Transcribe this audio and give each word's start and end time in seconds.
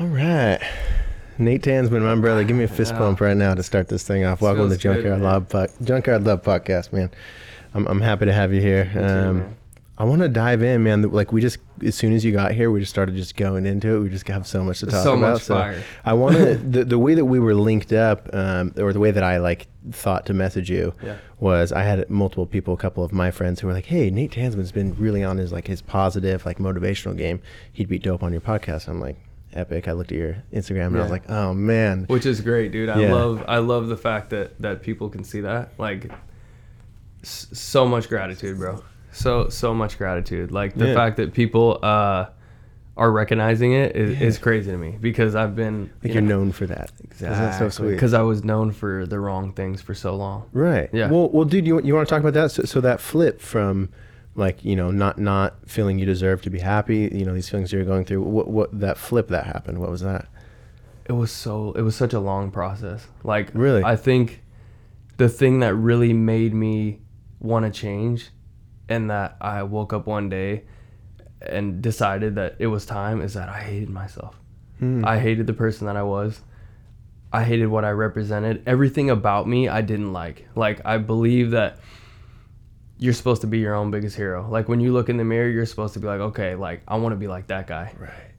All 0.00 0.06
right. 0.08 0.60
Nate 1.38 1.62
Tanzman, 1.62 2.02
my 2.02 2.14
brother, 2.16 2.44
give 2.44 2.56
me 2.56 2.64
a 2.64 2.68
fist 2.68 2.92
Yeah. 2.92 2.98
bump 3.00 3.20
right 3.20 3.36
now 3.36 3.54
to 3.54 3.62
start 3.62 3.88
this 3.88 4.02
thing 4.06 4.24
off. 4.24 4.40
Welcome 4.40 4.64
to 4.70 4.78
Feels 4.78 4.82
good, 4.82 5.02
Junkyard 5.02 5.20
man. 5.20 5.48
Love 5.50 5.68
Junkyard 5.82 6.24
Love 6.24 6.42
Podcast, 6.42 6.92
man. 6.92 7.10
I'm, 7.74 7.86
I'm 7.86 8.00
happy 8.00 8.26
to 8.26 8.32
have 8.32 8.52
you 8.52 8.60
here. 8.60 8.90
too, 8.92 9.00
Um. 9.00 9.56
I 9.96 10.02
want 10.04 10.22
to 10.22 10.28
dive 10.28 10.60
in, 10.62 10.82
man. 10.82 11.02
Like 11.02 11.30
we 11.32 11.40
just, 11.40 11.58
as 11.84 11.94
soon 11.94 12.12
as 12.14 12.24
you 12.24 12.32
got 12.32 12.50
here, 12.52 12.68
we 12.72 12.80
just 12.80 12.90
started 12.90 13.14
just 13.14 13.36
going 13.36 13.64
into 13.64 13.94
it. 13.94 14.00
We 14.00 14.08
just 14.08 14.26
have 14.26 14.44
so 14.44 14.64
much 14.64 14.80
to 14.80 14.86
talk 14.86 14.94
about. 14.94 15.04
So 15.04 15.14
about. 15.16 15.32
much 15.34 15.42
fire. 15.42 15.82
I 16.04 16.14
want 16.14 16.34
to 16.36 16.54
the 16.70 16.84
the 16.84 16.98
way 16.98 17.14
that 17.14 17.24
we 17.24 17.38
were 17.38 17.54
linked 17.54 17.92
up, 17.92 18.28
um, 18.34 18.72
or 18.76 18.92
the 18.92 18.98
way 18.98 19.12
that 19.12 19.22
I 19.22 19.38
like 19.38 19.68
thought 19.92 20.26
to 20.26 20.34
message 20.34 20.68
you 20.68 20.94
Yeah. 21.02 21.18
was 21.38 21.70
I 21.70 21.82
had 21.84 22.10
multiple 22.10 22.46
people, 22.46 22.74
a 22.74 22.76
couple 22.76 23.04
of 23.04 23.12
my 23.12 23.30
friends 23.30 23.60
who 23.60 23.68
were 23.68 23.72
like, 23.72 23.86
"Hey, 23.86 24.10
Nate 24.10 24.32
Tanzman's 24.32 24.72
been 24.72 24.94
really 24.96 25.22
on 25.22 25.38
his 25.38 25.52
like 25.52 25.68
his 25.68 25.80
positive, 25.80 26.44
like 26.44 26.58
motivational 26.58 27.16
game. 27.16 27.40
He'd 27.72 27.88
be 27.88 27.98
dope 28.00 28.24
on 28.24 28.32
your 28.32 28.40
podcast." 28.40 28.88
I'm 28.88 29.00
like, 29.00 29.16
"Epic!" 29.52 29.86
I 29.86 29.92
looked 29.92 30.10
at 30.10 30.18
your 30.18 30.42
Instagram 30.52 30.86
and 30.88 30.98
I 30.98 31.02
was 31.02 31.10
like, 31.12 31.30
"Oh 31.30 31.54
man." 31.54 32.06
Which 32.08 32.26
is 32.26 32.40
great, 32.40 32.72
dude. 32.72 32.88
I 32.88 33.00
Yeah. 33.02 33.12
love 33.14 33.44
I 33.46 33.58
love 33.58 33.86
the 33.86 33.96
fact 33.96 34.30
that 34.30 34.60
that 34.60 34.82
people 34.82 35.08
can 35.08 35.22
see 35.22 35.42
that. 35.42 35.70
Like 35.78 36.10
s- 37.22 37.46
so 37.52 37.86
much 37.86 38.08
gratitude, 38.08 38.58
bro. 38.58 38.82
So 39.14 39.48
so 39.48 39.72
much 39.74 39.96
gratitude. 39.98 40.50
Like 40.52 40.74
the 40.74 40.88
Yeah. 40.88 40.94
fact 40.94 41.16
that 41.16 41.32
people 41.32 41.78
uh 41.82 42.26
are 42.96 43.10
recognizing 43.10 43.72
it 43.72 43.96
is, 43.96 44.20
Yeah. 44.20 44.26
is 44.26 44.38
crazy 44.38 44.70
to 44.70 44.76
me 44.76 44.96
because 45.00 45.34
I've 45.34 45.56
been 45.56 45.90
Like 46.02 46.12
you're 46.12 46.22
known 46.22 46.52
for 46.52 46.66
that. 46.66 46.92
That 47.18 47.58
so 47.58 47.68
sweet? 47.68 47.90
because 47.90 48.14
I 48.14 48.22
was 48.22 48.44
known 48.44 48.70
for 48.70 49.04
the 49.06 49.18
wrong 49.18 49.52
things 49.52 49.82
for 49.82 49.94
so 49.94 50.14
long. 50.14 50.44
Right. 50.52 50.88
Yeah. 50.92 51.10
Well, 51.10 51.28
well, 51.30 51.44
dude, 51.44 51.66
you 51.66 51.80
you 51.82 51.94
want 51.94 52.06
to 52.08 52.12
talk 52.14 52.20
about 52.20 52.34
that? 52.34 52.50
So, 52.52 52.62
so 52.64 52.80
that 52.82 53.00
flip 53.00 53.40
from, 53.40 53.88
like, 54.36 54.64
you 54.64 54.76
know, 54.76 54.90
not 54.92 55.18
not 55.18 55.56
feeling 55.66 55.98
you 55.98 56.06
deserve 56.06 56.42
to 56.42 56.50
be 56.50 56.60
happy. 56.60 57.08
You 57.12 57.24
know, 57.24 57.34
these 57.34 57.48
feelings 57.48 57.72
you're 57.72 57.84
going 57.84 58.04
through. 58.04 58.22
What 58.22 58.48
what 58.48 58.78
that 58.80 58.96
flip 58.96 59.26
that 59.28 59.44
happened? 59.46 59.78
What 59.78 59.90
was 59.90 60.02
that? 60.02 60.26
it 61.06 61.12
was 61.12 61.30
so 61.30 61.72
it 61.72 61.82
was 61.82 61.94
such 61.94 62.14
a 62.14 62.18
long 62.18 62.50
process 62.50 63.08
like 63.24 63.50
Really? 63.52 63.84
i 63.84 63.94
think 63.94 64.42
the 65.18 65.28
thing 65.28 65.60
that 65.60 65.74
really 65.74 66.14
made 66.14 66.54
me 66.54 66.98
want 67.40 67.66
to 67.66 67.70
change 67.70 68.30
and 68.88 69.10
that 69.10 69.36
i 69.40 69.62
woke 69.62 69.92
up 69.92 70.06
one 70.06 70.28
day 70.28 70.62
and 71.40 71.82
decided 71.82 72.34
that 72.36 72.56
it 72.58 72.66
was 72.68 72.86
time 72.86 73.20
is 73.20 73.34
that 73.34 73.48
i 73.48 73.60
hated 73.60 73.90
myself. 73.90 74.38
Hmm. 74.78 75.04
i 75.04 75.18
hated 75.18 75.46
the 75.46 75.52
person 75.52 75.86
that 75.86 75.96
i 75.96 76.02
was. 76.02 76.40
I 77.32 77.42
hated 77.42 77.66
what 77.66 77.84
i 77.84 77.90
represented. 77.90 78.62
Everything 78.66 79.10
about 79.10 79.48
me 79.48 79.68
i 79.68 79.80
didn't 79.80 80.12
like. 80.12 80.48
Like 80.54 80.80
i 80.84 80.98
believe 80.98 81.50
that 81.50 81.78
you're 82.98 83.12
supposed 83.12 83.40
to 83.40 83.46
be 83.48 83.58
your 83.58 83.74
own 83.74 83.90
biggest 83.90 84.16
hero. 84.16 84.48
Like 84.48 84.68
when 84.68 84.80
you 84.80 84.92
look 84.92 85.08
in 85.08 85.16
the 85.16 85.24
mirror 85.24 85.48
you're 85.48 85.66
supposed 85.66 85.94
to 85.94 86.00
be 86.00 86.06
like 86.06 86.20
okay 86.20 86.54
like 86.54 86.82
i 86.88 86.96
want 86.96 87.12
to 87.12 87.16
be 87.16 87.26
like 87.28 87.48
that 87.48 87.66
guy. 87.66 87.92
Right. 87.98 88.32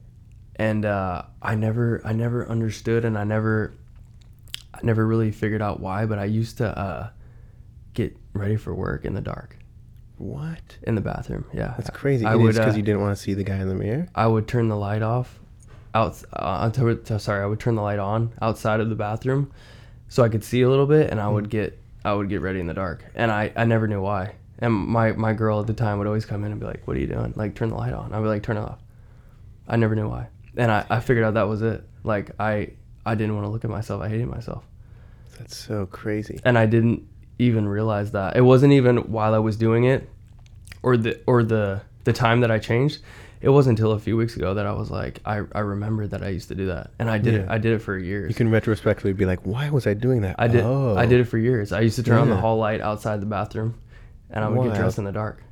and 0.56 0.84
uh, 0.84 1.22
I 1.42 1.54
never 1.54 2.00
I 2.04 2.12
never 2.12 2.48
understood 2.48 3.04
and 3.04 3.16
I 3.18 3.24
never 3.24 3.74
I 4.74 4.80
never 4.82 5.06
really 5.06 5.30
figured 5.30 5.62
out 5.62 5.80
why 5.80 6.06
but 6.06 6.18
I 6.18 6.24
used 6.24 6.58
to 6.58 6.66
uh, 6.76 7.10
get 7.94 8.16
ready 8.32 8.56
for 8.56 8.74
work 8.74 9.04
in 9.04 9.14
the 9.14 9.20
dark 9.20 9.56
What? 10.18 10.78
in 10.82 10.94
the 10.94 11.00
bathroom 11.00 11.44
yeah 11.52 11.74
That's 11.76 11.90
crazy. 11.90 12.24
I 12.24 12.34
would 12.36 12.54
because 12.54 12.74
uh, 12.74 12.76
you 12.76 12.82
didn't 12.82 13.00
want 13.02 13.16
to 13.16 13.22
see 13.22 13.34
the 13.34 13.44
guy 13.44 13.56
in 13.56 13.68
the 13.68 13.74
mirror. 13.74 14.08
I 14.14 14.26
would 14.26 14.48
turn 14.48 14.68
the 14.68 14.76
light 14.76 15.02
off 15.02 15.38
out 15.94 16.22
uh, 16.32 16.70
sorry 17.18 17.42
I 17.42 17.46
would 17.46 17.60
turn 17.60 17.74
the 17.74 17.82
light 17.82 17.98
on 17.98 18.32
outside 18.42 18.80
of 18.80 18.88
the 18.88 18.94
bathroom 18.94 19.50
so 20.08 20.22
I 20.22 20.28
could 20.28 20.44
see 20.44 20.62
a 20.62 20.68
little 20.68 20.86
bit 20.86 21.10
and 21.10 21.20
I 21.20 21.24
Mm. 21.26 21.32
would 21.34 21.50
get 21.50 21.78
I 22.04 22.12
would 22.14 22.28
get 22.28 22.40
ready 22.40 22.60
in 22.60 22.66
the 22.66 22.74
dark 22.74 23.04
and 23.14 23.30
I, 23.32 23.52
I 23.56 23.64
never 23.64 23.86
knew 23.88 24.00
why 24.00 24.34
and 24.58 24.72
my, 24.72 25.12
my 25.12 25.32
girl 25.32 25.60
at 25.60 25.66
the 25.66 25.74
time 25.74 25.98
would 25.98 26.06
always 26.06 26.24
come 26.24 26.44
in 26.44 26.50
and 26.52 26.60
be 26.60 26.66
like 26.66 26.86
what 26.86 26.96
are 26.96 27.00
you 27.00 27.06
doing 27.08 27.32
like 27.36 27.54
turn 27.54 27.68
the 27.70 27.74
light 27.76 27.92
on 27.92 28.12
I'd 28.12 28.20
be 28.22 28.26
like 28.28 28.42
turn 28.42 28.56
it 28.56 28.60
off 28.60 28.78
I 29.68 29.76
never 29.76 29.94
knew 29.94 30.08
why 30.08 30.28
and 30.56 30.70
I, 30.70 30.86
I 30.88 31.00
figured 31.00 31.24
out 31.24 31.34
that 31.34 31.48
was 31.48 31.62
it 31.62 31.84
like 32.04 32.30
I 32.40 32.70
I 33.04 33.14
didn't 33.16 33.34
want 33.34 33.46
to 33.46 33.50
look 33.50 33.64
at 33.64 33.70
myself 33.70 34.00
I 34.02 34.08
hated 34.08 34.28
myself 34.28 34.64
That's 35.38 35.56
so 35.56 35.86
crazy. 35.86 36.40
and 36.44 36.56
I 36.58 36.66
didn't 36.66 37.06
even 37.38 37.68
realize 37.68 38.12
that. 38.12 38.34
It 38.34 38.40
wasn't 38.40 38.72
even 38.72 38.96
while 39.12 39.34
I 39.34 39.38
was 39.38 39.56
doing 39.58 39.84
it, 39.84 40.08
or 40.86 40.96
the 40.96 41.20
or 41.26 41.42
the 41.42 41.82
the 42.04 42.12
time 42.12 42.40
that 42.40 42.50
I 42.50 42.58
changed. 42.58 43.00
It 43.42 43.50
wasn't 43.50 43.78
until 43.78 43.92
a 43.92 43.98
few 43.98 44.16
weeks 44.16 44.34
ago 44.34 44.54
that 44.54 44.66
I 44.66 44.72
was 44.72 44.90
like, 44.90 45.20
I, 45.26 45.42
I 45.52 45.60
remembered 45.60 46.12
that 46.12 46.22
I 46.22 46.28
used 46.28 46.48
to 46.48 46.54
do 46.54 46.66
that, 46.66 46.90
and 46.98 47.10
I 47.10 47.18
did 47.18 47.34
it. 47.34 47.48
I 47.50 47.58
did 47.58 47.72
it 47.74 47.80
for 47.80 47.98
years. 47.98 48.30
You 48.30 48.34
can 48.34 48.50
retrospectively 48.50 49.12
be 49.12 49.26
like, 49.26 49.40
"Why 49.40 49.68
was 49.68 49.86
I 49.86 49.92
doing 49.92 50.22
that?" 50.22 50.36
I 50.38 50.48
did. 50.48 50.64
Oh. 50.64 50.96
I 50.96 51.04
did 51.04 51.20
it 51.20 51.24
for 51.24 51.36
years. 51.36 51.70
I 51.70 51.80
used 51.80 51.96
to 51.96 52.02
turn 52.02 52.18
on 52.18 52.30
the 52.30 52.36
hall 52.36 52.56
light 52.56 52.80
outside 52.80 53.20
the 53.20 53.26
bathroom, 53.26 53.74
and 54.30 54.42
I 54.42 54.48
would 54.48 54.56
Wild. 54.56 54.72
get 54.72 54.78
dressed 54.78 54.98
in 54.98 55.04
the 55.04 55.12
dark. 55.12 55.42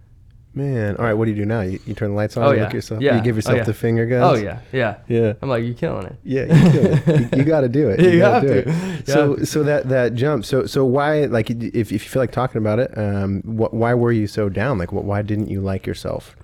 Man, 0.57 0.97
all 0.97 1.05
right. 1.05 1.15
What 1.15 1.25
do 1.25 1.33
you 1.33 1.37
do 1.37 1.45
now? 1.45 1.63
You, 1.63 1.81
you 1.85 1.95
turn 1.95 2.11
the 2.11 2.17
lights 2.17 2.37
on. 2.37 2.45
Oh, 2.45 2.51
you 2.53 2.59
yeah. 2.59 2.63
Look 2.65 2.73
yourself. 2.75 3.01
Yeah. 3.03 3.17
You 3.17 3.23
give 3.23 3.35
Oh, 3.35 3.39
yourself 3.39 3.57
yeah. 3.57 3.63
the 3.65 3.75
finger 3.75 4.07
guns. 4.07 4.39
Oh 4.39 4.43
yeah, 4.43 4.61
yeah. 4.73 4.99
Yeah. 5.09 5.33
I'm 5.43 5.49
like, 5.49 5.65
you're 5.65 5.75
killing 5.75 6.07
it. 6.07 6.17
Yeah, 6.23 6.43
you, 6.45 6.73
do 6.73 6.81
it. 6.81 7.33
you, 7.33 7.39
you 7.39 7.45
got 7.45 7.63
to 7.63 7.69
do 7.69 7.89
it. 7.91 8.01
You 8.01 8.19
gotta 8.21 8.47
do 8.47 8.53
it. 8.53 8.67
You 9.07 9.13
So, 9.13 9.37
so 9.45 9.63
that 9.65 9.89
that 9.89 10.15
jump. 10.15 10.45
So, 10.45 10.65
so 10.67 10.85
why? 10.85 11.25
Like, 11.25 11.51
if, 11.51 11.91
if 11.91 11.93
you 11.93 11.99
feel 11.99 12.23
like 12.23 12.31
talking 12.31 12.59
about 12.59 12.79
it, 12.79 12.97
um, 12.97 13.43
wh- 13.43 13.75
why 13.75 13.95
were 13.95 14.13
you 14.13 14.27
so 14.29 14.49
down? 14.49 14.79
Like, 14.79 14.91
wh- 14.91 15.05
why 15.05 15.23
didn't 15.23 15.49
you 15.51 15.61
like 15.61 15.87
yourself? 15.87 16.37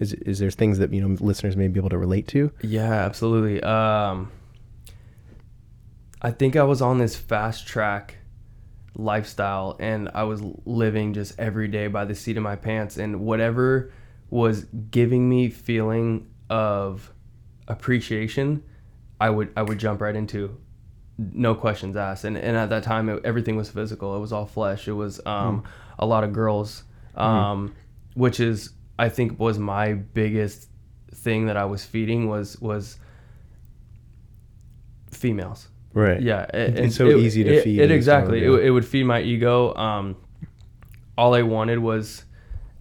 Is 0.00 0.12
is 0.14 0.40
there 0.40 0.50
things 0.50 0.78
that 0.78 0.92
you 0.92 1.00
know 1.06 1.16
listeners 1.20 1.56
may 1.56 1.68
be 1.68 1.78
able 1.78 1.90
to 1.90 1.98
relate 1.98 2.26
to? 2.28 2.50
Yeah, 2.62 2.90
absolutely. 2.92 3.62
Um, 3.62 4.32
I 6.20 6.30
think 6.32 6.56
I 6.56 6.64
was 6.64 6.82
on 6.82 6.98
this 6.98 7.14
fast 7.16 7.66
track 7.66 8.16
lifestyle 8.94 9.76
and 9.80 10.10
I 10.14 10.24
was 10.24 10.42
living 10.64 11.14
just 11.14 11.38
every 11.38 11.68
day 11.68 11.86
by 11.86 12.04
the 12.04 12.14
seat 12.14 12.36
of 12.36 12.42
my 12.42 12.56
pants 12.56 12.96
and 12.96 13.20
whatever 13.20 13.92
was 14.30 14.64
giving 14.90 15.28
me 15.28 15.48
feeling 15.48 16.28
of 16.50 17.12
appreciation, 17.68 18.62
I 19.20 19.30
would 19.30 19.52
I 19.56 19.62
would 19.62 19.78
jump 19.78 20.00
right 20.00 20.14
into. 20.14 20.58
No 21.18 21.54
questions 21.54 21.96
asked 21.96 22.24
and, 22.24 22.36
and 22.36 22.56
at 22.56 22.70
that 22.70 22.82
time 22.82 23.08
it, 23.08 23.24
everything 23.24 23.56
was 23.56 23.70
physical. 23.70 24.16
It 24.16 24.20
was 24.20 24.32
all 24.32 24.46
flesh. 24.46 24.88
It 24.88 24.92
was 24.92 25.20
um, 25.26 25.64
a 25.98 26.06
lot 26.06 26.24
of 26.24 26.32
girls 26.32 26.84
um, 27.14 27.74
which 28.14 28.40
is 28.40 28.70
i 28.98 29.08
think 29.08 29.38
was 29.38 29.58
my 29.58 29.94
biggest 29.94 30.68
thing 31.14 31.46
that 31.46 31.56
i 31.56 31.64
was 31.64 31.84
feeding 31.84 32.28
was 32.28 32.60
was 32.60 32.98
females 35.10 35.68
Right. 35.94 36.20
yeah 36.22 36.46
It's 36.54 36.78
and 36.80 36.92
so 36.92 37.08
easy 37.16 37.44
to 37.44 37.54
it, 37.58 37.64
feed 37.64 37.80
it 37.80 37.90
exactly 37.90 38.42
it, 38.44 38.48
it 38.50 38.70
would 38.70 38.84
feed 38.86 39.04
my 39.04 39.20
ego 39.20 39.74
um, 39.74 40.16
all 41.18 41.34
i 41.34 41.42
wanted 41.42 41.78
was 41.78 42.24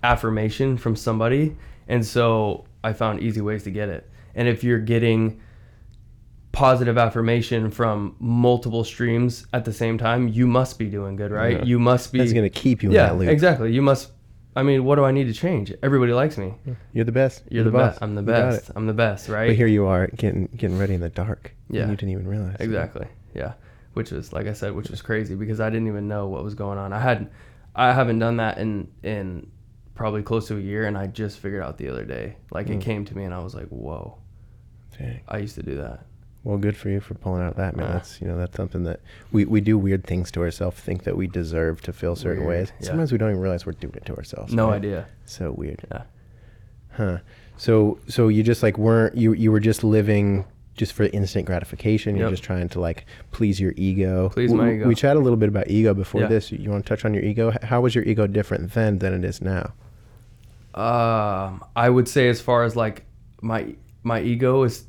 affirmation 0.03 0.77
from 0.77 0.95
somebody 0.95 1.55
and 1.87 2.05
so 2.05 2.65
i 2.83 2.93
found 2.93 3.19
easy 3.21 3.41
ways 3.41 3.63
to 3.63 3.71
get 3.71 3.89
it 3.89 4.09
and 4.35 4.47
if 4.47 4.63
you're 4.63 4.79
getting 4.79 5.41
positive 6.51 6.97
affirmation 6.97 7.71
from 7.71 8.15
multiple 8.19 8.83
streams 8.83 9.45
at 9.53 9.63
the 9.63 9.71
same 9.73 9.97
time 9.97 10.27
you 10.27 10.45
must 10.47 10.77
be 10.79 10.85
doing 10.89 11.15
good 11.15 11.31
right 11.31 11.57
Yeah. 11.59 11.63
you 11.65 11.79
must 11.79 12.11
be 12.11 12.19
That's 12.19 12.33
gonna 12.33 12.49
keep 12.49 12.83
you 12.83 12.89
in 12.89 12.95
yeah 12.95 13.07
that 13.07 13.17
loop. 13.17 13.29
exactly 13.29 13.71
you 13.71 13.81
must 13.81 14.11
i 14.55 14.63
mean 14.63 14.83
what 14.83 14.95
do 14.95 15.03
i 15.03 15.11
need 15.11 15.25
to 15.25 15.33
change 15.33 15.73
everybody 15.81 16.11
likes 16.13 16.37
me 16.37 16.53
You're 16.93 17.05
the 17.05 17.11
best. 17.11 17.43
you're 17.49 17.63
the 17.63 17.71
best 17.71 17.99
i'm 18.01 18.15
the 18.15 18.21
best 18.21 18.69
i'm 18.75 18.85
the 18.87 18.93
best 18.93 19.29
right 19.29 19.47
But 19.47 19.55
here 19.55 19.67
you 19.67 19.85
are 19.85 20.07
getting 20.07 20.47
getting 20.55 20.77
ready 20.77 20.93
in 20.93 21.01
the 21.01 21.09
dark. 21.09 21.53
and 21.69 21.77
Yeah. 21.77 21.89
You 21.89 21.95
didn't 21.95 22.09
even 22.09 22.27
realize. 22.27 22.57
Exactly. 22.59 23.07
Yeah. 23.33 23.53
Which 23.93 24.11
was 24.11 24.31
like 24.33 24.47
I 24.47 24.53
said, 24.53 24.73
which 24.73 24.89
was 24.89 25.01
crazy 25.01 25.35
because 25.35 25.59
I 25.59 25.69
didn't 25.69 25.87
even 25.87 26.07
know 26.07 26.27
what 26.27 26.43
was 26.43 26.53
going 26.55 26.77
on. 26.77 26.91
I 26.93 26.99
hadn't 26.99 27.29
I 27.75 27.93
haven't 27.93 28.19
done 28.19 28.37
that 28.37 28.57
in 28.57 28.89
in 29.03 29.49
probably 29.95 30.23
close 30.23 30.47
to 30.49 30.57
a 30.57 30.59
year 30.59 30.85
and 30.85 30.97
I 30.97 31.07
just 31.07 31.39
figured 31.39 31.63
out 31.63 31.77
the 31.77 31.87
other 31.89 32.03
day. 32.05 32.35
Like 32.51 32.67
Mm. 32.67 32.75
it 32.75 32.81
came 32.81 33.05
to 33.05 33.15
me 33.17 33.23
and 33.23 33.33
I 33.33 33.39
was 33.39 33.53
like, 33.55 33.67
Whoa, 33.69 34.17
Dang. 34.97 35.21
I 35.27 35.37
used 35.37 35.55
to 35.55 35.63
do 35.63 35.75
that. 35.77 36.05
Well, 36.43 36.57
good 36.57 36.75
for 36.75 36.89
you 36.89 36.99
for 36.99 37.13
pulling 37.13 37.43
out 37.43 37.55
that 37.57 37.75
man. 37.75 37.85
Yeah. 37.87 37.93
That's 37.93 38.19
you 38.19 38.27
know 38.27 38.37
that's 38.37 38.57
something 38.57 38.83
that 38.85 38.99
we, 39.31 39.45
we 39.45 39.61
do 39.61 39.77
weird 39.77 40.03
things 40.05 40.31
to 40.31 40.41
ourselves. 40.41 40.79
Think 40.79 41.03
that 41.03 41.15
we 41.15 41.27
deserve 41.27 41.81
to 41.81 41.93
feel 41.93 42.15
certain 42.15 42.45
Weird, 42.45 42.59
ways. 42.61 42.73
yeah. 42.79 42.87
Sometimes 42.87 43.11
we 43.11 43.17
don't 43.19 43.29
even 43.29 43.41
realize 43.41 43.65
we're 43.65 43.73
doing 43.73 43.93
it 43.95 44.05
to 44.05 44.15
ourselves. 44.15 44.51
No 44.53 44.69
right? 44.69 44.77
idea. 44.77 45.07
So 45.25 45.51
weird. 45.51 45.85
Yeah. 45.91 46.03
Huh. 46.93 47.17
So 47.57 47.99
so 48.07 48.27
you 48.27 48.41
just 48.41 48.63
like 48.63 48.77
weren't 48.79 49.15
you 49.15 49.33
you 49.33 49.51
were 49.51 49.59
just 49.59 49.83
living 49.83 50.45
just 50.75 50.93
for 50.93 51.03
instant 51.03 51.45
gratification. 51.45 52.15
You're 52.15 52.25
Yep. 52.27 52.31
just 52.31 52.43
trying 52.43 52.69
to 52.69 52.79
like 52.79 53.05
please 53.31 53.59
your 53.59 53.73
ego. 53.77 54.29
Please 54.29 54.49
We- 54.51 54.57
my 54.57 54.71
ego. 54.73 54.87
We 54.87 54.95
chatted 54.95 55.17
a 55.17 55.23
little 55.23 55.37
bit 55.37 55.49
about 55.49 55.69
ego 55.69 55.93
before 55.93 56.21
Yeah. 56.21 56.27
this. 56.27 56.51
You 56.51 56.71
want 56.71 56.83
to 56.83 56.89
touch 56.89 57.05
on 57.05 57.13
your 57.13 57.23
ego? 57.23 57.53
How 57.61 57.81
was 57.81 57.93
your 57.93 58.03
ego 58.05 58.25
different 58.25 58.73
then 58.73 58.97
than 58.97 59.13
it 59.13 59.23
is 59.23 59.41
now? 59.41 59.73
Um 60.73 61.63
I 61.75 61.89
would 61.89 62.07
say 62.07 62.29
as 62.29 62.41
far 62.41 62.63
as 62.63 62.75
like 62.75 63.05
my 63.41 63.75
my 64.03 64.21
ego 64.21 64.63
is 64.63 64.85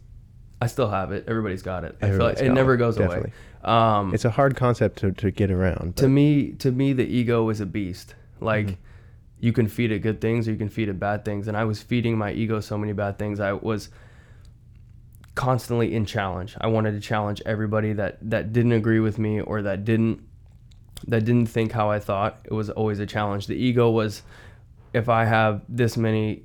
I 0.63 0.67
still 0.75 0.89
have 0.89 1.11
it. 1.17 1.25
Everybody's 1.27 1.63
got 1.63 1.83
it. 1.85 1.97
I 2.03 2.11
feel 2.11 2.19
like 2.31 2.39
it 2.41 2.51
never 2.51 2.77
goes 2.77 2.97
definitely. 2.97 3.33
away. 3.65 3.75
Um 3.77 4.15
It's 4.15 4.25
a 4.25 4.31
hard 4.39 4.55
concept 4.57 4.95
to, 5.03 5.13
to 5.23 5.31
get 5.31 5.51
around. 5.51 5.97
to 5.97 6.09
me 6.09 6.53
to 6.65 6.71
me 6.81 6.93
the 7.01 7.07
ego 7.21 7.39
is 7.55 7.61
a 7.61 7.67
beast 7.67 8.15
like 8.41 8.67
Mhm. 8.69 8.77
you 9.47 9.53
can 9.59 9.67
feed 9.77 9.91
it 9.97 10.01
good 10.09 10.21
things 10.21 10.47
or 10.47 10.51
you 10.55 10.61
can 10.65 10.69
feed 10.79 10.89
it 10.89 10.99
bad 11.09 11.25
things 11.29 11.47
and 11.49 11.57
i 11.63 11.65
was 11.71 11.79
feeding 11.91 12.15
my 12.25 12.31
ego 12.43 12.57
so 12.71 12.77
many 12.83 12.93
bad 13.03 13.15
things 13.23 13.37
i 13.41 13.53
was 13.71 13.83
constantly 15.35 15.95
in 15.95 16.05
challenge 16.05 16.51
i 16.61 16.67
wanted 16.67 16.93
to 16.93 17.01
challenge 17.01 17.41
everybody 17.47 17.93
that 18.01 18.19
that 18.21 18.53
didn't 18.53 18.73
agree 18.73 19.01
with 19.01 19.17
me 19.19 19.41
or 19.41 19.63
that 19.63 19.85
didn't 19.85 20.21
that 21.09 21.25
didn't 21.25 21.47
think 21.57 21.73
how 21.73 21.91
i 21.91 21.99
thought 21.99 22.33
it 22.45 22.53
was 22.53 22.69
always 22.71 22.99
a 22.99 23.07
challenge 23.07 23.47
the 23.47 23.57
ego 23.69 23.91
was 23.91 24.23
if 24.93 25.09
i 25.09 25.25
have 25.25 25.63
this 25.69 25.97
many 25.97 26.43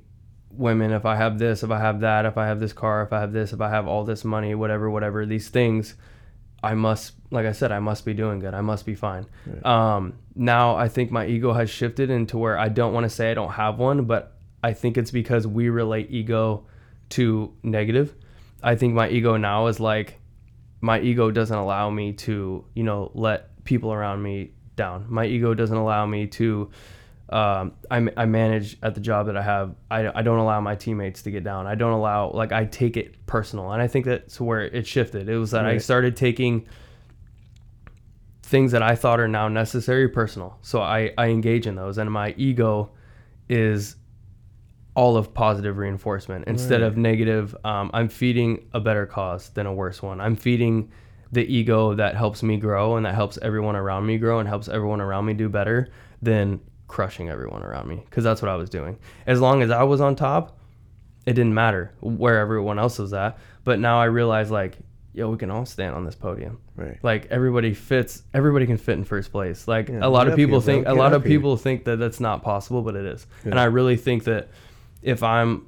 women, 0.58 0.90
if 0.90 1.06
I 1.06 1.16
have 1.16 1.38
this, 1.38 1.62
if 1.62 1.70
I 1.70 1.78
have 1.78 2.00
that, 2.00 2.26
if 2.26 2.36
I 2.36 2.46
have 2.46 2.60
this 2.60 2.72
car, 2.72 3.02
if 3.02 3.12
I 3.12 3.20
have 3.20 3.32
this, 3.32 3.52
if 3.52 3.60
I 3.60 3.70
have 3.70 3.86
all 3.86 4.04
this 4.04 4.24
money, 4.24 4.54
whatever, 4.54 4.90
whatever, 4.90 5.24
these 5.24 5.48
things, 5.48 5.94
I 6.62 6.74
must, 6.74 7.14
like 7.30 7.46
I 7.46 7.52
said, 7.52 7.70
I 7.70 7.78
must 7.78 8.04
be 8.04 8.12
doing 8.12 8.40
good. 8.40 8.52
I 8.52 8.60
must 8.60 8.84
be 8.84 8.96
fine. 8.96 9.26
Right. 9.46 9.64
Um, 9.64 10.18
now 10.34 10.74
I 10.76 10.88
think 10.88 11.12
my 11.12 11.26
ego 11.26 11.52
has 11.52 11.70
shifted 11.70 12.10
into 12.10 12.36
where 12.36 12.58
I 12.58 12.68
don't 12.68 12.92
want 12.92 13.04
to 13.04 13.10
say 13.10 13.30
I 13.30 13.34
don't 13.34 13.52
have 13.52 13.78
one, 13.78 14.04
but 14.04 14.36
I 14.62 14.72
think 14.72 14.98
it's 14.98 15.12
because 15.12 15.46
we 15.46 15.68
relate 15.68 16.10
ego 16.10 16.66
to 17.10 17.54
negative. 17.62 18.14
I 18.60 18.74
think 18.74 18.94
my 18.94 19.08
ego 19.08 19.36
now 19.36 19.68
is 19.68 19.78
like, 19.78 20.18
my 20.80 21.00
ego 21.00 21.30
doesn't 21.30 21.56
allow 21.56 21.90
me 21.90 22.12
to, 22.14 22.64
you 22.74 22.82
know, 22.82 23.12
let 23.14 23.64
people 23.64 23.92
around 23.92 24.22
me 24.22 24.50
down. 24.74 25.06
My 25.08 25.24
ego 25.24 25.54
doesn't 25.54 25.76
allow 25.76 26.06
me 26.06 26.26
to, 26.26 26.70
um, 27.30 27.72
I, 27.90 28.06
I 28.16 28.24
manage 28.26 28.78
at 28.82 28.94
the 28.94 29.00
job 29.00 29.26
that 29.26 29.36
I 29.36 29.42
have. 29.42 29.74
I, 29.90 30.18
I 30.18 30.22
don't 30.22 30.38
allow 30.38 30.60
my 30.60 30.74
teammates 30.74 31.22
to 31.22 31.30
get 31.30 31.44
down. 31.44 31.66
I 31.66 31.74
don't 31.74 31.92
allow, 31.92 32.30
like, 32.30 32.52
I 32.52 32.64
take 32.64 32.96
it 32.96 33.26
personal. 33.26 33.72
And 33.72 33.82
I 33.82 33.86
think 33.86 34.06
that's 34.06 34.40
where 34.40 34.62
it 34.62 34.86
shifted. 34.86 35.28
It 35.28 35.36
was 35.36 35.50
that 35.50 35.66
I 35.66 35.78
started 35.78 36.16
taking 36.16 36.66
things 38.42 38.72
that 38.72 38.82
I 38.82 38.94
thought 38.94 39.20
are 39.20 39.28
now 39.28 39.48
necessary 39.48 40.08
personal. 40.08 40.58
So 40.62 40.80
I, 40.80 41.12
I 41.18 41.28
engage 41.28 41.66
in 41.66 41.74
those. 41.74 41.98
And 41.98 42.10
my 42.10 42.34
ego 42.38 42.90
is 43.50 43.96
all 44.94 45.16
of 45.16 45.34
positive 45.34 45.76
reinforcement 45.76 46.46
instead 46.48 46.82
of 46.82 46.96
negative. 46.96 47.54
Um, 47.62 47.90
I'm 47.92 48.08
feeding 48.08 48.68
a 48.72 48.80
better 48.80 49.06
cause 49.06 49.50
than 49.50 49.66
a 49.66 49.72
worse 49.72 50.02
one. 50.02 50.20
I'm 50.20 50.34
feeding 50.34 50.90
the 51.30 51.44
ego 51.44 51.94
that 51.94 52.16
helps 52.16 52.42
me 52.42 52.56
grow 52.56 52.96
and 52.96 53.04
that 53.04 53.14
helps 53.14 53.38
everyone 53.42 53.76
around 53.76 54.06
me 54.06 54.16
grow 54.18 54.38
and 54.38 54.48
helps 54.48 54.66
everyone 54.66 55.00
around 55.00 55.26
me 55.26 55.34
do 55.34 55.48
better 55.48 55.90
than 56.22 56.58
crushing 56.88 57.28
everyone 57.28 57.62
around 57.62 57.86
me 57.88 58.02
because 58.04 58.24
that's 58.24 58.42
what 58.42 58.50
I 58.50 58.56
was 58.56 58.68
doing. 58.70 58.98
As 59.26 59.40
long 59.40 59.62
as 59.62 59.70
I 59.70 59.82
was 59.84 60.00
on 60.00 60.16
top, 60.16 60.58
it 61.26 61.34
didn't 61.34 61.54
matter 61.54 61.92
where 62.00 62.38
everyone 62.38 62.78
else 62.78 62.98
was 62.98 63.12
at. 63.12 63.38
But 63.64 63.78
now 63.78 64.00
I 64.00 64.06
realize 64.06 64.50
like, 64.50 64.78
yo, 65.12 65.30
we 65.30 65.36
can 65.36 65.50
all 65.50 65.66
stand 65.66 65.94
on 65.94 66.04
this 66.04 66.14
podium. 66.14 66.58
Right. 66.76 66.98
Like 67.02 67.26
everybody 67.30 67.74
fits, 67.74 68.22
everybody 68.32 68.66
can 68.66 68.78
fit 68.78 68.92
in 68.98 69.04
first 69.04 69.30
place. 69.30 69.68
Like 69.68 69.88
Yeah, 69.88 70.00
a 70.02 70.08
lot 70.08 70.28
of 70.28 70.36
people 70.36 70.60
here, 70.60 70.66
bro. 70.66 70.74
think, 70.74 70.86
a 70.86 70.90
Get 70.90 70.96
lot 70.98 71.12
of 71.12 71.22
here. 71.24 71.30
people 71.36 71.56
think 71.56 71.84
that 71.84 71.96
that's 71.98 72.20
not 72.20 72.42
possible, 72.42 72.82
but 72.82 72.96
it 72.96 73.04
is. 73.04 73.26
Yeah. 73.44 73.50
And 73.50 73.60
I 73.60 73.64
really 73.64 73.96
think 73.96 74.24
that 74.24 74.48
if 75.02 75.22
I'm, 75.22 75.66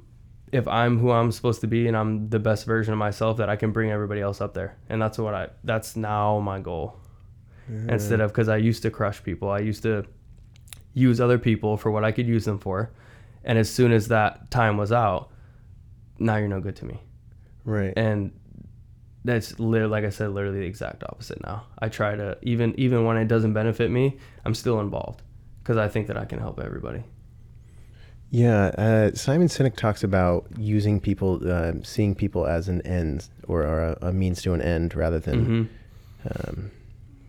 if 0.51 0.67
I'm 0.67 0.97
who 0.99 1.11
I'm 1.11 1.31
supposed 1.31 1.61
to 1.61 1.67
be 1.67 1.87
and 1.87 1.95
I'm 1.95 2.29
the 2.29 2.39
best 2.39 2.65
version 2.65 2.91
of 2.93 2.97
myself, 2.99 3.37
that 3.37 3.49
I 3.49 3.55
can 3.55 3.71
bring 3.71 3.91
everybody 3.91 4.19
else 4.21 4.41
up 4.41 4.53
there. 4.53 4.75
And 4.89 5.01
that's 5.01 5.17
what 5.17 5.33
I, 5.33 5.49
that's 5.63 5.95
now 5.95 6.39
my 6.39 6.59
goal. 6.59 6.97
Instead 7.87 8.19
of, 8.19 8.31
because 8.31 8.49
I 8.49 8.57
used 8.57 8.81
to 8.81 8.89
crush 8.91 9.23
people, 9.23 9.49
I 9.49 9.59
used 9.59 9.83
to 9.83 10.05
use 10.93 11.21
other 11.21 11.37
people 11.39 11.77
for 11.77 11.89
what 11.91 12.03
I 12.03 12.11
could 12.11 12.27
use 12.27 12.45
them 12.45 12.59
for. 12.59 12.91
And 13.43 13.57
as 13.57 13.69
soon 13.69 13.91
as 13.91 14.07
that 14.09 14.51
time 14.51 14.77
was 14.77 14.91
out, 14.91 15.29
now 16.19 16.35
you're 16.37 16.47
no 16.47 16.59
good 16.61 16.75
to 16.77 16.85
me 16.85 16.99
Right. 17.65 17.93
and 17.97 18.31
that's 19.23 19.59
literally 19.59 19.91
like 19.91 20.03
I 20.03 20.09
said, 20.09 20.29
literally 20.31 20.59
the 20.61 20.65
exact 20.65 21.03
opposite. 21.03 21.41
Now 21.43 21.63
I 21.79 21.89
try 21.89 22.15
to 22.15 22.37
even 22.41 22.73
even 22.79 23.05
when 23.05 23.17
it 23.17 23.27
doesn't 23.27 23.53
benefit 23.53 23.89
me, 23.91 24.17
I'm 24.45 24.53
still 24.55 24.79
involved 24.79 25.21
because 25.63 25.77
I 25.77 25.87
think 25.87 26.07
that 26.07 26.17
I 26.17 26.25
can 26.25 26.39
help 26.39 26.59
everybody. 26.59 27.03
Yeah, 28.29 28.67
uh, 28.77 29.11
Simon 29.13 29.47
Sinek 29.49 29.75
talks 29.75 30.03
about 30.03 30.45
using 30.57 30.99
people, 31.01 31.41
uh, 31.45 31.73
seeing 31.83 32.15
people 32.15 32.47
as 32.47 32.69
an 32.69 32.81
end 32.83 33.27
or, 33.47 33.63
or 33.63 33.81
a, 33.81 33.97
a 34.07 34.13
means 34.13 34.41
to 34.43 34.53
an 34.53 34.61
end 34.61 34.95
rather 34.95 35.19
than. 35.19 35.45
hmm 35.45 35.63
Um, 36.47 36.71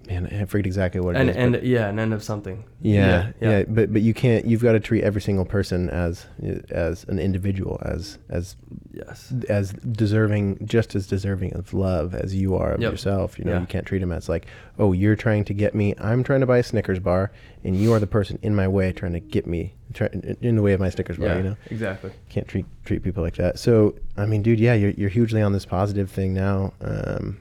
man, 0.07 0.27
I 0.27 0.45
forget 0.47 0.67
exactly 0.67 1.01
what 1.01 1.17
it 1.17 1.29
And 1.37 1.57
is, 1.57 1.63
yeah, 1.65 1.89
an 1.89 1.99
end 1.99 2.13
of 2.15 2.23
something. 2.23 2.65
yeah, 2.81 3.33
yeah, 3.41 3.63
but 3.69 3.93
but 3.93 4.03
you 4.03 4.15
can't. 4.15 4.45
You've 4.47 4.63
got 4.63 4.73
to 4.73 4.81
treat 4.81 5.03
every 5.05 5.21
single 5.21 5.45
person 5.45 5.89
as 5.91 6.27
as 6.71 7.05
an 7.05 7.19
individual, 7.19 7.81
as 7.85 8.19
as 8.29 8.57
yes, 8.93 9.33
as 9.49 9.73
deserving, 9.73 10.59
just 10.67 10.95
as 10.95 11.07
deserving 11.07 11.55
of 11.55 11.73
love 11.75 12.15
as 12.15 12.35
you 12.35 12.57
are 12.57 12.73
of 12.73 12.81
Yep. 12.81 12.91
yourself. 12.93 13.39
You 13.39 13.45
know, 13.45 13.53
Yeah. 13.53 13.61
you 13.61 13.67
can't 13.67 13.87
treat 13.87 14.01
them 14.01 14.13
as 14.13 14.29
like, 14.29 14.47
oh, 14.79 14.93
you're 14.93 15.17
trying 15.17 15.45
to 15.45 15.55
get 15.55 15.75
me. 15.75 15.95
I'm 15.99 16.23
trying 16.25 16.41
to 16.41 16.47
buy 16.47 16.59
a 16.59 16.63
Snickers 16.63 16.99
bar, 16.99 17.31
and 17.65 17.77
you 17.77 17.93
are 17.93 17.99
the 18.01 18.07
person 18.07 18.39
in 18.43 18.55
my 18.55 18.69
way 18.69 18.93
trying 18.93 19.13
to 19.13 19.21
get 19.21 19.47
me 19.47 19.75
try, 19.95 20.09
in 20.41 20.57
the 20.57 20.63
way 20.63 20.73
of 20.73 20.81
my 20.81 20.91
Snickers 20.91 21.17
bar. 21.19 21.29
yeah, 21.29 21.37
You 21.37 21.43
know, 21.43 21.57
exactly. 21.71 22.11
can't 22.29 22.49
treat 22.49 22.67
treat 22.85 23.03
people 23.03 23.23
like 23.23 23.37
that. 23.37 23.59
So 23.59 23.95
I 24.17 24.27
mean, 24.27 24.43
dude, 24.43 24.59
yeah, 24.61 24.75
you're 24.75 24.91
you're 24.91 25.11
hugely 25.11 25.43
on 25.43 25.53
this 25.53 25.65
positive 25.67 26.11
thing 26.11 26.35
now. 26.35 26.73
Um, 26.81 27.39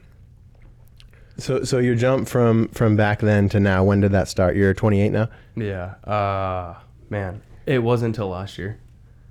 so 1.41 1.63
so 1.63 1.79
your 1.79 1.95
jump 1.95 2.27
from 2.27 2.67
from 2.69 2.95
back 2.95 3.19
then 3.19 3.49
to 3.49 3.59
now, 3.59 3.83
when 3.83 3.99
did 4.01 4.11
that 4.13 4.27
start? 4.27 4.55
You're 4.55 4.73
28 4.73 5.09
now. 5.11 5.29
Yeah. 5.55 5.95
Uh 6.05 6.75
man, 7.09 7.41
it 7.65 7.79
wasn't 7.83 8.09
until 8.15 8.29
last 8.29 8.57
year. 8.57 8.79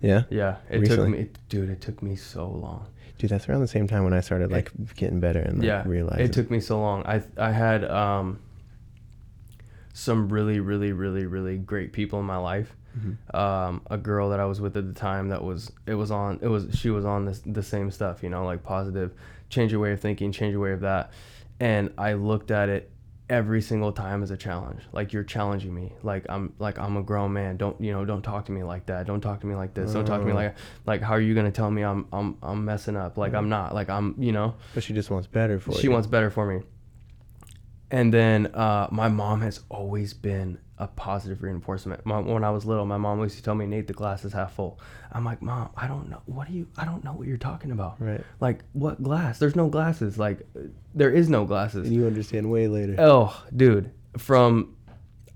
Yeah, 0.03 0.23
Yeah, 0.31 0.57
it 0.71 0.81
Recently? 0.81 1.11
took 1.11 1.19
me, 1.35 1.41
dude. 1.51 1.69
It 1.71 1.81
took 1.83 2.03
me 2.03 2.17
so 2.17 2.49
long. 2.49 2.87
dude, 3.19 3.31
that's 3.31 3.47
around 3.51 3.61
the 3.61 3.69
same 3.69 3.87
time 3.87 4.03
when 4.05 4.15
I 4.15 4.21
started 4.21 4.51
like 4.51 4.71
getting 4.97 5.21
better 5.21 5.41
and 5.41 5.59
like, 5.59 5.67
yeah 5.67 5.83
realizing. 5.87 6.25
it 6.25 6.33
took 6.33 6.51
me 6.51 6.59
so 6.61 6.81
long 6.81 7.03
i 7.05 7.23
i 7.37 7.51
had 7.53 7.85
um 7.85 8.39
some 9.93 10.29
really 10.29 10.61
really 10.61 10.93
really 10.93 11.27
really 11.27 11.57
great 11.59 11.93
people 11.93 12.19
in 12.21 12.25
my 12.27 12.37
life 12.39 12.75
Mhm. 12.99 13.35
um 13.39 13.83
a 13.91 13.97
girl 13.99 14.31
that 14.31 14.41
i 14.41 14.45
was 14.47 14.61
with 14.61 14.77
at 14.77 14.87
the 14.93 14.99
time 14.99 15.29
that 15.29 15.45
was 15.45 15.71
it 15.87 15.95
was 15.95 16.11
on 16.11 16.39
it 16.43 16.49
was 16.49 16.67
she 16.75 16.91
was 16.91 17.05
on 17.05 17.25
this 17.27 17.41
the 17.47 17.63
same 17.63 17.91
stuff 17.91 18.23
you 18.23 18.29
know 18.31 18.45
like 18.45 18.63
positive 18.65 19.13
change 19.49 19.71
your 19.71 19.81
way 19.81 19.93
of 19.93 20.01
thinking 20.01 20.33
change 20.33 20.53
your 20.53 20.61
way 20.63 20.73
of 20.73 20.81
that 20.81 21.13
and 21.61 21.93
i 21.97 22.15
looked 22.15 22.51
at 22.51 22.69
it 22.69 22.91
every 23.31 23.63
single 23.63 23.93
time 23.93 24.23
as 24.23 24.33
a 24.33 24.37
challenge. 24.37 24.83
Like 24.93 25.13
you're 25.13 25.23
challenging 25.23 25.73
me. 25.73 25.93
Like 26.03 26.27
i'm 26.29 26.53
like 26.59 26.79
i'm 26.79 26.97
a 26.97 27.03
grown 27.03 27.33
man. 27.33 27.57
Don't 27.57 27.81
you 27.81 27.93
know 27.93 28.05
don't 28.05 28.23
talk 28.23 28.47
to 28.47 28.53
me 28.53 28.65
like 28.65 28.87
that. 28.87 29.07
Don't 29.07 29.21
talk 29.21 29.41
to 29.41 29.47
me 29.47 29.55
like 29.55 29.73
this. 29.73 29.93
Don't 29.93 30.05
talk 30.05 30.21
to 30.21 30.27
me 30.27 30.33
Oh. 30.33 30.35
like 30.35 30.57
like 30.85 31.01
how 31.01 31.13
are 31.13 31.21
you 31.21 31.35
gonna 31.35 31.53
tell 31.53 31.71
me 31.71 31.83
i'm 31.83 32.07
i'm 32.13 32.37
i'm 32.43 32.65
messing 32.65 32.97
up? 32.97 33.17
Like 33.17 33.33
mm. 33.33 33.39
i'm 33.39 33.49
not. 33.49 33.73
Like 33.73 33.89
i'm 33.89 34.17
you 34.19 34.33
know? 34.33 34.57
But 34.75 34.83
she 34.83 34.93
just 34.93 35.11
wants 35.11 35.29
better 35.29 35.61
for 35.61 35.71
she 35.71 35.77
you. 35.77 35.83
She 35.83 35.89
wants 35.89 36.09
better 36.09 36.31
for 36.31 36.45
me. 36.45 36.65
And 37.91 38.15
then 38.15 38.47
uh, 38.47 38.89
my 38.91 39.09
mom 39.09 39.41
has 39.41 39.61
always 39.69 40.15
been 40.15 40.59
a 40.79 40.87
positive 40.87 41.43
reinforcement. 41.43 42.07
My, 42.07 42.21
when 42.21 42.45
I 42.45 42.51
was 42.51 42.65
little, 42.65 42.87
my 42.87 42.97
mom 42.97 43.21
used 43.21 43.37
to 43.37 43.43
tell 43.43 43.55
me, 43.55 43.67
"Nate, 43.67 43.87
the 43.87 43.93
glass 43.93 44.25
is 44.25 44.33
half 44.33 44.55
full." 44.55 44.81
I'm 45.13 45.25
like, 45.25 45.43
"Mom, 45.43 45.71
I 45.77 45.89
don't 45.89 46.09
know. 46.09 46.23
What 46.27 46.49
do 46.49 46.55
you? 46.55 46.69
I 46.77 46.85
don't 46.85 47.05
know 47.05 47.13
what 47.13 47.27
you're 47.27 47.37
talking 47.37 47.73
about. 47.73 48.01
Right. 48.01 48.23
Like, 48.39 48.65
what 48.73 49.03
glass? 49.03 49.39
There's 49.39 49.57
no 49.57 49.69
glasses. 49.69 50.19
Like, 50.19 50.47
there 50.95 51.11
is 51.11 51.29
no 51.29 51.45
glasses." 51.45 51.89
And 51.89 51.95
you 51.97 52.07
understand 52.07 52.51
way 52.51 52.69
later. 52.69 52.97
Oh, 52.99 53.45
dude, 53.55 53.91
from 54.17 54.77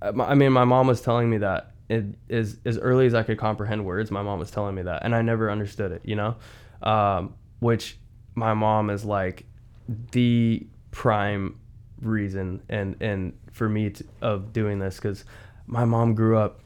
uh, 0.00 0.12
I 0.22 0.34
mean, 0.34 0.52
my 0.52 0.64
mom 0.64 0.86
was 0.86 1.00
telling 1.00 1.28
me 1.28 1.38
that 1.38 1.72
it 1.88 2.04
is 2.28 2.58
as 2.64 2.78
early 2.78 3.06
as 3.06 3.14
I 3.14 3.22
could 3.22 3.38
comprehend 3.38 3.84
words. 3.84 4.10
My 4.10 4.22
mom 4.22 4.38
was 4.38 4.50
telling 4.50 4.74
me 4.74 4.82
that, 4.82 5.04
and 5.04 5.14
I 5.14 5.22
never 5.22 5.50
understood 5.50 5.92
it. 5.92 6.02
You 6.04 6.16
know, 6.16 6.36
um, 6.82 7.34
which 7.60 7.98
my 8.34 8.54
mom 8.54 8.90
is 8.90 9.04
like 9.04 9.44
the 10.12 10.66
prime 10.90 11.58
reason 12.00 12.60
and 12.68 12.96
and 13.00 13.32
for 13.52 13.68
me 13.68 13.90
to, 13.90 14.04
of 14.20 14.52
doing 14.52 14.78
this 14.78 14.96
because 14.96 15.24
my 15.66 15.84
mom 15.84 16.14
grew 16.14 16.36
up 16.36 16.60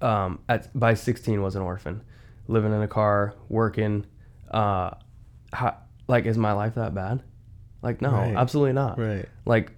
um, 0.00 0.38
at 0.48 0.78
by 0.78 0.94
16 0.94 1.40
was 1.42 1.56
an 1.56 1.62
orphan, 1.62 2.02
living 2.48 2.72
in 2.72 2.82
a 2.82 2.88
car, 2.88 3.34
working. 3.48 4.04
Uh, 4.50 4.90
how, 5.52 5.76
like, 6.08 6.26
is 6.26 6.36
my 6.36 6.52
life 6.52 6.74
that 6.74 6.94
bad? 6.94 7.22
Like, 7.82 8.02
no, 8.02 8.10
Right. 8.10 8.34
absolutely 8.36 8.72
not. 8.74 8.98
Right. 8.98 9.26
Like, 9.44 9.72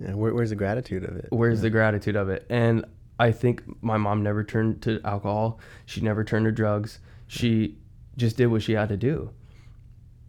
Yeah. 0.00 0.14
Where, 0.14 0.32
where's 0.34 0.50
the 0.50 0.56
gratitude 0.56 1.04
of 1.04 1.16
it? 1.16 1.26
where's 1.30 1.60
the 1.60 1.70
gratitude 1.70 2.14
of 2.16 2.28
it? 2.28 2.46
And 2.50 2.84
I 3.18 3.32
think 3.32 3.62
my 3.82 3.96
mom 3.96 4.22
never 4.22 4.44
turned 4.44 4.82
to 4.82 5.00
alcohol. 5.04 5.60
She 5.86 6.00
never 6.00 6.24
turned 6.24 6.44
to 6.46 6.52
drugs. 6.52 6.98
She 7.26 7.78
just 8.16 8.36
did 8.36 8.46
what 8.46 8.62
she 8.62 8.72
had 8.72 8.88
to 8.90 8.96
do. 8.96 9.30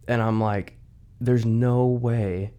And 0.08 0.20
I'm 0.22 0.40
like, 0.40 0.76
there's 1.20 1.44
no 1.44 1.86
way 1.86 2.52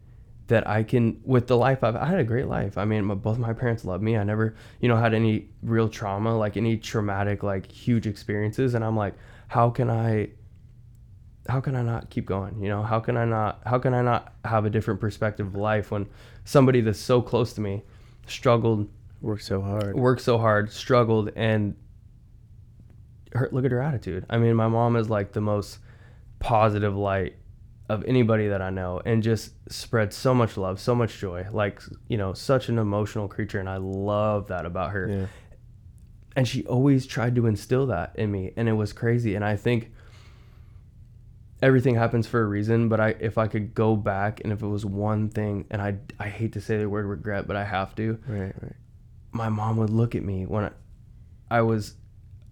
that 0.47 0.67
I 0.67 0.83
can, 0.83 1.21
with 1.25 1.47
the 1.47 1.57
life 1.57 1.83
I've, 1.83 1.95
I 1.95 2.05
had 2.05 2.19
a 2.19 2.23
great 2.23 2.47
life. 2.47 2.77
I 2.77 2.85
mean, 2.85 3.05
my, 3.05 3.15
both 3.15 3.37
my 3.37 3.53
parents 3.53 3.83
loved 3.83 4.03
me. 4.03 4.17
I 4.17 4.23
never, 4.23 4.55
you 4.79 4.87
know, 4.87 4.95
had 4.95 5.13
any 5.13 5.49
real 5.61 5.89
trauma, 5.89 6.37
like 6.37 6.57
any 6.57 6.77
traumatic, 6.77 7.43
like 7.43 7.69
huge 7.69 8.07
experiences. 8.07 8.73
And 8.73 8.83
I'm 8.83 8.95
like, 8.95 9.13
how 9.49 9.69
can 9.69 9.89
I, 9.89 10.29
how 11.49 11.59
can 11.59 11.75
I 11.75 11.81
not 11.81 12.09
keep 12.09 12.25
going? 12.25 12.61
You 12.61 12.69
know, 12.69 12.81
how 12.81 12.99
can 12.99 13.17
I 13.17 13.25
not, 13.25 13.61
how 13.65 13.77
can 13.77 13.93
I 13.93 14.01
not 14.01 14.33
have 14.45 14.65
a 14.65 14.69
different 14.69 14.99
perspective 14.99 15.47
of 15.47 15.55
life 15.55 15.91
when 15.91 16.07
somebody 16.45 16.81
that's 16.81 16.99
so 16.99 17.21
close 17.21 17.53
to 17.53 17.61
me 17.61 17.83
struggled, 18.25 18.89
worked 19.21 19.43
so 19.43 19.61
hard. 19.61 19.95
worked 19.95 20.21
so 20.21 20.37
hard, 20.37 20.71
struggled, 20.71 21.31
and 21.35 21.75
her, 23.33 23.49
look 23.51 23.65
at 23.65 23.71
her 23.71 23.81
attitude. 23.81 24.25
I 24.29 24.37
mean, 24.37 24.55
my 24.55 24.67
mom 24.67 24.95
is 24.95 25.09
like 25.09 25.33
the 25.33 25.41
most 25.41 25.79
positive 26.39 26.95
light 26.95 27.35
of 27.89 28.03
anybody 28.05 28.47
that 28.49 28.61
I 28.61 28.69
know 28.69 29.01
and 29.05 29.23
just 29.23 29.53
spread 29.71 30.11
so 30.13 30.33
much 30.33 30.57
love, 30.57 30.79
so 30.79 30.93
much 30.93 31.17
joy. 31.19 31.47
Like, 31.51 31.81
you 32.09 32.17
know, 32.17 32.33
such 32.33 32.67
an 32.69 32.77
emotional 32.77 33.27
creature. 33.27 33.59
And 33.59 33.69
I 33.69 33.77
love 33.77 34.47
that 34.47 34.65
about 34.65 34.91
her 34.91 35.07
Yeah. 35.09 35.25
and 36.35 36.47
she 36.47 36.63
always 36.65 37.05
tried 37.07 37.35
to 37.35 37.45
instill 37.47 37.87
that 37.87 38.11
in 38.15 38.31
me 38.31 38.51
and 38.57 38.67
it 38.69 38.73
was 38.73 38.93
crazy 38.93 39.33
and 39.35 39.43
i 39.43 39.55
think 39.55 39.91
everything 41.63 41.95
happens 41.95 42.27
for 42.27 42.41
a 42.41 42.45
reason 42.45 42.87
but 42.89 42.99
i 42.99 43.15
if 43.19 43.37
i 43.39 43.47
could 43.47 43.73
go 43.73 43.95
back 43.95 44.39
and 44.43 44.53
if 44.53 44.61
it 44.61 44.67
was 44.67 44.85
one 44.85 45.29
thing 45.29 45.65
and 45.71 45.81
i 45.81 45.97
i 46.19 46.27
hate 46.29 46.53
to 46.53 46.61
say 46.61 46.77
the 46.77 46.87
word 46.87 47.05
regret 47.05 47.47
but 47.47 47.55
i 47.55 47.63
have 47.63 47.95
to 47.95 48.19
Right. 48.27 48.53
Right. 48.61 48.73
my 49.31 49.49
mom 49.49 49.77
would 49.77 49.89
look 49.89 50.13
at 50.13 50.23
me 50.23 50.45
when 50.45 50.65
i, 50.65 50.71
I 51.49 51.61
was 51.61 51.95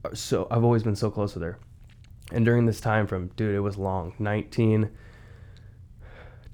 uh, 0.04 0.10
so 0.16 0.48
i've 0.50 0.64
always 0.64 0.82
been 0.82 0.96
so 0.96 1.12
close 1.12 1.36
with 1.36 1.44
her 1.44 1.60
And 2.32 2.44
during 2.44 2.66
this 2.66 2.82
time 2.82 3.06
from 3.06 3.28
dude, 3.36 3.54
it 3.54 3.60
was 3.60 3.78
long. 3.78 4.14
19 4.18 4.90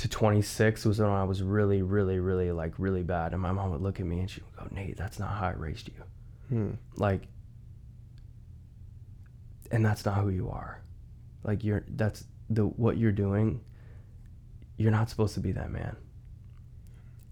to 0.01 0.09
26 0.09 0.85
was 0.85 0.99
when 0.99 1.09
I 1.09 1.23
was 1.23 1.43
really, 1.43 1.81
really, 1.83 2.19
really 2.19 2.51
like 2.51 2.73
really 2.79 3.03
bad. 3.03 3.33
And 3.33 3.41
my 3.41 3.51
mom 3.51 3.71
would 3.71 3.81
look 3.81 3.99
at 3.99 4.05
me 4.05 4.19
and 4.19 4.29
she 4.29 4.41
would 4.41 4.55
go, 4.69 4.75
Nate, 4.75 4.97
that's 4.97 5.19
not 5.19 5.29
how 5.29 5.47
I 5.47 5.51
raised 5.53 5.87
you. 5.89 6.03
Hmm. 6.49 6.71
Like, 6.95 7.27
and 9.71 9.85
that's 9.85 10.03
not 10.05 10.15
who 10.15 10.29
you 10.29 10.49
are. 10.49 10.81
Like 11.43 11.63
you're 11.63 11.83
that's 11.87 12.25
the 12.49 12.65
what 12.65 12.97
you're 12.97 13.11
doing. 13.11 13.61
You're 14.77 14.91
not 14.91 15.09
supposed 15.09 15.33
to 15.35 15.39
be 15.39 15.51
that 15.53 15.71
man. 15.71 15.95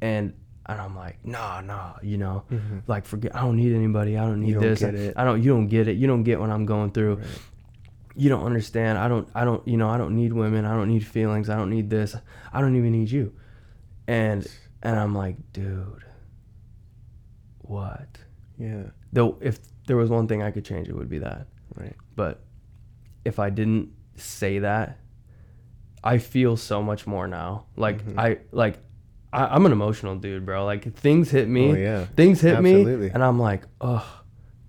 And 0.02 0.34
and 0.66 0.80
I'm 0.80 0.96
like, 0.96 1.18
nah, 1.26 1.62
nah, 1.62 1.96
you 2.04 2.18
know, 2.18 2.44
Mhm. 2.52 2.84
like 2.88 3.06
forget. 3.06 3.36
I 3.36 3.42
don't 3.42 3.58
need 3.58 3.74
anybody. 3.74 4.18
I 4.18 4.22
don't 4.26 4.40
need 4.42 4.54
don't 4.54 4.62
this. 4.62 4.80
get 4.80 4.94
it. 4.94 5.16
I 5.18 5.24
don't. 5.24 5.42
You 5.42 5.50
don't 5.52 5.68
get 5.68 5.88
it. 5.88 5.98
You 5.98 6.06
don't 6.06 6.24
get 6.24 6.40
what 6.40 6.52
I'm 6.52 6.66
going 6.68 6.92
through. 6.92 7.16
Right. 7.16 7.28
You 8.20 8.28
don't 8.30 8.44
understand. 8.44 8.98
I 8.98 9.08
don't. 9.08 9.28
I 9.34 9.46
don't. 9.46 9.66
You 9.68 9.78
know. 9.78 9.90
I 9.90 9.98
don't 9.98 10.16
need 10.16 10.34
women. 10.34 10.66
I 10.66 10.76
don't 10.76 10.90
need 10.90 11.06
feelings. 11.06 11.50
I 11.50 11.56
don't 11.56 11.70
need 11.70 11.90
this. 11.90 12.16
I 12.52 12.60
don't 12.62 12.76
even 12.76 12.92
need 12.92 13.10
you. 13.10 13.34
And 14.08 14.46
and 14.84 15.00
I'm 15.00 15.16
like, 15.16 15.38
dude, 15.54 16.04
what? 17.62 18.18
Yeah. 18.58 18.84
Though, 19.14 19.38
if 19.42 19.60
there 19.88 19.98
was 19.98 20.10
one 20.10 20.28
thing 20.28 20.44
I 20.44 20.52
could 20.52 20.66
change, 20.66 20.88
it 20.90 20.96
would 20.96 21.10
be 21.10 21.20
that. 21.20 21.48
Right. 21.76 21.96
But 22.16 22.44
if 23.26 23.40
I 23.40 23.50
didn't 23.50 23.90
say 24.16 24.60
that, 24.60 25.00
I 26.04 26.18
feel 26.18 26.58
so 26.58 26.82
much 26.82 27.08
more 27.08 27.28
now. 27.28 27.66
Like 27.76 28.06
Mhm. 28.06 28.20
I 28.20 28.38
like 28.52 28.80
I, 29.32 29.46
I'm 29.46 29.66
an 29.66 29.72
emotional 29.72 30.16
dude, 30.16 30.46
bro. 30.46 30.66
Like 30.66 30.94
things 30.96 31.30
hit 31.30 31.48
me, 31.48 31.72
Oh 31.72 31.76
yeah. 31.76 32.06
things 32.16 32.42
hit 32.42 32.56
Absolutely. 32.56 33.08
me, 33.08 33.12
and 33.14 33.24
I'm 33.24 33.40
like, 33.40 33.64
oh 33.80 34.19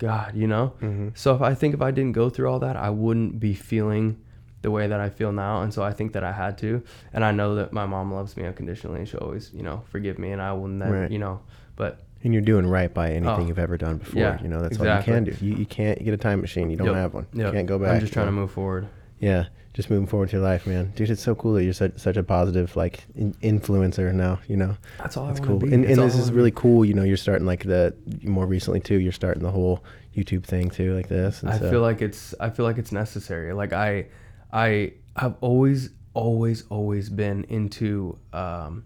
God, 0.01 0.35
you 0.35 0.47
know. 0.49 0.73
Mm-hmm. 0.81 1.09
So 1.15 1.35
if 1.37 1.43
I 1.43 1.55
think 1.55 1.75
if 1.75 1.81
I 1.83 1.93
didn't 1.93 2.13
go 2.13 2.29
through 2.31 2.49
all 2.51 2.59
that, 2.61 2.77
I 2.77 2.91
wouldn't 2.91 3.39
be 3.39 3.55
feeling 3.55 4.19
the 4.63 4.71
way 4.71 4.87
that 4.89 4.99
I 5.01 5.09
feel 5.11 5.31
now. 5.33 5.63
And 5.63 5.73
so 5.73 5.83
I 5.83 5.93
think 5.93 6.13
that 6.15 6.25
I 6.25 6.33
had 6.33 6.59
to. 6.59 6.83
And 7.13 7.25
I 7.25 7.31
know 7.33 7.55
that 7.55 7.73
my 7.73 7.87
mom 7.87 8.13
loves 8.13 8.37
me 8.37 8.45
unconditionally 8.45 8.99
and 8.99 9.09
she'll 9.09 9.21
always, 9.21 9.53
you 9.55 9.63
know, 9.63 9.83
forgive 9.91 10.19
me 10.19 10.33
and 10.33 10.43
I 10.43 10.53
will 10.55 10.69
never, 10.69 11.03
Right. 11.03 11.11
you 11.11 11.19
know, 11.19 11.41
but 11.77 12.01
And 12.25 12.35
you're 12.35 12.43
doing 12.43 12.67
right 12.67 12.93
by 12.93 13.11
anything 13.13 13.45
Oh. 13.45 13.47
you've 13.47 13.59
ever 13.59 13.79
done 13.79 13.97
before. 13.99 14.21
Yeah, 14.21 14.43
you 14.43 14.49
know, 14.49 14.61
that's 14.61 14.77
exactly. 14.77 15.13
all 15.15 15.21
you 15.21 15.25
can 15.27 15.35
do. 15.39 15.47
You, 15.47 15.55
you 15.57 15.67
can't 15.67 15.99
you 15.99 16.05
get 16.05 16.13
a 16.15 16.19
time 16.19 16.41
machine. 16.43 16.69
You 16.71 16.77
don't 16.77 16.89
Yep. 16.89 16.97
have 16.97 17.15
one. 17.15 17.27
yeah, 17.33 17.47
You 17.47 17.53
can't 17.53 17.67
go 17.67 17.79
back. 17.79 17.93
I'm 17.95 18.01
just 18.01 18.13
trying 18.13 18.27
you 18.27 18.33
to 18.33 18.37
move 18.37 18.51
forward. 18.51 18.89
Yeah, 19.19 19.47
just 19.73 19.89
moving 19.89 20.07
forward 20.07 20.31
to 20.31 20.37
your 20.37 20.45
life, 20.45 20.67
man. 20.67 20.93
Dude, 20.97 21.11
it's 21.11 21.23
so 21.23 21.35
cool 21.35 21.55
that 21.55 21.65
you're 21.65 21.73
such, 21.73 21.97
such 21.97 22.17
a 22.17 22.23
positive 22.23 22.75
like 22.75 23.05
in, 23.15 23.35
influencer 23.35 24.13
now. 24.13 24.41
You 24.49 24.57
know, 24.57 24.77
That's 24.99 25.17
all 25.17 25.29
that's 25.29 25.41
I 25.41 25.45
cool. 25.45 25.59
be. 25.59 25.73
And, 25.73 25.85
and 25.85 25.99
this 25.99 26.17
is 26.17 26.33
really 26.33 26.51
be. 26.51 26.57
cool. 26.57 26.85
You 26.85 26.95
know, 26.95 27.05
you're 27.05 27.17
starting 27.17 27.47
like 27.47 27.65
the 27.65 27.95
more 28.23 28.47
recently 28.47 28.81
too. 28.81 28.99
You're 28.99 29.13
starting 29.13 29.43
the 29.43 29.51
whole 29.51 29.85
YouTube 30.17 30.45
thing 30.45 30.71
too, 30.71 30.95
like 30.95 31.09
this. 31.09 31.43
And 31.43 31.51
I 31.51 31.59
so, 31.59 31.71
feel 31.71 31.83
like 31.83 32.03
it's 32.03 32.35
I 32.41 32.51
feel 32.51 32.67
like 32.67 32.79
it's 32.79 32.93
necessary. 32.93 33.53
Like 33.53 33.73
I 33.73 34.07
I 34.53 34.95
have 35.17 35.37
always 35.41 35.91
always 36.15 36.65
always 36.69 37.09
been 37.09 37.45
into 37.45 38.19
um 38.33 38.85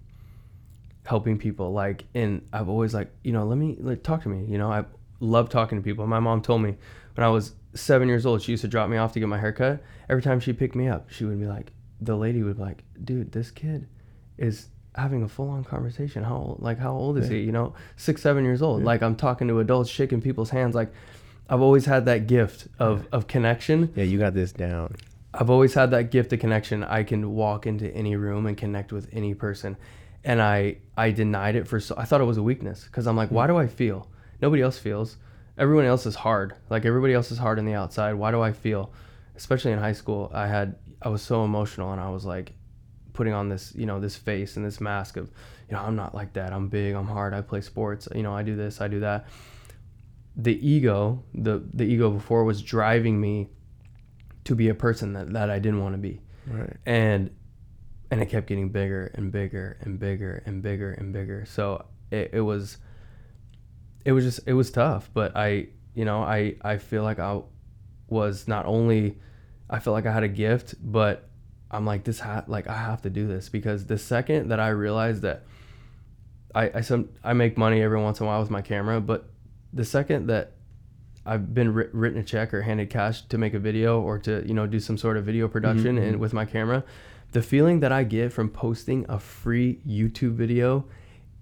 helping 1.06 1.38
people 1.38 1.72
like 1.72 2.04
and 2.14 2.46
I've 2.52 2.68
always 2.68 2.92
like, 2.92 3.10
you 3.22 3.32
know, 3.32 3.44
let 3.44 3.56
me 3.56 3.76
like 3.80 4.02
talk 4.02 4.22
to 4.24 4.28
me, 4.28 4.44
you 4.50 4.58
know. 4.58 4.70
I 4.70 4.84
love 5.20 5.48
talking 5.48 5.78
to 5.78 5.82
people. 5.82 6.06
My 6.06 6.20
mom 6.20 6.42
told 6.42 6.60
me 6.60 6.76
when 7.14 7.24
I 7.24 7.28
was 7.28 7.52
7 7.74 8.08
years 8.08 8.24
old, 8.26 8.42
she 8.42 8.52
used 8.52 8.62
to 8.62 8.68
drop 8.68 8.88
me 8.88 8.96
off 8.96 9.12
to 9.12 9.20
get 9.20 9.28
my 9.28 9.38
haircut. 9.38 9.82
Every 10.08 10.22
time 10.22 10.40
she 10.40 10.52
picked 10.52 10.74
me 10.74 10.88
up, 10.88 11.10
she 11.10 11.24
would 11.24 11.38
be 11.40 11.46
like 11.46 11.72
the 12.00 12.16
lady 12.16 12.42
would 12.42 12.56
be 12.56 12.62
like, 12.62 12.84
"Dude, 13.02 13.32
this 13.32 13.50
kid 13.50 13.86
is 14.38 14.68
having 14.96 15.22
a 15.22 15.28
full-on 15.28 15.64
conversation. 15.64 16.22
How 16.22 16.36
old, 16.36 16.62
like 16.62 16.78
how 16.78 16.92
old 16.92 17.18
is 17.18 17.28
Yeah. 17.28 17.36
he? 17.38 17.42
You 17.44 17.52
know, 17.52 17.74
6 17.96 18.22
7 18.22 18.44
years 18.44 18.62
old. 18.62 18.80
Yeah. 18.80 18.86
Like 18.86 19.02
I'm 19.02 19.16
talking 19.16 19.48
to 19.48 19.58
adults, 19.58 19.90
shaking 19.90 20.20
people's 20.20 20.50
hands 20.50 20.74
like 20.74 20.92
I've 21.48 21.60
always 21.60 21.84
had 21.84 22.06
that 22.06 22.26
gift 22.26 22.68
of, 22.78 23.06
of 23.12 23.26
connection. 23.26 23.92
yeah, 23.94 24.04
you 24.04 24.18
got 24.18 24.32
this 24.34 24.52
down. 24.52 24.94
I've 25.34 25.50
always 25.50 25.74
had 25.74 25.90
that 25.90 26.10
gift 26.10 26.32
of 26.32 26.38
connection. 26.38 26.84
I 26.84 27.02
can 27.02 27.32
walk 27.34 27.66
into 27.66 27.92
any 27.94 28.16
room 28.16 28.46
and 28.46 28.56
connect 28.56 28.92
with 28.92 29.08
any 29.12 29.34
person. 29.34 29.76
And 30.24 30.40
I 30.40 30.76
I 30.96 31.10
denied 31.10 31.56
it 31.56 31.66
for 31.68 31.80
so 31.80 31.94
I 31.98 32.04
thought 32.04 32.20
it 32.20 32.24
was 32.24 32.38
a 32.38 32.42
weakness 32.42 32.84
because 32.84 33.06
I'm 33.06 33.16
like, 33.16 33.28
hmm. 33.30 33.34
why 33.34 33.46
do 33.46 33.56
I 33.56 33.66
feel? 33.66 34.08
Nobody 34.40 34.62
else 34.62 34.78
feels. 34.78 35.16
Everyone 35.56 35.84
else 35.84 36.06
is 36.06 36.14
hard. 36.14 36.54
Like 36.70 36.84
everybody 36.84 37.12
else 37.12 37.30
is 37.30 37.38
hard 37.38 37.58
on 37.58 37.64
the 37.64 37.74
outside. 37.74 38.14
Why 38.14 38.30
do 38.30 38.40
I 38.40 38.52
feel? 38.52 38.92
Especially 39.36 39.72
in 39.72 39.78
high 39.78 39.92
school, 39.92 40.30
I 40.34 40.46
had 40.46 40.76
I 41.02 41.08
was 41.08 41.22
so 41.22 41.44
emotional 41.44 41.92
and 41.92 42.00
I 42.00 42.10
was 42.10 42.24
like 42.24 42.52
putting 43.12 43.32
on 43.32 43.48
this, 43.48 43.72
you 43.74 43.86
know, 43.86 44.00
this 44.00 44.16
face 44.16 44.56
and 44.56 44.64
this 44.64 44.80
mask 44.80 45.16
of, 45.16 45.30
you 45.68 45.76
know, 45.76 45.82
I'm 45.82 45.96
not 45.96 46.14
like 46.14 46.32
that. 46.34 46.52
I'm 46.52 46.68
big, 46.68 46.94
I'm 46.94 47.06
hard, 47.06 47.34
I 47.34 47.40
play 47.40 47.60
sports, 47.60 48.08
you 48.14 48.22
know, 48.22 48.34
I 48.34 48.42
do 48.42 48.56
this, 48.56 48.80
I 48.80 48.88
do 48.88 49.00
that. 49.00 49.26
The 50.36 50.66
ego, 50.66 51.22
the 51.32 51.62
the 51.72 51.84
ego 51.84 52.10
before 52.10 52.44
was 52.44 52.60
driving 52.60 53.20
me 53.20 53.48
to 54.44 54.54
be 54.54 54.68
a 54.68 54.74
person 54.74 55.12
that, 55.14 55.32
that 55.32 55.50
I 55.50 55.58
didn't 55.58 55.82
want 55.82 55.94
to 55.94 55.98
be. 55.98 56.20
Right. 56.46 56.76
And 56.84 57.30
and 58.10 58.20
it 58.20 58.26
kept 58.26 58.46
getting 58.46 58.68
bigger 58.68 59.10
and 59.14 59.32
bigger 59.32 59.78
and 59.80 59.98
bigger 59.98 60.42
and 60.46 60.62
bigger 60.62 60.92
and 60.92 61.12
bigger. 61.12 61.44
So 61.46 61.84
it, 62.10 62.30
it 62.34 62.40
was 62.40 62.78
it 64.04 64.12
was 64.12 64.24
just 64.24 64.40
it 64.46 64.52
was 64.54 64.70
tough. 64.70 65.10
But 65.12 65.36
I 65.36 65.68
you 65.94 66.04
know, 66.04 66.22
I, 66.22 66.56
I 66.60 66.78
feel 66.78 67.02
like 67.04 67.18
I 67.20 67.40
was 68.08 68.48
not 68.48 68.66
only 68.66 69.18
I 69.70 69.78
felt 69.78 69.94
like 69.94 70.06
I 70.06 70.12
had 70.12 70.24
a 70.24 70.28
gift, 70.28 70.74
but 70.82 71.28
I'm 71.70 71.86
like 71.86 72.04
this 72.04 72.20
ha- 72.20 72.44
like 72.46 72.66
I 72.68 72.74
have 72.76 73.02
to 73.02 73.10
do 73.10 73.26
this 73.26 73.48
because 73.48 73.86
the 73.86 73.98
second 73.98 74.48
that 74.48 74.60
I 74.60 74.68
realized 74.68 75.22
that 75.22 75.44
I, 76.54 76.70
I 76.76 76.80
some 76.82 77.08
I 77.22 77.32
make 77.32 77.56
money 77.58 77.80
every 77.82 78.00
once 78.00 78.20
in 78.20 78.26
a 78.26 78.28
while 78.28 78.40
with 78.40 78.50
my 78.50 78.62
camera, 78.62 79.00
but 79.00 79.28
the 79.72 79.84
second 79.84 80.26
that 80.28 80.52
I've 81.26 81.54
been 81.54 81.72
writ- 81.72 81.92
written 81.94 82.18
a 82.20 82.24
check 82.24 82.52
or 82.54 82.62
handed 82.62 82.90
cash 82.90 83.22
to 83.22 83.38
make 83.38 83.54
a 83.54 83.58
video 83.58 84.00
or 84.00 84.18
to 84.20 84.44
you 84.46 84.54
know 84.54 84.66
do 84.66 84.78
some 84.78 84.98
sort 84.98 85.16
of 85.16 85.24
video 85.24 85.48
production 85.48 85.96
Mhm. 85.96 86.02
and 86.08 86.20
with 86.20 86.32
my 86.32 86.44
camera, 86.44 86.84
the 87.32 87.42
feeling 87.42 87.80
that 87.80 87.92
I 87.92 88.04
get 88.04 88.32
from 88.32 88.50
posting 88.50 89.06
a 89.08 89.18
free 89.18 89.80
YouTube 89.88 90.32
video 90.34 90.84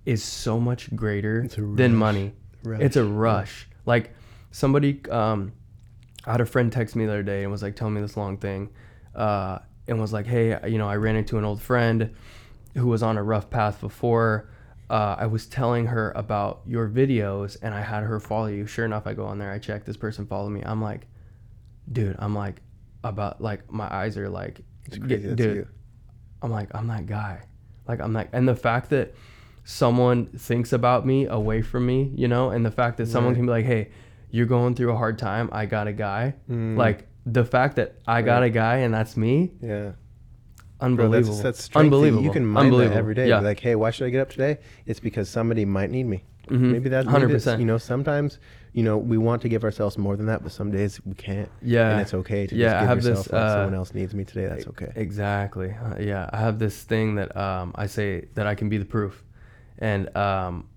is 0.06 0.22
so 0.22 0.58
much 0.60 0.94
greater 0.96 1.46
than 1.76 1.94
than 2.02 2.22
rush. 2.62 2.80
It's 2.80 2.96
a 2.96 3.04
rush. 3.04 3.68
Like 3.86 4.12
somebody, 4.50 5.00
um, 5.10 5.52
I 6.24 6.32
had 6.32 6.40
a 6.40 6.46
friend 6.46 6.70
text 6.72 6.94
me 6.96 7.04
the 7.06 7.12
other 7.12 7.22
day 7.22 7.42
and 7.42 7.50
was 7.50 7.62
like 7.62 7.76
telling 7.76 7.94
me 7.94 8.00
this 8.00 8.16
long 8.16 8.36
thing, 8.38 8.70
uh, 9.14 9.58
and 9.88 10.00
was 10.00 10.12
like, 10.12 10.26
"Hey, 10.26 10.58
you 10.70 10.78
know, 10.78 10.88
I 10.88 10.96
ran 10.96 11.16
into 11.16 11.38
an 11.38 11.44
old 11.44 11.60
friend 11.60 12.14
who 12.74 12.86
was 12.86 13.02
on 13.02 13.18
a 13.18 13.22
rough 13.22 13.50
path 13.50 13.80
before. 13.80 14.48
Uh, 14.88 15.16
I 15.18 15.26
was 15.26 15.46
telling 15.46 15.86
her 15.86 16.12
about 16.14 16.60
your 16.66 16.88
videos, 16.88 17.56
and 17.62 17.74
I 17.74 17.80
had 17.80 18.02
her 18.04 18.20
follow 18.20 18.46
you. 18.46 18.66
Sure 18.66 18.84
enough, 18.84 19.06
I 19.06 19.14
go 19.14 19.24
on 19.26 19.38
there, 19.38 19.50
I 19.50 19.58
check 19.58 19.84
this 19.84 19.96
person 19.96 20.26
followed 20.26 20.50
me. 20.50 20.62
I'm 20.64 20.82
like, 20.82 21.06
dude, 21.90 22.16
I'm 22.18 22.34
like, 22.34 22.60
about 23.04 23.40
like 23.40 23.70
my 23.72 23.92
eyes 23.92 24.16
are 24.16 24.28
like, 24.28 24.60
It's 24.86 24.98
get- 24.98 25.08
crazy. 25.08 25.28
That's 25.28 25.36
dude, 25.36 25.56
you. 25.56 25.68
I'm 26.42 26.50
like, 26.50 26.68
I'm 26.74 26.86
that 26.88 27.06
guy. 27.06 27.42
Like, 27.88 28.00
I'm 28.00 28.12
like, 28.12 28.28
and 28.32 28.46
the 28.46 28.54
fact 28.54 28.90
that 28.90 29.14
someone 29.64 30.26
thinks 30.26 30.72
about 30.72 31.06
me 31.06 31.26
away 31.26 31.62
from 31.62 31.86
me, 31.86 32.12
you 32.14 32.28
know, 32.28 32.50
and 32.50 32.64
the 32.66 32.70
fact 32.70 32.96
that 32.98 33.06
someone 33.06 33.32
Right. 33.32 33.38
can 33.38 33.46
be 33.46 33.52
like, 33.52 33.64
hey, 33.64 33.88
you're 34.30 34.46
going 34.46 34.74
through 34.74 34.90
a 34.92 34.96
hard 34.96 35.18
time. 35.18 35.48
I 35.52 35.66
got 35.66 35.86
a 35.86 35.92
guy. 35.92 36.34
Mm. 36.50 36.76
Like, 36.76 37.06
the 37.26 37.44
fact 37.44 37.76
that 37.76 37.96
I 38.06 38.22
got 38.22 38.42
a 38.42 38.50
guy 38.50 38.78
and 38.78 38.92
that's 38.92 39.16
me, 39.16 39.52
yeah. 39.60 39.92
Bro, 40.80 40.88
unbelievable. 40.88 41.34
that's 41.36 41.68
that's 41.68 41.76
unbelievable. 41.76 42.24
You 42.24 42.32
can 42.32 42.44
mind 42.44 42.74
that 42.74 42.90
every 42.92 43.14
day. 43.14 43.28
Yeah. 43.28 43.38
Be 43.38 43.44
like, 43.46 43.60
hey, 43.60 43.76
why 43.76 43.92
should 43.92 44.06
I 44.08 44.10
get 44.10 44.20
up 44.20 44.30
today? 44.30 44.58
It's 44.84 44.98
because 44.98 45.28
somebody 45.28 45.64
might 45.64 45.90
need 45.90 46.04
me. 46.08 46.24
Mhm. 46.48 46.72
Maybe 46.72 46.88
that's 46.88 47.06
100%. 47.06 47.60
you 47.60 47.64
know, 47.66 47.78
sometimes 47.78 48.40
you 48.72 48.82
know 48.82 48.98
we 48.98 49.16
want 49.16 49.42
to 49.42 49.48
give 49.48 49.62
ourselves 49.62 49.96
more 49.96 50.16
than 50.16 50.26
that, 50.26 50.42
but 50.42 50.50
some 50.50 50.72
days 50.72 51.00
we 51.06 51.14
can't. 51.14 51.48
Yeah. 51.62 51.92
And 51.92 52.00
it's 52.00 52.12
okay 52.14 52.48
to 52.48 52.56
Yeah, 52.56 52.64
just 52.70 52.74
I 52.76 52.80
give 52.80 52.88
have 52.88 52.96
this, 52.96 53.06
yourself 53.06 53.32
like 53.32 53.42
uh, 53.42 53.54
someone 53.54 53.74
else 53.74 53.94
needs 53.94 54.12
me 54.12 54.24
today. 54.24 54.46
That's 54.48 54.66
okay. 54.66 54.90
Exactly. 54.96 55.70
Uh, 55.70 56.00
yeah, 56.00 56.28
I 56.32 56.38
have 56.40 56.58
this 56.58 56.82
thing 56.82 57.14
that 57.14 57.36
um, 57.36 57.70
I 57.76 57.86
say 57.86 58.26
that 58.34 58.48
I 58.48 58.56
can 58.56 58.68
be 58.68 58.78
the 58.78 58.84
proof, 58.84 59.22
and 59.82 60.16
um, 60.16 60.68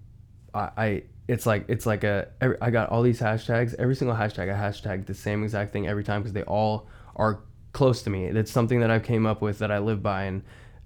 I, 0.53 0.69
I 0.77 1.03
it's 1.27 1.45
like 1.45 1.65
it's 1.69 1.85
like 1.85 2.03
a 2.03 2.27
every, 2.41 2.57
I 2.61 2.69
got 2.71 2.89
all 2.89 3.01
these 3.03 3.19
hashtags. 3.21 3.73
Every 3.79 3.95
single 3.95 4.15
hashtag 4.17 4.53
I 4.53 4.57
hashtag 4.69 5.05
the 5.05 5.13
same 5.13 5.43
exact 5.43 5.71
thing 5.71 5.87
every 5.87 6.03
time 6.03 6.21
because 6.21 6.33
they 6.33 6.43
all 6.43 6.87
are 7.15 7.39
close 7.71 8.01
to 8.03 8.09
me. 8.09 8.25
It's 8.25 8.51
something 8.51 8.79
that 8.81 8.91
I 8.91 8.99
came 8.99 9.25
up 9.25 9.41
with 9.41 9.59
that 9.59 9.71
I 9.71 9.77
live 9.79 10.01
by, 10.03 10.23
and 10.23 10.41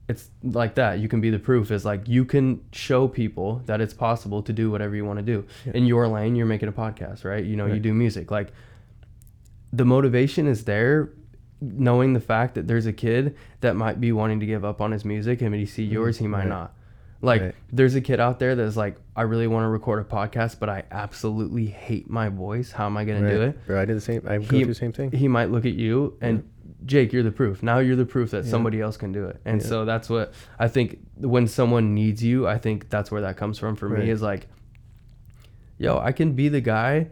it's 0.07 0.29
like 0.43 0.75
that. 0.75 0.99
You 0.99 1.07
can 1.07 1.21
be 1.21 1.29
the 1.29 1.39
proof. 1.39 1.71
Is 1.71 1.85
like 1.85 2.07
you 2.07 2.25
can 2.25 2.61
show 2.73 3.07
people 3.07 3.61
that 3.65 3.79
it's 3.81 3.93
possible 3.93 4.43
to 4.43 4.53
do 4.53 4.69
whatever 4.69 4.95
you 4.95 5.05
want 5.05 5.19
to 5.19 5.25
do. 5.25 5.45
Yeah. 5.65 5.73
In 5.75 5.85
your 5.85 6.07
lane, 6.07 6.35
you're 6.35 6.45
making 6.45 6.69
a 6.69 6.73
podcast, 6.73 7.23
right? 7.23 7.43
You 7.43 7.55
know, 7.55 7.65
you 7.65 7.79
do 7.79 7.93
music. 7.93 8.31
Like 8.31 8.51
the 9.71 9.85
motivation 9.85 10.47
is 10.47 10.65
there 10.65 11.09
knowing 11.61 12.13
the 12.13 12.19
fact 12.21 12.55
that 12.55 12.67
there's 12.67 12.85
a 12.85 12.93
kid 12.93 13.35
that 13.61 13.75
might 13.75 13.99
be 13.99 14.11
wanting 14.11 14.39
to 14.39 14.45
give 14.45 14.63
up 14.65 14.79
on 14.81 14.91
his 14.91 15.03
music 15.05 15.41
and 15.41 15.51
when 15.51 15.59
he 15.59 15.65
see 15.65 15.83
yours 15.83 16.17
he 16.17 16.25
might 16.25 16.39
Right. 16.39 16.47
not 16.47 16.73
like 17.21 17.41
Right. 17.41 17.55
there's 17.71 17.95
a 17.95 18.01
kid 18.01 18.19
out 18.19 18.39
there 18.39 18.55
that's 18.55 18.77
like 18.77 18.95
i 19.15 19.23
really 19.23 19.47
want 19.47 19.63
to 19.65 19.67
record 19.67 19.99
a 19.99 20.03
podcast 20.09 20.57
but 20.59 20.69
i 20.69 20.83
absolutely 20.91 21.65
hate 21.67 22.09
my 22.09 22.29
voice 22.29 22.71
how 22.71 22.85
am 22.85 22.95
i 22.97 23.03
going 23.03 23.21
to 23.21 23.29
do 23.29 23.41
it 23.41 23.65
Bro, 23.67 23.81
I 23.81 23.85
did 23.85 23.97
the 23.97 24.01
same. 24.01 24.21
I 24.27 24.37
go 24.37 24.41
He- 24.43 24.47
through 24.47 24.65
the 24.65 24.75
same 24.75 24.91
thing. 24.93 25.11
he 25.11 25.27
might 25.27 25.49
look 25.51 25.65
at 25.65 25.73
you 25.73 26.17
and 26.21 26.47
jake 26.85 27.11
you're 27.11 27.23
the 27.23 27.31
proof 27.31 27.61
now 27.61 27.79
you're 27.79 27.97
the 27.97 28.05
proof 28.05 28.31
that 28.31 28.45
Yeah. 28.45 28.51
somebody 28.51 28.79
else 28.79 28.95
can 28.95 29.11
do 29.11 29.25
it 29.25 29.41
and 29.43 29.61
Yeah. 29.61 29.67
so 29.67 29.83
that's 29.85 30.09
what 30.09 30.33
i 30.59 30.67
think 30.69 30.99
when 31.17 31.45
someone 31.47 31.93
needs 31.93 32.23
you 32.23 32.47
i 32.47 32.57
think 32.57 32.89
that's 32.89 33.11
where 33.11 33.21
that 33.21 33.35
comes 33.35 33.59
from 33.59 33.75
for 33.75 33.89
Right. 33.89 34.03
me 34.05 34.09
is 34.09 34.21
like 34.21 34.47
yo 35.77 35.97
i 35.99 36.11
can 36.13 36.33
be 36.33 36.47
the 36.49 36.61
guy 36.61 37.07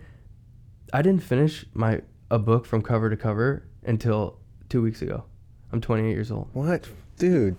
i 0.94 1.02
didn't 1.02 1.24
finish 1.24 1.66
my 1.74 2.02
a 2.30 2.40
book 2.40 2.66
from 2.66 2.82
cover 2.82 3.10
to 3.10 3.18
cover 3.18 3.64
until 3.84 4.38
two 4.68 4.82
weeks 4.82 5.02
ago. 5.02 5.24
I'm 5.72 5.80
28 5.80 6.12
years 6.12 6.30
old. 6.30 6.50
What, 6.52 6.90
dude? 7.18 7.56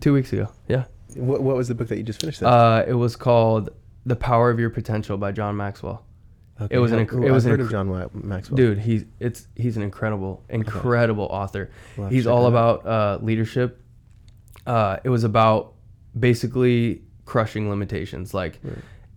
Two 0.00 0.14
weeks 0.14 0.32
ago. 0.32 0.48
Yeah. 0.68 0.84
What, 1.16 1.42
what 1.42 1.56
was 1.56 1.68
the 1.68 1.74
book 1.74 1.88
that 1.88 1.96
you 1.96 2.02
just 2.02 2.20
finished? 2.20 2.40
Then? 2.40 2.48
Uh, 2.52 2.84
it 2.86 2.94
was 2.94 3.16
called 3.16 3.70
"The 4.04 4.16
Power 4.16 4.50
of 4.50 4.58
Your 4.58 4.70
Potential" 4.70 5.16
by 5.16 5.32
John 5.32 5.56
Maxwell. 5.56 6.04
Okay, 6.60 6.74
it 6.74 6.78
was 6.78 6.92
an 6.92 7.06
inc- 7.06 7.24
it 7.26 7.30
was 7.30 7.44
I've 7.44 7.52
an 7.52 7.58
heard 7.58 7.66
of 7.66 7.70
John 7.70 7.90
Wa- 7.90 8.08
Maxwell. 8.14 8.56
Dude, 8.56 8.78
he's 8.78 9.04
it's 9.20 9.46
he's 9.56 9.76
an 9.76 9.82
incredible, 9.82 10.42
incredible 10.48 11.24
author. 11.24 11.70
We'll 11.96 12.04
have 12.04 12.10
to 12.10 12.14
He's 12.14 12.24
check 12.24 12.32
all 12.32 12.42
that 12.42 12.48
about 12.48 12.86
uh, 12.86 13.18
leadership. 13.22 13.82
Uh, 14.66 14.96
it 15.04 15.10
was 15.10 15.22
about 15.24 15.74
basically 16.18 17.02
crushing 17.26 17.68
limitations. 17.68 18.32
Like, 18.32 18.58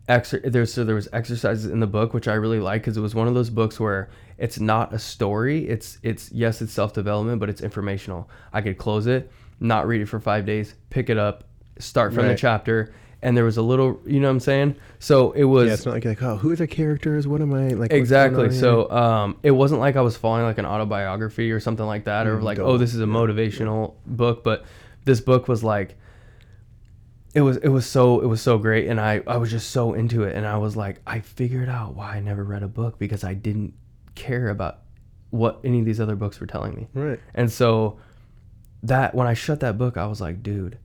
exer- 0.10 0.52
there's 0.52 0.74
so 0.74 0.84
there 0.84 0.96
was 0.96 1.08
exercises 1.14 1.66
in 1.66 1.80
the 1.80 1.88
book 1.88 2.14
which 2.14 2.28
I 2.28 2.34
really 2.34 2.60
like 2.60 2.82
because 2.82 2.98
it 2.98 3.02
was 3.02 3.16
one 3.16 3.28
of 3.28 3.34
those 3.36 3.50
books 3.50 3.80
where 3.80 4.10
it's 4.38 4.60
not 4.60 4.94
a 4.94 5.00
story. 5.00 5.68
It's 5.68 5.98
it's 6.04 6.32
yes, 6.34 6.62
it's 6.62 6.74
self 6.74 6.94
development, 6.94 7.40
but 7.40 7.50
it's 7.50 7.62
informational. 7.62 8.30
I 8.52 8.62
could 8.62 8.78
close 8.78 9.08
it, 9.08 9.32
not 9.62 9.88
read 9.88 10.02
it 10.02 10.08
for 10.08 10.20
five 10.20 10.46
days, 10.46 10.76
pick 10.90 11.10
it 11.10 11.18
up, 11.18 11.46
start 11.80 12.14
from 12.14 12.24
the 12.24 12.30
Right. 12.30 12.38
chapter, 12.38 12.94
and 13.22 13.36
there 13.36 13.44
was 13.44 13.58
a 13.58 13.62
little, 13.62 14.00
you 14.06 14.20
know 14.20 14.28
what 14.28 14.34
I'm 14.34 14.40
saying? 14.40 14.76
So 15.00 15.32
it 15.32 15.44
was 15.46 15.68
Yeah, 15.68 15.74
it's 15.74 15.86
not 15.86 15.94
like, 15.96 16.06
like 16.06 16.22
oh, 16.24 16.38
who 16.38 16.52
are 16.52 16.56
the 16.56 16.68
characters? 16.68 17.28
What 17.28 17.42
am 17.42 17.54
I 17.54 17.70
like? 17.70 17.78
what's 17.80 17.88
going 17.90 18.00
exactly 18.02 18.50
here? 18.50 18.60
so 18.60 18.90
um 18.92 19.38
it 19.44 19.52
wasn't 19.52 19.80
like 19.82 19.96
i 19.96 20.02
was 20.02 20.16
following 20.18 20.44
like 20.46 20.58
an 20.58 20.66
autobiography 20.66 21.52
or 21.52 21.60
something 21.60 21.86
like 21.86 22.06
that 22.06 22.28
or 22.28 22.38
Mm, 22.40 22.44
like 22.44 22.58
dope. 22.58 22.68
oh 22.68 22.78
this 22.78 22.94
is 22.94 23.02
a 23.02 23.06
motivational 23.06 23.96
book 24.06 24.44
but 24.44 24.66
this 25.06 25.20
book 25.22 25.48
was 25.48 25.64
like 25.64 25.96
it 27.36 27.42
was 27.42 27.58
it 27.58 27.68
was 27.70 27.86
so 27.86 28.20
it 28.22 28.26
was 28.26 28.42
so 28.42 28.58
great 28.58 28.88
and 28.88 29.00
i 29.00 29.22
i 29.28 29.38
was 29.38 29.52
just 29.52 29.70
so 29.72 29.94
into 29.94 30.24
it 30.24 30.36
and 30.36 30.46
i 30.48 30.58
was 30.58 30.76
like 30.76 31.00
i 31.06 31.20
figured 31.20 31.70
out 31.70 31.96
why 31.96 32.16
i 32.16 32.20
never 32.20 32.44
read 32.44 32.64
a 32.64 32.68
book 32.68 32.98
because 33.00 33.24
i 33.24 33.34
didn't 33.34 33.74
care 34.16 34.50
about 34.50 34.80
what 35.30 35.60
any 35.64 35.80
of 35.80 35.86
these 35.86 36.00
other 36.02 36.16
books 36.16 36.40
were 36.40 36.48
telling 36.48 36.74
me 36.76 36.88
right. 36.94 37.20
and 37.36 37.52
so 37.52 37.98
that 38.82 39.14
when 39.14 39.28
I 39.28 39.34
shut 39.34 39.60
that 39.60 39.78
book, 39.78 39.98
I 39.98 40.06
was 40.08 40.22
like, 40.22 40.42
dude, 40.42 40.78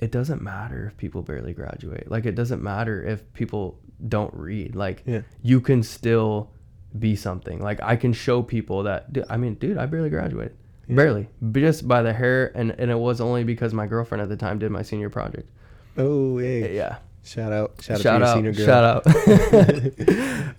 it 0.00 0.10
doesn't 0.10 0.42
matter 0.42 0.86
if 0.88 0.96
people 0.96 1.22
barely 1.22 1.52
graduate. 1.52 2.10
Like 2.10 2.24
it 2.26 2.34
doesn't 2.34 2.62
matter 2.62 3.04
if 3.04 3.30
people 3.34 3.78
don't 4.08 4.32
read. 4.34 4.74
Like 4.74 5.02
Yeah. 5.06 5.20
you 5.42 5.60
can 5.60 5.82
still 5.82 6.50
be 6.98 7.14
something. 7.14 7.60
Like 7.60 7.80
I 7.82 7.96
can 7.96 8.12
show 8.12 8.42
people 8.42 8.82
that 8.84 9.12
dude, 9.12 9.26
I 9.30 9.36
mean, 9.36 9.54
dude, 9.54 9.76
I 9.78 9.86
barely 9.86 10.10
graduated. 10.10 10.56
Barely. 10.88 11.28
Just 11.52 11.86
by 11.86 12.02
the 12.02 12.12
hair 12.12 12.50
and 12.56 12.72
and 12.78 12.90
it 12.90 12.98
was 12.98 13.20
only 13.20 13.44
because 13.44 13.72
my 13.72 13.86
girlfriend 13.86 14.22
at 14.22 14.28
the 14.28 14.36
time 14.36 14.58
did 14.58 14.72
my 14.72 14.82
senior 14.82 15.10
project. 15.10 15.48
Oh, 15.96 16.38
hey. 16.38 16.74
Yeah. 16.74 16.96
Shout 17.22 17.52
out. 17.52 17.74
Shout, 17.82 18.00
Shout 18.00 18.22
out 18.22 18.36
to 18.36 18.42
your 18.42 18.52
out. 18.82 19.04
senior 19.04 19.26
girl. 19.52 19.52
Shout 19.52 20.04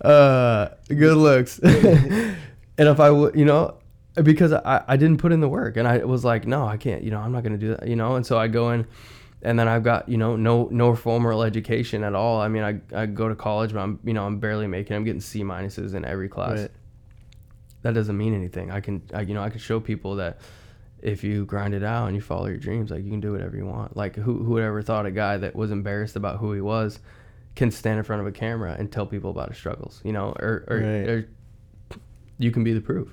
uh, 0.04 0.68
good 0.88 1.16
looks. 1.16 1.58
and 1.58 2.36
if 2.78 3.00
I 3.00 3.10
would, 3.10 3.34
you 3.34 3.44
know, 3.44 3.78
because 4.22 4.52
I, 4.52 4.84
I 4.86 4.96
didn't 4.96 5.18
put 5.18 5.32
in 5.32 5.40
the 5.40 5.48
work 5.48 5.76
and 5.76 5.88
I 5.88 5.98
was 6.04 6.24
like, 6.24 6.46
no, 6.46 6.64
I 6.66 6.76
can't, 6.76 7.02
you 7.02 7.10
know, 7.10 7.18
I'm 7.18 7.32
not 7.32 7.42
going 7.42 7.52
to 7.52 7.58
do 7.58 7.74
that, 7.74 7.88
you 7.88 7.96
know? 7.96 8.14
And 8.14 8.24
so 8.24 8.38
I 8.38 8.46
go 8.48 8.70
in 8.70 8.86
and 9.42 9.58
then 9.58 9.68
I've 9.68 9.82
got, 9.82 10.08
you 10.08 10.16
know, 10.16 10.36
no, 10.36 10.68
no 10.70 10.94
formal 10.94 11.42
education 11.42 12.04
at 12.04 12.14
all. 12.14 12.40
I 12.40 12.48
mean, 12.48 12.62
I, 12.62 12.80
I 13.02 13.06
go 13.06 13.28
to 13.28 13.34
college, 13.34 13.72
but 13.72 13.80
I'm, 13.80 13.98
you 14.04 14.12
know, 14.12 14.24
I'm 14.24 14.38
barely 14.38 14.66
making, 14.66 14.96
I'm 14.96 15.04
getting 15.04 15.20
C 15.20 15.42
minuses 15.42 15.94
in 15.94 16.04
every 16.04 16.28
class. 16.28 16.60
Right. 16.60 16.70
That 17.82 17.94
doesn't 17.94 18.16
mean 18.16 18.34
anything. 18.34 18.70
I 18.70 18.80
can, 18.80 19.02
I, 19.12 19.22
you 19.22 19.34
know, 19.34 19.42
I 19.42 19.50
can 19.50 19.58
show 19.58 19.80
people 19.80 20.16
that 20.16 20.38
if 21.00 21.24
you 21.24 21.44
grind 21.44 21.74
it 21.74 21.82
out 21.82 22.06
and 22.06 22.14
you 22.14 22.22
follow 22.22 22.46
your 22.46 22.56
dreams, 22.58 22.90
like 22.92 23.02
you 23.02 23.10
can 23.10 23.20
do 23.20 23.32
whatever 23.32 23.56
you 23.56 23.66
want. 23.66 23.96
Like 23.96 24.14
who, 24.14 24.44
who 24.44 24.52
would 24.52 24.62
ever 24.62 24.82
thought 24.82 25.04
a 25.06 25.10
guy 25.10 25.36
that 25.38 25.56
was 25.56 25.72
embarrassed 25.72 26.14
about 26.14 26.38
who 26.38 26.52
he 26.52 26.60
was 26.60 27.00
can 27.56 27.70
stand 27.72 27.98
in 27.98 28.04
front 28.04 28.20
of 28.20 28.26
a 28.28 28.32
camera 28.32 28.76
and 28.78 28.90
tell 28.92 29.04
people 29.06 29.30
about 29.30 29.48
his 29.48 29.58
struggles, 29.58 30.00
you 30.04 30.12
know, 30.12 30.28
or, 30.38 30.64
or, 30.68 30.76
Right. 30.76 31.08
or 31.08 31.28
you 32.38 32.52
can 32.52 32.62
be 32.62 32.72
the 32.72 32.80
proof. 32.80 33.08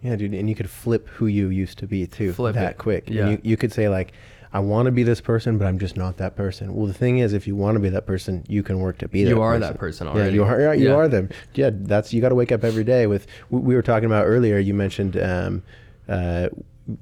Yeah, 0.00 0.14
dude, 0.14 0.32
and 0.32 0.48
you 0.48 0.54
could 0.54 0.70
flip 0.70 1.08
who 1.08 1.26
you 1.26 1.48
used 1.48 1.78
to 1.78 1.86
be 1.88 2.06
too 2.06 2.32
Flip 2.32 2.54
that 2.54 2.72
it. 2.72 2.78
quick. 2.78 3.10
Yeah. 3.10 3.22
And 3.22 3.30
you, 3.32 3.40
you 3.42 3.56
could 3.56 3.72
say 3.72 3.88
like, 3.88 4.12
I 4.52 4.60
want 4.60 4.86
to 4.86 4.92
be 4.92 5.02
this 5.02 5.20
person, 5.20 5.58
but 5.58 5.66
I'm 5.66 5.78
just 5.78 5.96
not 5.96 6.16
that 6.18 6.34
person. 6.36 6.74
Well, 6.74 6.86
the 6.86 6.94
thing 6.94 7.18
is, 7.18 7.32
if 7.34 7.46
you 7.46 7.54
want 7.54 7.76
to 7.76 7.80
be 7.80 7.90
that 7.90 8.06
person, 8.06 8.44
you 8.48 8.62
can 8.62 8.78
work 8.78 8.98
to 8.98 9.08
be 9.08 9.24
that. 9.24 9.30
You 9.30 9.42
are 9.42 9.52
person. 9.54 9.60
that 9.72 9.78
person 9.78 10.08
already. 10.08 10.30
Yeah, 10.30 10.34
you 10.36 10.44
are. 10.44 10.60
yeah, 10.60 10.72
You 10.72 10.88
Yeah. 10.88 10.94
are 10.94 11.08
them. 11.08 11.28
Yeah, 11.54 11.70
that's 11.72 12.12
you 12.14 12.20
got 12.20 12.30
to 12.30 12.34
wake 12.34 12.50
up 12.52 12.64
every 12.64 12.84
day 12.84 13.06
with. 13.06 13.26
We, 13.50 13.60
we 13.60 13.74
were 13.74 13.82
talking 13.82 14.06
about 14.06 14.24
earlier. 14.24 14.58
You 14.58 14.74
mentioned. 14.74 15.16
Um, 15.16 15.62
uh, 16.08 16.48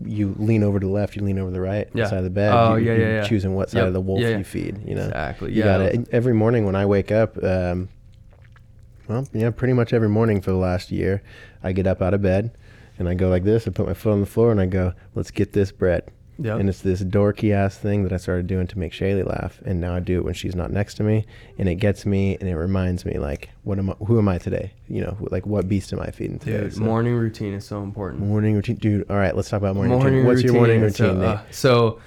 you 0.05 0.35
lean 0.37 0.65
over 0.65 0.81
to 0.81 0.87
the 0.87 0.91
left, 0.93 1.15
you 1.15 1.23
lean 1.23 1.39
over 1.39 1.49
to 1.49 1.55
the 1.55 1.61
right 1.61 1.89
Yeah. 1.95 2.07
side 2.09 2.19
of 2.19 2.25
the 2.25 2.31
bed. 2.31 2.53
Oh, 2.53 2.75
you, 2.75 2.87
yeah, 2.87 2.93
you're 2.97 3.09
yeah, 3.09 3.15
yeah. 3.23 3.29
Choosing 3.29 3.55
what 3.55 3.71
side 3.71 3.79
Yep. 3.79 3.87
of 3.87 3.93
the 3.93 4.01
wolf 4.01 4.21
yeah. 4.21 4.37
you 4.37 4.43
feed. 4.43 4.81
You 4.85 4.97
know. 4.97 5.05
Exactly. 5.05 5.53
You 5.53 5.59
Yeah. 5.63 5.79
gotta, 5.79 6.05
every 6.11 6.35
morning 6.35 6.65
when 6.67 6.75
I 6.75 6.85
wake 6.87 7.13
up, 7.13 7.41
um, 7.45 7.89
well, 9.07 9.29
yeah, 9.33 9.51
pretty 9.51 9.75
much 9.75 9.93
every 9.93 10.09
morning 10.09 10.41
for 10.41 10.51
the 10.51 10.57
last 10.57 10.91
year, 10.91 11.23
I 11.63 11.71
get 11.71 11.87
up 11.87 12.03
out 12.03 12.15
of 12.15 12.23
bed 12.23 12.51
and 12.99 13.09
I 13.09 13.15
go 13.15 13.29
like 13.29 13.45
this. 13.45 13.69
I 13.69 13.71
put 13.71 13.87
my 13.87 13.95
foot 13.95 14.11
on 14.13 14.21
the 14.21 14.27
floor 14.27 14.51
and 14.51 14.61
I 14.61 14.67
go, 14.67 14.93
"Let's 15.15 15.31
get 15.31 15.53
this 15.53 15.71
bread." 15.71 16.03
Yep. 16.39 16.61
And 16.61 16.69
it's 16.69 16.83
this 16.83 17.03
dorky 17.03 17.53
ass 17.55 17.79
thing 17.79 18.03
that 18.03 18.13
I 18.13 18.19
started 18.19 18.47
doing 18.47 18.67
to 18.67 18.79
make 18.79 18.93
Shaylee 18.93 19.27
laugh, 19.27 19.59
and 19.65 19.81
now 19.81 19.95
I 19.95 20.01
do 20.01 20.19
it 20.19 20.25
when 20.25 20.35
she's 20.35 20.55
not 20.55 20.71
next 20.71 20.95
to 20.97 21.03
me, 21.03 21.25
and 21.59 21.67
it 21.67 21.77
gets 21.77 22.05
me 22.05 22.37
and 22.39 22.49
it 22.49 22.57
reminds 22.57 23.07
me 23.07 23.19
like, 23.19 23.49
what 23.65 23.79
am 23.79 23.89
I? 23.89 23.95
Who 24.05 24.19
am 24.19 24.29
I 24.29 24.37
today? 24.37 24.73
You 24.87 25.01
know, 25.01 25.17
like 25.31 25.47
what 25.47 25.67
beast 25.67 25.95
am 25.95 26.01
I 26.01 26.11
feeding 26.11 26.39
today? 26.39 26.59
Dude, 26.65 26.75
So- 26.75 26.81
morning 26.81 27.15
routine 27.15 27.55
is 27.55 27.65
so 27.65 27.83
important. 27.83 28.23
morning 28.23 28.55
routine, 28.55 28.77
dude. 28.77 29.11
All 29.11 29.17
right, 29.17 29.35
let's 29.35 29.49
talk 29.49 29.59
about 29.63 29.77
morning, 29.77 29.99
routine. 29.99 30.27
What's 30.27 30.43
your 30.43 30.53
morning 30.53 30.83
routine? 30.83 31.21
So, 31.21 31.23
uh, 31.23 31.41
so 31.51 32.01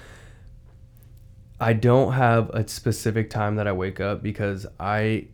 I 1.60 1.72
don't 1.72 2.12
have 2.12 2.50
a 2.50 2.66
specific 2.68 3.30
time 3.30 3.56
that 3.56 3.66
I 3.66 3.72
wake 3.72 3.98
up 3.98 4.22
because 4.22 4.64
I 4.78 5.26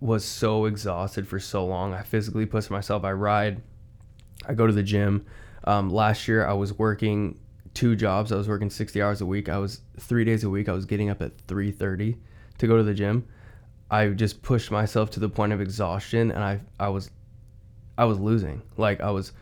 was 0.00 0.24
so 0.24 0.66
exhausted 0.66 1.26
for 1.26 1.40
so 1.40 1.66
long. 1.66 1.94
I 1.94 2.02
physically 2.02 2.46
push 2.46 2.70
myself. 2.70 3.04
I 3.04 3.12
ride. 3.12 3.60
I 4.46 4.54
go 4.54 4.66
to 4.66 4.72
the 4.72 4.82
gym. 4.82 5.24
Um, 5.66 5.90
last 5.90 6.28
year 6.28 6.46
I 6.46 6.52
was 6.52 6.78
working 6.78 7.38
two 7.72 7.96
jobs. 7.96 8.32
I 8.32 8.36
was 8.36 8.48
working 8.48 8.70
60 8.70 9.02
hours 9.02 9.20
a 9.20 9.26
week. 9.26 9.48
I 9.48 9.58
was 9.58 9.80
three 9.98 10.24
days 10.24 10.44
a 10.44 10.50
week. 10.50 10.68
I 10.68 10.72
was 10.72 10.84
getting 10.84 11.10
up 11.10 11.20
at 11.22 11.36
3:30 11.46 12.16
to 12.58 12.66
go 12.66 12.76
to 12.76 12.82
the 12.82 12.94
gym. 12.94 13.26
I 13.90 14.08
just 14.08 14.42
pushed 14.42 14.70
myself 14.70 15.10
to 15.10 15.20
the 15.20 15.28
point 15.28 15.52
of 15.52 15.60
exhaustion, 15.60 16.30
and 16.30 16.42
I 16.42 16.60
I 16.78 16.88
was 16.88 17.10
I 17.98 18.04
was 18.04 18.18
losing. 18.18 18.62
Like 18.76 19.00
I 19.00 19.10
was 19.10 19.32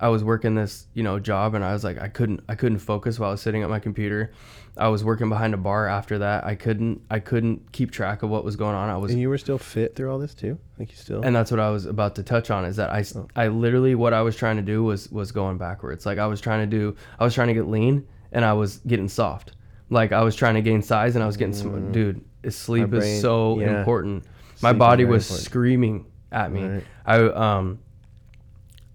I 0.00 0.08
was 0.08 0.22
working 0.22 0.54
this, 0.54 0.86
you 0.94 1.02
know, 1.02 1.18
job 1.18 1.54
and 1.54 1.64
I 1.64 1.72
was 1.72 1.82
like 1.84 1.98
I 2.00 2.08
couldn't 2.08 2.40
I 2.48 2.54
couldn't 2.54 2.78
focus 2.78 3.18
while 3.18 3.30
I 3.30 3.32
was 3.32 3.42
sitting 3.42 3.62
at 3.62 3.68
my 3.70 3.80
computer. 3.80 4.32
I 4.76 4.86
was 4.88 5.02
working 5.02 5.28
behind 5.28 5.54
a 5.54 5.56
bar 5.56 5.88
after 5.88 6.18
that. 6.18 6.44
I 6.46 6.54
couldn't 6.54 7.02
I 7.10 7.18
couldn't 7.18 7.72
keep 7.72 7.90
track 7.90 8.22
of 8.22 8.30
what 8.30 8.44
was 8.44 8.54
going 8.54 8.76
on. 8.76 8.88
I 8.90 8.96
was 8.96 9.10
and 9.10 9.20
you 9.20 9.28
were 9.28 9.38
still 9.38 9.58
fit 9.58 9.96
through 9.96 10.12
all 10.12 10.18
this 10.20 10.34
too. 10.34 10.56
Like 10.78 10.90
you 10.92 10.96
still. 10.96 11.22
and 11.22 11.34
that's 11.34 11.50
what 11.50 11.58
I 11.58 11.70
was 11.70 11.84
about 11.86 12.14
to 12.14 12.22
touch 12.22 12.50
on 12.50 12.64
is 12.64 12.76
that 12.76 12.92
I, 12.92 13.00
s- 13.00 13.16
I 13.34 13.48
literally 13.48 13.96
what 13.96 14.14
I 14.14 14.22
was 14.22 14.36
trying 14.36 14.56
to 14.56 14.62
do 14.62 14.84
was 14.84 15.10
was 15.10 15.32
going 15.32 15.58
backwards. 15.58 16.06
Like 16.06 16.18
I 16.18 16.26
was 16.26 16.40
trying 16.40 16.68
to 16.68 16.76
do 16.76 16.94
I 17.18 17.24
was 17.24 17.34
trying 17.34 17.48
to 17.48 17.54
get 17.54 17.66
lean 17.66 18.06
and 18.30 18.44
I 18.44 18.52
was 18.52 18.76
getting 18.86 19.08
soft. 19.08 19.52
Like 19.90 20.12
I 20.12 20.22
was 20.22 20.36
trying 20.36 20.54
to 20.54 20.62
gain 20.62 20.80
size 20.82 21.16
and 21.16 21.24
I 21.24 21.26
was 21.26 21.36
getting 21.36 21.54
sm- 21.54 21.90
dude, 21.90 22.24
sleep 22.50 22.86
Mm. 22.86 22.90
brain- 22.90 23.02
is 23.02 23.20
so 23.20 23.58
yeah. 23.58 23.80
important. 23.80 24.22
My 24.62 24.70
Sleep 24.70 24.74
is 24.74 24.78
body 24.78 25.04
was 25.06 25.26
important. 25.28 25.44
screaming 25.46 26.06
at 26.30 26.52
me. 26.52 26.62
Right. 26.62 26.84
I 27.06 27.16
um 27.30 27.80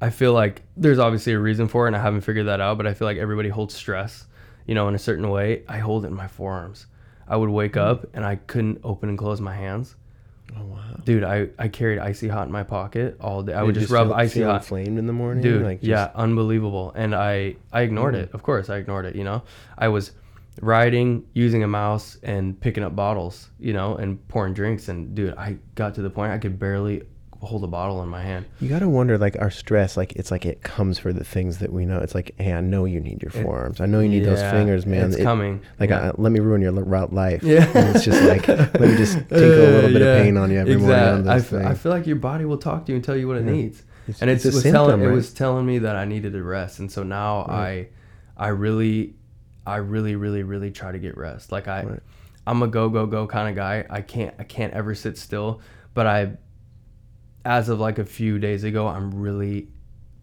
I 0.03 0.09
feel 0.09 0.33
like 0.33 0.61
there's 0.75 0.99
obviously 0.99 1.33
a 1.33 1.39
reason 1.39 1.67
for 1.67 1.85
it 1.85 1.89
and 1.89 1.95
I 1.95 2.01
haven't 2.01 2.21
figured 2.21 2.47
that 2.47 2.59
out, 2.61 2.77
but 2.77 2.85
I 2.87 2.93
feel 2.93 3.07
like 3.07 3.17
everybody 3.17 3.49
holds 3.49 3.73
stress, 3.73 4.25
you 4.67 4.75
know, 4.75 4.87
in 4.89 4.95
a 4.95 4.99
certain 4.99 5.29
way. 5.29 5.63
I 5.67 5.77
hold 5.79 6.03
it 6.05 6.09
in 6.09 6.13
my 6.13 6.27
forearms. 6.27 6.87
I 7.27 7.35
would 7.37 7.49
wake 7.49 7.73
Mm. 7.73 7.81
up 7.89 8.05
and 8.13 8.25
I 8.25 8.35
couldn't 8.35 8.79
open 8.83 9.07
and 9.09 9.17
close 9.17 9.39
my 9.39 9.55
hands. 9.55 9.95
oh 10.59 10.65
wow. 10.65 10.79
Dude, 11.05 11.23
I, 11.23 11.47
I 11.57 11.67
carried 11.69 11.99
icy 11.99 12.27
hot 12.27 12.45
in 12.47 12.51
my 12.51 12.63
pocket 12.63 13.15
all 13.21 13.41
day. 13.43 13.53
I 13.53 13.63
would 13.63 13.75
just, 13.75 13.89
rub 13.91 14.07
feel- 14.07 14.13
icy 14.23 14.39
feel 14.41 14.49
hot. 14.49 14.61
inflamed 14.61 14.99
in 14.99 15.07
the 15.07 15.13
morning. 15.13 15.41
Dude, 15.41 15.63
like 15.63 15.79
just- 15.79 15.89
yeah, 15.89 16.11
unbelievable. 16.15 16.91
And 16.95 17.15
I 17.15 17.55
I 17.71 17.81
ignored 17.87 18.13
Mm. 18.15 18.23
it. 18.23 18.29
Of 18.33 18.43
course, 18.43 18.69
I 18.69 18.77
ignored 18.77 19.05
it, 19.05 19.15
you 19.15 19.23
know. 19.23 19.41
I 19.77 19.87
was 19.87 20.11
riding, 20.61 21.23
using 21.33 21.63
a 21.63 21.67
mouse 21.67 22.17
and 22.23 22.59
picking 22.59 22.83
up 22.83 22.95
bottles, 22.95 23.49
you 23.59 23.73
know, 23.73 23.95
and 23.95 24.25
pouring 24.27 24.53
drinks 24.53 24.89
and 24.89 25.15
dude, 25.15 25.33
I 25.37 25.57
got 25.75 25.95
to 25.95 26.01
the 26.01 26.09
point 26.11 26.31
I 26.31 26.37
could 26.37 26.59
barely 26.59 27.03
hold 27.43 27.63
a 27.63 27.67
bottle 27.67 28.01
in 28.01 28.09
my 28.09 28.21
hand. 28.21 28.45
You 28.61 28.69
gotta 28.69 28.87
wonder, 28.87 29.17
like 29.17 29.35
our 29.39 29.51
stress, 29.51 29.97
like 29.97 30.13
it's 30.13 30.31
like 30.31 30.45
it 30.45 30.63
comes 30.63 30.97
for 30.97 31.11
the 31.11 31.23
things 31.23 31.59
that 31.59 31.71
we 31.73 31.85
know. 31.85 31.99
It's 31.99 32.15
like, 32.15 32.33
hey, 32.39 32.53
I 32.53 32.61
know 32.61 32.85
you 32.85 32.99
need 32.99 33.21
your 33.21 33.31
forearms. 33.31 33.81
I 33.81 33.85
know 33.85 33.99
you 33.99 34.09
need 34.09 34.23
those 34.25 34.41
fingers, 34.41 34.85
man. 34.85 35.07
It's 35.09 35.17
It- 35.17 35.23
coming. 35.23 35.61
Like, 35.79 35.89
Yeah. 35.89 36.09
uh, 36.09 36.11
let 36.17 36.31
me 36.31 36.39
ruin 36.39 36.61
your 36.61 36.71
route 36.71 37.11
life. 37.13 37.43
Yeah. 37.43 37.69
And 37.75 37.95
it's 37.95 38.05
just 38.05 38.23
like, 38.23 38.47
let 38.47 38.79
me 38.79 38.95
just 38.95 39.13
tinkle 39.29 39.35
a 39.37 39.71
little 39.75 39.89
bit 39.91 40.01
Yeah, 40.01 40.07
of 40.15 40.23
pain 40.23 40.37
on 40.37 40.51
you 40.51 40.59
every 40.59 40.77
morning 40.77 40.95
on 40.99 41.27
I, 41.27 41.35
this 41.35 41.43
f- 41.43 41.49
thing. 41.59 41.65
I 41.67 41.73
feel 41.73 41.91
like 41.91 42.07
your 42.07 42.15
body 42.15 42.45
will 42.45 42.57
talk 42.57 42.85
to 42.85 42.91
you 42.91 42.95
and 42.95 43.03
tell 43.03 43.15
you 43.17 43.27
what 43.27 43.37
it 43.37 43.45
Yeah. 43.45 43.51
needs. 43.51 43.83
It's- 44.07 44.21
and 44.21 44.29
it's 44.29 44.45
it's, 44.45 44.55
was 44.55 44.63
symptom, 44.63 44.87
telling 44.99 45.01
it 45.03 45.13
was 45.13 45.33
telling 45.33 45.65
me 45.65 45.79
that 45.79 45.95
I 45.95 46.05
needed 46.05 46.33
to 46.33 46.43
rest. 46.43 46.79
And 46.79 46.91
so 46.91 47.03
now 47.03 47.45
Right. 47.47 47.89
I 48.37 48.45
I 48.45 48.47
really 48.49 49.15
I 49.65 49.77
really 49.77 50.15
really 50.15 50.43
really 50.43 50.71
try 50.71 50.91
to 50.91 50.99
get 50.99 51.17
rest. 51.17 51.51
Like 51.51 51.67
I 51.67 51.83
Right. 51.83 51.99
I'm 52.47 52.61
a 52.63 52.67
go 52.67 52.89
go 52.89 53.05
go 53.05 53.27
kind 53.27 53.47
of 53.49 53.55
guy. 53.55 53.85
I 53.89 54.01
can't 54.01 54.33
I 54.39 54.43
can't 54.43 54.73
ever 54.73 54.93
sit 54.95 55.17
still, 55.17 55.61
but 55.93 56.05
I 56.07 56.33
as 57.45 57.69
of 57.69 57.79
like 57.79 57.99
a 57.99 58.05
few 58.05 58.39
days 58.39 58.63
ago, 58.63 58.87
I'm 58.87 59.11
really 59.11 59.67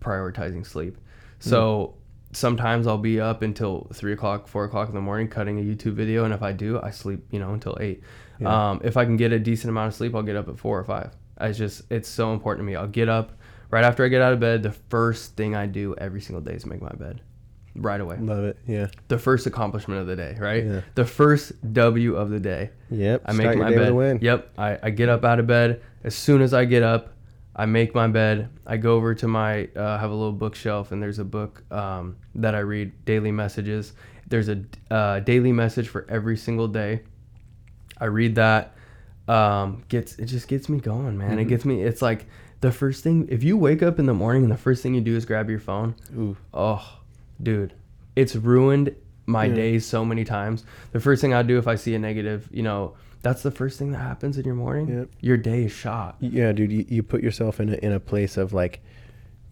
prioritizing 0.00 0.66
sleep. 0.66 0.96
So 1.38 1.94
sometimes 2.32 2.86
I'll 2.86 2.98
be 2.98 3.20
up 3.20 3.42
until 3.42 3.88
three 3.92 4.12
o'clock, 4.12 4.46
four 4.46 4.64
o'clock 4.64 4.88
in 4.88 4.94
the 4.94 5.00
morning 5.00 5.28
cutting 5.28 5.58
a 5.58 5.62
YouTube 5.62 5.94
video, 5.94 6.24
and 6.24 6.32
if 6.32 6.42
I 6.42 6.52
do, 6.52 6.80
I 6.82 6.90
sleep, 6.90 7.24
you 7.30 7.38
know, 7.38 7.52
until 7.52 7.76
eight. 7.80 8.02
Yeah. 8.38 8.70
Um, 8.70 8.80
if 8.84 8.96
I 8.96 9.04
can 9.04 9.16
get 9.16 9.32
a 9.32 9.38
decent 9.38 9.70
amount 9.70 9.88
of 9.88 9.94
sleep, 9.94 10.14
I'll 10.14 10.22
get 10.22 10.36
up 10.36 10.48
at 10.48 10.58
four 10.58 10.78
or 10.78 10.84
five. 10.84 11.12
It's 11.40 11.58
just 11.58 11.82
it's 11.90 12.08
so 12.08 12.32
important 12.32 12.66
to 12.66 12.70
me. 12.70 12.76
I'll 12.76 12.86
get 12.86 13.08
up, 13.08 13.32
right 13.70 13.84
after 13.84 14.04
I 14.04 14.08
get 14.08 14.22
out 14.22 14.32
of 14.32 14.40
bed, 14.40 14.62
the 14.62 14.72
first 14.72 15.36
thing 15.36 15.54
I 15.54 15.66
do 15.66 15.94
every 15.98 16.20
single 16.20 16.42
day 16.42 16.54
is 16.54 16.66
make 16.66 16.82
my 16.82 16.92
bed. 16.92 17.20
Right 17.76 18.00
away. 18.00 18.16
Love 18.18 18.44
it. 18.44 18.58
Yeah. 18.66 18.88
The 19.08 19.18
first 19.18 19.46
accomplishment 19.46 20.00
of 20.00 20.06
the 20.06 20.16
day, 20.16 20.36
right? 20.38 20.64
Yeah. 20.64 20.80
The 20.96 21.04
first 21.04 21.52
W 21.72 22.16
of 22.16 22.30
the 22.30 22.40
day. 22.40 22.70
Yep. 22.90 23.22
I 23.26 23.32
make 23.32 23.58
my 23.58 23.70
bed. 23.70 23.94
win. 23.94 24.18
Yep. 24.20 24.52
I, 24.58 24.78
I 24.82 24.90
get 24.90 25.08
up 25.08 25.24
out 25.24 25.38
of 25.38 25.46
bed. 25.46 25.82
As 26.02 26.14
soon 26.14 26.42
as 26.42 26.52
I 26.52 26.64
get 26.64 26.82
up, 26.82 27.12
I 27.54 27.66
make 27.66 27.94
my 27.94 28.08
bed. 28.08 28.48
I 28.66 28.76
go 28.76 28.94
over 28.94 29.14
to 29.14 29.28
my 29.28 29.68
uh, 29.76 29.98
have 29.98 30.10
a 30.10 30.14
little 30.14 30.32
bookshelf 30.32 30.92
and 30.92 31.02
there's 31.02 31.18
a 31.18 31.24
book 31.24 31.62
um, 31.72 32.16
that 32.36 32.54
I 32.54 32.60
read 32.60 32.92
daily 33.04 33.32
messages. 33.32 33.92
There's 34.28 34.48
a 34.48 34.64
uh, 34.90 35.20
daily 35.20 35.52
message 35.52 35.88
for 35.88 36.06
every 36.08 36.36
single 36.36 36.68
day. 36.68 37.02
I 37.98 38.06
read 38.06 38.36
that. 38.36 38.74
Um, 39.28 39.84
gets 39.88 40.18
it 40.18 40.26
just 40.26 40.48
gets 40.48 40.68
me 40.68 40.80
going, 40.80 41.18
man. 41.18 41.30
Mm-hmm. 41.30 41.38
It 41.40 41.48
gets 41.48 41.64
me. 41.64 41.82
It's 41.82 42.02
like 42.02 42.26
the 42.60 42.72
first 42.72 43.04
thing. 43.04 43.28
If 43.30 43.42
you 43.42 43.56
wake 43.56 43.82
up 43.82 43.98
in 43.98 44.06
the 44.06 44.14
morning 44.14 44.42
and 44.42 44.50
the 44.50 44.56
first 44.56 44.82
thing 44.82 44.94
you 44.94 45.00
do 45.00 45.14
is 45.16 45.24
grab 45.24 45.48
your 45.50 45.60
phone, 45.60 45.94
Ooh. 46.16 46.36
Oh, 46.54 46.99
dude, 47.42 47.72
it's 48.16 48.36
ruined 48.36 48.94
my 49.26 49.44
Yeah. 49.46 49.54
days 49.54 49.86
so 49.86 50.04
many 50.04 50.24
times. 50.24 50.64
The 50.92 51.00
first 51.00 51.20
thing 51.20 51.32
I 51.34 51.42
do 51.42 51.58
if 51.58 51.66
I 51.68 51.74
see 51.76 51.94
a 51.94 51.98
negative, 51.98 52.48
you 52.52 52.62
know, 52.62 52.94
that's 53.22 53.42
the 53.42 53.50
first 53.50 53.78
thing 53.78 53.92
that 53.92 53.98
happens 53.98 54.38
in 54.38 54.44
your 54.44 54.54
morning. 54.54 54.88
Yep. 54.88 55.08
Your 55.20 55.36
day 55.36 55.64
is 55.64 55.72
shot. 55.72 56.16
Yeah, 56.20 56.52
dude, 56.52 56.72
you, 56.72 56.84
you 56.88 57.02
put 57.02 57.22
yourself 57.22 57.60
in 57.60 57.68
a, 57.68 57.74
in 57.76 57.92
a 57.92 58.00
place 58.00 58.36
of 58.36 58.52
like 58.52 58.80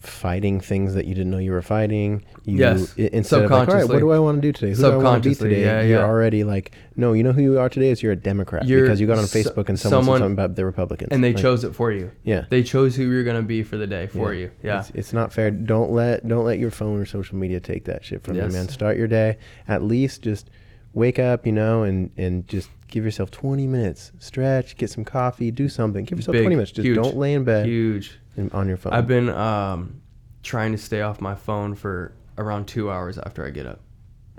fighting 0.01 0.61
things 0.61 0.95
that 0.95 1.07
you 1.07 1.15
didn't 1.15 1.31
know 1.31 1.39
you 1.39 1.51
were 1.51 1.61
fighting. 1.63 2.25
You, 2.45 2.59
Yes. 2.59 2.95
i- 2.99 3.11
Instead 3.13 3.43
of 3.45 3.51
like, 3.51 3.69
all 3.69 3.75
right, 3.75 3.89
what 3.89 3.99
do 3.99 4.11
I 4.13 4.19
want 4.21 4.41
to 4.41 4.41
do 4.41 4.53
today? 4.53 4.71
Who 4.73 4.83
do 4.83 4.93
I 4.93 4.97
want 4.97 5.23
to 5.25 5.29
be 5.31 5.35
today? 5.35 5.61
yeah, 5.63 5.83
you're 5.83 6.03
already 6.05 6.45
like, 6.45 6.73
no, 6.97 7.13
you 7.15 7.23
know 7.25 7.33
who 7.33 7.43
you 7.43 7.59
are 7.59 7.69
today 7.69 7.91
is 7.91 8.03
you're 8.03 8.13
a 8.13 8.17
Democrat 8.17 8.67
You're 8.67 8.83
because 8.83 9.01
you 9.01 9.07
got 9.09 9.19
on 9.19 9.27
so- 9.27 9.39
Facebook 9.39 9.69
and 9.69 9.79
someone, 9.79 10.05
someone- 10.05 10.19
said 10.19 10.25
something 10.25 10.33
about 10.33 10.55
the 10.57 10.65
Republicans. 10.65 11.09
And 11.11 11.23
they 11.25 11.33
Like, 11.33 11.43
chose 11.43 11.65
it 11.65 11.75
for 11.75 11.91
you. 11.91 12.11
Yeah. 12.23 12.45
They 12.49 12.63
chose 12.63 12.95
who 12.95 13.11
you're 13.11 13.25
gonna 13.25 13.43
be 13.43 13.63
for 13.65 13.77
the 13.77 13.87
day 13.89 14.07
for 14.07 14.33
Yeah. 14.33 14.41
you. 14.41 14.51
Yeah. 14.63 14.79
It's, 14.81 14.91
it's 14.95 15.13
not 15.13 15.33
fair. 15.33 15.51
Don't 15.51 15.91
let 15.91 16.27
don't 16.27 16.45
let 16.45 16.59
your 16.61 16.71
phone 16.71 17.01
or 17.01 17.05
social 17.07 17.37
media 17.37 17.59
take 17.59 17.85
that 17.87 18.05
shit 18.05 18.23
from 18.23 18.37
Yes. 18.37 18.53
you, 18.53 18.59
man. 18.59 18.69
Start 18.69 18.97
your 18.97 19.09
day. 19.09 19.37
At 19.67 19.83
least 19.83 20.23
just 20.23 20.49
wake 20.95 21.19
up, 21.19 21.45
you 21.45 21.53
know, 21.53 21.83
and 21.83 22.11
and 22.17 22.47
just 22.47 22.71
give 22.87 23.05
yourself 23.05 23.31
20 23.31 23.67
minutes. 23.67 24.13
Stretch, 24.19 24.77
get 24.77 24.89
some 24.91 25.05
coffee, 25.05 25.51
do 25.51 25.69
something. 25.69 26.05
Give 26.07 26.19
yourself 26.19 26.33
Big, 26.33 26.43
20 26.45 26.57
minutes. 26.57 26.71
Just 26.73 26.87
huge, 26.87 26.97
don't 26.97 27.17
lay 27.19 27.35
in 27.35 27.45
bed 27.45 27.67
Huge. 27.67 28.19
And 28.39 28.53
on 28.53 28.69
your 28.69 28.77
phone. 28.77 28.93
I've 28.93 29.07
been 29.07 29.29
um, 29.29 30.01
trying 30.43 30.73
to 30.73 30.79
stay 30.79 31.03
off 31.03 31.21
my 31.21 31.35
phone 31.35 31.75
for 31.75 32.13
around 32.39 32.67
two 32.69 32.91
hours 32.91 33.19
after 33.19 33.45
I 33.47 33.51
get 33.51 33.67
up. 33.67 33.81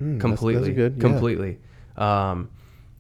Mm, 0.02 0.20
completely 0.20 0.72
That's, 0.72 0.76
good. 0.76 0.94
yeah. 0.96 1.02
completely 1.02 1.58
um, 1.98 2.50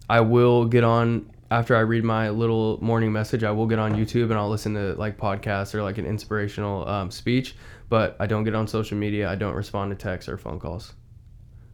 i 0.09 0.19
will 0.19 0.65
get 0.65 0.83
on 0.83 1.31
after 1.49 1.73
i 1.73 1.79
read 1.79 2.03
my 2.03 2.29
little 2.29 2.77
morning 2.83 3.13
message 3.13 3.41
i 3.45 3.51
will 3.51 3.67
get 3.67 3.79
on 3.79 3.93
youtube 3.95 4.23
and 4.25 4.33
i'll 4.33 4.49
listen 4.49 4.73
to 4.73 4.95
like 4.95 5.17
podcasts 5.17 5.73
or 5.73 5.81
like 5.81 5.97
an 5.97 6.05
inspirational 6.05 6.85
um, 6.89 7.09
speech 7.09 7.55
but 7.87 8.17
i 8.19 8.25
don't 8.27 8.43
get 8.43 8.53
on 8.53 8.67
social 8.67 8.97
media 8.97 9.29
i 9.29 9.35
don't 9.35 9.53
respond 9.55 9.91
to 9.91 9.95
texts 9.95 10.27
or 10.27 10.37
phone 10.37 10.59
calls 10.59 10.91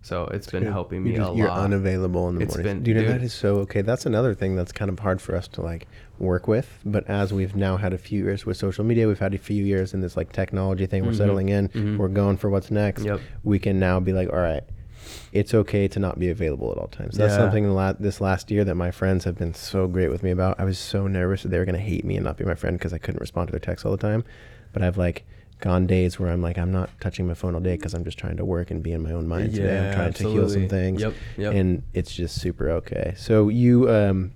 so 0.04 0.26
it's 0.26 0.46
been 0.52 0.64
helping 0.64 1.02
me 1.04 1.14
You're, 1.14 1.20
just- 1.22 1.34
a 1.34 1.36
you're 1.38 1.48
lot 1.48 1.58
unavailable 1.62 2.30
in 2.30 2.36
the 2.36 2.42
It's 2.44 2.56
morning. 2.56 2.76
been- 2.76 2.84
dude, 2.84 2.98
and 2.98 3.08
dude. 3.08 3.16
that 3.16 3.24
is 3.26 3.34
so 3.34 3.56
okay. 3.62 3.82
That's 3.82 4.06
another 4.06 4.36
thing 4.36 4.56
that's 4.56 4.72
kind 4.72 4.90
of 4.92 5.00
hard 5.00 5.20
for 5.20 5.36
us 5.36 5.48
to 5.48 5.64
like 5.64 5.88
work 6.20 6.48
with. 6.48 6.80
But 6.86 7.08
as 7.10 7.34
we've 7.34 7.56
now 7.56 7.78
had 7.78 7.94
a 7.94 7.98
few 7.98 8.24
years 8.24 8.46
with 8.46 8.58
social 8.58 8.84
media, 8.84 9.08
we've 9.08 9.20
had 9.20 9.34
a 9.34 9.38
few 9.38 9.64
years 9.64 9.94
in 9.94 10.02
this 10.02 10.16
like 10.18 10.32
technology 10.32 10.86
thing. 10.86 11.06
We're 11.06 11.12
Mhm. 11.12 11.18
settling 11.18 11.50
in. 11.50 11.70
Mhm. 11.70 11.98
We're 11.98 12.08
going 12.08 12.38
for 12.38 12.50
what's 12.50 12.72
next. 12.72 13.04
Yep. 13.04 13.20
We 13.44 13.60
can 13.60 13.80
now 13.80 14.00
be 14.00 14.14
like, 14.14 14.30
all 14.32 14.40
right, 14.40 14.64
it's 15.32 15.54
okay 15.54 15.88
to 15.90 16.00
not 16.00 16.18
be 16.20 16.30
available 16.30 16.72
at 16.72 16.78
all 16.78 16.88
times. 16.88 17.18
That's 17.18 17.34
Yeah. 17.34 17.38
something 17.40 17.70
la- 17.72 17.94
this 17.94 18.22
last 18.22 18.50
year 18.50 18.64
that 18.64 18.76
my 18.76 18.92
friends 18.92 19.26
have 19.26 19.38
been 19.38 19.54
so 19.54 19.88
great 19.88 20.10
with 20.10 20.24
me 20.24 20.32
about. 20.32 20.60
I 20.60 20.64
was 20.66 20.78
so 20.78 21.08
nervous 21.08 21.44
that 21.44 21.50
they 21.50 21.60
were 21.60 21.66
gonna 21.66 21.78
hate 21.78 22.06
me 22.06 22.16
and 22.16 22.24
not 22.24 22.38
be 22.38 22.46
my 22.46 22.56
friend 22.56 22.78
because 22.78 22.94
I 22.94 22.98
couldn't 22.98 23.20
respond 23.22 23.48
to 23.48 23.52
their 23.52 23.60
texts 23.60 23.86
all 23.86 23.92
the 23.92 23.98
time. 23.98 24.24
But 24.74 24.82
I've 24.84 24.98
like 24.98 25.26
gone 25.62 25.88
days 25.88 26.20
where 26.20 26.30
I'm 26.32 26.42
like, 26.42 26.58
I'm 26.58 26.72
not 26.72 26.90
touching 27.00 27.28
my 27.28 27.34
phone 27.34 27.56
all 27.56 27.62
day 27.62 27.76
because 27.78 27.94
I'm 27.94 28.04
just 28.04 28.18
trying 28.18 28.36
to 28.38 28.46
work 28.46 28.72
and 28.72 28.84
be 28.84 28.92
in 28.92 29.02
my 29.02 29.12
own 29.12 29.28
mind 29.28 29.54
today. 29.54 29.78
I'm 29.78 29.84
Yeah, 29.86 29.96
trying 29.96 30.14
to 30.14 30.30
heal 30.30 30.50
some 30.50 30.68
things 30.68 31.02
Yep, 31.02 31.14
yep. 31.38 31.54
and 31.54 31.84
it's 31.94 32.14
just 32.14 32.42
super 32.42 32.70
okay. 32.72 33.14
So 33.16 33.48
you, 33.50 33.90
um, 33.90 34.32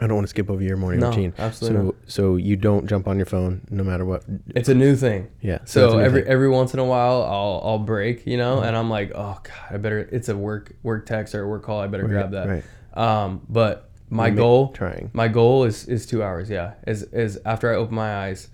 I 0.00 0.06
don't 0.06 0.14
want 0.16 0.26
to 0.26 0.30
skip 0.30 0.48
over 0.50 0.62
your 0.62 0.76
morning 0.76 1.00
No, 1.00 1.08
routine. 1.08 1.34
absolutely 1.38 1.90
So 1.90 1.94
so 2.06 2.36
you 2.36 2.56
don't 2.56 2.86
jump 2.86 3.08
on 3.08 3.16
your 3.16 3.26
phone 3.26 3.66
no 3.70 3.82
matter 3.82 4.04
what. 4.04 4.24
it's 4.54 4.68
a 4.68 4.74
new 4.74 4.94
thing 4.96 5.28
Yeah. 5.40 5.58
that's 5.58 5.72
so 5.72 5.98
every 5.98 6.22
thing. 6.22 6.30
every 6.30 6.48
once 6.48 6.72
in 6.74 6.80
a 6.80 6.84
while 6.84 7.22
I'll 7.22 7.60
I'll 7.64 7.78
break, 7.78 8.26
you 8.26 8.36
know, 8.36 8.60
and 8.60 8.76
I'm 8.76 8.88
like, 8.90 9.10
oh 9.14 9.38
god, 9.42 9.54
I 9.70 9.76
better. 9.78 9.98
It's 10.00 10.28
a 10.28 10.36
work 10.36 10.72
work 10.82 11.06
text 11.06 11.34
or 11.34 11.42
a 11.42 11.48
work 11.48 11.62
call. 11.64 11.80
I 11.80 11.86
better 11.88 12.04
Right, 12.04 12.10
grab 12.12 12.30
that. 12.32 12.48
right. 12.48 12.64
Um, 12.94 13.42
but 13.48 13.90
my 14.10 14.28
You're 14.28 14.36
goal, 14.36 14.72
trying. 14.72 15.10
my 15.12 15.28
goal 15.28 15.64
is 15.64 15.86
is 15.86 16.06
two 16.06 16.22
hours. 16.22 16.48
Yeah, 16.48 16.74
is 16.86 17.02
is 17.12 17.38
after 17.44 17.70
I 17.72 17.76
open 17.76 17.94
my 17.94 18.24
eyes, 18.24 18.48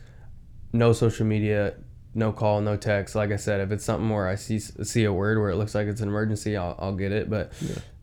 no 0.72 0.92
social 0.92 1.26
media, 1.26 1.74
no 2.14 2.32
call, 2.32 2.60
no 2.60 2.76
text. 2.76 3.14
Like 3.14 3.30
I 3.30 3.36
said, 3.36 3.60
if 3.60 3.70
it's 3.70 3.84
something 3.84 4.08
where 4.10 4.26
I 4.26 4.34
see 4.34 4.58
see 4.58 5.04
a 5.04 5.12
word 5.12 5.38
where 5.38 5.50
it 5.50 5.56
looks 5.56 5.74
like 5.74 5.86
it's 5.86 6.00
an 6.00 6.08
emergency, 6.08 6.56
I'll 6.56 6.74
I'll 6.78 6.96
get 6.96 7.12
it. 7.12 7.30
But 7.30 7.52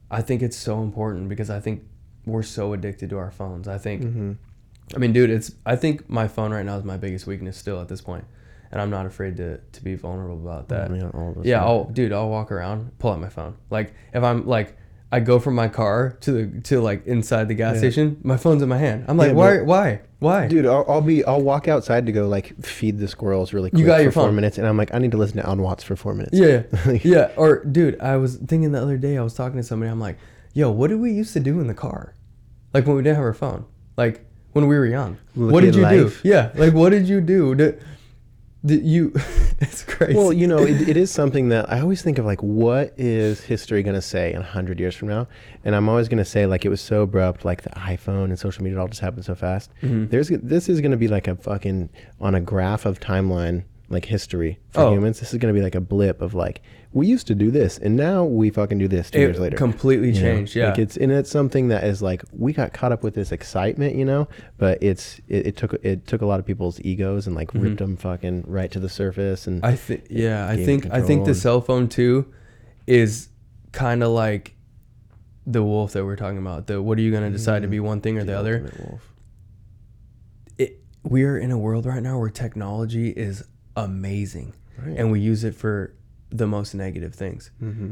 I 0.09 0.21
think 0.21 0.41
it's 0.41 0.55
so 0.57 0.81
important 0.81 1.27
because 1.29 1.49
I 1.49 1.59
think 1.59 1.83
we're 2.25 2.43
so 2.43 2.73
addicted 2.73 3.09
to 3.11 3.17
our 3.17 3.31
phones. 3.31 3.67
I 3.67 3.77
think. 3.77 4.03
Mm-hmm. 4.03 4.31
I 4.95 4.97
mean, 4.97 5.13
dude, 5.13 5.29
it's. 5.29 5.53
I 5.65 5.75
think 5.75 6.09
my 6.09 6.27
phone 6.27 6.51
right 6.51 6.65
now 6.65 6.77
is 6.77 6.83
my 6.83 6.97
biggest 6.97 7.25
weakness 7.27 7.57
still 7.57 7.79
at 7.81 7.87
this 7.87 8.01
point, 8.01 8.25
and 8.71 8.81
I'm 8.81 8.89
not 8.89 9.05
afraid 9.05 9.37
to 9.37 9.57
to 9.57 9.83
be 9.83 9.95
vulnerable 9.95 10.35
about 10.41 10.67
that. 10.69 10.93
Yeah, 10.95 11.09
all 11.13 11.33
of 11.37 11.45
yeah. 11.45 11.63
I'll, 11.63 11.85
dude, 11.85 12.11
I'll 12.11 12.29
walk 12.29 12.51
around, 12.51 12.97
pull 12.99 13.11
out 13.11 13.19
my 13.21 13.29
phone. 13.29 13.55
Like 13.69 13.93
if 14.13 14.21
I'm 14.23 14.45
like, 14.45 14.75
I 15.11 15.21
go 15.21 15.39
from 15.39 15.55
my 15.55 15.69
car 15.69 16.17
to 16.21 16.31
the 16.31 16.61
to 16.63 16.81
like 16.81 17.05
inside 17.07 17.47
the 17.47 17.53
gas 17.53 17.75
Yeah. 17.75 17.79
station, 17.79 18.17
my 18.23 18.35
phone's 18.37 18.61
in 18.61 18.67
my 18.69 18.77
hand. 18.77 19.05
I'm 19.07 19.15
like, 19.17 19.29
Yeah, 19.29 19.33
why, 19.35 19.61
why, 19.61 20.01
why? 20.19 20.47
Dude, 20.47 20.65
I'll, 20.65 20.83
I'll 20.89 21.01
be. 21.01 21.23
I'll 21.23 21.41
walk 21.41 21.69
outside 21.69 22.05
to 22.07 22.11
go 22.11 22.27
like 22.27 22.61
feed 22.61 22.99
the 22.99 23.07
squirrels 23.07 23.53
really 23.53 23.69
quick 23.69 23.85
got 23.85 23.95
for 23.97 24.03
your 24.03 24.11
four 24.11 24.31
minutes, 24.33 24.57
and 24.57 24.67
I'm 24.67 24.75
like, 24.75 24.93
I 24.93 24.97
need 24.97 25.11
to 25.11 25.17
listen 25.17 25.37
to 25.37 25.45
Alan 25.45 25.61
Watts 25.61 25.83
for 25.85 25.95
four 25.95 26.13
minutes. 26.13 26.37
Yeah, 26.37 26.63
Like- 26.85 27.05
yeah. 27.05 27.31
Or, 27.37 27.63
dude, 27.63 27.97
I 28.01 28.17
was 28.17 28.35
thinking 28.35 28.73
the 28.73 28.81
other 28.81 28.97
day. 28.97 29.17
I 29.17 29.21
was 29.21 29.33
talking 29.35 29.55
to 29.57 29.63
somebody. 29.63 29.89
I'm 29.89 30.01
like, 30.01 30.17
yo, 30.53 30.71
what 30.71 30.89
did 30.89 30.99
we 30.99 31.11
used 31.11 31.33
to 31.33 31.39
do 31.39 31.59
in 31.59 31.67
the 31.67 31.73
car? 31.73 32.15
Like 32.73 32.85
when 32.87 32.95
we 32.95 33.03
didn't 33.03 33.15
have 33.17 33.25
our 33.25 33.33
phone. 33.33 33.65
Like 33.97 34.25
when 34.53 34.67
we 34.67 34.75
were 34.77 34.85
young. 34.85 35.17
Look 35.35 35.51
what 35.53 35.61
did 35.61 35.75
you 35.75 35.81
life. 35.83 36.21
do? 36.23 36.29
Yeah. 36.29 36.51
Like 36.55 36.73
what 36.73 36.89
did 36.89 37.07
you 37.07 37.21
do? 37.21 37.55
Did, 37.55 37.83
did 38.65 38.85
you? 38.85 39.11
it's 39.59 39.83
crazy. 39.83 40.13
Well, 40.15 40.31
you 40.31 40.47
know, 40.47 40.59
it, 40.59 40.87
it 40.89 40.97
is 40.97 41.09
something 41.11 41.49
that 41.49 41.71
I 41.71 41.79
always 41.81 42.01
think 42.01 42.17
of 42.19 42.25
like, 42.25 42.41
what 42.43 42.93
is 42.97 43.41
history 43.41 43.81
going 43.83 43.95
to 43.95 44.01
say 44.01 44.29
in 44.31 44.37
100 44.39 44.79
years 44.79 44.95
from 44.95 45.07
now? 45.07 45.27
And 45.63 45.75
I'm 45.75 45.89
always 45.89 46.07
going 46.07 46.19
to 46.19 46.25
say, 46.25 46.45
like, 46.45 46.63
it 46.63 46.69
was 46.69 46.79
so 46.81 47.01
abrupt, 47.01 47.43
like 47.43 47.63
the 47.63 47.71
iPhone 47.71 48.25
and 48.25 48.37
social 48.37 48.63
media, 48.63 48.77
it 48.77 48.81
all 48.81 48.87
just 48.87 49.01
happened 49.01 49.25
so 49.25 49.35
fast. 49.35 49.71
Mm-hmm. 49.81 50.07
There's 50.07 50.29
This 50.29 50.69
is 50.69 50.79
going 50.79 50.91
to 50.91 50.97
be 50.97 51.07
like 51.07 51.27
a 51.27 51.35
fucking, 51.35 51.89
on 52.19 52.35
a 52.35 52.41
graph 52.41 52.85
of 52.85 52.99
timeline, 52.99 53.63
like 53.89 54.05
history 54.05 54.59
for 54.69 54.81
Oh. 54.81 54.93
humans. 54.93 55.19
This 55.19 55.33
is 55.33 55.39
going 55.39 55.53
to 55.53 55.57
be 55.59 55.63
like 55.63 55.75
a 55.75 55.81
blip 55.81 56.21
of 56.21 56.33
like, 56.35 56.61
we 56.93 57.07
used 57.07 57.25
to 57.27 57.35
do 57.35 57.51
this, 57.51 57.77
and 57.77 57.95
now 57.95 58.25
we 58.25 58.49
fucking 58.49 58.77
do 58.77 58.87
this 58.89 59.09
two 59.09 59.19
it 59.19 59.21
years 59.21 59.39
later. 59.39 59.55
completely 59.55 60.09
You 60.09 60.13
know? 60.15 60.19
changed. 60.19 60.55
Yeah. 60.55 60.69
Like 60.71 60.79
it's 60.79 60.97
and 60.97 61.11
it's 61.11 61.29
something 61.31 61.69
that 61.69 61.83
is 61.85 62.01
like 62.01 62.21
we 62.33 62.51
got 62.51 62.73
caught 62.73 62.91
up 62.91 63.01
with 63.01 63.13
this 63.13 63.31
excitement, 63.31 63.95
you 63.95 64.03
know, 64.03 64.27
but 64.57 64.77
it's 64.81 65.19
it, 65.29 65.47
it 65.47 65.57
took 65.57 65.73
it 65.83 66.05
took 66.05 66.21
a 66.21 66.25
lot 66.25 66.39
of 66.39 66.45
people's 66.45 66.81
egos 66.81 67.27
and 67.27 67.35
like 67.35 67.53
ripped 67.53 67.77
them 67.77 67.95
fucking 67.95 68.43
right 68.45 68.69
to 68.71 68.79
the 68.79 68.89
surface 68.89 69.47
and 69.47 69.61
Mm-hmm. 69.61 69.73
I 69.73 69.75
think 69.77 70.07
yeah, 70.09 70.47
I 70.47 70.57
think 70.57 70.91
I 70.91 71.01
think 71.01 71.25
the 71.25 71.33
cell 71.35 71.61
phone 71.61 71.87
too 71.87 72.31
is 72.87 73.29
kind 73.71 74.03
of 74.03 74.09
like 74.11 74.55
the 75.47 75.63
wolf 75.63 75.93
that 75.93 76.03
we're 76.03 76.17
talking 76.17 76.37
about. 76.39 76.67
The 76.67 76.81
what 76.81 76.97
are 76.97 77.01
you 77.01 77.11
going 77.11 77.23
to 77.23 77.29
decide 77.37 77.61
to 77.61 77.67
be 77.69 77.79
one 77.79 78.01
thing 78.01 78.17
or 78.17 78.23
the, 78.25 78.37
other? 78.37 78.69
wolf. 78.79 79.01
It, 80.57 80.79
we 81.03 81.23
are 81.23 81.37
in 81.37 81.51
a 81.51 81.57
world 81.57 81.85
right 81.85 82.03
now 82.03 82.19
where 82.19 82.29
technology 82.29 83.09
is 83.09 83.43
amazing 83.75 84.53
Right. 84.77 84.97
and 84.97 85.11
we 85.11 85.19
use 85.19 85.43
it 85.43 85.53
for 85.55 85.93
the 86.31 86.47
most 86.47 86.73
negative 86.73 87.13
things. 87.13 87.51
Mm-hmm. 87.61 87.91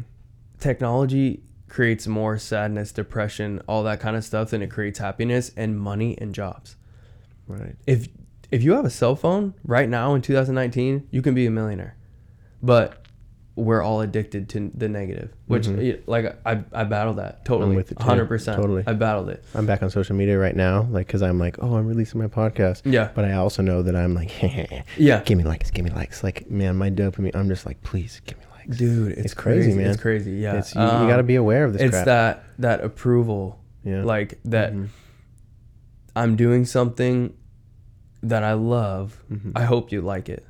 Technology 0.59 1.43
creates 1.67 2.07
more 2.07 2.37
sadness, 2.37 2.91
depression, 2.91 3.61
all 3.67 3.83
that 3.83 3.99
kind 3.99 4.15
of 4.15 4.23
stuff 4.23 4.49
than 4.49 4.61
it 4.61 4.71
creates 4.71 4.99
happiness 4.99 5.51
and 5.55 5.79
money 5.79 6.17
and 6.19 6.33
jobs. 6.33 6.75
Right. 7.47 7.75
if 7.87 8.07
if 8.51 8.63
you 8.63 8.73
have 8.73 8.85
a 8.85 8.89
cell 8.89 9.15
phone 9.15 9.53
right 9.63 9.89
now 9.89 10.13
in 10.13 10.21
2019, 10.21 11.07
you 11.11 11.21
can 11.21 11.33
be 11.33 11.45
a 11.45 11.51
millionaire. 11.51 11.95
But 12.61 13.05
we're 13.59 13.81
all 13.81 14.01
addicted 14.01 14.49
to 14.49 14.71
the 14.73 14.87
negative, 14.89 15.31
which 15.47 15.67
y- 15.67 15.97
like 16.07 16.35
I 16.45 16.63
I 16.73 16.83
battled 16.85 17.17
that 17.17 17.45
totally, 17.45 17.75
Mm-hmm. 17.75 17.75
with 17.75 17.95
100%. 17.95 18.55
Totally. 18.55 18.83
I 18.87 18.93
battled 18.93 19.29
it. 19.29 19.43
I'm 19.53 19.65
back 19.65 19.83
on 19.83 19.89
social 19.89 20.15
media 20.15 20.37
right 20.39 20.55
now, 20.55 20.87
like, 20.91 21.07
cause 21.07 21.21
I'm 21.21 21.37
like, 21.39 21.57
oh, 21.59 21.75
I'm 21.75 21.85
releasing 21.87 22.19
my 22.21 22.27
podcast. 22.27 22.81
Yeah. 22.85 23.09
But 23.13 23.25
I 23.25 23.33
also 23.33 23.61
know 23.61 23.81
that 23.83 23.95
I'm 23.95 24.13
like, 24.15 24.31
Yeah. 24.97 25.21
give 25.23 25.37
me 25.37 25.43
likes, 25.43 25.71
give 25.71 25.85
me 25.85 25.91
likes. 25.91 26.23
Like, 26.23 26.49
man, 26.49 26.75
my 26.77 26.89
dopamine. 26.89 27.35
I'm 27.35 27.47
just 27.49 27.65
like, 27.65 27.81
please 27.83 28.21
give 28.25 28.37
me 28.39 28.45
likes. 28.55 28.77
Dude, 28.77 29.11
it's, 29.13 29.21
It's 29.25 29.33
crazy, 29.33 29.73
man. 29.73 29.87
It's 29.91 30.01
crazy. 30.01 30.31
Yeah. 30.33 30.57
It's 30.57 30.73
you, 30.75 30.81
you 30.81 30.87
got 30.87 31.07
to 31.17 31.19
Um, 31.19 31.25
be 31.27 31.35
aware 31.35 31.65
of 31.65 31.73
this. 31.73 31.81
It's 31.81 31.91
crap. 31.91 32.05
that 32.05 32.43
that 32.59 32.83
approval 32.83 33.59
Yeah. 33.83 34.03
like 34.03 34.39
that 34.45 34.73
Mhm. 34.73 34.87
I'm 36.15 36.35
doing 36.35 36.65
something 36.65 37.33
that 38.23 38.43
I 38.43 38.53
love. 38.53 39.23
Mhm. 39.31 39.53
I 39.55 39.63
hope 39.63 39.91
you 39.91 40.01
like 40.01 40.27
it. 40.29 40.45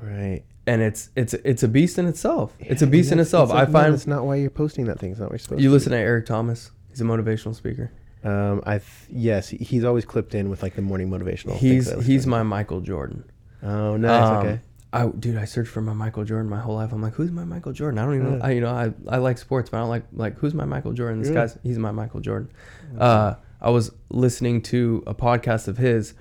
Right. 0.00 0.44
And 0.66 0.80
it's 0.80 1.10
it's 1.14 1.34
it's 1.34 1.62
a 1.62 1.68
beast 1.68 1.98
in 1.98 2.06
itself. 2.06 2.54
it's 2.58 2.80
a 2.82 2.86
beast 2.86 3.12
in 3.12 3.20
itself. 3.20 3.50
it's 3.50 3.54
like, 3.54 3.68
I 3.68 3.70
no, 3.70 3.78
find 3.78 3.92
that's 3.92 4.06
not 4.06 4.24
why 4.24 4.36
you're 4.36 4.48
posting 4.50 4.86
that 4.86 4.98
thing. 4.98 5.10
It's 5.10 5.20
not 5.20 5.26
what 5.26 5.32
you're 5.32 5.38
supposed 5.40 5.62
you 5.62 5.68
to. 5.68 5.72
listen 5.74 5.92
to 5.92 5.98
Eric 5.98 6.26
Thomas. 6.26 6.70
He's 6.88 7.00
a 7.00 7.04
motivational 7.04 7.54
speaker. 7.54 7.92
Um, 8.22 8.62
I 8.64 8.78
th- 8.78 8.88
yes, 9.10 9.50
he's 9.50 9.84
always 9.84 10.06
clipped 10.06 10.34
in 10.34 10.48
with 10.48 10.62
like 10.62 10.74
the 10.76 10.80
morning 10.82 11.10
motivational. 11.10 11.56
He's 11.56 11.86
that 11.86 11.92
I 11.92 11.96
listen 11.96 12.10
he's 12.12 12.22
to. 12.22 12.28
my 12.30 12.42
Michael 12.42 12.80
Jordan. 12.80 13.24
Oh, 13.62 13.96
nice. 13.98 14.26
Um, 14.26 14.36
okay. 14.46 14.60
I 14.94 15.06
dude, 15.08 15.36
I 15.36 15.44
searched 15.44 15.70
for 15.70 15.82
my 15.82 15.92
Michael 15.92 16.24
Jordan 16.24 16.48
my 16.48 16.60
whole 16.60 16.76
life. 16.76 16.92
I'm 16.92 17.02
like, 17.02 17.14
who's 17.14 17.30
my 17.30 17.44
Michael 17.44 17.72
Jordan? 17.72 17.98
I 17.98 18.04
don't 18.06 18.14
even. 18.14 18.38
Yeah. 18.38 18.46
I, 18.46 18.50
you 18.52 18.60
know, 18.62 18.70
I, 18.70 18.92
I 19.08 19.18
like 19.18 19.36
sports, 19.36 19.68
but 19.68 19.76
I 19.76 19.80
don't 19.80 19.90
like 19.90 20.04
like 20.12 20.38
who's 20.38 20.54
my 20.54 20.64
Michael 20.64 20.92
Jordan. 20.92 21.18
This 21.20 21.28
Really? 21.28 21.40
guy's 21.42 21.58
he's 21.62 21.78
my 21.78 21.90
Michael 21.90 22.20
Jordan. 22.20 22.50
Uh, 22.98 23.34
I 23.60 23.68
was 23.70 23.90
listening 24.08 24.62
to 24.62 25.02
a 25.06 25.14
podcast 25.14 25.68
of 25.68 25.76
his, 25.78 26.14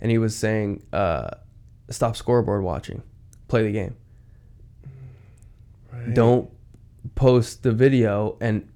and 0.00 0.10
he 0.12 0.18
was 0.18 0.36
saying, 0.36 0.84
uh, 0.92 1.30
stop 1.90 2.16
scoreboard 2.16 2.62
watching, 2.62 3.02
play 3.48 3.62
the 3.64 3.72
game. 3.72 3.96
Right. 5.92 6.14
Don't 6.14 6.50
post 7.14 7.62
the 7.62 7.72
video 7.72 8.36
and 8.40 8.68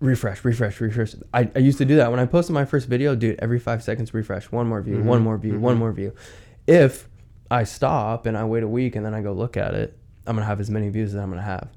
refresh, 0.00 0.44
refresh, 0.44 0.80
refresh. 0.80 1.14
I, 1.34 1.48
I 1.54 1.58
used 1.58 1.78
to 1.78 1.84
do 1.84 1.96
that 1.96 2.10
when 2.10 2.18
I 2.20 2.26
posted 2.26 2.54
my 2.54 2.64
first 2.64 2.88
video, 2.88 3.14
dude. 3.14 3.38
Every 3.40 3.58
five 3.58 3.82
seconds, 3.82 4.12
refresh. 4.14 4.50
One 4.50 4.66
more 4.66 4.80
view, 4.82 5.02
one 5.02 5.20
Mhm, 5.20 5.24
more 5.24 5.38
view, 5.38 5.58
one 5.58 5.76
mhm. 5.76 5.80
more 5.80 5.92
view. 5.92 6.14
If 6.66 7.08
I 7.50 7.64
stop 7.64 8.26
and 8.26 8.36
I 8.36 8.44
wait 8.44 8.62
a 8.62 8.68
week 8.68 8.96
and 8.96 9.04
then 9.04 9.14
I 9.14 9.20
go 9.22 9.32
look 9.32 9.56
at 9.56 9.74
it, 9.74 9.96
I'm 10.26 10.36
gonna 10.36 10.46
have 10.46 10.60
as 10.60 10.70
many 10.70 10.88
views 10.88 11.14
as 11.14 11.20
I'm 11.20 11.30
gonna 11.30 11.42
have, 11.42 11.68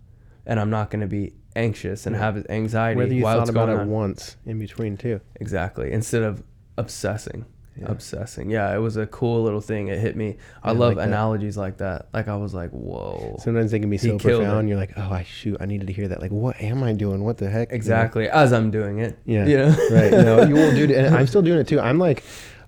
and 0.46 0.60
I'm 0.60 0.70
not 0.70 0.90
gonna 0.90 1.08
be 1.08 1.34
anxious 1.56 2.06
and 2.06 2.16
Yeah. 2.16 2.22
have 2.22 2.46
anxiety 2.50 2.98
Whether 2.98 3.14
you 3.14 3.24
while 3.24 3.36
thought 3.38 3.42
it's 3.44 3.50
about 3.50 3.66
going 3.68 3.78
it 3.80 3.82
on. 3.82 3.90
once 3.90 4.38
in 4.46 4.60
between 4.60 4.98
too. 4.98 5.20
Exactly. 5.36 5.92
Instead 5.92 6.24
of 6.24 6.44
obsessing. 6.78 7.46
Yeah. 7.76 7.86
Obsessing. 7.92 8.52
Yeah, 8.52 8.74
it 8.76 8.78
was 8.78 8.98
a 8.98 9.08
cool 9.08 9.42
little 9.44 9.62
thing. 9.62 9.88
It 9.88 9.98
hit 10.00 10.16
me. 10.16 10.38
I 10.62 10.70
I 10.70 10.72
love 10.74 10.90
like 10.90 10.98
that. 10.98 11.08
analogies 11.08 11.58
like 11.58 11.78
that. 11.78 12.08
Like 12.14 12.28
I 12.28 12.36
was 12.36 12.54
like, 12.54 12.70
whoa. 12.70 13.38
Sometimes 13.40 13.72
they 13.72 13.80
can 13.80 13.90
be 13.90 13.98
so 13.98 14.20
profound. 14.20 14.68
it. 14.68 14.70
You're 14.72 14.80
like, 14.80 14.94
oh, 14.96 15.10
I 15.12 15.24
shoot, 15.24 15.58
I 15.60 15.66
needed 15.66 15.88
to 15.88 15.94
hear 15.94 16.08
that. 16.10 16.22
Like, 16.22 16.32
what 16.32 16.62
am 16.62 16.84
I 16.84 16.94
doing? 16.94 17.24
What 17.24 17.38
the 17.38 17.50
heck? 17.50 17.70
You 17.70 17.74
know? 17.74 17.76
Exactly. 17.78 18.30
As 18.30 18.54
I'm 18.54 18.70
doing 18.70 19.00
it. 19.00 19.18
Yeah. 19.26 19.46
You 19.48 19.58
know? 19.58 19.70
right. 19.92 20.12
No, 20.12 20.44
you 20.44 20.54
will 20.54 20.76
do 20.76 20.84
it. 20.92 20.92
And 20.92 21.16
I'm 21.16 21.26
still 21.26 21.42
doing 21.42 21.60
it 21.60 21.68
too. 21.68 21.80
I'm 21.80 21.98
like, 21.98 22.24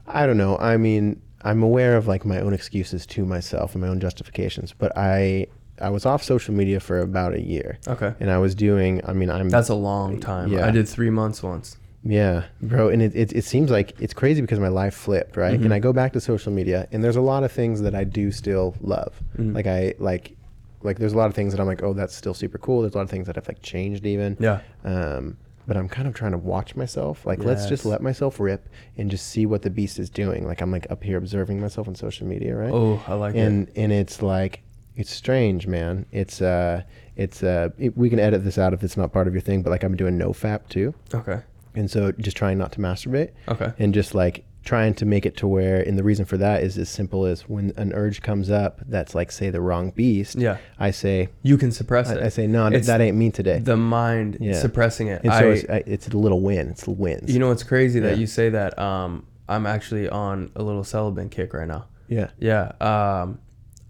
I 0.08 0.26
don't 0.26 0.38
know. 0.38 0.58
I 0.58 0.78
mean, 0.78 1.22
I'm 1.44 1.62
aware 1.62 1.98
of 1.98 2.08
like 2.08 2.26
my 2.26 2.40
own 2.40 2.54
excuses 2.54 3.06
to 3.08 3.26
myself 3.26 3.74
and 3.76 3.84
my 3.84 3.88
own 3.90 4.00
justifications, 4.00 4.74
but 4.74 4.92
I 4.98 5.46
I 5.80 5.90
was 5.90 6.06
off 6.06 6.24
social 6.24 6.54
media 6.56 6.80
for 6.80 7.00
about 7.00 7.34
a 7.34 7.42
year, 7.42 7.78
Okay. 7.88 8.14
and 8.20 8.32
I 8.32 8.38
was 8.40 8.56
doing. 8.56 9.02
I 9.06 9.14
mean, 9.14 9.30
I'm 9.30 9.50
That's 9.50 9.70
a 9.70 9.76
long 9.76 10.20
time. 10.20 10.52
Yeah. 10.52 10.66
I 10.66 10.72
did 10.72 10.88
three 10.88 11.10
months 11.12 11.44
once. 11.44 11.78
Yeah, 12.08 12.44
bro, 12.62 12.90
and 12.90 13.02
it, 13.02 13.16
it, 13.16 13.34
it 13.34 13.44
seems 13.46 13.72
like 13.72 14.00
it's 14.00 14.14
crazy 14.14 14.40
because 14.40 14.60
my 14.60 14.68
life 14.68 14.94
flipped, 14.94 15.36
right? 15.36 15.60
Mhm. 15.60 15.66
And 15.66 15.74
I 15.74 15.80
go 15.80 15.92
back 15.92 16.14
to 16.14 16.22
social 16.22 16.52
media, 16.54 16.88
and 16.92 17.04
there's 17.04 17.16
a 17.16 17.22
lot 17.22 17.44
of 17.44 17.52
things 17.52 17.82
that 17.82 17.96
I 17.96 18.04
do 18.04 18.32
still 18.32 18.76
love. 18.82 19.14
Mhm. 19.40 19.56
Like 19.56 19.66
I 19.66 19.96
like, 19.98 20.36
like 20.84 21.00
there's 21.00 21.14
a 21.14 21.18
lot 21.18 21.28
of 21.28 21.34
things 21.34 21.52
that 21.52 21.60
I'm 21.60 21.66
like, 21.66 21.82
oh, 21.82 21.94
that's 21.94 22.14
still 22.16 22.36
super 22.36 22.60
cool. 22.60 22.82
There's 22.82 22.94
a 22.94 22.98
lot 22.98 23.04
of 23.04 23.10
things 23.10 23.26
that 23.26 23.36
have 23.38 23.48
like 23.48 23.62
changed 23.64 24.06
even. 24.06 24.38
Yeah. 24.40 24.60
Um, 24.84 25.38
but 25.68 25.78
I'm 25.78 25.90
kind 25.90 26.08
of 26.08 26.14
trying 26.14 26.34
to 26.34 26.38
watch 26.38 26.76
myself. 26.76 27.26
Like, 27.26 27.44
let's 27.44 27.66
just 27.66 27.86
let 27.86 28.00
myself 28.04 28.40
rip 28.40 28.70
and 29.00 29.10
just 29.10 29.26
see 29.28 29.48
what 29.48 29.64
the 29.64 29.72
beast 29.72 29.98
is 29.98 30.12
doing. 30.12 30.46
Like 30.46 30.62
I'm 30.62 30.70
like 30.70 30.86
up 30.92 31.04
here 31.04 31.18
observing 31.18 31.60
myself 31.60 31.88
on 31.88 31.96
social 31.96 32.28
media, 32.28 32.56
right? 32.56 32.72
Oh, 32.72 33.02
I 33.08 33.16
like 33.16 33.34
and 33.36 33.68
it. 33.68 33.72
and 33.76 33.86
and 33.86 33.92
it's 33.92 34.22
like 34.22 34.62
it's 34.96 35.12
strange, 35.12 35.66
man. 35.66 36.06
It's 36.12 36.40
uh, 36.40 36.84
it's 37.16 37.42
uh, 37.42 37.70
it, 37.80 37.98
we 37.98 38.12
can 38.12 38.20
edit 38.20 38.44
this 38.44 38.60
out 38.60 38.74
if 38.74 38.84
it's 38.84 38.96
not 38.96 39.12
part 39.12 39.28
of 39.28 39.34
your 39.34 39.42
thing. 39.42 39.64
But 39.64 39.72
like 39.72 39.84
I'm 39.84 39.96
doing 39.98 40.20
no 40.20 40.30
fap 40.34 40.68
too. 40.70 40.94
Okay. 41.12 41.40
And 41.76 41.90
so 41.92 42.12
just 42.14 42.38
trying 42.38 42.58
not 42.58 42.72
to 42.74 42.80
masturbate 42.80 43.32
Okay. 43.48 43.74
and 43.80 43.94
just 43.94 44.16
like 44.16 44.46
trying 44.64 44.96
to 44.96 45.06
make 45.06 45.28
it 45.28 45.38
to 45.38 45.46
where, 45.48 45.80
and 45.82 45.96
the 45.96 46.04
reason 46.04 46.26
for 46.26 46.38
that 46.38 46.64
is 46.64 46.76
as 46.80 46.90
simple 46.90 47.26
as 47.26 47.42
when 47.48 47.72
an 47.78 47.94
urge 47.94 48.24
comes 48.24 48.50
up 48.50 48.82
that's 48.88 49.14
like, 49.14 49.32
say, 49.32 49.52
the 49.52 49.62
wrong 49.62 49.92
beast, 49.92 50.36
Yeah. 50.36 50.58
I 50.80 50.90
say, 50.90 51.30
You 51.44 51.58
can 51.58 51.72
suppress 51.72 52.10
it. 52.10 52.18
I, 52.24 52.26
I 52.26 52.30
say, 52.30 52.48
no, 52.48 52.66
It's 52.68 52.88
that 52.88 53.00
ain't 53.00 53.16
me 53.16 53.30
today. 53.30 53.60
the 53.60 53.78
mind 53.78 54.38
Yeah. 54.42 54.54
suppressing 54.54 55.08
it. 55.10 55.22
and 55.24 55.32
I, 55.32 55.40
so 55.40 55.50
it's, 55.52 55.70
I, 55.70 55.84
it's 55.86 56.08
a 56.08 56.18
little 56.18 56.42
win. 56.42 56.70
It's 56.70 56.84
the 56.86 56.92
wins. 56.92 57.32
you 57.32 57.38
know, 57.40 57.52
it's 57.52 57.62
crazy 57.64 58.00
that 58.00 58.18
you 58.18 58.26
say 58.26 58.50
that. 58.50 58.78
Um, 58.80 59.28
I'm 59.48 59.68
actually 59.68 60.10
on 60.10 60.50
a 60.56 60.64
little 60.64 60.84
celibate 60.84 61.30
kick 61.30 61.54
right 61.54 61.68
now. 61.68 61.86
yeah. 62.08 62.30
Yeah. 62.40 62.72
Um, 62.82 63.38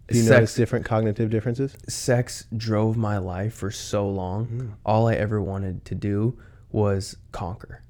Do 0.09 0.17
you 0.17 0.23
sex, 0.23 0.29
notice 0.31 0.55
different 0.55 0.83
cognitive 0.85 1.29
differences? 1.29 1.73
sex 1.87 2.47
drove 2.57 2.97
my 2.97 3.17
life 3.17 3.53
for 3.53 3.71
so 3.71 4.09
long. 4.09 4.47
Mm. 4.47 4.71
All 4.85 5.07
I 5.07 5.13
ever 5.15 5.41
wanted 5.41 5.85
to 5.85 5.95
do 5.95 6.37
was 6.75 7.15
conquer, 7.31 7.81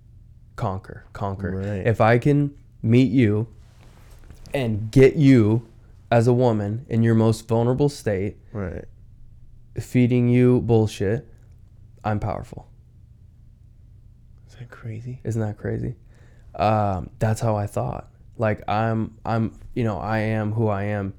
conquer, 0.55 1.05
conquer. 1.11 1.51
Right. 1.57 1.87
If 1.87 1.99
I 1.99 2.19
can 2.19 2.55
meet 2.83 3.11
you 3.11 3.47
and 4.53 4.91
get 4.91 5.15
you 5.15 5.67
as 6.11 6.27
a 6.27 6.33
woman 6.33 6.85
in 6.87 7.01
your 7.01 7.15
most 7.15 7.47
vulnerable 7.47 7.89
state, 7.89 8.37
Right. 8.53 8.85
feeding 9.79 10.29
you 10.29 10.61
bullshit, 10.61 11.27
I'm 12.03 12.19
powerful. 12.19 12.67
Is 14.47 14.55
that 14.55 14.69
crazy? 14.69 15.19
Isn't 15.23 15.41
that 15.41 15.57
crazy? 15.57 15.95
Um, 16.53 17.09
that's 17.17 17.41
how 17.41 17.55
I 17.55 17.65
thought. 17.65 18.07
Like 18.37 18.61
I'm, 18.69 19.17
I'm, 19.25 19.51
you 19.73 19.83
know, 19.83 19.97
I 19.97 20.19
am 20.19 20.51
who 20.53 20.67
I 20.67 20.83
am, 20.83 21.15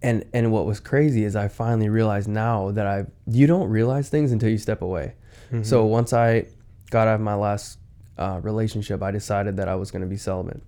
and 0.00 0.24
and 0.32 0.50
what 0.50 0.64
was 0.64 0.80
crazy 0.80 1.24
is 1.24 1.36
I 1.36 1.48
finally 1.48 1.88
realized 1.90 2.28
now 2.28 2.70
that 2.70 2.86
I, 2.86 3.04
you 3.26 3.46
don't 3.46 3.68
realize 3.68 4.08
things 4.08 4.32
until 4.32 4.48
you 4.48 4.58
step 4.58 4.80
away. 4.80 5.14
Mm-hmm. 5.48 5.62
So 5.64 5.84
once 5.84 6.12
I 6.12 6.46
got 6.92 7.08
out 7.08 7.14
of 7.16 7.20
my 7.22 7.34
last 7.34 7.78
uh, 8.18 8.38
relationship, 8.42 9.02
I 9.02 9.10
decided 9.10 9.56
that 9.56 9.66
I 9.66 9.74
was 9.74 9.90
going 9.90 10.02
to 10.02 10.08
be 10.08 10.18
celibate. 10.18 10.62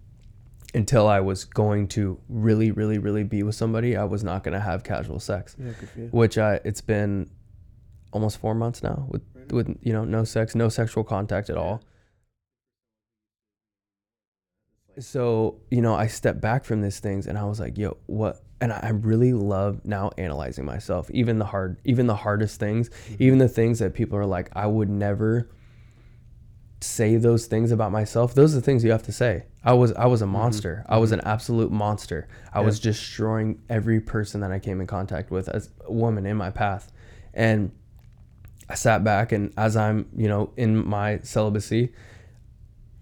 Until 0.75 1.07
I 1.07 1.21
was 1.21 1.45
going 1.45 1.87
to 1.89 2.19
really, 2.29 2.73
really, 2.73 2.99
really 2.99 3.23
be 3.23 3.45
with 3.45 3.55
somebody, 3.55 3.97
I 3.97 4.03
was 4.05 4.25
not 4.25 4.43
going 4.43 4.55
to 4.55 4.61
have 4.61 4.83
casual 4.83 5.21
sex. 5.21 5.55
Yeah, 5.57 5.71
good 5.79 5.89
for 5.89 6.01
you. 6.01 6.09
Which 6.11 6.37
I, 6.37 6.59
it's 6.65 6.81
been 6.81 7.31
almost 8.13 8.39
four 8.39 8.55
months 8.55 8.83
now 8.83 9.07
with 9.09 9.23
with 9.53 9.77
you 9.83 9.93
know 9.93 10.05
no 10.05 10.25
sex, 10.25 10.57
no 10.57 10.69
sexual 10.69 11.05
contact 11.05 11.49
at 11.51 11.57
all. 11.57 11.83
So 14.99 15.61
you 15.71 15.81
know, 15.81 15.95
I 15.95 16.09
stepped 16.09 16.41
back 16.41 16.65
from 16.65 16.81
these 16.81 16.99
things, 16.99 17.29
and 17.29 17.39
I 17.39 17.45
was 17.45 17.61
like, 17.61 17.79
"Yo, 17.79 17.99
what?" 18.07 18.43
And 18.61 18.73
I 18.73 18.81
I 18.83 18.89
really 18.89 19.33
love 19.33 19.81
now 19.85 20.11
analyzing 20.19 20.65
myself, 20.65 21.09
even 21.13 21.39
the 21.39 21.45
hard, 21.45 21.79
even 21.85 22.09
the 22.09 22.17
hardest 22.17 22.59
things, 22.59 22.91
even 23.21 23.39
the 23.39 23.49
things 23.49 23.79
that 23.79 23.95
people 23.95 24.19
are 24.19 24.27
like, 24.27 24.49
"I 24.57 24.67
would 24.67 24.89
never." 24.89 25.51
Say 26.85 27.17
those 27.17 27.47
things 27.47 27.71
about 27.73 27.91
myself 27.93 28.35
those 28.35 28.53
are 28.55 28.61
the 28.61 28.63
things 28.65 28.85
you 28.85 28.91
have 28.91 29.03
to 29.03 29.13
say. 29.13 29.45
I 29.65 29.73
was 29.73 29.93
i 29.93 30.07
was 30.07 30.23
a 30.23 30.27
monster. 30.27 30.85
I 30.89 30.99
was 30.99 31.13
an 31.13 31.21
absolute 31.23 31.73
monster. 31.73 32.29
I 32.53 32.61
was 32.61 32.79
destroying 32.81 33.61
every 33.69 34.01
person 34.01 34.41
that 34.43 34.53
i 34.53 34.59
came 34.59 34.81
in 34.81 34.87
contact 34.87 35.31
with 35.31 35.49
as 35.49 35.71
a 35.87 35.93
woman 35.93 36.27
in 36.27 36.37
my 36.37 36.51
path. 36.51 36.93
And 37.33 37.73
i 38.69 38.75
sat 38.75 39.05
back 39.05 39.33
and 39.33 39.53
as 39.59 39.77
i'm 39.77 40.09
you 40.17 40.27
know 40.29 40.51
in 40.57 40.87
my 40.87 41.19
celibacy 41.23 41.93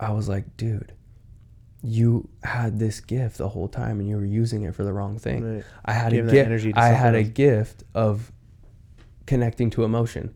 i 0.01 0.11
was 0.11 0.29
like 0.29 0.57
dude 0.57 0.93
you 1.85 2.29
had 2.43 2.79
this 2.79 3.01
gift 3.01 3.39
the 3.39 3.49
whole 3.49 3.69
time 3.69 4.01
and 4.01 4.09
you 4.09 4.17
were 4.17 4.25
using 4.25 4.63
it 4.63 4.75
for 4.75 4.85
the 4.85 4.93
wrong 4.93 5.19
thing. 5.19 5.57
Right. 5.57 5.65
i 5.85 5.93
had 5.93 6.13
Giving 6.13 6.31
a 6.53 6.59
gift. 6.59 6.77
i 6.77 6.89
had 6.89 7.15
a 7.15 7.23
gift 7.23 7.85
of 7.95 8.33
connecting 9.27 9.71
to 9.71 9.85
emotion 9.85 10.35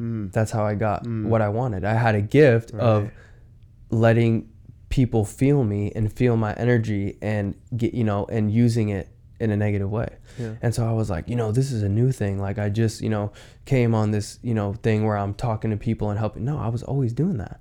Mm. 0.00 0.32
that's 0.32 0.50
how 0.50 0.64
I 0.64 0.74
got 0.74 1.04
Mm. 1.04 1.26
what 1.26 1.42
I 1.42 1.48
wanted. 1.48 1.84
I 1.84 1.94
had 1.94 2.14
a 2.14 2.20
gift 2.22 2.72
of 2.72 3.10
letting 3.90 4.48
people 4.88 5.24
feel 5.24 5.64
me 5.64 5.90
and 5.94 6.12
feel 6.12 6.36
my 6.36 6.52
energy 6.54 7.16
and 7.22 7.54
get, 7.76 7.94
you 7.94 8.04
know, 8.04 8.26
and 8.26 8.50
using 8.50 8.88
it 8.90 9.08
in 9.40 9.50
a 9.50 9.56
negative 9.56 9.90
way. 9.90 10.08
Yeah. 10.38 10.54
And 10.62 10.74
so 10.74 10.86
I 10.86 10.92
was 10.92 11.10
like, 11.10 11.28
you 11.28 11.36
know, 11.36 11.50
this 11.52 11.72
is 11.72 11.82
a 11.82 11.88
new 11.88 12.12
thing. 12.12 12.38
Like 12.38 12.58
I 12.58 12.68
just, 12.68 13.00
you 13.00 13.08
know, 13.08 13.32
came 13.64 13.94
on 13.94 14.10
this, 14.12 14.38
you 14.42 14.54
know, 14.54 14.74
thing 14.74 15.04
where 15.04 15.16
I'm 15.16 15.34
talking 15.34 15.70
to 15.70 15.76
people 15.76 16.10
and 16.10 16.18
helping. 16.18 16.44
No, 16.44 16.58
I 16.58 16.68
was 16.68 16.82
always 16.82 17.12
doing 17.12 17.38
that. 17.38 17.60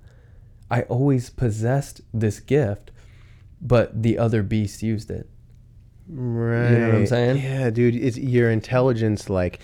I 0.69 0.83
always 0.83 1.29
possessed 1.29 2.01
this 2.13 2.39
gift, 2.39 2.91
but 3.61 4.03
the 4.03 4.17
other 4.17 4.43
beast 4.43 4.83
used 4.83 5.09
it. 5.11 5.29
Right. 6.07 6.71
You 6.71 6.77
know 6.77 6.85
what 6.87 6.95
I'm 6.95 7.07
saying? 7.07 7.37
Yeah, 7.41 7.69
dude. 7.69 7.95
It's 7.95 8.17
your 8.17 8.51
intelligence 8.51 9.29
like 9.29 9.59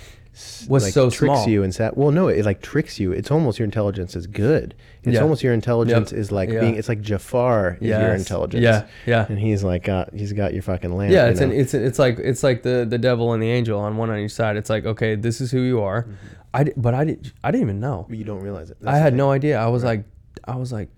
Was 0.69 0.83
like, 0.83 0.93
so 0.93 1.09
tricks 1.09 1.33
small. 1.33 1.49
you 1.49 1.63
and 1.63 1.73
sat. 1.73 1.97
Well, 1.97 2.11
no, 2.11 2.27
it 2.27 2.45
like 2.45 2.61
tricks 2.61 2.99
you. 2.99 3.11
It's 3.11 3.31
almost 3.31 3.57
your 3.59 3.65
intelligence 3.65 4.15
is 4.15 4.27
good. 4.27 4.75
It's 5.03 5.15
Yeah. 5.15 5.21
almost 5.21 5.41
your 5.43 5.53
intelligence 5.53 6.11
is 6.11 6.31
like 6.31 6.49
Yeah. 6.49 6.59
being. 6.59 6.75
It's 6.75 6.89
like 6.89 7.01
Jafar 7.01 7.77
is 7.81 7.87
your 7.87 8.13
intelligence. 8.13 8.61
Yeah. 8.63 8.85
Yeah. 9.05 9.25
And 9.29 9.39
he's 9.39 9.63
like 9.63 9.83
got 9.85 10.13
he's 10.13 10.33
got 10.33 10.53
your 10.53 10.61
fucking 10.61 10.95
lamp. 10.95 11.11
Yeah, 11.11 11.25
you 11.25 11.31
it's 11.31 11.41
an, 11.41 11.51
it's 11.51 11.73
it's 11.73 11.97
like 11.99 12.19
it's 12.19 12.43
like 12.43 12.63
the 12.63 12.85
the 12.87 12.97
devil 12.97 13.33
and 13.33 13.41
the 13.41 13.49
angel 13.49 13.79
on 13.79 13.97
one 13.97 14.09
on 14.09 14.19
each 14.19 14.33
side. 14.33 14.57
It's 14.57 14.69
like 14.69 14.85
okay, 14.85 15.15
this 15.15 15.41
is 15.41 15.49
who 15.51 15.61
you 15.61 15.81
are. 15.81 16.03
Mm-hmm. 16.03 16.13
I 16.53 16.65
but 16.77 16.93
I 16.93 17.03
didn't 17.03 17.33
I 17.43 17.51
didn't 17.51 17.63
even 17.63 17.79
know. 17.79 18.05
But 18.07 18.17
you 18.17 18.23
don't 18.23 18.41
realize 18.41 18.69
it. 18.69 18.77
I 18.85 18.97
had 18.97 19.13
no 19.15 19.31
idea. 19.31 19.59
I 19.59 19.67
was 19.67 19.83
Right. 19.83 19.99
like 19.99 20.05
I 20.45 20.55
was 20.57 20.71
like 20.71 20.89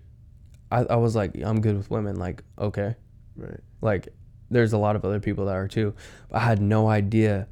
I, 0.70 0.84
I 0.84 0.96
was 0.96 1.16
like 1.16 1.34
I'm 1.42 1.60
good 1.60 1.76
with 1.76 1.90
women. 1.90 2.16
Like 2.16 2.42
okay. 2.58 2.94
Right. 3.36 3.60
like 3.80 4.08
there's 4.50 4.72
a 4.72 4.78
lot 4.78 4.96
of 4.96 5.04
other 5.04 5.20
people 5.20 5.46
that 5.46 5.56
are 5.56 5.68
too. 5.68 5.94
But 6.28 6.38
I 6.38 6.44
had 6.44 6.60
no 6.60 6.88
idea 6.88 7.46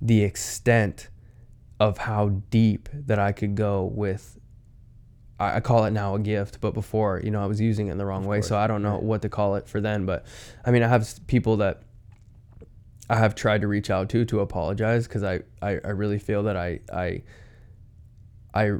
the 0.00 0.22
extent 0.22 1.08
of 1.78 1.98
how 1.98 2.28
deep 2.50 2.88
that 2.92 3.18
I 3.18 3.32
could 3.32 3.54
go 3.54 3.84
with. 3.84 4.38
I 5.38 5.56
I 5.56 5.60
call 5.60 5.84
it 5.84 5.90
now 5.90 6.14
a 6.14 6.18
gift, 6.18 6.60
but 6.60 6.72
before, 6.74 7.20
you 7.22 7.30
know, 7.30 7.42
I 7.42 7.46
was 7.46 7.60
using 7.60 7.88
it 7.88 7.92
in 7.92 7.98
the 7.98 8.06
wrong 8.06 8.22
Of 8.22 8.28
way, 8.28 8.38
course, 8.38 8.48
so 8.48 8.56
I 8.58 8.66
don't 8.66 8.82
know 8.82 8.92
right. 8.94 9.02
what 9.02 9.22
to 9.22 9.28
call 9.28 9.56
it 9.56 9.68
for 9.68 9.80
then. 9.80 10.06
But 10.06 10.24
I 10.64 10.70
mean, 10.70 10.82
I 10.82 10.88
have 10.88 11.06
people 11.26 11.58
that 11.58 11.82
I 13.08 13.16
have 13.16 13.34
tried 13.34 13.60
to 13.60 13.68
reach 13.68 13.90
out 13.90 14.08
to 14.10 14.24
to 14.24 14.40
apologize 14.40 15.06
because 15.06 15.22
I, 15.22 15.40
I 15.60 15.78
I 15.84 15.90
really 15.90 16.18
feel 16.18 16.42
that 16.44 16.56
I 16.56 16.80
I 16.92 17.22
I 18.54 18.72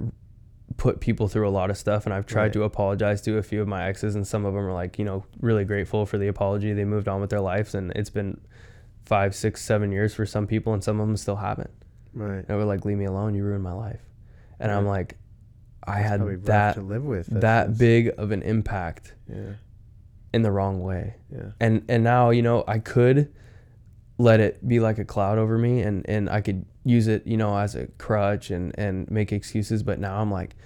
put 0.78 1.00
people 1.00 1.28
through 1.28 1.48
a 1.48 1.50
lot 1.50 1.70
of 1.70 1.76
stuff 1.78 2.06
and 2.06 2.14
I've 2.14 2.26
tried 2.26 2.42
Right. 2.44 2.52
to 2.54 2.62
apologize 2.64 3.20
to 3.22 3.38
a 3.38 3.42
few 3.42 3.62
of 3.62 3.68
my 3.68 3.84
exes 3.86 4.14
and 4.14 4.26
some 4.26 4.44
of 4.44 4.52
them 4.54 4.64
are 4.64 4.72
like, 4.72 4.98
you 4.98 5.04
know, 5.04 5.24
really 5.40 5.64
grateful 5.64 6.04
for 6.06 6.18
the 6.18 6.26
apology. 6.28 6.72
They 6.72 6.84
moved 6.84 7.08
on 7.08 7.20
with 7.20 7.30
their 7.30 7.40
lives 7.40 7.74
and 7.74 7.92
it's 7.92 8.10
been 8.10 8.40
five, 9.04 9.34
six, 9.34 9.62
seven 9.62 9.92
years 9.92 10.12
for 10.14 10.26
some 10.26 10.46
people, 10.46 10.74
and 10.74 10.82
some 10.82 10.98
of 11.00 11.06
them 11.06 11.16
still 11.16 11.36
haven't. 11.36 11.70
Right. 12.16 12.38
And 12.38 12.46
they 12.48 12.54
were 12.54 12.64
like, 12.64 12.84
"Leave 12.84 12.98
me 12.98 13.04
alone. 13.04 13.34
You 13.34 13.44
ruined 13.44 13.62
my 13.62 13.72
life." 13.72 14.00
And 14.58 14.72
I'm 14.72 14.86
like, 14.86 15.16
I 15.86 16.00
It's 16.00 16.08
had 16.08 16.44
that 16.46 16.74
to 16.74 16.80
live 16.80 17.04
with. 17.04 17.26
that 17.28 17.40
That's- 17.40 17.78
big 17.78 18.12
of 18.18 18.30
an 18.32 18.42
impact 18.42 19.14
Yeah. 19.28 19.52
in 20.32 20.42
the 20.42 20.50
wrong 20.50 20.82
way. 20.82 21.14
Yeah. 21.30 21.50
and 21.60 21.84
and 21.88 22.02
now 22.02 22.30
you 22.30 22.42
know 22.42 22.64
I 22.66 22.78
could 22.78 23.32
let 24.18 24.40
it 24.40 24.66
be 24.66 24.80
like 24.80 24.98
a 24.98 25.04
cloud 25.04 25.36
over 25.38 25.58
me 25.58 25.82
and 25.82 26.08
and 26.08 26.30
I 26.30 26.40
could 26.40 26.64
use 26.84 27.06
it 27.06 27.26
you 27.26 27.36
know 27.36 27.56
as 27.58 27.74
a 27.74 27.86
crutch 27.98 28.50
and 28.50 28.74
and 28.78 29.10
make 29.10 29.30
excuses 29.32 29.82
but 29.82 29.98
now 30.00 30.20
I'm 30.22 30.30
like 30.32 30.56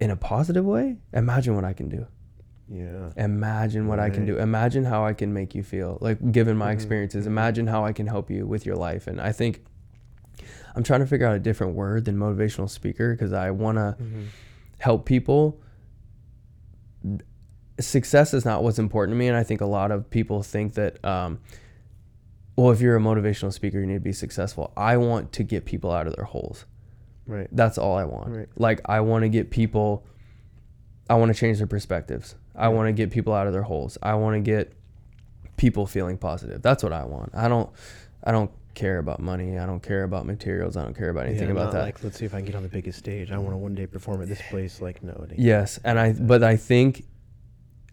in 0.00 0.10
a 0.10 0.16
positive 0.16 0.64
way 0.66 0.98
imagine 1.14 1.54
what 1.54 1.64
I 1.64 1.72
can 1.72 1.88
do 1.88 2.06
Yeah. 2.68 3.10
imagine 3.16 3.86
what 3.88 3.98
I 4.00 4.10
can 4.10 4.26
do 4.26 4.36
imagine 4.38 4.84
how 4.84 5.04
I 5.06 5.14
can 5.14 5.32
make 5.32 5.54
you 5.54 5.62
feel 5.62 5.96
like 6.02 6.18
given 6.32 6.56
my 6.58 6.70
Mhm, 6.70 6.74
experiences 6.74 7.24
mhm. 7.24 7.28
imagine 7.28 7.66
how 7.68 7.84
I 7.86 7.92
can 7.92 8.06
help 8.06 8.30
you 8.30 8.46
with 8.46 8.66
your 8.66 8.76
life 8.76 9.06
and 9.06 9.20
I 9.20 9.32
think 9.32 9.64
I'm 10.74 10.82
trying 10.82 11.00
to 11.00 11.06
figure 11.06 11.26
out 11.26 11.34
a 11.36 11.38
different 11.38 11.74
word 11.74 12.04
than 12.04 12.16
motivational 12.16 12.68
speaker 12.68 13.12
because 13.14 13.32
I 13.32 13.50
want 13.50 13.78
to 13.78 13.96
Mhm. 14.02 14.26
help 14.78 15.04
people. 15.06 15.60
Success 17.80 18.32
is 18.34 18.44
not 18.44 18.62
what's 18.62 18.78
important 18.78 19.14
to 19.14 19.18
me 19.18 19.26
and 19.26 19.36
i 19.36 19.42
think 19.42 19.60
a 19.60 19.66
lot 19.66 19.90
of 19.90 20.08
people 20.08 20.42
think 20.44 20.74
that 20.74 21.04
um, 21.04 21.40
well 22.56 22.70
if 22.70 22.80
you're 22.80 22.96
a 22.96 23.00
motivational 23.00 23.52
speaker 23.52 23.80
you 23.80 23.86
need 23.86 23.94
to 23.94 24.00
be 24.00 24.12
successful. 24.12 24.72
I 24.76 24.96
want 24.96 25.32
to 25.32 25.42
get 25.42 25.64
people 25.64 25.90
out 25.90 26.06
of 26.06 26.14
their 26.14 26.24
holes. 26.24 26.66
Right. 27.26 27.48
that's 27.50 27.76
all 27.78 27.96
i 27.96 28.04
want. 28.04 28.28
Right. 28.36 28.48
like 28.56 28.80
i 28.84 29.00
want 29.00 29.22
to 29.22 29.28
get 29.28 29.50
people 29.50 30.06
i 31.10 31.14
want 31.16 31.34
to 31.34 31.38
change 31.38 31.58
their 31.58 31.66
perspectives. 31.66 32.36
I 32.54 32.68
want 32.68 32.86
to 32.88 32.92
get 32.92 33.10
people 33.10 33.32
out 33.34 33.48
of 33.48 33.52
their 33.52 33.62
holes. 33.62 33.98
I 34.02 34.14
want 34.14 34.34
to 34.36 34.40
get 34.40 34.72
people 35.56 35.84
feeling 35.86 36.16
positive. 36.16 36.62
That's 36.62 36.82
what 36.84 36.92
i 36.92 37.04
want. 37.04 37.30
I 37.34 37.48
don't 37.48 37.70
i 38.22 38.30
don't 38.30 38.52
care 38.74 38.98
about 38.98 39.20
money 39.20 39.58
i 39.58 39.66
don't 39.66 39.82
care 39.82 40.02
about 40.04 40.26
materials 40.26 40.76
i 40.76 40.82
don't 40.82 40.96
care 40.96 41.10
about 41.10 41.26
anything 41.26 41.46
Yeah, 41.46 41.52
about 41.52 41.72
that 41.72 41.82
Like, 41.82 42.02
let's 42.02 42.18
see 42.18 42.24
if 42.24 42.34
I 42.34 42.38
can 42.38 42.46
get 42.46 42.54
on 42.54 42.62
the 42.62 42.68
biggest 42.68 42.98
stage. 42.98 43.30
I 43.30 43.38
want 43.38 43.52
to 43.52 43.56
one 43.56 43.74
day 43.74 43.86
perform 43.86 44.22
at 44.22 44.28
this 44.28 44.42
place. 44.50 44.80
Like, 44.80 45.02
no. 45.02 45.26
Yes, 45.36 45.78
and 45.84 45.98
I 45.98 46.12
but 46.12 46.42
I 46.42 46.56
think 46.56 47.04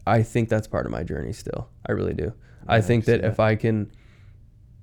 I 0.07 0.23
think 0.23 0.49
that's 0.49 0.67
part 0.67 0.85
of 0.87 0.91
my 0.91 1.03
journey 1.03 1.33
still. 1.33 1.69
I 1.87 1.91
really 1.91 2.13
do. 2.15 2.33
I 2.67 2.81
think 2.81 3.03
I 3.03 3.05
see 3.05 3.11
that 3.17 3.25
if 3.25 3.39
I 3.39 3.55
can 3.55 3.91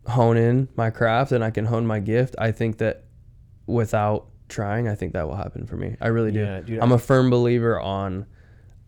hone 0.06 0.36
in 0.36 0.68
my 0.76 0.90
craft 0.90 1.32
and 1.32 1.42
I 1.44 1.50
can 1.50 1.64
hone 1.66 1.86
my 1.86 2.00
gift, 2.00 2.34
I 2.38 2.52
think 2.52 2.78
that 2.78 3.04
without 3.66 4.28
trying, 4.48 4.88
I 4.88 4.94
think 4.94 5.12
that 5.12 5.26
will 5.28 5.36
happen 5.36 5.66
for 5.66 5.76
me. 5.76 5.96
I 6.00 6.08
really 6.08 6.30
do. 6.32 6.40
Yeah, 6.40 6.60
dude, 6.60 6.78
I'm 6.80 6.92
I- 6.92 6.96
a 6.96 6.98
firm 6.98 7.28
believer 7.30 7.78
on 7.80 8.26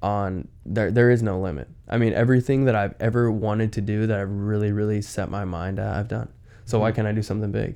on 0.02 0.48
there 0.64 0.90
there 0.90 1.10
is 1.10 1.22
no 1.22 1.40
limit. 1.40 1.68
I 1.88 1.98
mean, 1.98 2.12
everything 2.14 2.64
that 2.66 2.74
I've 2.76 2.94
ever 3.00 3.30
wanted 3.30 3.72
to 3.74 3.80
do 3.80 4.06
that 4.06 4.18
I've 4.20 4.30
really 4.30 4.70
really 4.72 5.02
set 5.02 5.28
my 5.28 5.44
mind 5.44 5.78
at, 5.78 5.94
I've 5.96 6.08
done. 6.08 6.28
So 6.70 6.78
why 6.78 6.92
Mhm. 6.92 6.94
can't 6.94 7.08
I 7.08 7.12
do 7.12 7.22
something 7.22 7.50
big? 7.50 7.74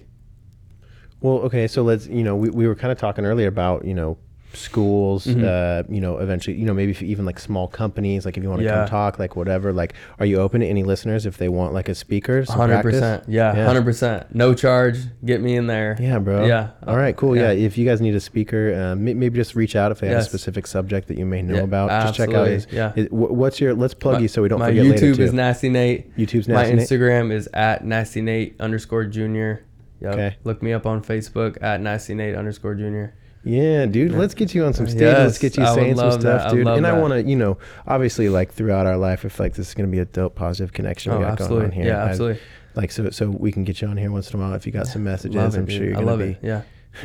Well, 1.20 1.38
okay, 1.46 1.66
so 1.66 1.82
let's 1.82 2.06
you 2.06 2.22
know 2.22 2.36
we, 2.36 2.50
we 2.50 2.68
were 2.68 2.76
kind 2.76 2.92
of 2.92 2.98
talking 2.98 3.24
earlier 3.24 3.48
about 3.48 3.84
you 3.84 3.94
know 3.94 4.18
schools, 4.56 5.26
Mhm. 5.26 5.44
uh, 5.44 5.82
you 5.88 6.00
know 6.00 6.18
eventually 6.18 6.56
you 6.56 6.64
know 6.66 6.74
maybe 6.74 6.96
even 7.04 7.24
like 7.24 7.38
small 7.38 7.68
companies, 7.68 8.24
like 8.24 8.36
if 8.36 8.42
you 8.42 8.48
want 8.48 8.60
to 8.60 8.64
Yeah. 8.66 8.80
come 8.80 8.88
talk, 8.88 9.18
like 9.18 9.36
whatever, 9.36 9.72
like 9.72 9.94
are 10.18 10.26
you 10.26 10.38
open 10.38 10.60
to 10.60 10.66
any 10.66 10.82
listeners 10.82 11.26
if 11.26 11.38
they 11.38 11.48
want 11.48 11.72
like 11.74 11.88
a 11.88 11.94
speaker? 11.94 12.44
Hundred 12.48 12.82
percent, 12.82 13.24
Yeah, 13.28 13.56
Yeah. 13.56 13.64
hundred 13.66 13.84
percent. 13.84 14.34
No 14.34 14.54
charge. 14.54 14.98
Get 15.24 15.40
me 15.40 15.56
in 15.56 15.66
there. 15.66 15.96
Yeah, 16.00 16.18
bro. 16.18 16.46
Yeah. 16.46 16.68
All 16.86 16.96
right, 16.96 17.16
cool. 17.16 17.36
Yeah. 17.36 17.52
Yeah. 17.52 17.66
if 17.66 17.76
you 17.78 17.84
guys 17.86 18.00
need 18.00 18.14
a 18.14 18.20
speaker, 18.20 18.74
uh, 18.74 18.94
maybe 18.96 19.30
just 19.30 19.54
reach 19.54 19.76
out 19.76 19.92
if 19.92 20.00
they 20.00 20.08
have 20.08 20.18
a 20.18 20.22
specific 20.22 20.66
subject 20.66 21.08
that 21.08 21.18
you 21.18 21.26
may 21.26 21.42
know 21.42 21.56
Yeah, 21.56 21.60
about. 21.62 21.90
Just 22.02 22.14
check 22.14 22.32
out 22.34 22.48
his. 22.48 22.66
yeah. 22.70 22.92
his- 22.92 23.08
what's 23.10 23.60
your? 23.60 23.74
Let's 23.74 23.94
plug 23.94 24.14
My- 24.14 24.20
you 24.20 24.28
so 24.28 24.42
we 24.42 24.48
don't 24.48 24.58
my 24.60 24.68
forget 24.68 24.84
YouTube 24.84 24.90
later 25.02 25.14
too. 25.16 25.22
is 25.22 25.32
Nasty 25.32 25.68
Nate. 25.68 26.16
YouTube's 26.16 26.48
My 26.48 26.54
nasty. 26.54 26.70
Nate? 26.76 26.76
My 26.76 26.84
Instagram 26.84 27.32
is 27.32 27.48
at 27.54 27.84
Nasty 27.84 28.20
Nate 28.22 28.54
underscore 28.60 29.04
Junior. 29.04 29.60
Yep. 30.00 30.12
Okay. 30.14 30.36
Look 30.44 30.62
me 30.62 30.72
up 30.72 30.86
on 30.86 31.02
Facebook 31.02 31.56
at 31.62 31.80
Nasty 31.80 32.14
Nate 32.14 32.34
underscore 32.34 32.74
Junior. 32.74 33.14
Yeah, 33.44 33.86
dude. 33.86 34.12
Let's 34.12 34.34
get 34.34 34.54
you 34.54 34.64
on 34.64 34.72
some 34.72 34.86
stage. 34.88 35.00
let's 35.02 35.38
get 35.38 35.56
you 35.56 35.64
I 35.64 35.70
would 35.70 35.74
saying 35.74 35.96
some 35.96 36.08
love 36.08 36.22
that. 36.22 36.40
stuff, 36.40 36.52
I 36.52 36.54
dude. 36.54 36.64
love 36.66 36.76
And 36.78 36.86
I 36.86 36.92
that. 36.92 37.00
want 37.00 37.12
to, 37.12 37.22
you 37.22 37.36
know, 37.36 37.58
obviously, 37.86 38.28
like 38.28 38.52
throughout 38.52 38.86
our 38.86 38.96
life, 38.96 39.24
if 39.24 39.38
like 39.38 39.54
this 39.54 39.68
is 39.68 39.74
gonna 39.74 39.88
be 39.88 39.98
a 39.98 40.04
dope, 40.06 40.34
positive 40.34 40.72
connection 40.72 41.12
Oh, 41.12 41.18
we 41.18 41.24
got 41.24 41.38
going 41.38 41.50
on 41.50 41.56
absolutely. 41.56 41.74
here. 41.76 41.86
Yeah, 41.86 42.04
I- 42.04 42.08
absolutely. 42.08 42.40
like 42.74 42.90
so, 42.90 43.10
so 43.10 43.28
we 43.30 43.52
can 43.52 43.64
get 43.64 43.80
you 43.82 43.88
on 43.88 43.96
here 43.96 44.10
once 44.10 44.30
in 44.32 44.40
a 44.40 44.42
while 44.42 44.54
if 44.54 44.66
you 44.66 44.72
got 44.72 44.86
some 44.86 45.04
messages. 45.04 45.36
Love 45.36 45.54
it, 45.54 45.58
I'm 45.58 45.64
dude. 45.66 45.74
sure 45.76 45.84
you're 45.84 45.92
I 45.96 46.00
gonna 46.00 46.06
love 46.06 46.18
be 46.20 46.24
it. 46.24 46.38
Yeah. 46.42 46.62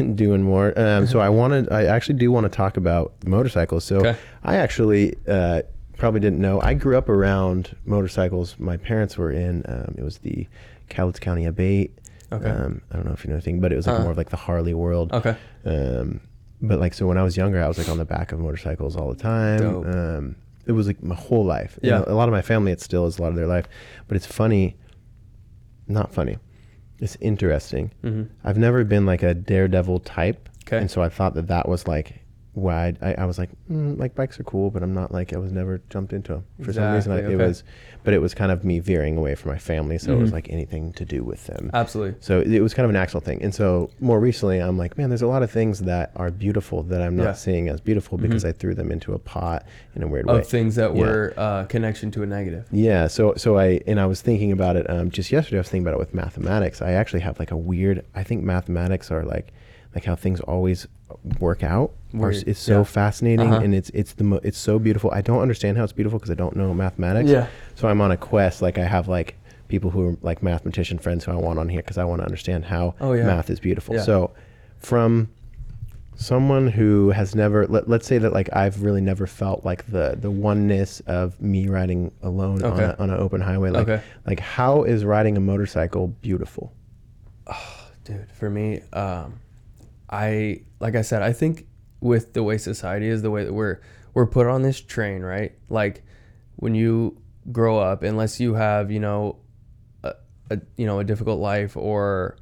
doing 0.16 0.44
more. 0.44 0.78
Um, 0.80 1.08
so 1.08 1.20
I 1.28 1.30
wanted, 1.30 1.72
I 1.72 1.86
actually 1.86 2.20
do 2.20 2.32
want 2.32 2.46
to 2.46 2.50
talk 2.50 2.78
about 2.78 3.12
motorcycles. 3.26 3.84
So 3.84 3.98
Okay. 3.98 4.16
I 4.44 4.56
actually 4.58 5.16
uh, 5.28 5.64
probably 5.98 6.20
didn't 6.22 6.40
know. 6.40 6.62
I 6.62 6.74
grew 6.76 6.96
up 6.98 7.10
around 7.10 7.76
motorcycles. 7.86 8.56
My 8.60 8.78
parents 8.78 9.18
were 9.18 9.32
in. 9.32 9.64
Um, 9.68 9.96
it 9.98 10.04
was 10.04 10.20
the 10.20 10.48
Cowlitz 10.90 11.20
County 11.20 11.46
Abate. 11.46 11.92
Okay. 12.32 12.48
Um, 12.50 12.82
I 12.92 12.96
don't 12.98 13.06
know 13.08 13.14
if 13.14 13.24
you 13.26 13.30
know 13.30 13.36
anything, 13.36 13.60
but 13.60 13.74
it 13.74 13.76
was 13.76 13.88
like 13.88 13.96
Uh-uh. 13.96 14.04
more 14.04 14.12
of 14.12 14.18
like 14.18 14.30
the 14.30 14.38
Harley 14.38 14.76
world. 14.76 15.12
Okay. 15.12 15.36
Um, 15.66 16.22
but 16.62 16.80
like 16.80 16.94
so 16.94 17.08
when 17.08 17.18
I 17.18 17.24
was 17.24 17.36
younger, 17.38 17.62
I 17.64 17.68
was 17.68 17.78
like 17.78 17.90
on 17.90 17.98
the 17.98 18.06
back 18.06 18.32
of 18.32 18.40
motorcycles 18.40 18.96
all 18.96 19.10
the 19.14 19.22
time. 19.22 19.62
Um, 19.86 20.36
it 20.66 20.74
was 20.74 20.88
like 20.88 21.02
my 21.02 21.16
whole 21.16 21.46
life. 21.46 21.80
Yeah. 21.82 22.04
a 22.06 22.14
lot 22.14 22.28
of 22.30 22.34
my 22.34 22.42
family, 22.42 22.72
it 22.72 22.82
still 22.82 23.06
is 23.08 23.18
a 23.18 23.22
lot 23.22 23.30
of 23.30 23.36
their 23.36 23.48
life. 23.48 23.66
But 24.08 24.18
it's 24.18 24.26
funny, 24.28 24.76
not 25.88 26.14
funny. 26.14 26.38
It's 27.00 27.16
interesting. 27.22 27.92
hmm 28.02 28.24
I've 28.44 28.58
never 28.58 28.84
been 28.84 29.06
like 29.06 29.24
a 29.24 29.34
daredevil 29.34 30.00
type, 30.02 30.50
Okay. 30.68 30.78
and 30.78 30.92
so 30.92 31.02
I 31.02 31.10
thought 31.10 31.34
that 31.36 31.48
that 31.48 31.68
was 31.70 31.88
like 31.88 32.19
why 32.60 32.94
I, 33.02 33.14
I 33.16 33.26
was 33.26 33.38
like 33.38 33.50
mm, 33.72 33.98
like 33.98 34.16
bikes 34.16 34.40
are 34.40 34.44
cool, 34.44 34.70
but 34.72 34.84
I'm 34.84 34.94
not 34.94 35.12
like 35.12 35.34
I 35.34 35.38
was 35.38 35.52
never 35.52 35.82
jumped 35.90 36.14
into 36.14 36.34
them 36.34 36.46
for 36.64 36.74
some 36.74 36.94
reason. 36.94 37.12
I, 37.12 37.18
Exactly, 37.18 37.34
It 37.34 37.36
okay. 37.38 37.46
was, 37.48 37.64
but 38.04 38.14
it 38.14 38.20
was 38.22 38.34
kind 38.34 38.52
of 38.52 38.64
me 38.64 38.80
veering 38.80 39.18
away 39.18 39.36
from 39.36 39.52
my 39.52 39.58
family, 39.58 39.98
so 39.98 40.14
it 40.14 40.20
was 40.20 40.30
Mhm. 40.30 40.34
like 40.34 40.50
anything 40.50 40.94
to 40.94 41.06
do 41.06 41.24
with 41.24 41.46
them. 41.48 41.72
Absolutely. 41.74 42.16
So 42.20 42.42
it 42.42 42.60
was 42.62 42.74
kind 42.74 42.84
of 42.86 42.90
an 42.90 42.96
actual 42.96 43.20
thing. 43.20 43.42
And 43.42 43.54
so 43.54 43.90
more 44.00 44.20
recently, 44.20 44.60
I'm 44.60 44.78
like, 44.78 44.98
man, 44.98 45.10
there's 45.10 45.22
a 45.22 45.28
lot 45.28 45.44
of 45.44 45.52
things 45.52 45.80
that 45.80 46.12
are 46.16 46.30
beautiful 46.32 46.84
that 46.84 47.02
I'm 47.02 47.16
not 47.16 47.24
Yeah. 47.24 47.34
seeing 47.34 47.70
as 47.70 47.82
beautiful 47.82 48.18
because 48.18 48.44
Mhm. 48.44 48.50
I 48.50 48.52
threw 48.54 48.74
them 48.76 48.92
into 48.92 49.14
a 49.14 49.20
pot 49.20 49.66
in 49.96 50.04
a 50.04 50.08
weird 50.08 50.26
way. 50.28 50.38
Of 50.40 50.48
things 50.48 50.76
that 50.76 50.96
Yeah. 50.96 51.02
were 51.02 51.34
uh, 51.38 51.64
connection 51.66 52.12
to 52.12 52.24
a 52.24 52.26
negative. 52.26 52.66
Yeah. 52.72 53.08
So 53.08 53.34
so 53.38 53.58
I 53.58 53.82
and 53.88 54.00
I 54.00 54.06
was 54.06 54.22
thinking 54.22 54.52
about 54.52 54.76
it 54.76 54.90
um, 54.90 55.10
just 55.10 55.32
yesterday. 55.32 55.58
I 55.58 55.62
was 55.62 55.70
thinking 55.70 55.86
about 55.88 55.96
it 55.96 56.00
with 56.00 56.14
mathematics. 56.14 56.82
I 56.82 56.92
actually 56.92 57.22
have 57.22 57.40
like 57.40 57.52
a 57.52 57.58
weird. 57.58 58.04
I 58.16 58.24
think 58.24 58.44
mathematics 58.44 59.12
are 59.12 59.24
like 59.24 59.52
like 59.96 60.06
how 60.06 60.16
things 60.16 60.40
always 60.42 60.88
work 61.40 61.64
out. 61.64 61.92
Weird. 62.14 62.44
it's 62.48 62.60
so 62.60 62.80
Yeah. 62.80 62.84
fascinating 62.84 63.54
Uh-huh. 63.54 63.64
and 63.64 63.76
it's 63.76 63.90
it's 63.92 64.14
the 64.14 64.24
mo- 64.24 64.40
it's 64.44 64.58
so 64.58 64.80
beautiful. 64.80 65.12
I 65.12 65.22
don't 65.22 65.42
understand 65.42 65.78
how 65.78 65.84
it's 65.84 65.94
beautiful 65.94 66.18
because 66.20 66.32
I 66.32 66.36
don't 66.36 66.56
know 66.56 66.74
mathematics. 66.74 67.30
Yeah. 67.30 67.48
So 67.76 67.88
I'm 67.88 68.02
on 68.02 68.12
a 68.12 68.18
quest. 68.18 68.62
Like 68.62 68.78
I 68.78 68.86
have 68.86 69.08
like 69.08 69.36
people 69.68 69.92
who 69.92 70.08
are 70.10 70.18
like 70.24 70.42
mathematician 70.42 70.98
friends 70.98 71.26
who 71.26 71.32
I 71.32 71.36
want 71.36 71.60
on 71.60 71.70
here 71.70 71.82
because 71.82 71.98
I 72.00 72.04
want 72.06 72.22
to 72.22 72.26
understand 72.26 72.66
how 72.66 72.96
Oh, 73.00 73.14
yeah. 73.14 73.26
math 73.28 73.50
is 73.52 73.60
beautiful. 73.60 73.96
Yeah. 73.96 74.02
So 74.02 74.32
from 74.80 75.30
someone 76.16 76.68
who 76.68 77.12
has 77.12 77.34
never 77.36 77.66
let, 77.68 77.88
let's 77.88 78.06
say 78.08 78.18
that 78.18 78.34
like 78.34 78.50
I've 78.54 78.82
really 78.84 79.02
never 79.02 79.26
felt 79.28 79.64
like 79.64 79.86
the 79.92 80.18
the 80.20 80.32
oneness 80.32 81.00
of 81.02 81.40
me 81.40 81.68
riding 81.68 82.12
alone 82.24 82.64
on, 82.64 82.74
Okay. 82.74 82.84
a, 82.84 82.96
on 83.00 83.10
an 83.10 83.20
open 83.20 83.40
highway 83.42 83.70
like 83.70 83.88
Okay. 83.88 84.02
like 84.26 84.40
how 84.40 84.84
is 84.84 85.06
riding 85.06 85.38
a 85.38 85.40
motorcycle 85.40 86.08
beautiful 86.22 86.74
oh 87.48 87.88
dude 88.04 88.30
for 88.34 88.50
me 88.50 88.82
um 88.92 89.40
i 90.10 90.62
like 90.80 90.96
i 90.96 91.02
said 91.02 91.22
i 91.22 91.32
think 91.32 91.68
with 92.02 92.34
the 92.34 92.44
way 92.44 92.58
society 92.58 93.08
is 93.08 93.22
the 93.22 93.32
way 93.32 93.44
that 93.44 93.54
we're 93.54 93.80
we're 94.14 94.26
put 94.26 94.48
on 94.48 94.62
this 94.62 94.82
train 94.82 95.22
right? 95.22 95.54
Like 95.70 96.04
when 96.56 96.76
you 96.76 97.22
grow 97.52 97.80
up 97.80 98.04
unless 98.04 98.40
you 98.40 98.54
have 98.56 98.92
you 98.92 99.00
know 99.00 99.38
a, 100.04 100.14
a 100.52 100.60
you 100.78 100.86
know 100.86 101.00
a 101.00 101.04
difficult 101.04 101.40
life 101.40 101.76
or 101.76 102.38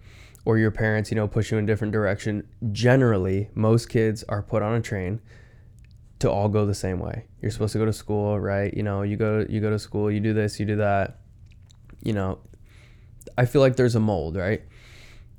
or 0.46 0.58
your 0.58 0.72
parents 0.72 1.12
you 1.12 1.16
know 1.16 1.28
push 1.28 1.52
you 1.52 1.58
in 1.58 1.64
a 1.64 1.68
different 1.68 1.94
direction 1.94 2.46
generally 2.72 3.50
most 3.54 3.90
kids 3.90 4.24
are 4.24 4.42
put 4.42 4.62
on 4.62 4.74
a 4.74 4.82
train 4.82 5.22
to 6.20 6.32
all 6.32 6.50
go 6.50 6.66
the 6.66 6.74
same 6.74 6.98
way. 7.00 7.26
You're 7.44 7.52
supposed 7.52 7.74
to 7.74 7.80
go 7.80 7.86
to 7.86 7.94
school 7.94 8.40
right? 8.40 8.74
You 8.74 8.84
know 8.84 9.04
you 9.04 9.18
go 9.18 9.46
you 9.48 9.62
go 9.62 9.70
to 9.70 9.80
school 9.80 10.12
you 10.12 10.20
do 10.20 10.34
this 10.34 10.60
you 10.60 10.66
do 10.66 10.78
that. 10.78 11.20
You 12.02 12.14
know 12.14 12.40
i 13.38 13.46
feel 13.46 13.60
like 13.62 13.76
there's 13.76 13.96
a 13.96 14.00
mold 14.00 14.36
right? 14.36 14.64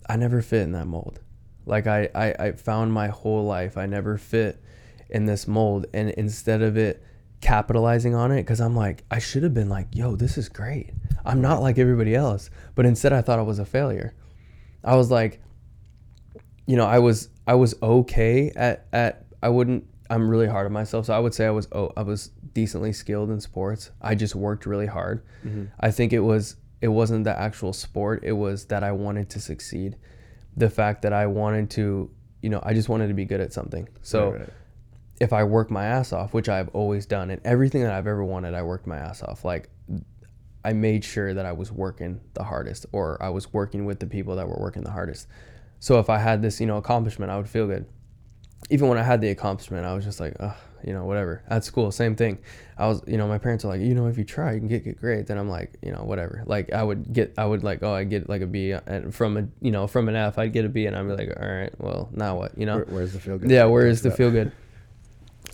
I 0.09 0.17
never 0.17 0.41
fit 0.41 0.63
in 0.63 0.73
that 0.73 0.87
mold. 0.87 1.21
Like 1.69 1.87
I, 1.87 2.09
I, 2.15 2.35
I 2.39 2.53
found 2.53 2.93
my 2.93 3.09
whole 3.09 3.45
life 3.45 3.77
I 3.77 3.87
never 3.87 4.19
fit 4.19 4.63
in 5.11 5.27
this 5.27 5.47
mold. 5.47 5.87
And 5.93 6.11
instead 6.11 6.63
of 6.63 6.77
it 6.77 7.03
capitalizing 7.41 8.15
on 8.15 8.33
it, 8.33 8.43
because 8.43 8.61
I'm 8.61 8.75
like, 8.75 9.05
I 9.11 9.19
should 9.19 9.43
have 9.43 9.55
been 9.55 9.69
like, 9.69 9.89
yo, 9.93 10.17
this 10.17 10.39
is 10.39 10.49
great. 10.49 10.91
I'm 11.25 11.41
not 11.41 11.61
like 11.61 11.79
everybody 11.79 12.15
else. 12.15 12.51
But 12.75 12.87
instead 12.87 13.13
I 13.13 13.23
thought 13.23 13.39
I 13.39 13.43
was 13.43 13.59
a 13.59 13.67
failure. 13.67 14.15
I 14.83 14.97
was 14.97 15.11
like, 15.11 15.43
you 16.67 16.77
know, 16.77 16.87
I 16.87 16.99
was 16.99 17.29
I 17.47 17.55
was 17.55 17.75
okay 17.83 18.51
at 18.55 18.87
at 18.93 19.27
I 19.43 19.49
wouldn't 19.49 19.85
I'm 20.11 20.29
really 20.29 20.47
hard 20.47 20.67
on 20.67 20.73
myself. 20.73 21.07
So 21.07 21.15
I 21.15 21.19
would 21.19 21.35
say 21.35 21.47
I 21.47 21.51
was 21.51 21.69
oh 21.73 21.93
I 21.97 22.03
was 22.03 22.31
decently 22.53 22.93
skilled 22.93 23.31
in 23.31 23.41
sports. 23.41 23.91
I 24.01 24.15
just 24.15 24.35
worked 24.35 24.67
really 24.67 24.87
hard. 24.87 25.25
Mm-hmm. 25.45 25.67
I 25.81 25.91
think 25.91 26.13
it 26.13 26.21
was 26.21 26.57
it 26.81 26.89
wasn't 26.89 27.25
the 27.25 27.39
actual 27.39 27.73
sport, 27.73 28.21
it 28.23 28.33
was 28.33 28.67
that 28.67 28.85
I 28.85 28.93
wanted 28.93 29.31
to 29.31 29.41
succeed. 29.41 29.97
The 30.59 30.71
fact 30.71 31.03
that 31.03 31.13
I 31.13 31.27
wanted 31.27 31.71
to, 31.71 32.11
you 32.43 32.51
know, 32.51 32.61
I 32.63 32.75
just 32.75 32.89
wanted 32.89 33.09
to 33.09 33.15
be 33.15 33.25
good 33.25 33.41
at 33.41 33.53
something. 33.53 33.89
So 34.03 34.31
Right, 34.31 34.41
right. 34.41 34.51
if 35.21 35.33
I 35.33 35.45
work 35.45 35.71
my 35.71 35.85
ass 35.85 36.13
off, 36.13 36.35
which 36.35 36.49
I've 36.49 36.69
always 36.71 37.07
done, 37.07 37.31
and 37.31 37.41
everything 37.45 37.83
that 37.83 37.93
I've 37.93 38.07
ever 38.07 38.25
wanted, 38.25 38.55
I 38.55 38.63
worked 38.63 38.87
my 38.87 38.97
ass 38.97 39.23
off. 39.23 39.45
Like, 39.45 39.69
I 40.65 40.73
made 40.73 41.05
sure 41.05 41.33
that 41.35 41.47
I 41.47 41.53
was 41.53 41.71
working 41.73 42.21
the 42.35 42.43
hardest 42.43 42.87
or 42.93 43.23
I 43.23 43.29
was 43.29 43.53
working 43.53 43.87
with 43.87 44.01
the 44.01 44.07
people 44.07 44.37
that 44.37 44.49
were 44.49 44.59
working 44.59 44.83
the 44.83 44.91
hardest. 44.91 45.29
So 45.81 45.99
if 46.01 46.11
I 46.11 46.19
had 46.19 46.43
this, 46.43 46.61
you 46.61 46.67
know, 46.67 46.77
accomplishment, 46.77 47.31
I 47.31 47.37
would 47.37 47.49
feel 47.49 47.67
good. 47.67 47.87
Even 48.69 48.89
when 48.89 48.99
I 48.99 49.03
had 49.05 49.21
the 49.21 49.31
accomplishment, 49.31 49.87
I 49.87 49.95
was 49.95 50.05
just 50.05 50.19
like, 50.19 50.35
oh, 50.41 50.57
you 50.85 50.93
know, 50.93 51.05
whatever. 51.05 51.43
At 51.49 51.65
school, 51.65 51.91
same 51.91 52.15
thing. 52.17 52.39
I 52.77 52.87
was, 52.87 53.03
you 53.07 53.17
know, 53.17 53.27
my 53.27 53.39
parents 53.39 53.65
are 53.65 53.69
like, 53.69 53.81
you 53.81 53.95
know, 53.95 54.07
if 54.07 54.17
you 54.19 54.25
try, 54.25 54.53
you 54.53 54.59
can 54.61 54.69
get 54.69 54.85
good 54.85 54.99
grades. 54.99 55.31
And 55.31 55.39
I'm 55.39 55.49
like, 55.49 55.75
you 55.83 55.91
know, 55.93 56.03
whatever. 56.05 56.43
Like 56.47 56.73
I 56.73 56.83
would 56.83 57.13
get, 57.13 57.35
I 57.37 57.45
would 57.45 57.65
like, 57.65 57.83
oh, 57.83 57.93
I 57.93 58.05
get 58.05 58.29
like 58.29 58.43
a 58.43 58.47
B, 58.47 58.73
and 58.73 59.15
from 59.15 59.37
a, 59.37 59.49
you 59.61 59.71
know, 59.71 59.87
from 59.87 60.09
an 60.09 60.17
F, 60.17 60.39
I'd 60.39 60.53
get 60.53 60.65
a 60.65 60.69
B, 60.69 60.87
and 60.87 60.97
I'd 60.97 61.03
be 61.07 61.15
like, 61.15 61.37
all 61.41 61.49
right, 61.49 61.73
well, 61.79 62.09
now 62.13 62.37
what, 62.37 62.57
you 62.57 62.67
know? 62.67 62.77
Where, 62.77 62.85
where's 62.87 63.13
the 63.13 63.21
feel 63.21 63.39
good? 63.39 63.51
Yeah, 63.51 63.65
where 63.65 63.87
is 63.87 64.03
the 64.03 64.11
feel 64.11 64.31
good? 64.31 64.53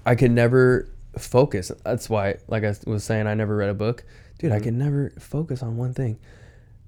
I 0.07 0.15
could 0.15 0.31
never 0.33 0.89
focus. 1.19 1.71
That's 1.85 2.11
why, 2.11 2.37
like 2.49 2.65
I 2.65 2.75
was 2.87 3.05
saying, 3.05 3.27
I 3.27 3.35
never 3.35 3.57
read 3.57 3.71
a 3.71 3.75
book. 3.75 4.05
Dude, 4.39 4.53
I 4.53 4.59
Mhm. 4.59 4.63
could 4.65 4.75
never 4.75 5.13
focus 5.19 5.63
on 5.63 5.77
one 5.77 5.95
thing. 5.95 6.19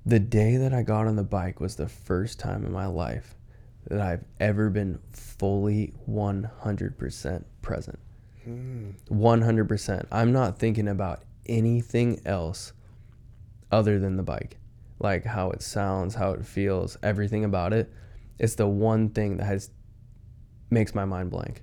The 0.05 0.19
day 0.21 0.57
that 0.57 0.73
I 0.75 0.83
got 0.83 1.07
on 1.07 1.17
the 1.17 1.25
bike 1.25 1.61
was 1.61 1.77
the 1.77 1.89
first 1.89 2.39
time 2.39 2.65
in 2.67 2.73
my 2.73 2.87
life 2.87 3.35
that 3.89 4.01
I've 4.01 4.25
ever 4.41 4.69
been 4.69 4.99
fully 5.13 5.95
100% 6.09 7.45
present. 7.63 7.99
Mm. 8.47 8.95
100%. 9.11 10.07
I'm 10.13 10.33
not 10.33 10.59
thinking 10.59 10.89
about 10.89 11.23
anything 11.47 12.21
else 12.25 12.73
other 13.71 13.99
than 13.99 14.17
the 14.17 14.23
bike. 14.23 14.59
Like 14.99 15.25
how 15.25 15.51
it 15.51 15.63
sounds, 15.63 16.15
how 16.15 16.33
it 16.33 16.45
feels, 16.47 16.97
everything 17.03 17.45
about 17.45 17.73
it. 17.73 17.93
It's 18.39 18.55
the 18.55 18.67
one 18.67 19.11
thing 19.11 19.39
that 19.39 19.45
has 19.45 19.71
makes 20.71 20.95
my 20.95 21.05
mind 21.05 21.31
blank. 21.31 21.63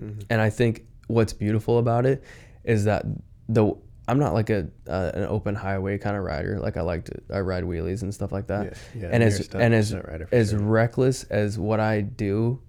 Mhm. 0.00 0.24
And 0.30 0.40
I 0.40 0.50
think 0.50 0.86
what's 1.08 1.32
beautiful 1.32 1.78
about 1.78 2.06
it 2.06 2.22
is 2.64 2.84
that 2.84 3.04
the 3.48 3.72
I'm 4.06 4.18
not 4.18 4.32
like 4.32 4.48
a 4.50 4.68
uh, 4.86 5.10
an 5.14 5.24
open 5.24 5.54
highway 5.54 5.98
kind 5.98 6.16
of 6.16 6.22
rider. 6.22 6.58
Like 6.58 6.76
I 6.76 6.80
like 6.82 7.04
to 7.06 7.20
I 7.30 7.40
ride 7.40 7.64
wheelies 7.64 8.02
and 8.02 8.14
stuff 8.14 8.32
like 8.32 8.46
that. 8.46 8.76
Yeah, 8.94 9.02
yeah, 9.02 9.08
and 9.12 9.22
as 9.22 9.48
and 9.54 9.74
as 9.74 9.88
stunt 9.88 10.06
rider 10.06 10.26
for 10.26 10.34
as 10.34 10.50
sure. 10.50 10.58
reckless 10.60 11.24
as 11.24 11.58
what 11.58 11.80
I 11.80 12.00
do 12.00 12.60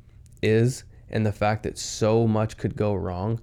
is, 0.41 0.84
and 1.12 1.26
the 1.26 1.32
fact 1.32 1.64
that 1.64 1.78
so 1.78 2.28
much 2.28 2.57
could 2.57 2.76
go 2.76 2.93
wrong, 2.93 3.41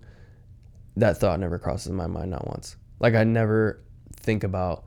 that 0.97 1.19
thought 1.19 1.41
never 1.41 1.59
crosses 1.59 1.93
my 1.93 2.07
mind 2.07 2.31
not 2.31 2.47
once. 2.47 2.77
Like 3.01 3.15
I 3.15 3.25
never 3.25 3.83
think 4.17 4.45
about 4.45 4.85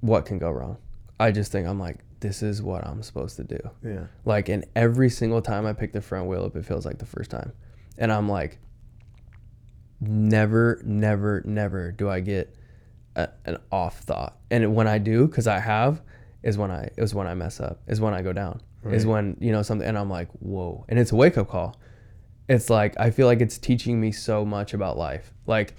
what 0.00 0.26
can 0.26 0.38
go 0.38 0.50
wrong. 0.50 0.78
I 1.18 1.30
just 1.30 1.50
think 1.50 1.66
I'm 1.66 1.80
like, 1.80 1.98
this 2.20 2.42
is 2.42 2.62
what 2.62 2.86
I'm 2.86 3.02
supposed 3.02 3.36
to 3.36 3.44
do. 3.44 3.58
yeah. 3.82 4.06
Like, 4.24 4.48
and 4.48 4.64
every 4.74 5.10
single 5.10 5.42
time 5.42 5.66
I 5.66 5.72
pick 5.72 5.92
the 5.92 6.00
front 6.00 6.26
wheel 6.26 6.44
up, 6.44 6.56
it 6.56 6.64
feels 6.64 6.86
like 6.86 6.98
the 6.98 7.06
first 7.06 7.30
time. 7.30 7.52
And 7.98 8.10
I'm 8.10 8.28
like, 8.28 8.58
never, 10.00 10.80
never, 10.84 11.42
never 11.44 11.92
do 11.92 12.08
I 12.08 12.20
get 12.20 12.54
a, 13.16 13.28
an 13.44 13.58
off 13.70 13.98
thought. 14.00 14.38
And 14.50 14.74
when 14.74 14.86
I 14.86 14.98
do, 14.98 15.26
because 15.26 15.46
I 15.46 15.58
have, 15.58 16.02
is 16.42 16.58
when 16.58 16.70
I 16.70 16.90
is 16.96 17.14
when 17.14 17.26
I 17.26 17.34
mess 17.34 17.60
up. 17.60 17.80
Is 17.86 18.00
when 18.00 18.14
I 18.14 18.22
go 18.22 18.32
down. 18.32 18.60
Is 18.92 19.06
when 19.06 19.36
you 19.40 19.50
know 19.52 19.62
something, 19.62 19.86
and 19.88 19.96
I'm 19.96 20.10
like, 20.10 20.28
whoa. 20.40 20.84
And 20.88 20.98
it's 20.98 21.10
a 21.12 21.16
wake 21.16 21.38
up 21.38 21.48
call. 21.48 21.76
It's 22.48 22.68
like 22.68 22.94
I 23.00 23.10
feel 23.10 23.26
like 23.26 23.40
it's 23.40 23.56
teaching 23.56 24.00
me 24.00 24.12
so 24.12 24.44
much 24.44 24.74
about 24.74 24.98
life. 24.98 25.32
Like 25.46 25.74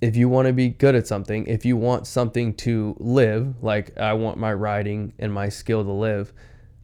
if 0.00 0.14
you 0.14 0.28
want 0.28 0.46
to 0.46 0.52
be 0.52 0.68
good 0.68 0.94
at 0.94 1.06
something, 1.08 1.46
if 1.48 1.64
you 1.64 1.76
want 1.76 2.06
something 2.06 2.54
to 2.54 2.94
live, 3.00 3.62
like 3.64 3.98
I 3.98 4.12
want 4.12 4.38
my 4.38 4.52
riding 4.52 5.12
and 5.18 5.32
my 5.34 5.48
skill 5.48 5.82
to 5.82 5.90
live, 5.90 6.32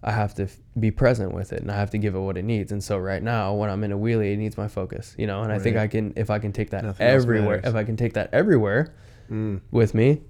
I 0.03 0.11
have 0.11 0.35
to 0.35 0.45
f- 0.45 0.57
be 0.81 0.91
present 0.91 1.33
with 1.33 1.53
it 1.53 1.61
and 1.61 1.71
I 1.71 1.77
have 1.77 1.91
to 1.91 1.99
give 1.99 2.17
it 2.17 2.19
what 2.19 2.37
it 2.37 2.43
needs. 2.45 2.73
And 2.73 2.83
so 2.83 2.99
right 2.99 3.23
now, 3.23 3.55
when 3.55 3.71
I'm 3.71 3.85
in 3.85 3.93
a 3.93 3.97
wheelie, 3.97 4.33
it 4.33 4.37
needs 4.39 4.57
my 4.57 4.67
focus, 4.67 5.15
you 5.17 5.29
know. 5.29 5.43
And 5.45 5.53
I 5.53 5.61
think 5.61 5.77
I 5.77 5.87
can, 5.87 6.13
if 6.17 6.29
I 6.29 6.41
can 6.41 6.53
take 6.53 6.71
that 6.71 6.83
Nothing 6.83 7.07
everywhere, 7.07 7.61
if 7.63 7.77
I 7.77 7.85
can 7.85 7.97
take 7.97 8.15
that 8.15 8.31
everywhere 8.33 8.93
Mm. 9.31 9.61
with 9.71 9.95
me, 9.95 10.23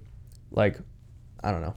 like 0.51 0.79
I 1.43 1.51
don't 1.51 1.63
know, 1.63 1.75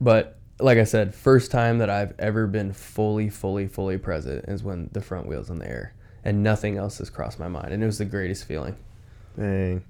but 0.00 0.38
like 0.62 0.78
I 0.78 0.84
said, 0.84 1.14
first 1.14 1.50
time 1.50 1.78
that 1.78 1.90
I've 1.90 2.14
ever 2.18 2.46
been 2.46 2.72
fully, 2.72 3.28
fully, 3.28 3.66
fully 3.66 3.98
present 3.98 4.44
is 4.48 4.62
when 4.62 4.88
the 4.92 5.00
front 5.00 5.26
wheel's 5.26 5.50
in 5.50 5.58
the 5.58 5.68
air 5.68 5.94
and 6.24 6.42
nothing 6.42 6.76
else 6.76 6.98
has 6.98 7.10
crossed 7.10 7.38
my 7.38 7.48
mind, 7.48 7.72
and 7.72 7.82
it 7.82 7.86
was 7.86 7.98
the 7.98 8.04
greatest 8.04 8.44
feeling. 8.46 8.76
Dang. 9.36 9.82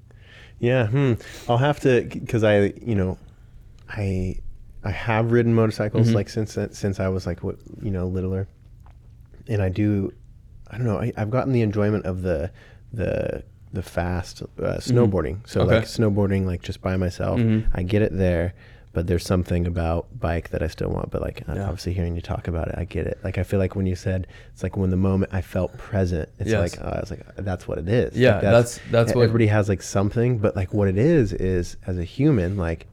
Yeah. 0.59 0.87
Hmm. 0.87 1.14
I'll 1.49 1.59
have 1.59 1.81
to 1.81 2.03
because 2.03 2.45
I, 2.45 2.73
you 2.83 2.95
know, 2.95 3.18
I, 3.89 4.39
I 4.85 4.91
have 4.91 5.31
ridden 5.33 5.55
motorcycles 5.55 6.09
Mhm. 6.11 6.14
like 6.14 6.29
since 6.29 6.57
since 6.73 7.01
I 7.01 7.09
was 7.09 7.27
like 7.27 7.43
what 7.43 7.57
you 7.83 7.91
know 7.91 8.07
littler, 8.07 8.49
and 9.49 9.61
I 9.62 9.68
do, 9.68 10.12
I 10.70 10.77
don't 10.79 10.87
know. 10.87 10.99
I, 10.99 11.12
I've 11.16 11.31
gotten 11.31 11.53
the 11.53 11.62
enjoyment 11.62 12.05
of 12.07 12.23
the, 12.23 12.51
the 12.93 13.43
the 13.73 13.83
fast 13.83 14.43
uh, 14.43 14.77
snowboarding. 14.79 15.39
So 15.49 15.61
Mm-hmm. 15.61 15.68
Okay. 15.68 15.77
like 15.77 15.85
snowboarding 15.85 16.47
like 16.47 16.62
just 16.62 16.81
by 16.81 16.97
myself. 16.97 17.41
Mhm. 17.41 17.66
I 17.75 17.83
get 17.83 18.03
it 18.03 18.16
there. 18.16 18.55
But 18.95 19.07
there's 19.07 19.24
something 19.24 19.66
about 19.66 20.07
bike 20.20 20.51
that 20.51 20.62
I 20.62 20.66
still 20.66 20.90
want. 20.90 21.11
But 21.11 21.22
like 21.22 21.43
Yeah. 21.49 21.62
obviously 21.64 21.93
hearing 21.95 22.14
you 22.14 22.20
talk 22.20 22.47
about 22.49 22.68
it, 22.68 22.74
I 22.76 22.84
get 22.84 23.07
it. 23.07 23.18
Like 23.24 23.38
I 23.38 23.43
feel 23.43 23.59
like 23.59 23.74
when 23.74 23.86
you 23.86 23.95
said 23.97 24.26
it's 24.53 24.62
like 24.62 24.76
when 24.76 24.90
the 24.90 24.97
moment 24.97 25.32
I 25.34 25.40
felt 25.40 25.76
present, 25.78 26.28
it's 26.38 26.51
Yes. 26.51 26.76
like 26.76 26.84
uh, 26.84 26.90
I 26.97 27.01
was 27.01 27.11
like 27.11 27.24
that's 27.36 27.66
what 27.66 27.78
it 27.78 27.88
is. 27.88 28.16
Yeah, 28.16 28.34
Like, 28.34 28.43
that's 28.43 28.80
that's 28.90 29.14
what 29.14 29.22
everybody 29.22 29.47
has 29.47 29.68
like 29.68 29.82
something, 29.82 30.38
but 30.38 30.55
like 30.57 30.74
what 30.74 30.88
it 30.88 30.99
is 30.99 31.32
is 31.32 31.76
as 31.86 31.97
a 31.99 32.05
human, 32.05 32.57
like 32.59 32.86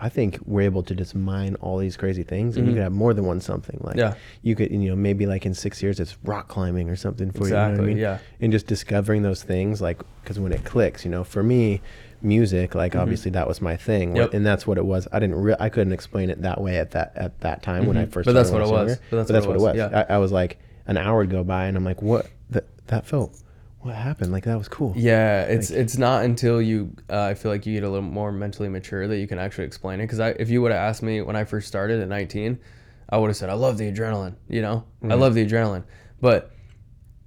I 0.00 0.08
think 0.08 0.38
we're 0.44 0.62
able 0.62 0.82
to 0.84 0.94
just 0.94 1.14
mine 1.14 1.54
all 1.60 1.78
these 1.78 1.96
crazy 1.96 2.24
things, 2.24 2.56
and 2.56 2.66
you 2.66 2.72
Mhm. 2.72 2.76
could 2.76 2.82
have 2.82 2.92
more 2.92 3.14
than 3.14 3.24
one 3.26 3.40
something. 3.40 3.78
Like 3.80 3.96
Yeah. 3.96 4.14
you 4.42 4.54
could, 4.56 4.70
you 4.72 4.88
know, 4.90 4.96
maybe 4.96 5.24
like 5.24 5.46
in 5.46 5.54
six 5.54 5.82
years 5.82 6.00
it's 6.00 6.16
rock 6.24 6.48
climbing 6.48 6.90
or 6.90 6.96
something 6.96 7.30
for 7.30 7.44
you. 7.44 7.54
You 7.54 7.54
know 7.54 7.60
I 7.60 7.68
Exactly, 7.70 7.86
mean? 7.88 7.96
yeah. 7.98 8.18
And 8.40 8.52
just 8.52 8.66
discovering 8.66 9.22
those 9.22 9.42
things, 9.44 9.80
like 9.80 10.02
because 10.22 10.38
when 10.40 10.52
it 10.52 10.64
clicks, 10.64 11.04
you 11.04 11.10
know, 11.12 11.22
for 11.24 11.42
me, 11.44 11.80
music, 12.24 12.74
like 12.74 12.96
obviously 12.96 13.30
that 13.32 13.46
was 13.46 13.60
my 13.62 13.76
thing, 13.76 14.08
Mm-hmm. 14.10 14.16
Yep. 14.16 14.34
and 14.34 14.46
that's 14.46 14.66
what 14.66 14.78
it 14.78 14.84
was. 14.84 15.06
I 15.12 15.18
didn't, 15.20 15.36
re- 15.36 15.56
I 15.60 15.68
couldn't 15.68 15.92
explain 15.92 16.30
it 16.30 16.42
that 16.42 16.60
way 16.60 16.78
at 16.78 16.92
that 16.92 17.12
at 17.16 17.40
that 17.40 17.62
time 17.62 17.86
when 17.86 17.96
I 17.96 18.06
Mhm. 18.06 18.12
first. 18.12 18.26
But 18.26 18.32
that's 18.32 18.50
what 18.50 18.62
it 18.62 18.68
was. 18.68 18.98
But 19.10 19.28
that's 19.28 19.46
what 19.46 19.56
it 19.56 19.62
was, 19.62 19.76
yeah. 19.76 20.04
I, 20.08 20.14
I 20.14 20.18
was 20.18 20.32
like, 20.32 20.58
an 20.86 20.96
hour 20.96 21.18
would 21.18 21.30
go 21.30 21.44
by, 21.44 21.66
and 21.66 21.76
I'm 21.76 21.84
like, 21.84 22.02
what? 22.02 22.28
That 22.50 22.64
that 22.88 23.06
felt. 23.06 23.38
What 23.80 23.94
happened? 23.94 24.32
Like 24.32 24.44
that 24.44 24.56
was 24.56 24.66
cool. 24.68 24.94
Yeah, 24.96 25.42
it's 25.42 25.70
Like- 25.70 25.80
it's 25.80 25.98
not 25.98 26.24
until 26.24 26.62
you 26.62 26.96
uh, 27.10 27.20
I 27.22 27.34
feel 27.34 27.50
like 27.52 27.66
you 27.66 27.74
get 27.74 27.82
a 27.84 27.88
little 27.90 28.00
more 28.08 28.32
mentally 28.32 28.70
mature 28.70 29.06
that 29.06 29.18
you 29.18 29.26
can 29.26 29.38
actually 29.38 29.64
explain 29.64 30.00
it. 30.00 30.04
Because 30.04 30.20
I, 30.20 30.30
if 30.30 30.48
you 30.48 30.62
would 30.62 30.72
have 30.72 30.80
asked 30.80 31.02
me 31.02 31.20
when 31.20 31.36
I 31.36 31.44
first 31.44 31.68
started 31.68 32.00
at 32.00 32.08
19, 32.08 32.58
I 33.10 33.18
would 33.18 33.26
have 33.28 33.36
said 33.36 33.50
I 33.50 33.54
love 33.54 33.76
the 33.76 33.92
adrenaline. 33.92 34.36
You 34.48 34.62
know, 34.62 34.84
I 35.02 35.06
Mhm. 35.08 35.18
love 35.20 35.34
the 35.34 35.44
adrenaline, 35.46 35.84
but 36.20 36.50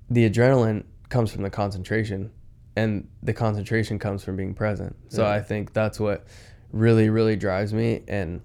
the 0.10 0.28
adrenaline 0.28 0.84
comes 1.10 1.32
from 1.32 1.44
the 1.44 1.50
concentration, 1.52 2.32
and 2.78 3.08
the 3.24 3.34
concentration 3.34 3.98
comes 4.00 4.24
from 4.24 4.36
being 4.36 4.54
present. 4.54 4.96
So 5.10 5.24
Yeah. 5.24 5.32
I 5.32 5.42
think 5.42 5.74
that's 5.74 6.00
what 6.00 6.26
really 6.72 7.10
really 7.10 7.36
drives 7.36 7.74
me 7.74 8.04
and 8.08 8.42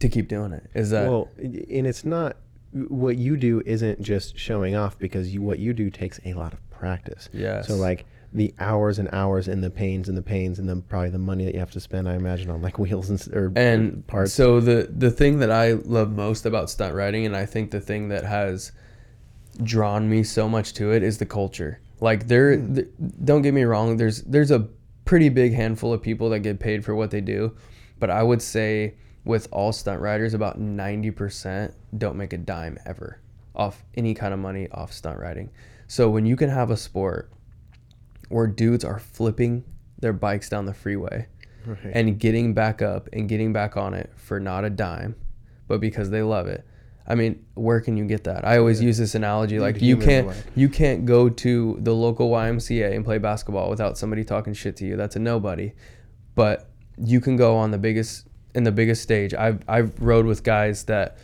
to 0.00 0.08
keep 0.08 0.28
doing 0.28 0.52
it 0.52 0.68
is 0.74 0.90
that 0.90 1.08
well, 1.08 1.28
and 1.38 1.86
it's 1.86 2.04
not 2.04 2.36
what 2.88 3.16
you 3.16 3.36
do 3.36 3.62
isn't 3.64 4.02
just 4.02 4.36
showing 4.36 4.74
off 4.74 4.98
because 4.98 5.32
you 5.32 5.40
what 5.40 5.58
you 5.58 5.72
do 5.72 5.90
takes 5.90 6.20
a 6.24 6.34
lot 6.34 6.52
of 6.52 6.70
practice. 6.70 7.28
yes 7.32 7.68
So 7.68 7.76
like 7.76 8.04
the 8.32 8.52
hours 8.58 8.98
and 8.98 9.08
hours 9.12 9.46
and 9.46 9.62
the 9.62 9.70
pains 9.70 10.08
and 10.08 10.18
the 10.18 10.22
pains 10.22 10.58
and 10.58 10.68
then 10.68 10.82
probably 10.82 11.10
the 11.10 11.18
money 11.18 11.44
that 11.44 11.54
you 11.54 11.60
have 11.60 11.70
to 11.70 11.80
spend, 11.80 12.08
I 12.08 12.16
imagine, 12.16 12.50
on 12.50 12.60
like 12.60 12.78
wheels 12.84 13.08
and 13.08 13.34
or 13.34 13.52
and 13.56 14.06
parts. 14.06 14.32
So 14.34 14.60
the 14.60 14.90
the 14.94 15.10
thing 15.10 15.38
that 15.38 15.52
I 15.52 15.72
love 15.72 16.10
most 16.10 16.44
about 16.44 16.68
stunt 16.68 16.94
riding, 16.94 17.24
and 17.26 17.36
I 17.36 17.46
think 17.46 17.70
the 17.70 17.80
thing 17.80 18.08
that 18.08 18.24
has 18.24 18.72
drawn 19.62 20.10
me 20.10 20.24
so 20.24 20.48
much 20.48 20.74
to 20.74 20.92
it 20.92 21.02
is 21.02 21.18
the 21.18 21.26
culture. 21.26 21.78
Like 22.00 22.26
there, 22.28 22.56
Hmm. 22.56 22.74
th- 22.74 22.88
don't 23.24 23.42
get 23.42 23.54
me 23.54 23.62
wrong. 23.64 23.96
There's 23.96 24.22
there's 24.22 24.50
a 24.50 24.68
pretty 25.04 25.28
big 25.28 25.52
handful 25.54 25.92
of 25.92 26.02
people 26.02 26.30
that 26.30 26.40
get 26.40 26.58
paid 26.58 26.84
for 26.84 26.94
what 26.94 27.10
they 27.10 27.20
do, 27.20 27.54
but 27.98 28.10
I 28.10 28.22
would 28.22 28.42
say 28.42 28.94
with 29.24 29.48
all 29.52 29.72
stunt 29.72 30.00
riders, 30.00 30.34
about 30.34 30.58
ninety 30.60 31.10
percent 31.10 31.74
don't 31.96 32.16
make 32.16 32.32
a 32.32 32.38
dime 32.38 32.78
ever 32.84 33.20
off 33.54 33.84
any 33.94 34.14
kind 34.14 34.34
of 34.34 34.40
money 34.40 34.68
off 34.72 34.92
stunt 34.92 35.18
riding. 35.18 35.50
So 35.86 36.10
when 36.10 36.26
you 36.26 36.34
can 36.36 36.50
have 36.50 36.70
a 36.70 36.76
sport 36.76 37.30
where 38.28 38.46
dudes 38.46 38.84
are 38.84 38.98
flipping 38.98 39.62
their 39.98 40.12
bikes 40.12 40.48
down 40.48 40.64
the 40.66 40.74
freeway 40.74 41.26
Right. 41.66 41.78
and 41.94 42.18
getting 42.18 42.52
back 42.54 42.82
up 42.82 43.08
and 43.12 43.28
getting 43.28 43.52
back 43.52 43.76
on 43.76 43.94
it 43.94 44.10
for 44.16 44.40
not 44.40 44.64
a 44.64 44.70
dime, 44.70 45.14
but 45.68 45.80
because 45.80 46.10
they 46.10 46.22
love 46.22 46.46
it. 46.48 46.66
I 47.06 47.14
mean, 47.14 47.44
where 47.54 47.80
can 47.80 47.96
you 47.98 48.06
get 48.06 48.24
that? 48.24 48.46
I 48.46 48.56
always 48.58 48.80
Yeah. 48.80 48.86
use 48.86 48.98
this 48.98 49.14
analogy 49.14 49.60
like 49.60 49.82
you 49.82 49.96
can't 49.98 50.28
like- 50.28 50.36
you 50.54 50.68
can't 50.68 51.04
go 51.04 51.28
to 51.28 51.78
the 51.82 51.94
local 51.94 52.30
YMCA 52.30 52.94
and 52.94 53.04
play 53.04 53.18
basketball 53.18 53.68
without 53.68 53.98
somebody 53.98 54.24
talking 54.24 54.54
shit 54.54 54.76
to 54.76 54.86
you. 54.86 54.96
That's 54.96 55.14
a 55.16 55.18
nobody. 55.18 55.72
But 56.34 56.66
you 56.96 57.20
can 57.20 57.36
go 57.36 57.56
on 57.56 57.70
the 57.72 57.78
biggest 57.78 58.26
in 58.54 58.64
the 58.64 58.72
biggest 58.72 59.02
stage. 59.02 59.34
I've 59.34 59.58
I've 59.68 60.00
rode 60.00 60.24
with 60.26 60.42
guys 60.44 60.84
that 60.84 61.18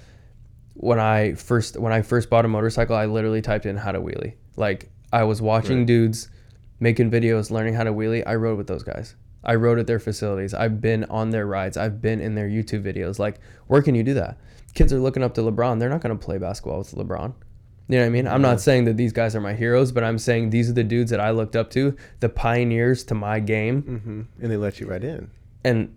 when 0.74 0.98
I 1.00 1.34
first 1.34 1.78
when 1.78 1.92
I 1.92 2.02
first 2.02 2.28
bought 2.30 2.44
a 2.44 2.48
motorcycle, 2.48 2.96
I 2.96 3.06
literally 3.06 3.40
typed 3.42 3.66
in 3.66 3.76
how 3.78 3.92
to 3.92 4.00
wheelie. 4.00 4.34
Like 4.56 4.90
I 5.12 5.24
was 5.24 5.40
watching 5.40 5.78
Right. 5.78 5.86
dudes 5.86 6.28
making 6.78 7.10
videos 7.10 7.50
learning 7.50 7.74
how 7.74 7.84
to 7.84 7.92
wheelie. 7.92 8.22
I 8.26 8.34
rode 8.34 8.58
with 8.58 8.66
those 8.66 8.82
guys. 8.82 9.14
I 9.42 9.54
rode 9.54 9.78
at 9.78 9.86
their 9.86 9.98
facilities. 9.98 10.52
I've 10.52 10.80
been 10.82 11.04
on 11.04 11.30
their 11.30 11.46
rides. 11.46 11.76
I've 11.76 12.00
been 12.02 12.20
in 12.20 12.34
their 12.34 12.48
YouTube 12.48 12.82
videos. 12.82 13.18
Like, 13.18 13.36
where 13.68 13.80
can 13.82 13.94
you 13.94 14.02
do 14.02 14.12
that? 14.14 14.36
Kids 14.74 14.92
are 14.92 15.00
looking 15.00 15.22
up 15.22 15.34
to 15.34 15.40
LeBron. 15.40 15.78
They're 15.80 15.88
not 15.88 16.00
going 16.00 16.16
to 16.16 16.24
play 16.24 16.38
basketball 16.38 16.78
with 16.78 16.92
LeBron. 16.92 17.32
You 17.88 17.96
know 17.96 18.02
what 18.02 18.06
I 18.06 18.10
mean? 18.10 18.28
I'm 18.28 18.40
not 18.42 18.60
saying 18.60 18.84
that 18.84 18.96
these 18.96 19.12
guys 19.12 19.34
are 19.34 19.40
my 19.40 19.52
heroes, 19.52 19.90
but 19.90 20.04
I'm 20.04 20.16
saying 20.18 20.50
these 20.50 20.70
are 20.70 20.74
the 20.74 20.84
dudes 20.84 21.10
that 21.10 21.18
I 21.20 21.30
looked 21.30 21.56
up 21.56 21.70
to, 21.70 21.96
the 22.20 22.28
pioneers 22.28 23.02
to 23.04 23.14
my 23.14 23.40
game, 23.40 23.82
hmm 23.82 24.22
And 24.42 24.50
they 24.52 24.56
let 24.56 24.78
you 24.78 24.86
right 24.86 25.02
in. 25.02 25.28
and 25.64 25.94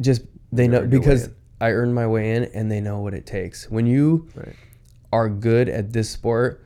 just 0.00 0.22
they 0.52 0.64
You 0.64 0.68
know 0.70 0.78
earned 0.80 0.92
your 0.92 1.00
way 1.02 1.06
because. 1.06 1.28
I 1.60 1.70
earned 1.70 1.94
my 1.94 2.06
way 2.06 2.34
in, 2.34 2.44
and 2.44 2.70
they 2.70 2.80
know 2.80 3.00
what 3.00 3.14
it 3.14 3.26
takes. 3.26 3.70
When 3.70 3.86
you 3.86 4.28
Right. 4.34 4.56
are 5.12 5.28
good 5.28 5.68
at 5.68 5.92
this 5.92 6.10
sport, 6.10 6.64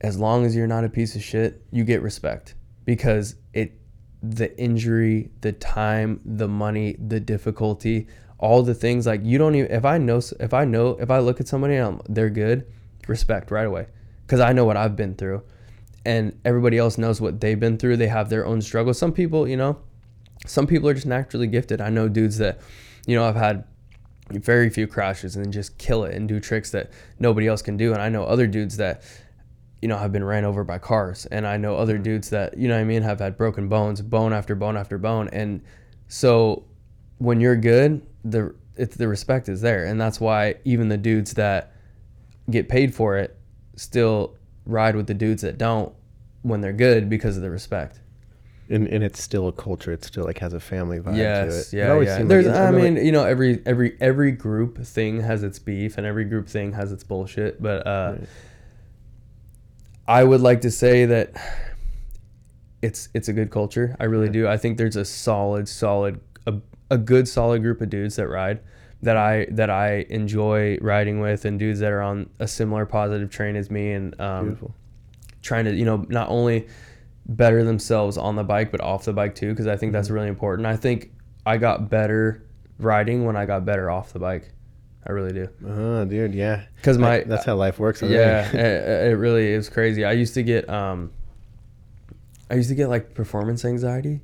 as 0.00 0.18
long 0.18 0.44
as 0.46 0.54
you're 0.54 0.66
not 0.68 0.84
a 0.84 0.88
piece 0.88 1.16
of 1.16 1.22
shit, 1.22 1.62
you 1.72 1.84
get 1.84 2.02
respect 2.02 2.54
because 2.84 3.34
it 3.52 3.72
the 4.22 4.56
injury, 4.60 5.30
the 5.40 5.52
time, 5.52 6.20
the 6.24 6.48
money, 6.48 6.96
the 7.04 7.20
difficulty, 7.20 8.06
all 8.38 8.62
the 8.62 8.74
things 8.74 9.06
like 9.06 9.20
you 9.24 9.38
don't 9.38 9.54
even 9.54 9.70
if 9.70 9.84
I 9.84 9.98
know 9.98 10.20
if 10.40 10.54
I 10.54 10.64
know 10.64 10.90
if 11.00 11.10
I 11.10 11.18
look 11.18 11.40
at 11.40 11.48
somebody 11.48 11.76
and 11.76 11.86
I'm, 11.86 12.00
they're 12.08 12.30
good, 12.30 12.66
respect 13.06 13.50
right 13.50 13.66
away 13.66 13.86
cuz 14.26 14.40
I 14.40 14.52
know 14.52 14.64
what 14.64 14.76
I've 14.76 14.96
been 14.96 15.14
through 15.14 15.42
and 16.04 16.38
everybody 16.44 16.78
else 16.78 16.98
knows 16.98 17.20
what 17.20 17.40
they've 17.40 17.58
been 17.58 17.78
through. 17.78 17.96
They 17.96 18.08
have 18.08 18.30
their 18.30 18.46
own 18.46 18.60
struggles. 18.62 18.98
Some 18.98 19.12
people, 19.12 19.48
you 19.48 19.56
know, 19.56 19.78
some 20.46 20.66
people 20.66 20.88
are 20.88 20.94
just 20.94 21.06
naturally 21.06 21.46
gifted. 21.46 21.80
I 21.80 21.90
know 21.90 22.08
dudes 22.08 22.38
that 22.38 22.60
you 23.08 23.16
know, 23.16 23.24
I've 23.24 23.36
had 23.36 23.64
very 24.30 24.68
few 24.68 24.86
crashes 24.86 25.34
and 25.34 25.50
just 25.50 25.78
kill 25.78 26.04
it 26.04 26.14
and 26.14 26.28
do 26.28 26.38
tricks 26.38 26.70
that 26.72 26.90
nobody 27.18 27.46
else 27.46 27.62
can 27.62 27.78
do. 27.78 27.94
And 27.94 28.02
I 28.02 28.10
know 28.10 28.24
other 28.24 28.46
dudes 28.46 28.76
that, 28.76 29.02
you 29.80 29.88
know, 29.88 29.96
have 29.96 30.12
been 30.12 30.22
ran 30.22 30.44
over 30.44 30.62
by 30.62 30.76
cars. 30.76 31.24
And 31.26 31.46
I 31.46 31.56
know 31.56 31.74
other 31.74 31.94
mm-hmm. 31.94 32.02
dudes 32.02 32.28
that, 32.30 32.58
you 32.58 32.68
know 32.68 32.74
what 32.74 32.82
I 32.82 32.84
mean, 32.84 33.00
have 33.02 33.18
had 33.18 33.38
broken 33.38 33.66
bones, 33.66 34.02
bone 34.02 34.34
after 34.34 34.54
bone 34.54 34.76
after 34.76 34.98
bone. 34.98 35.28
And 35.28 35.62
so 36.06 36.64
when 37.16 37.40
you're 37.40 37.56
good, 37.56 38.06
the 38.24 38.54
it's 38.76 38.96
the 38.96 39.08
respect 39.08 39.48
is 39.48 39.60
there. 39.60 39.84
And 39.84 40.00
that's 40.00 40.20
why 40.20 40.56
even 40.64 40.88
the 40.88 40.96
dudes 40.96 41.34
that 41.34 41.72
get 42.50 42.68
paid 42.68 42.94
for 42.94 43.16
it 43.16 43.36
still 43.76 44.36
ride 44.66 44.96
with 44.96 45.06
the 45.06 45.14
dudes 45.14 45.42
that 45.42 45.58
don't 45.58 45.92
when 46.42 46.60
they're 46.60 46.72
good 46.72 47.08
because 47.10 47.36
of 47.36 47.42
the 47.42 47.50
respect. 47.50 48.00
And, 48.70 48.86
and 48.86 49.02
it's 49.02 49.22
still 49.22 49.48
a 49.48 49.52
culture. 49.52 49.92
It 49.92 50.04
still 50.04 50.24
like 50.24 50.38
has 50.38 50.52
a 50.52 50.60
family 50.60 51.00
vibe 51.00 51.16
Yes, 51.16 51.72
it. 51.72 51.76
It 51.76 51.78
yeah, 51.78 51.90
always 51.92 52.08
yeah. 52.08 52.22
There's, 52.22 52.46
like, 52.46 52.54
I 52.56 52.70
mean, 52.70 52.96
you 52.96 53.12
know, 53.12 53.24
every 53.24 53.62
every 53.64 53.96
every 53.98 54.30
group 54.30 54.78
thing 54.84 55.22
has 55.22 55.42
its 55.42 55.58
beef, 55.58 55.96
and 55.96 56.06
every 56.06 56.24
group 56.26 56.46
thing 56.48 56.72
has 56.74 56.92
its 56.92 57.02
bullshit. 57.02 57.62
But 57.62 57.86
uh, 57.86 58.16
Right. 58.18 58.28
I 60.06 60.24
would 60.24 60.40
like 60.42 60.60
to 60.62 60.70
say 60.70 61.06
that 61.06 61.32
it's 62.82 63.08
it's 63.14 63.28
a 63.28 63.32
good 63.32 63.50
culture. 63.50 63.96
I 63.98 64.04
really 64.04 64.26
Yeah. 64.26 64.32
do. 64.32 64.48
I 64.48 64.56
think 64.58 64.76
there's 64.78 64.96
a 64.96 65.04
solid, 65.04 65.66
solid, 65.68 66.20
a, 66.90 66.98
good 66.98 67.28
solid 67.28 67.62
group 67.62 67.80
of 67.80 67.90
dudes 67.90 68.16
that 68.16 68.28
ride 68.28 68.60
that 69.02 69.16
I 69.16 69.46
that 69.52 69.70
I 69.70 70.06
enjoy 70.10 70.78
riding 70.80 71.20
with, 71.20 71.44
and 71.44 71.58
dudes 71.58 71.80
that 71.80 71.92
are 71.92 72.02
on 72.02 72.30
a 72.40 72.48
similar 72.48 72.84
positive 72.86 73.30
train 73.30 73.54
as 73.56 73.70
me, 73.70 73.92
and 73.92 74.20
um, 74.20 74.44
beautiful. 74.46 74.74
trying 75.42 75.64
to 75.66 75.72
you 75.74 75.84
know 75.84 76.04
not 76.08 76.28
only 76.28 76.66
better 77.26 77.62
themselves 77.62 78.16
on 78.16 78.36
the 78.36 78.42
bike 78.42 78.70
but 78.72 78.80
off 78.80 79.04
the 79.04 79.12
bike 79.12 79.34
too 79.34 79.50
because 79.50 79.66
i 79.66 79.76
think 79.76 79.90
Mm-hmm. 79.90 79.92
that's 79.98 80.08
really 80.08 80.28
important 80.28 80.66
i 80.66 80.74
think 80.76 81.12
i 81.44 81.58
got 81.58 81.90
better 81.90 82.42
riding 82.78 83.26
when 83.26 83.36
i 83.36 83.44
got 83.44 83.66
better 83.66 83.90
off 83.90 84.14
the 84.14 84.18
bike 84.18 84.50
i 85.06 85.12
really 85.12 85.32
do 85.34 85.46
Oh, 85.66 86.06
dude, 86.06 86.32
yeah. 86.34 86.64
because 86.76 86.96
my 86.96 87.20
That's 87.20 87.44
how 87.44 87.54
life 87.56 87.78
works. 87.78 88.00
yeah 88.00 88.48
it, 88.56 89.10
it 89.12 89.16
really 89.18 89.46
is 89.48 89.68
crazy 89.68 90.06
i 90.06 90.12
used 90.12 90.32
to 90.34 90.42
get 90.42 90.70
um 90.70 91.10
i 92.50 92.54
used 92.54 92.70
to 92.70 92.74
get 92.74 92.88
like 92.88 93.12
performance 93.14 93.62
anxiety 93.66 94.22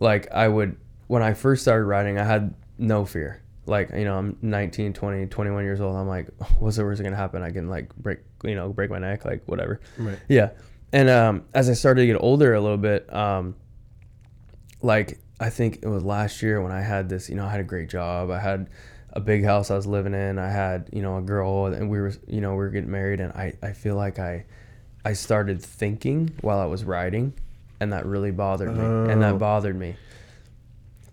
like 0.00 0.32
i 0.32 0.48
would 0.48 0.78
when 1.06 1.22
i 1.22 1.32
first 1.34 1.62
started 1.62 1.84
riding 1.84 2.18
i 2.18 2.24
had 2.24 2.54
no 2.78 3.04
fear 3.04 3.40
like 3.66 3.90
you 3.90 4.04
know 4.04 4.16
i'm 4.18 4.36
19 4.42 4.92
20 4.92 5.26
21 5.26 5.64
years 5.64 5.80
old 5.80 5.96
i'm 5.96 6.08
like 6.08 6.28
what's 6.58 6.76
the 6.76 6.84
worst 6.84 7.02
gonna 7.02 7.16
happen 7.16 7.42
i 7.42 7.50
can 7.50 7.68
like 7.68 7.94
break 7.96 8.18
you 8.42 8.54
know 8.54 8.68
break 8.68 8.90
my 8.90 8.98
neck 8.98 9.24
like 9.24 9.42
whatever 9.46 9.80
right. 9.98 10.18
yeah. 10.28 10.50
And 10.92 11.10
um, 11.10 11.42
as 11.52 11.68
I 11.68 11.72
started 11.72 12.02
to 12.02 12.06
get 12.06 12.14
older 12.20 12.54
a 12.54 12.60
little 12.60 12.78
bit, 12.78 13.12
um, 13.12 13.56
like 14.80 15.18
I 15.40 15.50
think 15.50 15.80
it 15.82 15.88
was 15.88 16.04
last 16.04 16.40
year 16.42 16.62
when 16.62 16.70
I 16.70 16.82
had 16.82 17.08
this, 17.08 17.28
you 17.28 17.34
know, 17.34 17.44
I 17.44 17.50
had 17.50 17.58
a 17.58 17.64
great 17.64 17.88
job. 17.88 18.30
I 18.30 18.38
had 18.38 18.68
a 19.12 19.18
big 19.20 19.44
house 19.44 19.72
I 19.72 19.74
was 19.76 19.86
living 19.88 20.14
in. 20.14 20.38
I 20.38 20.50
had, 20.50 20.88
you 20.92 21.02
know, 21.02 21.18
a 21.18 21.22
girl 21.22 21.66
and 21.66 21.90
we 21.90 22.00
were, 22.00 22.12
you 22.28 22.40
know, 22.40 22.50
we 22.52 22.58
were 22.58 22.68
getting 22.68 22.92
married 22.92 23.18
and 23.18 23.32
I, 23.32 23.54
I 23.62 23.72
feel 23.72 23.96
like 23.96 24.20
I, 24.20 24.44
I 25.04 25.14
started 25.14 25.60
thinking 25.60 26.32
while 26.42 26.60
I 26.60 26.66
was 26.66 26.84
riding 26.84 27.34
and 27.80 27.92
that 27.92 28.06
really 28.06 28.30
bothered 28.30 28.76
me. 28.76 28.84
And 28.84 29.10
Oh. 29.24 29.32
that 29.32 29.38
bothered 29.38 29.76
me. 29.76 29.96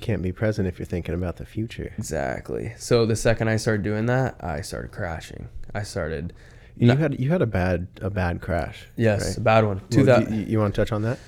Can't 0.01 0.21
be 0.21 0.31
present 0.33 0.67
if 0.67 0.77
you're 0.79 0.85
thinking 0.85 1.15
about 1.15 1.37
the 1.37 1.45
future. 1.45 1.93
Exactly. 1.97 2.73
So 2.77 3.05
the 3.05 3.15
second 3.15 3.47
I 3.47 3.55
started 3.55 3.83
doing 3.83 4.07
that, 4.07 4.35
I 4.43 4.61
started 4.61 4.91
crashing. 4.91 5.47
I 5.73 5.83
started, 5.83 6.33
You 6.75 6.87
No. 6.87 6.95
had 6.95 7.19
you 7.19 7.29
had 7.29 7.41
a 7.41 7.45
bad 7.45 7.87
a 8.01 8.09
bad 8.09 8.41
crash. 8.41 8.87
yes, 8.97 9.25
right? 9.27 9.37
a 9.37 9.41
bad 9.41 9.63
one. 9.65 9.81
Two 9.89 10.05
Well, 10.05 10.23
you, 10.33 10.43
you 10.45 10.59
want 10.59 10.73
to 10.75 10.81
touch 10.81 10.91
on 10.91 11.03
that? 11.03 11.19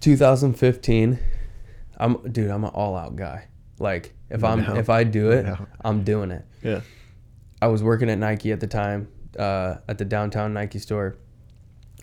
2015 0.00 1.18
i'm 1.98 2.16
dude 2.30 2.50
i'm 2.50 2.62
an 2.64 2.70
all-out 2.74 3.16
guy 3.16 3.48
like 3.78 4.14
if 4.30 4.42
No 4.42 4.48
i'm 4.48 4.62
doubt. 4.62 4.76
if 4.76 4.90
i 4.90 5.02
do 5.02 5.30
it 5.30 5.44
doubt. 5.44 5.66
i'm 5.84 6.04
doing 6.04 6.30
it 6.30 6.44
Yeah. 6.62 6.82
i 7.62 7.66
was 7.68 7.82
working 7.82 8.10
at 8.10 8.18
nike 8.18 8.52
at 8.52 8.60
the 8.60 8.66
time 8.66 9.08
uh, 9.38 9.76
at 9.88 9.96
the 9.98 10.04
downtown 10.04 10.52
nike 10.52 10.78
store 10.78 11.16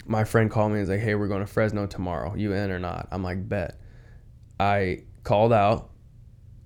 my 0.05 0.23
friend 0.23 0.49
called 0.51 0.71
me 0.71 0.79
and 0.79 0.81
was 0.81 0.89
like 0.89 0.99
hey 1.01 1.13
we're 1.15 1.27
going 1.27 1.41
to 1.45 1.51
fresno 1.51 1.85
tomorrow 1.85 2.33
you 2.35 2.51
in 2.53 2.71
or 2.71 2.79
not 2.79 3.07
i'm 3.11 3.23
like 3.23 3.47
bet 3.47 3.79
i 4.59 5.03
called 5.23 5.53
out 5.53 5.91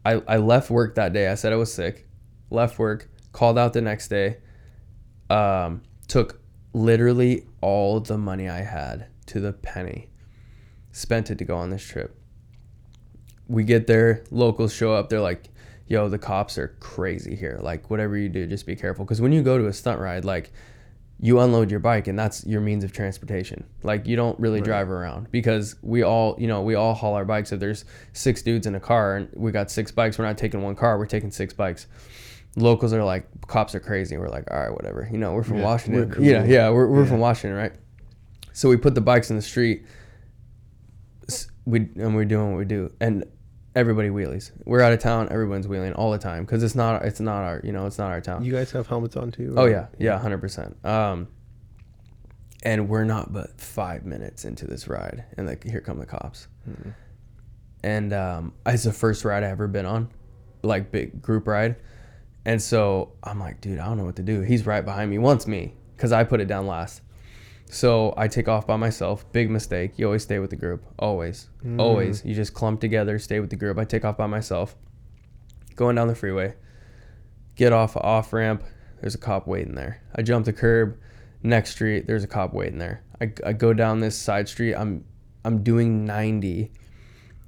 i, 0.07 0.21
I 0.27 0.37
left 0.37 0.69
work 0.69 0.95
that 0.95 1.13
day 1.13 1.27
i 1.27 1.35
said 1.35 1.53
i 1.53 1.55
was 1.55 1.73
sick 1.73 2.07
left 2.49 2.79
work 2.79 3.09
called 3.31 3.57
out 3.57 3.73
the 3.73 3.81
next 3.81 4.07
day 4.07 4.37
um, 5.29 5.81
took 6.07 6.39
literally 6.73 7.45
all 7.61 7.99
the 7.99 8.17
money 8.17 8.47
i 8.47 8.61
had 8.61 9.07
to 9.27 9.39
the 9.39 9.53
penny 9.53 10.09
spent 10.97 11.29
it 11.29 11.37
to 11.37 11.45
go 11.45 11.55
on 11.55 11.69
this 11.69 11.83
trip. 11.83 12.19
We 13.47 13.63
get 13.63 13.87
there, 13.87 14.23
locals 14.31 14.73
show 14.73 14.93
up. 14.93 15.09
They're 15.09 15.21
like, 15.21 15.49
"Yo, 15.87 16.09
the 16.09 16.17
cops 16.17 16.57
are 16.57 16.75
crazy 16.79 17.35
here. 17.35 17.59
Like, 17.61 17.89
whatever 17.89 18.17
you 18.17 18.29
do, 18.29 18.47
just 18.47 18.65
be 18.65 18.75
careful." 18.75 19.05
Because 19.05 19.21
when 19.21 19.31
you 19.31 19.41
go 19.43 19.57
to 19.57 19.67
a 19.67 19.73
stunt 19.73 19.99
ride, 19.99 20.25
like, 20.25 20.51
you 21.19 21.39
unload 21.39 21.71
your 21.71 21.79
bike, 21.79 22.07
and 22.07 22.17
that's 22.17 22.45
your 22.45 22.61
means 22.61 22.83
of 22.83 22.91
transportation. 22.93 23.63
Like, 23.81 24.05
you 24.05 24.15
don't 24.15 24.39
really 24.39 24.59
Right. 24.59 24.65
drive 24.65 24.89
around 24.91 25.31
because 25.31 25.75
we 25.81 26.03
all, 26.03 26.35
you 26.37 26.47
know, 26.47 26.61
we 26.61 26.75
all 26.75 26.93
haul 26.93 27.15
our 27.15 27.25
bikes. 27.25 27.51
If 27.51 27.59
there's 27.59 27.85
six 28.13 28.41
dudes 28.43 28.67
in 28.67 28.75
a 28.75 28.79
car 28.79 29.15
and 29.15 29.27
we 29.33 29.51
got 29.51 29.71
six 29.71 29.91
bikes, 29.91 30.19
we're 30.19 30.25
not 30.25 30.37
taking 30.37 30.61
one 30.61 30.75
car. 30.75 30.97
We're 30.99 31.07
taking 31.07 31.31
six 31.31 31.53
bikes. 31.53 31.87
Locals 32.55 32.93
are 32.93 33.03
like, 33.03 33.25
cops 33.47 33.73
are 33.73 33.79
crazy. 33.79 34.15
We're 34.17 34.29
like, 34.29 34.49
all 34.51 34.59
right, 34.59 34.71
whatever. 34.71 35.07
You 35.11 35.17
know, 35.17 35.33
we're 35.33 35.43
from 35.43 35.57
Yeah, 35.57 35.63
Washington. 35.65 36.07
we're 36.09 36.15
cool. 36.15 36.23
Yeah, 36.23 36.43
yeah, 36.45 36.69
we're, 36.69 36.87
we're 36.87 37.03
Yeah. 37.03 37.09
from 37.09 37.19
Washington, 37.19 37.57
right? 37.57 37.73
So 38.53 38.69
we 38.69 38.77
put 38.77 38.93
the 38.95 39.01
bikes 39.01 39.29
in 39.31 39.35
the 39.35 39.41
street 39.41 39.85
we 41.65 41.79
and 41.97 42.15
we're 42.15 42.23
doing 42.25 42.51
what 42.51 42.57
we 42.59 42.65
do 42.65 42.89
and 43.01 43.25
everybody 43.77 44.09
wheelies. 44.09 44.51
We're 44.65 44.81
out 44.81 44.91
of 44.91 44.99
town 44.99 45.27
everyone's 45.31 45.67
wheeling 45.67 45.93
all 45.93 46.11
the 46.11 46.17
time 46.17 46.43
because 46.45 46.63
it's 46.63 46.73
not 46.75 47.03
it's 47.05 47.19
not 47.19 47.43
our 47.43 47.61
you 47.63 47.71
know 47.71 47.85
it's 47.85 47.97
not 47.99 48.09
our 48.11 48.21
town. 48.21 48.43
You 48.43 48.51
guys 48.51 48.71
have 48.71 48.87
helmets 48.87 49.15
on 49.15 49.31
too? 49.31 49.53
oh 49.55 49.65
yeah. 49.65 49.87
Yeah 49.99 50.19
100% 50.19 50.83
um 50.85 51.27
and 52.63 52.89
we're 52.89 53.03
not 53.03 53.31
but 53.31 53.61
five 53.61 54.03
minutes 54.03 54.43
into 54.43 54.65
this 54.65 54.87
ride 54.87 55.23
and 55.37 55.45
like 55.47 55.63
here 55.63 55.79
come 55.81 55.99
the 55.99 56.05
cops. 56.05 56.47
Mhm. 56.67 56.93
and 57.83 58.13
um 58.13 58.53
it's 58.65 58.83
the 58.83 58.91
first 58.93 59.23
ride 59.23 59.43
i 59.43 59.47
ever 59.47 59.67
been 59.67 59.85
on 59.85 60.09
like 60.63 60.91
big 60.91 61.21
group 61.21 61.47
ride. 61.47 61.75
And 62.45 62.59
so 62.61 63.11
i'm 63.23 63.39
like 63.39 63.61
dude 63.61 63.77
i 63.79 63.85
don't 63.85 63.97
know 63.97 64.05
what 64.05 64.15
to 64.17 64.23
do. 64.23 64.41
He's 64.41 64.65
right 64.65 64.83
behind 64.83 65.11
me 65.11 65.19
wants 65.19 65.45
me 65.45 65.75
because 65.95 66.11
i 66.11 66.23
put 66.23 66.41
it 66.41 66.47
down 66.47 66.65
last 66.65 67.01
so 67.69 68.13
i 68.17 68.27
take 68.27 68.47
off 68.47 68.65
by 68.65 68.77
myself. 68.77 69.29
Big 69.31 69.49
mistake. 69.49 69.97
You 69.97 70.05
always 70.05 70.23
stay 70.23 70.39
with 70.39 70.49
the 70.49 70.55
group. 70.55 70.85
Always. 70.97 71.49
Mm. 71.63 71.79
always. 71.79 72.23
You 72.25 72.33
just 72.33 72.53
clump 72.53 72.81
together 72.81 73.19
stay 73.19 73.39
with 73.39 73.49
the 73.49 73.55
group. 73.55 73.77
I 73.77 73.83
take 73.83 74.05
off 74.05 74.17
by 74.17 74.27
myself. 74.27 74.75
Going 75.75 75.95
down 75.95 76.07
the 76.07 76.15
freeway. 76.15 76.55
Get 77.55 77.73
off 77.73 77.95
a 77.95 78.01
off 78.01 78.33
ramp. 78.33 78.63
There's 79.01 79.15
a 79.15 79.19
cop 79.19 79.47
waiting 79.47 79.75
there. 79.75 80.01
I 80.15 80.21
jump 80.21 80.45
the 80.45 80.53
curb. 80.53 80.97
Next 81.43 81.71
street 81.71 82.07
there's 82.07 82.23
a 82.23 82.27
cop 82.27 82.53
waiting 82.53 82.79
there. 82.79 83.03
I, 83.21 83.31
I 83.45 83.53
go 83.53 83.73
down 83.73 83.99
this 83.99 84.17
side 84.17 84.47
street. 84.47 84.75
I'm 84.75 85.03
i'm 85.45 85.63
doing 85.63 86.05
90 86.05 86.71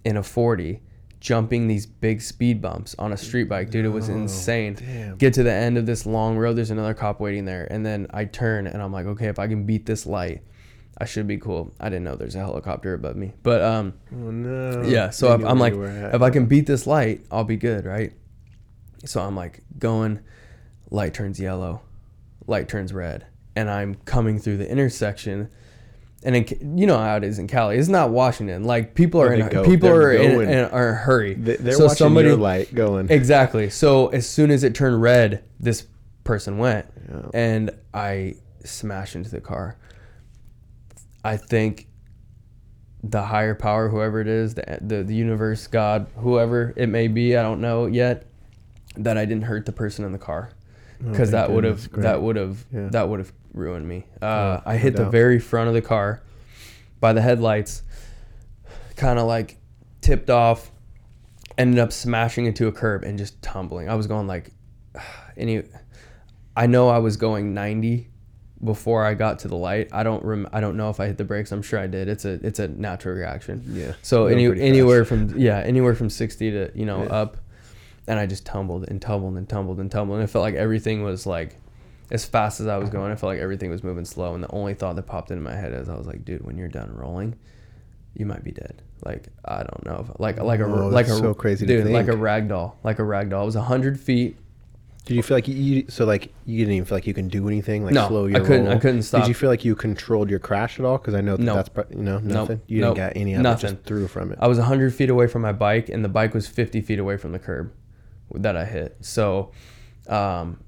in 0.06 0.18
a 0.18 0.24
40 0.24 0.82
jumping 1.20 1.68
these 1.68 1.86
big 1.86 2.22
speed 2.22 2.62
bumps 2.62 2.96
on 2.98 3.12
a 3.12 3.18
street 3.18 3.44
bike 3.50 3.70
dude 3.70 3.84
it 3.86 3.90
was 3.90 4.08
insane 4.08 4.74
Damn. 4.76 5.18
get 5.18 5.34
to 5.34 5.44
the 5.44 5.52
end 5.52 5.78
of 5.78 5.86
this 5.86 6.06
long 6.06 6.38
road 6.38 6.54
there's 6.54 6.72
another 6.72 6.94
cop 6.94 7.20
waiting 7.20 7.44
there 7.46 7.68
and 7.70 7.86
then 7.86 8.08
i 8.12 8.24
turn 8.24 8.68
and 8.68 8.82
i'm 8.82 8.94
like 8.94 9.06
okay 9.06 9.28
if 9.28 9.38
i 9.38 9.48
can 9.48 9.66
beat 9.66 9.86
this 9.86 10.06
light 10.06 10.42
i 10.98 11.04
should 11.04 11.28
be 11.28 11.38
cool 11.38 11.74
i 11.80 11.90
didn't 11.90 12.06
know 12.06 12.16
there's 12.16 12.36
a 12.36 12.40
helicopter 12.40 12.94
above 12.94 13.18
me 13.18 13.34
but 13.44 13.62
um 13.62 13.94
Oh 14.14 14.32
no. 14.32 14.82
yeah 14.84 15.10
so 15.10 15.34
if, 15.34 15.44
i'm 15.44 15.60
like 15.60 15.74
you 15.74 15.80
were 15.80 15.88
at. 15.88 16.16
if 16.16 16.22
i 16.22 16.30
can 16.30 16.46
beat 16.46 16.66
this 16.66 16.88
light 16.88 17.26
i'll 17.32 17.44
be 17.44 17.58
good 17.58 17.84
right 17.86 18.14
so 19.06 19.22
i'm 19.22 19.36
like 19.36 19.62
going 19.78 20.22
light 20.90 21.14
turns 21.14 21.38
yellow 21.38 21.82
light 22.48 22.70
turns 22.70 22.94
red 22.94 23.26
and 23.58 23.70
i'm 23.70 23.96
coming 24.06 24.40
through 24.40 24.56
the 24.58 24.70
intersection 24.70 25.50
and 26.24 26.36
in, 26.36 26.78
you 26.78 26.86
know 26.86 26.98
how 26.98 27.16
it 27.18 27.24
is 27.24 27.40
in 27.40 27.48
Cali. 27.48 27.78
It's 27.78 27.88
not 27.88 28.10
Washington. 28.10 28.64
Like 28.66 28.94
people 28.96 29.22
are 29.22 29.30
Oh, 29.30 29.36
in 29.36 29.42
a, 29.42 29.50
go- 29.50 29.64
people 29.66 29.90
are 29.90 30.12
in, 30.12 30.32
in, 30.42 30.66
are 30.70 30.90
in 30.90 30.94
a 30.94 30.98
hurry. 30.98 31.34
They, 31.36 31.56
they're 31.56 31.74
so 31.74 31.86
watching 31.86 31.98
somebody 31.98 32.28
your 32.28 32.38
light 32.38 32.74
going. 32.76 33.10
Exactly. 33.10 33.70
So 33.70 34.08
as 34.10 34.28
soon 34.30 34.52
as 34.52 34.64
it 34.64 34.76
turned 34.76 35.02
red, 35.02 35.44
this 35.60 35.86
person 36.26 36.58
went, 36.58 36.86
Yeah. 37.10 37.22
and 37.34 37.72
I 37.94 38.36
smash 38.66 39.16
into 39.16 39.30
the 39.30 39.42
car. 39.42 39.78
I 41.24 41.38
think 41.38 41.88
the 43.04 43.22
higher 43.24 43.56
power, 43.56 43.88
whoever 43.90 44.20
it 44.20 44.28
is, 44.28 44.56
the, 44.56 44.78
the 44.82 45.04
the 45.04 45.16
universe, 45.16 45.68
God, 45.68 46.08
whoever 46.18 46.74
it 46.76 46.88
may 46.88 47.08
be, 47.08 47.38
I 47.38 47.42
don't 47.44 47.62
know 47.62 47.86
yet, 47.86 48.26
that 48.98 49.18
I 49.18 49.24
didn't 49.26 49.44
hurt 49.44 49.66
the 49.66 49.72
person 49.72 50.04
in 50.06 50.12
the 50.12 50.18
car 50.18 50.50
Oh, 51.02 51.12
because 51.12 51.32
thank 51.32 51.48
that 51.48 51.52
would 51.52 51.64
have 51.64 51.90
that 51.94 52.22
would 52.22 52.36
have 52.36 52.66
Yeah. 52.74 52.90
that 52.92 53.08
would 53.08 53.20
have 53.20 53.32
ruined 53.54 53.88
me. 53.88 54.06
Uh, 54.22 54.26
Oh, 54.26 54.62
I 54.66 54.74
no 54.74 54.80
hit 54.80 54.96
the 54.96 55.10
very 55.10 55.40
front 55.40 55.68
of 55.68 55.74
the 55.74 55.82
car 55.82 56.22
by 57.00 57.14
the 57.14 57.22
headlights, 57.22 57.84
kind 58.96 59.20
of 59.20 59.26
like 59.26 59.58
tipped 60.02 60.30
off, 60.30 60.72
ended 61.58 61.80
up 61.80 61.92
smashing 61.92 62.46
into 62.46 62.68
a 62.68 62.72
curb 62.72 63.04
and 63.04 63.18
just 63.18 63.42
tumbling. 63.42 63.90
I 63.90 63.96
was 63.96 64.08
going 64.08 64.28
like 64.28 64.52
any. 65.38 65.64
I 66.56 66.68
know 66.68 66.90
I 66.90 66.98
was 66.98 67.16
going 67.16 67.54
90 67.54 68.08
before 68.66 69.06
I 69.06 69.14
got 69.14 69.40
to 69.40 69.48
the 69.48 69.56
light. 69.56 69.88
I 69.94 70.04
don't 70.04 70.24
rem- 70.26 70.50
I 70.52 70.60
don't 70.60 70.76
know 70.76 70.90
if 70.90 71.00
I 71.00 71.08
hit 71.08 71.18
the 71.18 71.24
brakes. 71.24 71.52
I'm 71.54 71.62
sure 71.62 71.80
I 71.80 71.88
did. 71.88 72.10
It's 72.10 72.26
a 72.26 72.32
it's 72.46 72.60
a 72.60 72.68
natural 72.68 73.16
reaction. 73.16 73.64
Yeah. 73.68 73.94
So 74.02 74.26
any, 74.28 74.46
anywhere 74.62 75.06
from 75.06 75.38
yeah 75.40 75.60
anywhere 75.60 75.96
from 75.96 76.10
60 76.10 76.52
to 76.52 76.72
you 76.76 76.86
know 76.86 77.04
Yeah. 77.04 77.10
up, 77.10 77.38
and 78.08 78.20
I 78.20 78.26
just 78.26 78.46
tumbled 78.46 78.90
and 78.90 79.02
tumbled 79.02 79.38
and 79.38 79.48
tumbled 79.48 79.80
and 79.80 79.90
tumbled 79.90 80.18
and 80.20 80.28
it 80.28 80.32
felt 80.32 80.42
like 80.44 80.56
everything 80.56 81.04
was 81.04 81.26
like, 81.26 81.56
as 82.12 82.26
fast 82.26 82.60
as 82.60 82.68
I 82.68 82.78
was 82.78 82.90
going, 82.90 83.12
I 83.12 83.16
felt 83.16 83.32
like 83.34 83.40
everything 83.40 83.70
was 83.70 83.84
moving 83.84 84.06
slow. 84.06 84.34
And 84.34 84.44
the 84.44 84.52
only 84.52 84.74
thought 84.74 84.96
that 84.96 85.04
popped 85.04 85.32
into 85.32 85.44
my 85.44 85.56
head 85.56 85.74
is 85.74 85.90
I 85.90 85.96
was 85.96 86.08
like, 86.08 86.26
dude, 86.26 86.44
when 86.44 86.58
you're 86.58 86.68
done 86.68 86.92
rolling, 86.96 87.36
you 88.16 88.26
might 88.26 88.44
be 88.44 88.52
dead. 88.52 88.82
Like 89.06 89.28
I 89.46 89.58
don't 89.64 89.86
know, 89.86 90.06
if, 90.10 90.20
like 90.20 90.40
like 90.42 90.60
a 90.60 90.68
Whoa, 90.68 90.88
like 90.90 91.08
a 91.08 91.16
so 91.16 91.34
crazy 91.34 91.66
to 91.66 91.84
dude, 91.84 91.92
like 91.92 92.08
a 92.08 92.18
rag 92.18 92.50
doll, 92.50 92.78
like 92.84 93.00
a 93.00 93.04
rag 93.04 93.30
doll. 93.30 93.44
It 93.44 93.46
was 93.46 93.56
hundred 93.56 94.00
feet. 94.00 94.38
Did 95.06 95.16
you 95.16 95.24
feel 95.24 95.38
like 95.38 95.48
you, 95.48 95.56
you 95.56 95.86
so 95.90 96.06
like 96.06 96.34
you 96.46 96.58
didn't 96.60 96.74
even 96.74 96.86
feel 96.86 96.98
like 96.98 97.08
you 97.08 97.14
can 97.14 97.30
do 97.30 97.48
anything 97.48 97.86
like 97.86 97.94
No, 97.94 98.08
slow 98.10 98.28
I 98.28 98.34
couldn't- 98.34 98.68
I 98.68 98.78
couldn't 98.78 99.04
stop. 99.04 99.22
Did 99.22 99.28
you 99.30 99.34
feel 99.34 99.50
like 99.50 99.64
you 99.64 99.74
controlled 99.76 100.30
your 100.30 100.40
crash 100.40 100.78
at 100.80 100.86
all? 100.86 100.98
Because 100.98 101.14
I 101.16 101.22
know 101.22 101.38
that 101.38 101.44
No. 101.44 101.56
that's 101.56 101.70
you 101.92 102.04
know 102.04 102.20
nothing. 102.20 102.62
You 102.68 102.82
didn't 102.82 102.96
get 102.96 103.16
any 103.16 103.34
of 103.34 103.40
it. 103.40 103.44
Nothing. 103.44 103.72
Just 103.72 103.84
threw 103.86 104.08
from 104.08 104.32
it. 104.34 104.38
I 104.42 104.48
was 104.48 104.58
100 104.58 104.94
feet 104.94 105.10
away 105.10 105.28
from 105.28 105.42
my 105.42 105.54
bike, 105.54 105.88
and 105.90 106.04
the 106.04 106.10
bike 106.10 106.34
was 106.34 106.48
50 106.48 106.82
feet 106.82 107.00
away 107.00 107.16
from 107.18 107.32
the 107.32 107.40
curb 107.40 107.72
that 108.36 108.56
I 108.58 108.66
hit. 108.66 108.98
So, 109.02 109.52
um, 110.08 110.60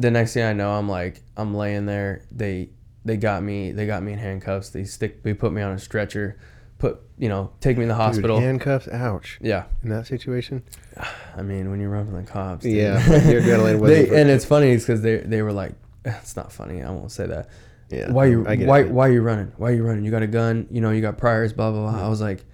the 0.00 0.10
next 0.10 0.34
thing 0.34 0.44
I 0.44 0.52
know, 0.52 0.72
I'm 0.72 0.88
like, 0.88 1.22
I'm 1.36 1.54
laying 1.54 1.86
there. 1.86 2.22
They 2.30 2.70
they 3.04 3.16
got 3.16 3.42
me. 3.42 3.72
They 3.72 3.86
got 3.86 4.02
me 4.02 4.12
in 4.12 4.18
handcuffs. 4.18 4.70
They 4.70 4.84
stick. 4.84 5.22
They 5.22 5.34
put 5.34 5.52
me 5.52 5.62
on 5.62 5.72
a 5.72 5.78
stretcher. 5.78 6.38
Put 6.78 7.00
you 7.18 7.28
know, 7.28 7.52
take 7.60 7.76
me 7.76 7.84
to 7.84 7.88
the 7.88 7.94
Dude, 7.94 8.00
hospital. 8.02 8.40
handcuffs. 8.40 8.88
Ouch. 8.88 9.38
yeah, 9.42 9.64
In 9.82 9.90
that 9.90 10.06
situation. 10.06 10.62
I 11.36 11.42
mean, 11.42 11.70
when 11.70 11.80
you 11.80 11.88
run 11.88 12.06
from 12.06 12.16
the 12.16 12.30
cops. 12.30 12.62
dude. 12.62 12.74
Yeah, 12.76 13.06
your 13.30 13.42
adrenaline 13.42 13.86
they, 13.86 14.06
for- 14.06 14.14
and 14.14 14.30
it's 14.30 14.44
funny 14.46 14.74
because 14.76 15.02
they 15.02 15.18
they 15.18 15.42
were 15.42 15.52
like, 15.52 15.72
it's 16.04 16.36
not 16.36 16.50
funny. 16.52 16.82
I 16.82 16.90
won't 16.90 17.12
say 17.12 17.26
that. 17.26 17.48
Yeah. 17.90 18.12
why 18.12 18.26
you 18.26 18.42
why 18.44 18.80
it. 18.80 18.90
why 18.90 19.08
you 19.08 19.20
running? 19.20 19.52
Why 19.56 19.70
are 19.70 19.74
you 19.74 19.82
running? 19.84 20.04
You 20.04 20.10
got 20.10 20.22
a 20.22 20.26
gun? 20.28 20.66
You 20.70 20.80
know, 20.80 20.90
you 20.90 21.00
got 21.02 21.18
priors. 21.18 21.52
Blah 21.52 21.70
blah 21.72 21.82
blah. 21.82 21.92
Mm-hmm. 21.92 22.04
I 22.04 22.08
was 22.08 22.20
like, 22.20 22.44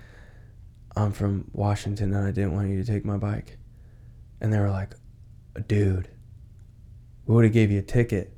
I'm 0.96 1.12
from 1.12 1.50
Washington 1.52 2.14
and 2.14 2.26
I 2.26 2.30
didn't 2.30 2.54
want 2.54 2.68
you 2.70 2.82
to 2.82 2.90
take 2.90 3.04
my 3.04 3.18
bike. 3.18 3.58
And 4.40 4.52
they 4.52 4.58
were 4.58 4.70
like, 4.70 4.94
dude, 5.68 6.08
we 7.26 7.34
would 7.34 7.44
have 7.44 7.52
gave 7.52 7.70
you 7.70 7.78
a 7.78 7.82
ticket. 7.82 8.32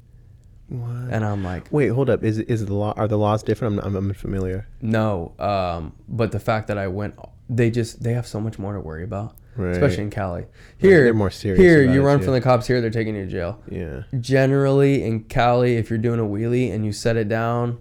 What? 0.69 0.91
And 1.11 1.25
I'm 1.25 1.43
like, 1.43 1.69
Wait, 1.73 1.89
hold 1.89 2.11
up. 2.11 2.23
Is 2.23 2.39
is 2.39 2.67
the 2.67 2.75
law? 2.75 2.93
Are 2.97 3.09
the 3.09 3.17
laws 3.17 3.43
different? 3.43 3.79
I'm, 3.81 3.97
I'm 3.97 4.09
unfamiliar. 4.11 4.67
no. 4.83 5.33
Um, 5.39 5.95
but 6.09 6.31
the 6.33 6.41
fact 6.41 6.69
that 6.69 6.77
I 6.77 6.89
went, 6.89 7.15
they 7.49 7.71
just 7.71 8.03
they 8.03 8.13
have 8.13 8.27
so 8.27 8.39
much 8.39 8.59
more 8.59 8.75
to 8.75 8.81
worry 8.81 9.03
about, 9.05 9.35
Right. 9.57 9.71
especially 9.73 10.03
in 10.05 10.11
Cali. 10.11 10.45
Here, 10.77 11.05
they're 11.05 11.15
more 11.15 11.31
serious 11.31 11.59
Here, 11.59 11.83
you 11.83 12.03
run 12.03 12.19
too. 12.19 12.27
from 12.27 12.35
the 12.35 12.43
cops. 12.43 12.67
Here, 12.67 12.83
they're 12.83 12.91
taking 12.91 13.17
you 13.17 13.25
to 13.25 13.31
jail. 13.31 13.63
Yeah. 13.71 14.03
generally 14.21 15.03
in 15.05 15.25
Cali, 15.25 15.77
if 15.77 15.89
you're 15.89 15.99
doing 15.99 16.21
a 16.21 16.25
wheelie 16.25 16.71
and 16.73 16.85
you 16.85 16.93
set 16.93 17.17
it 17.17 17.29
down, 17.31 17.79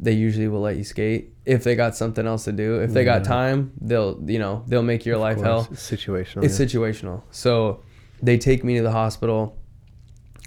they 0.00 0.12
usually 0.12 0.48
will 0.48 0.60
let 0.62 0.76
you 0.76 0.84
skate. 0.84 1.34
If 1.44 1.64
they 1.64 1.74
got 1.76 1.94
something 1.96 2.26
else 2.26 2.44
to 2.44 2.52
do, 2.52 2.80
if 2.80 2.92
they 2.92 3.04
got 3.04 3.24
time, 3.24 3.72
they'll 3.80 4.18
you 4.26 4.38
know 4.38 4.64
they'll 4.66 4.82
make 4.82 5.04
your 5.04 5.18
life 5.18 5.36
Of 5.36 5.44
hell. 5.44 5.68
It's 5.70 5.90
situational. 5.90 6.44
It's 6.44 6.58
yeah. 6.58 6.64
situational. 6.66 7.22
So 7.30 7.82
they 8.22 8.38
take 8.38 8.64
me 8.64 8.76
to 8.78 8.82
the 8.82 8.90
hospital. 8.92 9.58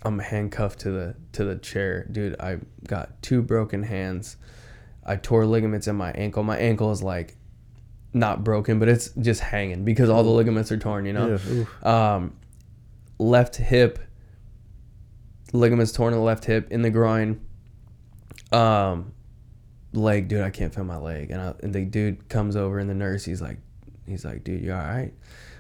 I'm 0.04 0.20
handcuffed 0.20 0.80
to 0.82 0.92
the 0.92 1.16
to 1.34 1.44
the 1.44 1.58
chair, 1.58 2.06
dude. 2.12 2.40
I 2.40 2.60
got 2.88 3.22
two 3.22 3.42
broken 3.42 3.84
hands. 3.84 4.38
I 5.06 5.16
tore 5.16 5.46
ligaments 5.46 5.88
in 5.88 5.96
my 5.96 6.12
ankle. 6.12 6.44
My 6.44 6.58
ankle 6.58 6.92
is 6.92 7.04
like 7.04 7.36
not 8.14 8.44
broken, 8.44 8.80
but 8.80 8.88
it's 8.88 9.10
just 9.20 9.42
hanging 9.42 9.84
because 9.84 10.10
all 10.10 10.24
the 10.24 10.30
ligaments 10.30 10.72
are 10.72 10.78
torn. 10.78 11.06
You 11.06 11.14
know 11.14 11.40
Yeah, 11.84 12.16
um, 12.16 12.38
left 13.18 13.58
hip 13.58 14.00
ligaments 15.54 15.92
torn 15.92 16.14
in 16.14 16.20
the 16.20 16.26
left 16.26 16.46
hip 16.46 16.72
in 16.72 16.82
the 16.82 16.90
groin 16.90 17.40
um 18.52 19.12
leg 19.94 20.28
dude 20.28 20.42
i 20.42 20.50
can't 20.50 20.74
feel 20.74 20.84
my 20.84 20.98
leg 20.98 21.32
and, 21.32 21.42
I, 21.42 21.54
and 21.64 21.74
the 21.74 21.86
dude 21.86 22.30
comes 22.30 22.56
over 22.56 22.80
and 22.80 22.90
the 22.90 22.94
nurse 22.94 23.26
he's 23.26 23.42
like 23.42 23.58
he's 24.06 24.24
like 24.24 24.44
dude 24.44 24.64
you 24.64 24.72
all 24.72 24.78
right 24.78 25.14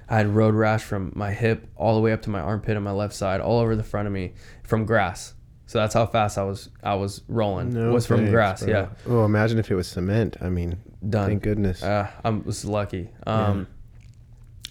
i 0.10 0.18
had 0.18 0.28
road 0.28 0.54
rash 0.56 0.84
from 0.84 1.12
my 1.16 1.32
hip 1.32 1.68
all 1.76 1.96
the 1.96 2.02
way 2.02 2.12
up 2.12 2.22
to 2.22 2.30
my 2.30 2.40
armpit 2.40 2.76
on 2.78 2.84
my 2.84 2.92
left 2.92 3.14
side 3.14 3.40
all 3.42 3.60
over 3.60 3.76
the 3.76 3.84
front 3.84 4.08
of 4.08 4.14
me 4.14 4.34
from 4.64 4.86
grass 4.86 5.34
so 5.68 5.78
that's 5.78 5.94
how 5.94 6.06
fast 6.06 6.38
i 6.38 6.44
was 6.44 6.70
i 6.84 6.96
was 6.96 7.22
rolling 7.28 7.70
No 7.74 7.92
was 7.94 8.06
from 8.08 8.18
thanks, 8.18 8.32
grass 8.32 8.64
bro. 8.64 8.72
yeah 8.74 8.88
Oh, 9.08 9.26
imagine 9.26 9.60
if 9.60 9.70
it 9.72 9.76
was 9.76 9.88
cement. 9.88 10.38
I 10.42 10.50
mean, 10.50 10.78
done 11.08 11.28
thank 11.30 11.44
goodness. 11.44 11.84
uh, 11.84 12.10
I 12.26 12.30
was 12.32 12.66
lucky. 12.66 13.10
Um, 13.28 13.68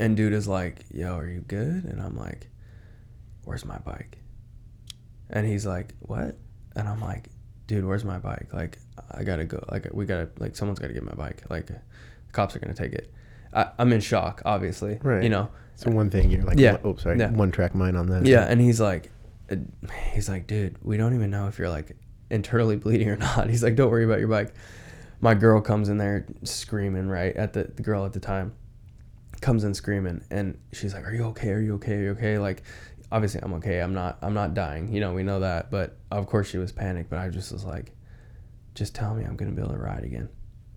And 0.00 0.16
dude 0.16 0.32
is 0.32 0.46
like, 0.46 0.84
"Yo, 0.92 1.16
are 1.18 1.26
you 1.26 1.40
good?" 1.40 1.84
And 1.84 2.00
I'm 2.00 2.16
like, 2.16 2.48
"Where's 3.44 3.64
my 3.64 3.78
bike?" 3.78 4.18
And 5.30 5.44
he's 5.46 5.66
like, 5.66 5.94
"What?" 6.00 6.36
And 6.76 6.88
I'm 6.88 7.00
like, 7.00 7.30
"Dude, 7.66 7.84
where's 7.84 8.04
my 8.04 8.18
bike? 8.18 8.48
Like, 8.52 8.78
I 9.10 9.24
gotta 9.24 9.44
go. 9.44 9.64
Like, 9.72 9.88
we 9.92 10.04
gotta. 10.06 10.28
Like, 10.38 10.54
someone's 10.56 10.78
gotta 10.78 10.94
get 10.94 11.02
my 11.02 11.14
bike. 11.14 11.42
Like, 11.50 11.66
the 11.66 11.80
cops 12.32 12.54
are 12.54 12.60
gonna 12.60 12.74
take 12.74 12.92
it." 12.92 13.12
I, 13.58 13.70
I'm 13.78 13.92
in 13.92 14.00
shock, 14.00 14.40
obviously. 14.44 14.98
Right. 15.02 15.22
You 15.22 15.28
know. 15.28 15.48
so 15.74 15.90
one 15.90 16.10
thing 16.10 16.30
you're 16.30 16.44
like, 16.44 16.58
Yeah. 16.58 16.78
oh, 16.84 16.96
sorry, 16.96 17.18
Yeah. 17.18 17.30
one 17.30 17.50
track 17.50 17.74
mind 17.74 17.96
on 17.96 18.06
that. 18.08 18.24
Yeah. 18.26 18.44
And 18.44 18.60
he's 18.60 18.80
like, 18.80 19.10
he's 20.12 20.28
like, 20.28 20.46
dude, 20.46 20.76
we 20.82 20.96
don't 20.96 21.14
even 21.14 21.30
know 21.30 21.48
if 21.48 21.58
you're 21.58 21.68
like 21.68 21.96
internally 22.30 22.76
bleeding 22.76 23.08
or 23.08 23.16
not. 23.28 23.50
He's 23.50 23.62
like, 23.62 23.74
don't 23.76 23.90
worry 23.90 24.04
about 24.04 24.18
your 24.20 24.28
bike. 24.28 24.54
My 25.20 25.34
girl 25.34 25.60
comes 25.60 25.88
in 25.88 25.98
there 25.98 26.26
screaming, 26.44 27.08
right? 27.08 27.34
At 27.36 27.52
the, 27.52 27.64
the 27.64 27.82
girl 27.82 28.04
at 28.06 28.12
the 28.12 28.20
time 28.20 28.54
comes 29.40 29.64
in 29.64 29.74
screaming 29.74 30.22
and 30.30 30.58
she's 30.72 30.94
like, 30.94 31.04
Are 31.04 31.12
you 31.12 31.24
okay? 31.26 31.50
Are 31.50 31.60
you 31.60 31.74
okay? 31.74 31.94
Are 31.94 32.02
you 32.02 32.10
okay? 32.10 32.38
Like, 32.38 32.62
obviously 33.10 33.40
I'm 33.42 33.52
okay. 33.54 33.80
I'm 33.80 33.94
not, 33.94 34.18
I'm 34.22 34.34
not 34.34 34.54
dying. 34.54 34.92
You 34.92 35.00
know, 35.00 35.14
we 35.14 35.22
know 35.24 35.40
that. 35.40 35.70
But 35.72 35.96
of 36.12 36.26
course 36.26 36.48
she 36.48 36.58
was 36.58 36.70
panicked, 36.70 37.10
but 37.10 37.18
I 37.18 37.28
just 37.28 37.50
was 37.52 37.64
like, 37.64 37.92
just 38.76 38.94
tell 38.94 39.14
me 39.16 39.24
I'm 39.24 39.34
going 39.36 39.50
to 39.50 39.56
be 39.56 39.62
able 39.62 39.74
to 39.74 39.80
ride 39.80 40.04
again. 40.04 40.28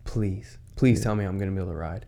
Please, 0.06 0.58
please 0.76 1.00
Yeah. 1.00 1.04
tell 1.04 1.16
me 1.16 1.26
I'm 1.26 1.38
going 1.38 1.50
to 1.52 1.56
be 1.56 1.62
able 1.62 1.72
to 1.74 1.78
ride. 1.78 2.06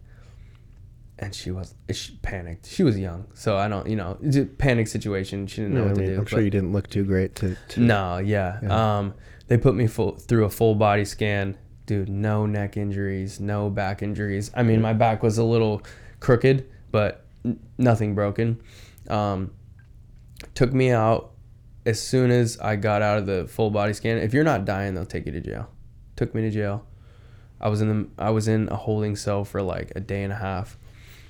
And 1.24 1.34
she 1.34 1.52
was 1.52 1.74
she 1.92 2.18
panicked. 2.22 2.68
She 2.68 2.84
was 2.84 2.98
young, 3.00 3.28
so 3.34 3.56
I 3.56 3.68
don't, 3.70 3.88
you 3.88 3.96
know, 3.96 4.18
it's 4.22 4.36
a 4.36 4.46
panic 4.46 4.88
situation. 4.88 5.48
She 5.48 5.62
didn't 5.62 5.76
know 5.76 5.82
No, 5.82 5.86
I 5.86 5.90
what 5.90 5.98
mean, 6.00 6.08
to 6.10 6.14
do. 6.16 6.20
I'm 6.20 6.26
sure 6.26 6.42
you 6.42 6.50
didn't 6.50 6.74
look 6.74 6.90
too 6.90 7.06
great 7.06 7.36
to. 7.38 7.56
to 7.70 7.80
no, 7.80 8.18
yeah. 8.18 8.60
Yeah. 8.62 8.98
Um, 8.98 9.14
they 9.48 9.58
put 9.58 9.74
me 9.76 9.88
full 9.88 10.18
through 10.18 10.46
a 10.46 10.50
full 10.50 10.76
body 10.76 11.06
scan. 11.06 11.58
Dude, 11.86 12.10
no 12.10 12.46
neck 12.46 12.76
injuries, 12.78 13.40
no 13.40 13.70
back 13.70 14.02
injuries. 14.02 14.52
I 14.54 14.64
mean, 14.64 14.82
my 14.82 14.94
back 14.94 15.22
was 15.24 15.38
a 15.38 15.44
little 15.44 15.82
crooked, 16.20 16.66
but 16.92 17.26
n- 17.46 17.60
nothing 17.78 18.16
broken. 18.16 18.62
Um, 19.10 19.52
took 20.56 20.74
me 20.74 20.92
out 20.92 21.32
as 21.86 22.02
soon 22.02 22.32
as 22.32 22.58
I 22.60 22.76
got 22.78 23.02
out 23.02 23.18
of 23.18 23.26
the 23.26 23.48
full 23.48 23.70
body 23.70 23.94
scan. 23.94 24.18
If 24.18 24.34
you're 24.34 24.44
not 24.44 24.66
dying, 24.66 24.94
they'll 24.94 25.06
take 25.06 25.26
you 25.26 25.32
to 25.34 25.42
jail. 25.42 25.70
Took 26.16 26.34
me 26.36 26.42
to 26.42 26.50
jail. 26.52 26.86
I 27.62 27.70
was 27.70 27.82
in 27.82 27.88
the 27.90 28.08
I 28.22 28.30
was 28.32 28.48
in 28.50 28.68
a 28.70 28.76
holding 28.76 29.16
cell 29.16 29.46
for 29.46 29.62
like 29.62 29.92
a 29.96 30.00
day 30.02 30.24
and 30.24 30.34
a 30.34 30.38
half. 30.38 30.78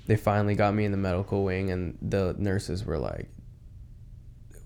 They 0.06 0.16
finally 0.18 0.56
got 0.56 0.74
me 0.74 0.86
in 0.86 0.92
the 0.92 0.98
medical 0.98 1.44
wing, 1.44 1.72
and 1.72 1.98
the 2.02 2.36
nurses 2.38 2.84
were 2.86 2.98
like, 2.98 3.30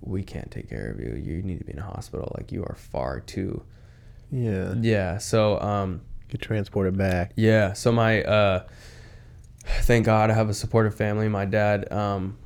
"We 0.02 0.24
can't 0.24 0.50
take 0.50 0.70
care 0.70 0.90
of 0.90 1.00
you. 1.00 1.16
You 1.16 1.42
need 1.44 1.60
to 1.60 1.64
be 1.66 1.74
in 1.74 1.80
a 1.80 1.84
hospital. 1.84 2.34
Like 2.38 2.52
you 2.52 2.64
are 2.64 2.76
far 2.76 3.20
too." 3.20 3.64
Yeah. 4.32 4.74
Yeah. 4.82 5.18
So 5.20 5.60
um, 5.62 6.02
Get 6.30 6.42
transported 6.42 6.98
back. 6.98 7.32
yeah. 7.36 7.74
So 7.74 7.92
my 7.92 8.24
uh, 8.24 8.64
thank 9.66 10.06
God 10.06 10.30
I 10.32 10.34
have 10.34 10.50
a 10.50 10.54
supportive 10.54 10.96
family. 10.96 11.30
My 11.30 11.46
dad 11.46 11.92
um, 11.92 12.38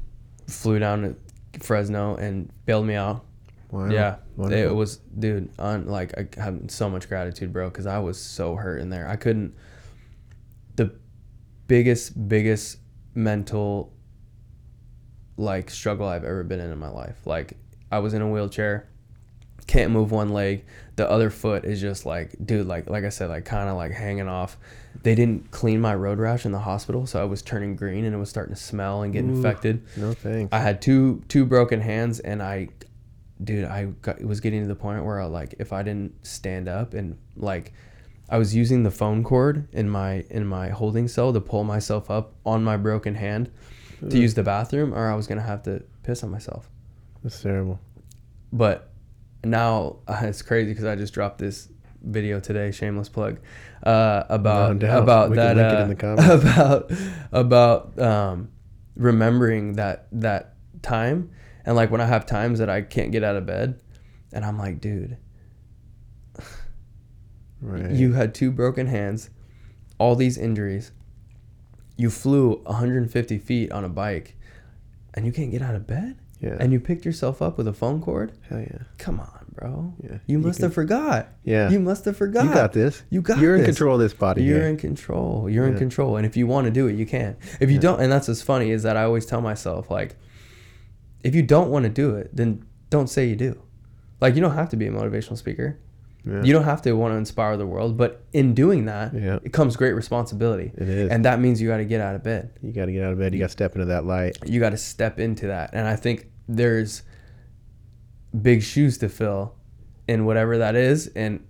flew 0.48 0.78
down 0.80 1.16
to 1.54 1.60
Fresno 1.60 2.16
and 2.16 2.52
bailed 2.66 2.86
me 2.86 2.96
out. 2.96 3.26
Wow. 3.72 3.90
Yeah, 3.90 4.18
Wonderful. 4.36 4.70
it 4.70 4.76
was, 4.76 4.98
dude. 5.18 5.50
On 5.58 5.88
like, 5.88 6.14
I 6.18 6.42
have 6.42 6.60
so 6.70 6.90
much 6.90 7.08
gratitude, 7.08 7.54
bro, 7.54 7.70
because 7.70 7.86
I 7.86 8.00
was 8.00 8.20
so 8.20 8.56
hurt 8.58 8.80
in 8.82 8.90
there. 8.90 9.08
I 9.08 9.16
couldn't. 9.16 9.56
The 10.76 10.94
biggest, 11.68 12.28
biggest 12.28 12.80
mental 13.14 13.92
like 15.38 15.70
struggle 15.70 16.08
I've 16.08 16.24
ever 16.24 16.44
been 16.44 16.60
in 16.60 16.72
in 16.72 16.80
my 16.80 16.90
life. 16.90 17.18
Like, 17.26 17.58
I 17.92 18.00
was 18.00 18.14
in 18.14 18.22
a 18.22 18.30
wheelchair, 18.30 18.88
can't 19.68 19.92
move 19.92 20.12
one 20.12 20.30
leg. 20.30 20.66
The 20.96 21.10
other 21.10 21.30
foot 21.30 21.66
is 21.66 21.82
just 21.82 22.06
like, 22.06 22.36
dude, 22.44 22.68
like, 22.68 22.90
like 22.90 23.04
I 23.04 23.10
said, 23.10 23.30
like 23.30 23.46
kind 23.46 23.70
of 23.70 23.76
like 23.76 23.92
hanging 23.92 24.28
off. 24.28 24.58
They 25.04 25.16
didn't 25.16 25.52
clean 25.52 25.82
my 25.82 25.96
road 25.96 26.20
rash 26.20 26.46
in 26.46 26.52
the 26.52 26.60
hospital, 26.60 27.08
so 27.08 27.22
I 27.22 27.26
was 27.26 27.42
turning 27.42 27.76
green 27.76 28.06
and 28.06 28.14
it 28.14 28.18
was 28.18 28.30
starting 28.30 28.54
to 28.54 28.62
smell 28.62 29.02
and 29.02 29.14
get 29.14 29.24
Ooh. 29.24 29.30
infected. 29.30 29.84
No 29.98 30.14
thanks. 30.14 30.54
I 30.54 30.60
had 30.60 30.82
two 30.82 31.24
two 31.28 31.46
broken 31.46 31.82
hands 31.82 32.20
and 32.20 32.44
I 32.44 32.70
dude, 33.44 33.66
I 33.66 33.86
got, 34.02 34.22
was 34.24 34.40
getting 34.40 34.62
to 34.62 34.68
the 34.68 34.76
point 34.76 35.04
where 35.04 35.20
I, 35.20 35.26
like 35.26 35.56
if 35.58 35.74
I 35.74 35.82
didn't 35.82 36.26
stand 36.26 36.68
up 36.68 36.94
and 36.94 37.18
like 37.36 37.74
I 38.32 38.38
was 38.38 38.56
using 38.56 38.84
the 38.84 38.92
phone 38.92 39.24
cord 39.24 39.68
in 39.74 39.90
my 39.90 40.24
in 40.30 40.48
my 40.48 40.70
holding 40.70 41.08
cell 41.10 41.34
to 41.34 41.42
pull 41.42 41.66
myself 41.66 42.10
up 42.10 42.34
on 42.46 42.64
my 42.64 42.78
broken 42.78 43.16
hand 43.16 43.52
to 44.10 44.18
use 44.18 44.34
the 44.34 44.42
bathroom, 44.42 44.94
or 44.94 45.12
I 45.12 45.16
was 45.16 45.28
gonna 45.28 45.42
have 45.42 45.62
to 45.64 45.84
piss 46.04 46.24
on 46.24 46.32
myself. 46.32 46.70
That's 47.24 47.40
terrible. 47.42 47.80
But 48.54 48.90
now 49.44 49.98
uh, 50.08 50.20
it's 50.24 50.42
crazy 50.42 50.72
because 50.72 50.86
I 50.86 50.96
just 50.96 51.14
dropped 51.14 51.40
this 51.40 51.68
video 52.02 52.40
today, 52.40 52.72
shameless 52.72 53.10
plug, 53.10 53.40
uh, 53.84 54.24
about 54.30 54.78
No 54.78 55.02
about 55.04 55.30
We 55.30 55.36
that 55.36 55.58
uh, 55.60 55.84
in 55.84 55.90
the 55.90 55.96
comments. 56.06 56.46
about 56.46 56.92
about 57.34 58.00
um, 58.00 58.50
remembering 58.96 59.74
that 59.74 60.08
that 60.14 60.56
time 60.82 61.32
and 61.66 61.76
like 61.76 61.92
when 61.92 62.02
I 62.02 62.06
have 62.06 62.26
times 62.26 62.60
that 62.60 62.70
I 62.70 62.82
can't 62.82 63.12
get 63.12 63.24
out 63.24 63.36
of 63.36 63.46
bed, 63.46 63.80
and 64.34 64.46
I'm 64.46 64.58
like, 64.58 64.82
dude, 64.82 65.18
Right. 67.62 67.92
you 67.92 68.14
had 68.14 68.34
two 68.34 68.52
broken 68.52 68.88
hands, 68.88 69.30
all 70.00 70.16
these 70.16 70.38
injuries. 70.38 70.92
You 71.98 72.10
flew 72.10 72.56
150 72.66 73.38
feet 73.38 73.72
on 73.72 73.84
a 73.86 73.90
bike, 73.90 74.36
and 75.14 75.26
you 75.26 75.32
can't 75.32 75.52
get 75.52 75.62
out 75.62 75.76
of 75.76 75.86
bed. 75.86 76.18
yeah. 76.40 76.58
And 76.60 76.72
you 76.74 76.80
picked 76.80 77.06
yourself 77.06 77.42
up 77.42 77.58
with 77.58 77.68
a 77.68 77.74
phone 77.74 78.02
cord. 78.02 78.32
Hell 78.50 78.60
yeah. 78.62 78.80
Come 78.98 79.20
on, 79.20 79.46
bro. 79.54 79.94
Yeah. 80.04 80.18
You 80.26 80.40
must 80.40 80.58
can- 80.60 80.66
have 80.70 80.74
forgot. 80.74 81.28
Yeah. 81.44 81.70
You 81.70 81.80
must 81.80 82.06
have 82.06 82.18
forgot. 82.18 82.46
You 82.46 82.54
got 82.54 82.74
this. 82.74 83.04
You 83.12 83.22
got 83.22 83.38
You're 83.38 83.56
in 83.58 83.66
control 83.66 83.96
of 83.96 84.02
this 84.02 84.14
body. 84.16 84.42
You're 84.44 84.60
here. 84.62 84.68
in 84.70 84.78
control. 84.78 85.48
You're 85.48 85.68
in 85.68 85.78
control. 85.78 86.18
And 86.18 86.26
if 86.26 86.36
you 86.36 86.48
want 86.48 86.66
to 86.66 86.72
do 86.72 86.88
it, 86.88 86.96
you 86.96 87.06
can. 87.06 87.38
If 87.60 87.70
you 87.70 87.76
Yeah. 87.76 87.82
don't, 87.82 88.02
and 88.02 88.12
that's 88.12 88.28
what's 88.28 88.42
funny 88.42 88.72
is 88.72 88.82
that 88.84 88.98
I 88.98 89.04
always 89.04 89.26
tell 89.28 89.42
myself 89.42 89.92
like, 89.92 90.16
if 91.24 91.36
you 91.36 91.44
don't 91.44 91.70
want 91.70 91.84
to 91.84 91.90
do 91.90 92.16
it, 92.16 92.36
then 92.36 92.66
don't 92.90 93.08
say 93.08 93.28
you 93.28 93.36
do. 93.36 93.62
Like 94.20 94.34
you 94.34 94.42
don't 94.42 94.56
have 94.56 94.70
to 94.70 94.76
be 94.78 94.88
a 94.88 94.92
motivational 94.92 95.38
speaker. 95.38 95.78
Yeah. 96.26 96.44
You 96.44 96.54
don't 96.54 96.66
have 96.66 96.82
to 96.84 96.94
want 96.94 97.14
to 97.14 97.18
inspire 97.18 97.58
the 97.58 97.66
world, 97.66 97.98
but 97.98 98.24
in 98.32 98.54
doing 98.54 98.86
that, 98.86 99.14
Yeah. 99.14 99.40
it 99.44 99.54
comes 99.54 99.76
great 99.76 99.94
responsibility. 99.94 100.72
It 100.78 100.88
is. 100.88 101.10
And 101.12 101.26
that 101.26 101.40
means 101.40 101.60
you 101.62 101.68
got 101.68 101.78
to 101.78 101.86
get 101.86 102.00
out 102.00 102.14
of 102.16 102.24
bed. 102.24 102.52
you 102.62 102.72
got 102.72 102.86
to 102.86 102.92
get 102.92 103.04
out 103.04 103.14
of 103.14 103.18
bed. 103.20 103.34
You 103.34 103.40
got 103.40 103.48
to 103.48 103.52
step 103.54 103.74
into 103.76 103.86
that 103.88 104.06
light. 104.06 104.38
You 104.46 104.60
got 104.60 104.70
to 104.70 104.78
step 104.78 105.20
into 105.20 105.48
that. 105.48 105.72
And 105.74 105.88
I 105.88 105.96
think 105.96 106.28
there's 106.48 107.02
big 108.40 108.62
shoes 108.64 108.98
to 109.00 109.10
fill 109.10 109.56
in 110.08 110.26
whatever 110.26 110.58
that 110.60 110.76
is. 110.76 111.08
And 111.16 111.44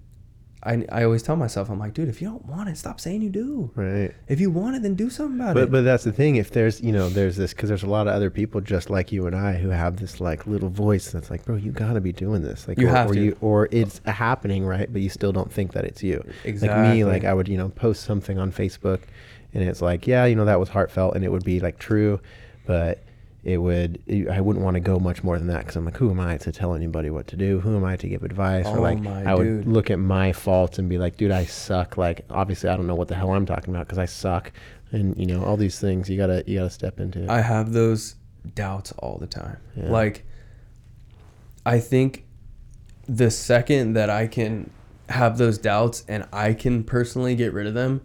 I, 0.63 0.85
I 0.91 1.03
always 1.05 1.23
tell 1.23 1.35
myself, 1.35 1.69
I'm 1.71 1.79
like, 1.79 1.93
dude, 1.95 2.07
if 2.07 2.21
you 2.21 2.27
don't 2.29 2.45
want 2.45 2.69
it, 2.69 2.77
stop 2.77 2.99
saying 2.99 3.23
you 3.23 3.31
do. 3.31 3.71
Right. 3.73 4.13
If 4.27 4.39
you 4.39 4.51
want 4.51 4.75
it, 4.75 4.83
then 4.83 4.93
do 4.93 5.09
something 5.09 5.39
about 5.39 5.55
But 5.55 5.63
it. 5.63 5.71
but 5.71 5.81
that's 5.83 6.03
the 6.03 6.11
thing. 6.11 6.35
If 6.35 6.51
there's 6.51 6.79
you 6.81 6.91
know 6.91 7.09
there's 7.09 7.35
this 7.35 7.51
because 7.53 7.69
there's 7.69 7.81
a 7.83 7.89
lot 7.89 8.07
of 8.07 8.13
other 8.13 8.29
people 8.29 8.61
just 8.61 8.89
like 8.91 9.11
you 9.11 9.25
and 9.25 9.35
I 9.35 9.53
who 9.53 9.69
have 9.69 9.97
this 9.97 10.21
like 10.21 10.45
little 10.45 10.69
voice 10.69 11.09
that's 11.11 11.31
like, 11.31 11.45
bro, 11.45 11.55
you 11.55 11.71
got 11.71 11.93
to 11.93 12.01
be 12.01 12.11
doing 12.11 12.43
this. 12.43 12.67
Like 12.67 12.79
You 12.79 12.87
or, 12.87 12.91
have 12.91 13.09
or 13.09 13.13
to. 13.15 13.19
you 13.21 13.37
or 13.41 13.69
it's 13.71 14.01
happening 14.05 14.63
right, 14.63 14.91
but 14.93 15.01
you 15.01 15.09
still 15.09 15.31
don't 15.31 15.51
think 15.51 15.71
that 15.73 15.83
it's 15.85 16.03
you. 16.03 16.23
Exactly. 16.43 16.79
Like 16.83 16.93
me, 16.93 17.05
like 17.05 17.23
I 17.25 17.33
would 17.33 17.47
you 17.47 17.57
know 17.57 17.69
post 17.69 18.03
something 18.03 18.37
on 18.37 18.51
Facebook, 18.51 18.99
and 19.55 19.63
it's 19.63 19.81
like 19.81 20.05
yeah 20.05 20.25
you 20.25 20.35
know 20.35 20.45
that 20.45 20.59
was 20.59 20.69
heartfelt 20.69 21.15
and 21.15 21.25
it 21.25 21.31
would 21.31 21.43
be 21.43 21.59
like 21.59 21.79
true, 21.79 22.19
but 22.67 23.03
it 23.43 23.57
would 23.57 24.01
it- 24.05 24.27
I 24.29 24.39
wouldn't 24.41 24.63
want 24.63 24.75
to 24.75 24.79
go 24.79 24.99
much 24.99 25.23
more 25.23 25.37
than 25.37 25.47
that 25.47 25.59
because 25.59 25.75
I'm 25.75 25.85
like 25.85 25.97
who 25.97 26.09
am 26.11 26.19
I 26.19 26.37
to 26.37 26.51
tell 26.51 26.73
anybody 26.75 27.09
what 27.09 27.27
to 27.27 27.35
do? 27.35 27.59
Who 27.59 27.75
am 27.75 27.83
I 27.83 27.95
to 27.97 28.07
give 28.07 28.23
advice? 28.23 28.65
or 28.67 28.77
Oh 28.77 28.81
like 28.81 28.99
my 29.01 29.23
I 29.23 29.33
would 29.35 29.43
dude. 29.43 29.67
look 29.67 29.89
at 29.89 29.99
my 29.99 30.31
faults 30.31 30.77
and 30.79 30.87
be 30.87 30.97
like, 30.97 31.17
dude, 31.17 31.31
I 31.31 31.45
suck. 31.45 31.97
Like 31.97 32.25
obviously 32.29 32.69
I 32.69 32.75
don't 32.77 32.87
know 32.87 32.95
what 32.95 33.07
the 33.07 33.15
hell 33.15 33.31
I'm 33.33 33.45
talking 33.45 33.73
about 33.73 33.87
because 33.87 33.97
I 33.97 34.05
suck, 34.05 34.51
and 34.91 35.17
you 35.17 35.25
know 35.25 35.43
all 35.43 35.57
these 35.57 35.79
things 35.79 36.09
you 36.09 36.17
gotta 36.17 36.43
you 36.45 36.59
gotta 36.59 36.69
step 36.69 36.99
into. 36.99 37.31
I 37.31 37.41
have 37.41 37.73
those 37.73 38.15
doubts 38.55 38.91
all 38.99 39.17
the 39.17 39.27
time. 39.27 39.57
Yeah. 39.75 39.89
Like, 39.89 40.25
I 41.65 41.79
think 41.79 42.25
the 43.07 43.29
second 43.31 43.93
that 43.93 44.09
I 44.09 44.27
can 44.27 44.69
have 45.09 45.37
those 45.37 45.57
doubts 45.57 46.03
and 46.07 46.25
I 46.31 46.53
can 46.53 46.83
personally 46.83 47.35
get 47.35 47.53
rid 47.53 47.67
of 47.67 47.73
them 47.73 48.01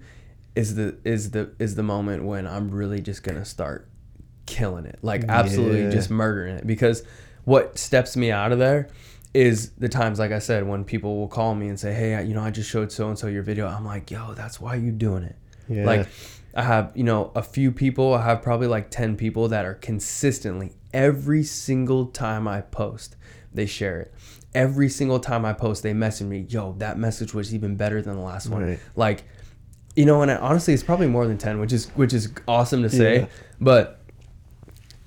is 0.54 0.74
the 0.74 0.96
is 1.04 1.30
the 1.30 1.50
is 1.58 1.74
the 1.74 1.82
moment 1.82 2.24
when 2.24 2.46
I'm 2.46 2.70
really 2.70 3.00
just 3.00 3.22
gonna 3.22 3.44
start 3.44 3.86
killing 4.46 4.86
it, 4.86 4.98
like 5.02 5.24
absolutely 5.28 5.82
Yeah. 5.84 5.90
just 5.90 6.10
murdering 6.10 6.56
it. 6.56 6.66
Because 6.66 7.02
what 7.44 7.78
steps 7.78 8.16
me 8.16 8.30
out 8.30 8.52
of 8.52 8.58
there 8.58 8.88
is 9.34 9.70
the 9.78 9.88
times, 9.88 10.18
like 10.18 10.32
I 10.32 10.38
said, 10.38 10.66
when 10.66 10.84
people 10.84 11.16
will 11.18 11.28
call 11.28 11.54
me 11.54 11.68
and 11.68 11.78
say, 11.78 11.92
"Hey, 11.92 12.24
you 12.24 12.32
know, 12.34 12.40
I 12.42 12.50
just 12.50 12.70
showed 12.70 12.90
so 12.90 13.08
and 13.08 13.18
so 13.18 13.26
your 13.26 13.42
video." 13.42 13.66
I'm 13.66 13.84
like, 13.84 14.10
"Yo, 14.10 14.32
that's 14.34 14.60
why 14.60 14.76
you 14.76 14.90
doing 14.92 15.22
it." 15.24 15.36
Yeah. 15.68 15.84
Like 15.84 16.08
I 16.54 16.62
have, 16.62 16.90
you 16.94 17.04
know, 17.04 17.32
a 17.34 17.42
few 17.42 17.70
people, 17.70 18.14
I 18.14 18.24
have 18.24 18.40
probably 18.40 18.66
like 18.66 18.90
10 18.90 19.16
people 19.16 19.48
that 19.48 19.66
are 19.66 19.74
consistently 19.74 20.72
every 20.94 21.42
single 21.42 22.06
time 22.06 22.48
I 22.48 22.62
post, 22.62 23.16
they 23.52 23.66
share 23.66 24.00
it. 24.00 24.14
Every 24.54 24.88
single 24.88 25.18
time 25.20 25.44
I 25.44 25.52
post, 25.52 25.82
they 25.82 25.92
message 25.92 26.26
me, 26.28 26.46
"Yo, 26.48 26.74
that 26.78 26.98
message 26.98 27.34
was 27.34 27.54
even 27.54 27.76
better 27.76 28.00
than 28.00 28.14
the 28.14 28.22
last 28.22 28.48
one." 28.48 28.62
Right. 28.62 28.78
Like 28.94 29.24
you 29.94 30.04
know, 30.04 30.20
and 30.22 30.30
I, 30.30 30.36
honestly, 30.36 30.74
it's 30.74 30.82
probably 30.82 31.06
more 31.08 31.26
than 31.26 31.36
10, 31.38 31.58
which 31.58 31.72
is 31.72 31.86
which 31.94 32.12
is 32.14 32.30
awesome 32.48 32.82
to 32.82 32.90
say, 32.90 33.20
Yeah. 33.20 33.26
but 33.60 34.00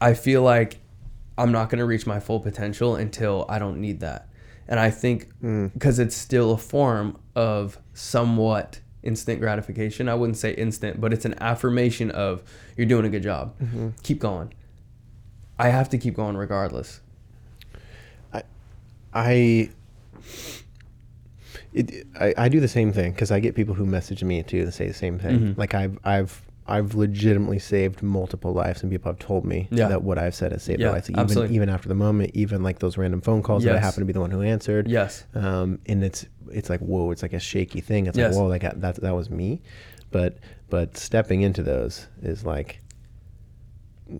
I 0.01 0.13
feel 0.13 0.41
like 0.43 0.77
I'm 1.37 1.51
not 1.51 1.69
going 1.69 1.79
to 1.79 1.85
reach 1.85 2.05
my 2.07 2.19
full 2.19 2.39
potential 2.39 2.95
until 2.95 3.45
I 3.49 3.59
don't 3.59 3.79
need 3.79 3.99
that. 4.01 4.27
And 4.67 4.79
I 4.79 4.91
think 4.91 5.27
Mm. 5.41 5.73
because 5.73 5.97
it's 5.99 6.15
still 6.15 6.51
a 6.51 6.57
form 6.57 7.17
of 7.35 7.79
somewhat 7.93 8.79
instant 9.03 9.39
gratification. 9.39 10.07
I 10.09 10.15
wouldn't 10.15 10.37
say 10.37 10.53
instant, 10.53 10.99
but 11.01 11.11
it's 11.13 11.25
an 11.25 11.35
affirmation 11.41 12.11
of 12.11 12.43
you're 12.77 12.85
doing 12.85 13.05
a 13.05 13.09
good 13.09 13.23
job. 13.23 13.57
Mm-hmm. 13.59 13.89
Keep 14.03 14.19
going. 14.19 14.53
I 15.57 15.69
have 15.69 15.89
to 15.89 15.97
keep 15.97 16.15
going 16.15 16.37
regardless. 16.37 17.01
I. 19.13 19.69
It, 21.73 22.07
I, 22.19 22.33
I 22.37 22.49
do 22.49 22.59
the 22.59 22.67
same 22.67 22.91
thing 22.93 23.11
because 23.11 23.31
I 23.31 23.39
get 23.39 23.55
people 23.55 23.73
who 23.75 23.85
message 23.85 24.23
me 24.23 24.41
too 24.43 24.61
and 24.61 24.73
say 24.73 24.87
the 24.87 24.93
same 24.93 25.19
thing. 25.19 25.39
Mhm. 25.39 25.57
Like 25.57 25.73
I've 25.73 25.97
I've 26.03 26.41
I've 26.69 26.93
legitimately 26.95 27.59
saved 27.59 28.01
multiple 28.03 28.53
lives, 28.53 28.81
and 28.83 28.91
people 28.91 29.11
have 29.11 29.19
told 29.19 29.43
me 29.45 29.67
Yeah. 29.71 29.87
that 29.89 30.03
what 30.03 30.17
I've 30.17 30.35
said 30.35 30.51
has 30.51 30.63
saved 30.63 30.79
Yeah, 30.79 30.87
their 30.87 30.93
lives. 30.93 31.09
Even 31.09 31.19
absolutely. 31.21 31.55
even 31.55 31.69
after 31.69 31.89
the 31.89 31.95
moment, 31.95 32.31
even 32.33 32.63
like 32.63 32.79
those 32.79 32.97
random 32.97 33.21
phone 33.21 33.41
calls 33.41 33.63
that 33.63 33.75
I 33.75 33.79
happen 33.79 34.01
to 34.01 34.05
be 34.05 34.13
the 34.13 34.21
one 34.21 34.31
who 34.31 34.41
answered. 34.41 34.87
Yes. 34.87 35.25
um, 35.35 35.79
and 35.87 36.03
it's 36.03 36.25
it's 36.51 36.69
like 36.69 36.79
whoa, 36.79 37.11
it's 37.11 37.21
like 37.21 37.33
a 37.33 37.39
shaky 37.39 37.81
thing. 37.81 38.05
It's 38.07 38.17
Yes. 38.17 38.33
like 38.33 38.41
whoa, 38.41 38.47
like 38.47 38.61
that 38.61 38.95
that 39.01 39.15
was 39.15 39.29
me, 39.29 39.61
but 40.11 40.37
but 40.69 40.95
stepping 40.97 41.41
into 41.41 41.63
those 41.63 42.07
is 42.21 42.45
like 42.45 42.79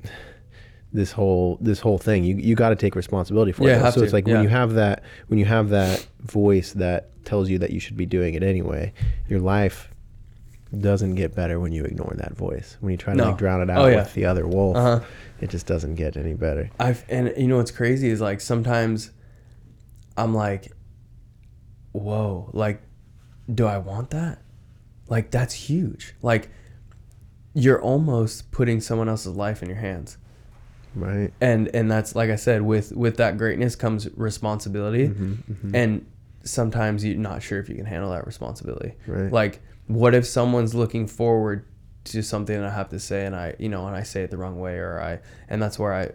this 0.91 1.11
whole 1.11 1.57
this 1.61 1.79
whole 1.79 1.97
thing. 1.97 2.23
You 2.23 2.35
you 2.37 2.55
got 2.55 2.69
to 2.69 2.75
take 2.75 2.95
responsibility 2.95 3.51
for 3.51 3.67
Yeah, 3.67 3.87
it. 3.87 3.91
so 3.93 4.01
it's 4.01 4.11
to, 4.11 4.15
like 4.17 4.25
when 4.25 4.41
you 4.41 4.49
have 4.49 4.73
that 4.73 5.03
when 5.27 5.37
you 5.39 5.45
have 5.45 5.69
that 5.69 6.05
voice 6.21 6.73
that 6.73 7.09
tells 7.25 7.49
you 7.49 7.59
that 7.59 7.69
you 7.71 7.79
should 7.79 7.97
be 7.97 8.05
doing 8.07 8.33
it 8.33 8.41
anyway, 8.43 8.91
your 9.27 9.39
life 9.39 9.88
doesn't 10.77 11.15
get 11.15 11.33
better 11.35 11.59
when 11.59 11.71
you 11.71 11.83
ignore 11.83 12.13
that 12.17 12.35
voice. 12.35 12.77
When 12.79 12.91
you 12.91 12.97
try 12.97 13.13
to 13.13 13.17
No. 13.17 13.25
like 13.29 13.37
drown 13.37 13.61
it 13.61 13.69
out 13.69 13.85
Oh, 13.85 13.87
yeah. 13.87 13.97
with 13.97 14.13
the 14.13 14.25
other 14.25 14.45
wolf, 14.47 14.75
Uh-huh. 14.77 14.99
it 15.41 15.49
just 15.49 15.65
doesn't 15.65 15.95
get 15.95 16.15
any 16.17 16.33
better. 16.33 16.69
I've 16.79 17.03
and 17.09 17.33
you 17.37 17.47
know 17.47 17.57
what's 17.57 17.71
crazy 17.71 18.09
is 18.09 18.21
like 18.21 18.39
sometimes 18.41 19.11
I'm 20.17 20.33
like, 20.35 20.71
whoa, 21.91 22.49
like, 22.53 22.81
do 23.53 23.65
I 23.65 23.77
want 23.77 24.11
that? 24.11 24.41
Like 25.07 25.31
that's 25.31 25.53
huge. 25.53 26.13
Like 26.21 26.49
you're 27.53 27.81
almost 27.81 28.51
putting 28.51 28.79
someone 28.79 29.09
else's 29.09 29.35
life 29.35 29.63
in 29.63 29.69
your 29.69 29.79
hands. 29.79 30.17
Right. 30.95 31.33
And 31.41 31.67
and 31.73 31.89
that's 31.89 32.15
like 32.15 32.29
I 32.29 32.35
said, 32.35 32.61
with 32.61 32.91
with 32.91 33.17
that 33.17 33.37
greatness 33.37 33.75
comes 33.75 34.07
responsibility. 34.15 35.09
Mhm, 35.09 35.37
mhm. 35.51 35.71
And 35.73 36.05
sometimes 36.43 37.03
you're 37.03 37.17
not 37.17 37.41
sure 37.41 37.59
if 37.59 37.69
you 37.69 37.75
can 37.75 37.85
handle 37.85 38.11
that 38.11 38.25
responsibility. 38.27 38.93
Right. 39.07 39.31
Like, 39.31 39.61
what 39.89 40.13
if 40.13 40.25
someone's 40.25 40.73
looking 40.75 41.07
forward 41.07 41.65
to 42.05 42.21
something 42.23 42.55
that 42.57 42.65
I 42.65 42.73
have 42.73 42.89
to 42.89 42.99
say, 42.99 43.25
and 43.25 43.35
I, 43.35 43.55
you 43.59 43.69
know, 43.69 43.85
and 43.87 43.95
I 43.95 44.03
say 44.03 44.21
it 44.23 44.29
the 44.31 44.37
wrong 44.37 44.59
way, 44.59 44.77
or 44.77 45.01
I, 45.01 45.19
and 45.49 45.61
that's 45.61 45.77
where 45.79 45.93
I, 45.93 46.11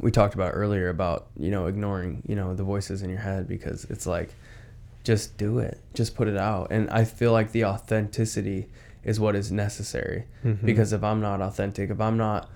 we 0.00 0.10
talked 0.10 0.34
about 0.34 0.52
earlier 0.54 0.88
about 0.88 1.26
you 1.38 1.50
know 1.50 1.66
ignoring 1.66 2.22
you 2.26 2.34
know 2.34 2.54
the 2.54 2.64
voices 2.64 3.02
in 3.02 3.10
your 3.10 3.18
head 3.20 3.46
because 3.46 3.84
it's 3.90 4.06
like, 4.06 4.34
just 5.04 5.36
do 5.36 5.58
it, 5.58 5.78
just 5.94 6.14
put 6.16 6.28
it 6.28 6.36
out, 6.36 6.68
and 6.70 6.88
I 6.90 7.04
feel 7.04 7.30
like 7.32 7.52
the 7.52 7.66
authenticity 7.66 8.68
is 9.04 9.18
what 9.20 9.34
is 9.36 9.50
necessary 9.52 10.24
Mhm. 10.44 10.64
because 10.64 10.92
if 10.92 11.02
I'm 11.04 11.20
not 11.20 11.40
authentic, 11.42 11.90
if 11.90 12.00
I'm 12.00 12.16
not 12.16 12.48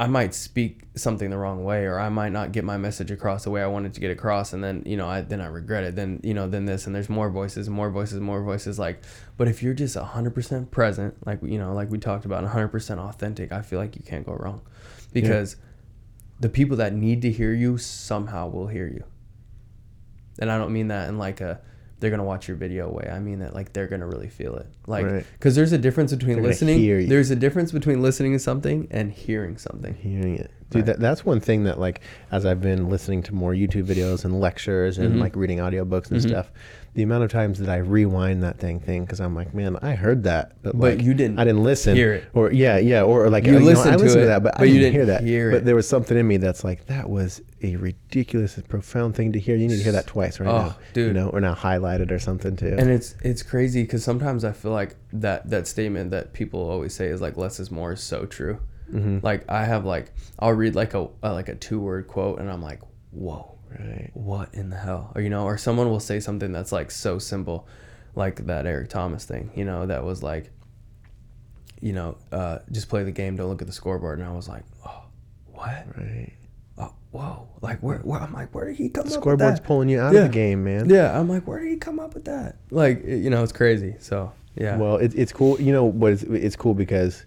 I 0.00 0.06
might 0.06 0.32
speak 0.32 0.84
something 0.94 1.28
the 1.28 1.36
wrong 1.36 1.62
way, 1.62 1.84
or 1.84 2.00
I 2.00 2.08
might 2.08 2.32
not 2.32 2.52
get 2.52 2.64
my 2.64 2.78
message 2.78 3.10
across 3.10 3.44
the 3.44 3.50
way 3.50 3.62
I 3.62 3.66
wanted 3.66 3.92
to 3.92 4.00
get 4.00 4.10
across, 4.10 4.54
and 4.54 4.64
then 4.64 4.82
you 4.86 4.96
know, 4.96 5.06
I 5.06 5.20
then 5.20 5.42
I 5.42 5.46
regret 5.46 5.84
it. 5.84 5.94
Then 5.94 6.20
you 6.22 6.32
know, 6.32 6.48
then 6.48 6.64
this, 6.64 6.86
and 6.86 6.96
there's 6.96 7.10
more 7.10 7.28
voices, 7.28 7.68
more 7.68 7.90
voices, 7.90 8.18
more 8.18 8.42
voices. 8.42 8.78
Like, 8.78 9.02
but 9.36 9.46
if 9.46 9.62
you're 9.62 9.74
just 9.74 9.96
hundred 9.96 10.34
percent 10.34 10.70
present, 10.70 11.14
like 11.26 11.40
you 11.42 11.58
know, 11.58 11.74
like 11.74 11.90
we 11.90 11.98
talked 11.98 12.24
about, 12.24 12.42
hundred 12.44 12.68
percent 12.68 12.98
authentic, 12.98 13.52
I 13.52 13.60
feel 13.60 13.78
like 13.78 13.94
you 13.94 14.02
can't 14.02 14.24
go 14.24 14.32
wrong, 14.32 14.62
because 15.12 15.56
the 16.40 16.48
people 16.48 16.78
that 16.78 16.94
need 16.94 17.20
to 17.20 17.30
hear 17.30 17.52
you 17.52 17.76
somehow 17.76 18.48
will 18.48 18.68
hear 18.68 18.86
you. 18.86 19.04
And 20.38 20.50
I 20.50 20.56
don't 20.56 20.72
mean 20.72 20.88
that 20.88 21.10
in 21.10 21.18
like 21.18 21.42
a 21.42 21.60
they're 22.00 22.10
gonna 22.10 22.24
watch 22.24 22.48
your 22.48 22.56
video 22.56 22.90
way. 22.90 23.08
I 23.12 23.20
mean 23.20 23.38
that 23.40 23.54
like 23.54 23.72
they're 23.72 23.86
gonna 23.86 24.06
really 24.06 24.28
feel 24.28 24.56
it. 24.56 24.66
Like, 24.86 25.06
Right. 25.06 25.26
because 25.34 25.54
there's 25.54 25.72
a 25.72 25.78
difference 25.78 26.12
between 26.12 26.36
They're 26.36 26.44
listening. 26.46 27.08
There's 27.08 27.30
a 27.30 27.36
difference 27.36 27.72
between 27.72 28.02
listening 28.02 28.32
to 28.32 28.38
something 28.38 28.88
and 28.90 29.12
hearing 29.12 29.56
something. 29.58 29.94
Hearing 29.94 30.36
it. 30.36 30.50
Dude, 30.70 30.86
that, 30.86 31.00
that's 31.00 31.24
one 31.24 31.40
thing 31.40 31.64
that 31.64 31.80
like 31.80 32.00
as 32.30 32.46
I've 32.46 32.60
been 32.60 32.88
listening 32.88 33.22
to 33.24 33.34
more 33.34 33.52
YouTube 33.52 33.84
videos 33.84 34.24
and 34.24 34.40
lectures 34.40 34.98
and 34.98 35.16
Mhm. 35.16 35.20
like 35.20 35.34
reading 35.34 35.58
audiobooks 35.58 36.10
and 36.12 36.20
Mhm. 36.20 36.28
stuff, 36.28 36.52
the 36.94 37.02
amount 37.02 37.24
of 37.24 37.30
times 37.30 37.58
that 37.58 37.68
I 37.68 37.78
rewind 37.78 38.42
that 38.44 38.58
thing 38.58 38.78
thing 38.78 39.02
because 39.04 39.20
I'm 39.20 39.34
like, 39.34 39.52
man, 39.52 39.76
I 39.82 39.94
heard 39.96 40.22
that, 40.24 40.52
but, 40.62 40.78
But 40.78 40.96
like, 40.98 41.02
you 41.04 41.12
didn't 41.14 41.38
I 41.40 41.44
didn't 41.44 41.64
listen. 41.64 41.96
hear 41.96 42.12
it. 42.14 42.24
Or 42.34 42.52
yeah, 42.52 42.78
yeah, 42.78 43.02
or, 43.02 43.28
like 43.30 43.44
You 43.46 43.52
you 43.54 43.58
know, 43.58 43.64
I 43.66 43.74
to 43.74 43.76
listened 43.78 43.98
to 43.98 44.22
it, 44.22 44.26
that, 44.26 44.42
but, 44.44 44.54
but 44.58 44.62
I 44.62 44.64
you 44.64 44.74
didn't, 44.74 44.82
didn't 44.84 44.94
hear 44.94 45.06
that. 45.06 45.22
hear 45.24 45.50
But 45.50 45.64
there 45.64 45.74
was 45.74 45.88
something 45.88 46.16
in 46.16 46.26
me 46.26 46.36
that's 46.36 46.62
like, 46.62 46.86
that 46.86 47.10
was 47.10 47.42
a 47.62 47.74
ridiculous, 47.76 48.58
profound 48.68 49.14
thing 49.16 49.32
to 49.32 49.38
hear. 49.40 49.56
You 49.56 49.66
need 49.68 49.76
to 49.78 49.82
hear 49.82 49.92
that 49.92 50.06
twice 50.06 50.38
right 50.40 50.48
Oh, 50.48 50.58
now, 50.94 51.02
you 51.02 51.12
know, 51.12 51.28
or 51.30 51.40
now 51.40 51.54
highlight 51.54 52.00
it 52.00 52.10
or 52.12 52.18
something 52.20 52.54
too. 52.56 52.74
and 52.78 52.90
it's 52.90 53.14
it's 53.22 53.42
crazy 53.42 53.82
because 53.82 54.02
sometimes 54.04 54.44
I 54.44 54.52
feel 54.52 54.72
like 54.72 54.94
that 55.12 55.50
that 55.50 55.66
statement 55.66 56.10
that 56.12 56.32
people 56.32 56.60
always 56.60 56.94
say 56.94 57.06
is 57.08 57.20
like 57.20 57.36
less 57.36 57.58
is 57.60 57.70
more 57.72 57.92
is 57.92 58.00
so 58.00 58.24
true. 58.24 58.58
Hmm 58.90 59.18
Like 59.22 59.48
I 59.50 59.64
have 59.64 59.84
like 59.84 60.12
I'll 60.38 60.52
read 60.52 60.74
like 60.74 60.94
a, 60.94 61.08
a 61.22 61.32
like 61.32 61.48
a 61.48 61.54
two 61.54 61.80
word 61.80 62.06
quote 62.08 62.38
and 62.40 62.50
I'm 62.50 62.62
like, 62.62 62.80
whoa, 63.10 63.56
Right. 63.70 64.10
what 64.14 64.52
in 64.54 64.70
the 64.70 64.76
hell? 64.76 65.12
Or 65.14 65.20
you 65.20 65.30
know, 65.30 65.44
or 65.44 65.56
someone 65.58 65.88
will 65.90 66.00
say 66.00 66.18
something 66.20 66.50
that's 66.52 66.72
like 66.72 66.90
so 66.90 67.18
simple, 67.18 67.68
like 68.16 68.46
that 68.46 68.66
Eric 68.66 68.88
Thomas 68.88 69.24
thing. 69.24 69.50
You 69.54 69.64
know, 69.64 69.86
that 69.86 70.04
was 70.04 70.22
like, 70.22 70.50
you 71.80 71.92
know, 71.92 72.16
uh, 72.32 72.58
just 72.72 72.88
play 72.88 73.04
the 73.04 73.12
game, 73.12 73.36
don't 73.36 73.48
look 73.48 73.62
at 73.62 73.66
the 73.66 73.72
scoreboard. 73.72 74.18
And 74.18 74.28
I 74.28 74.32
was 74.32 74.48
like, 74.48 74.64
oh, 74.86 75.04
what? 75.52 75.86
Right. 75.96 76.32
Oh, 76.78 76.94
whoa! 77.10 77.48
Like 77.60 77.80
where? 77.80 77.98
Where? 77.98 78.20
I'm 78.20 78.32
like, 78.32 78.54
where 78.54 78.66
did 78.66 78.76
he 78.76 78.88
come 78.88 79.04
The 79.04 79.10
up 79.10 79.16
with 79.16 79.22
scoreboard's 79.22 79.60
that? 79.60 79.66
pulling 79.66 79.88
you 79.88 80.00
out 80.00 80.12
Yeah. 80.14 80.20
of 80.20 80.28
the 80.28 80.34
game, 80.34 80.64
man. 80.64 80.88
Yeah, 80.88 81.18
I'm 81.18 81.28
like, 81.28 81.46
where 81.46 81.60
did 81.60 81.68
he 81.68 81.76
come 81.76 82.00
up 82.00 82.14
with 82.14 82.24
that? 82.24 82.56
Like, 82.70 83.04
you 83.04 83.28
know, 83.30 83.42
it's 83.42 83.52
crazy. 83.52 83.96
So 83.98 84.32
yeah. 84.56 84.76
Well, 84.78 84.96
it, 84.96 85.12
it's 85.14 85.32
cool. 85.32 85.60
You 85.60 85.72
know 85.72 85.84
what? 85.84 86.12
Is, 86.12 86.22
it's 86.24 86.56
cool 86.56 86.74
because 86.74 87.24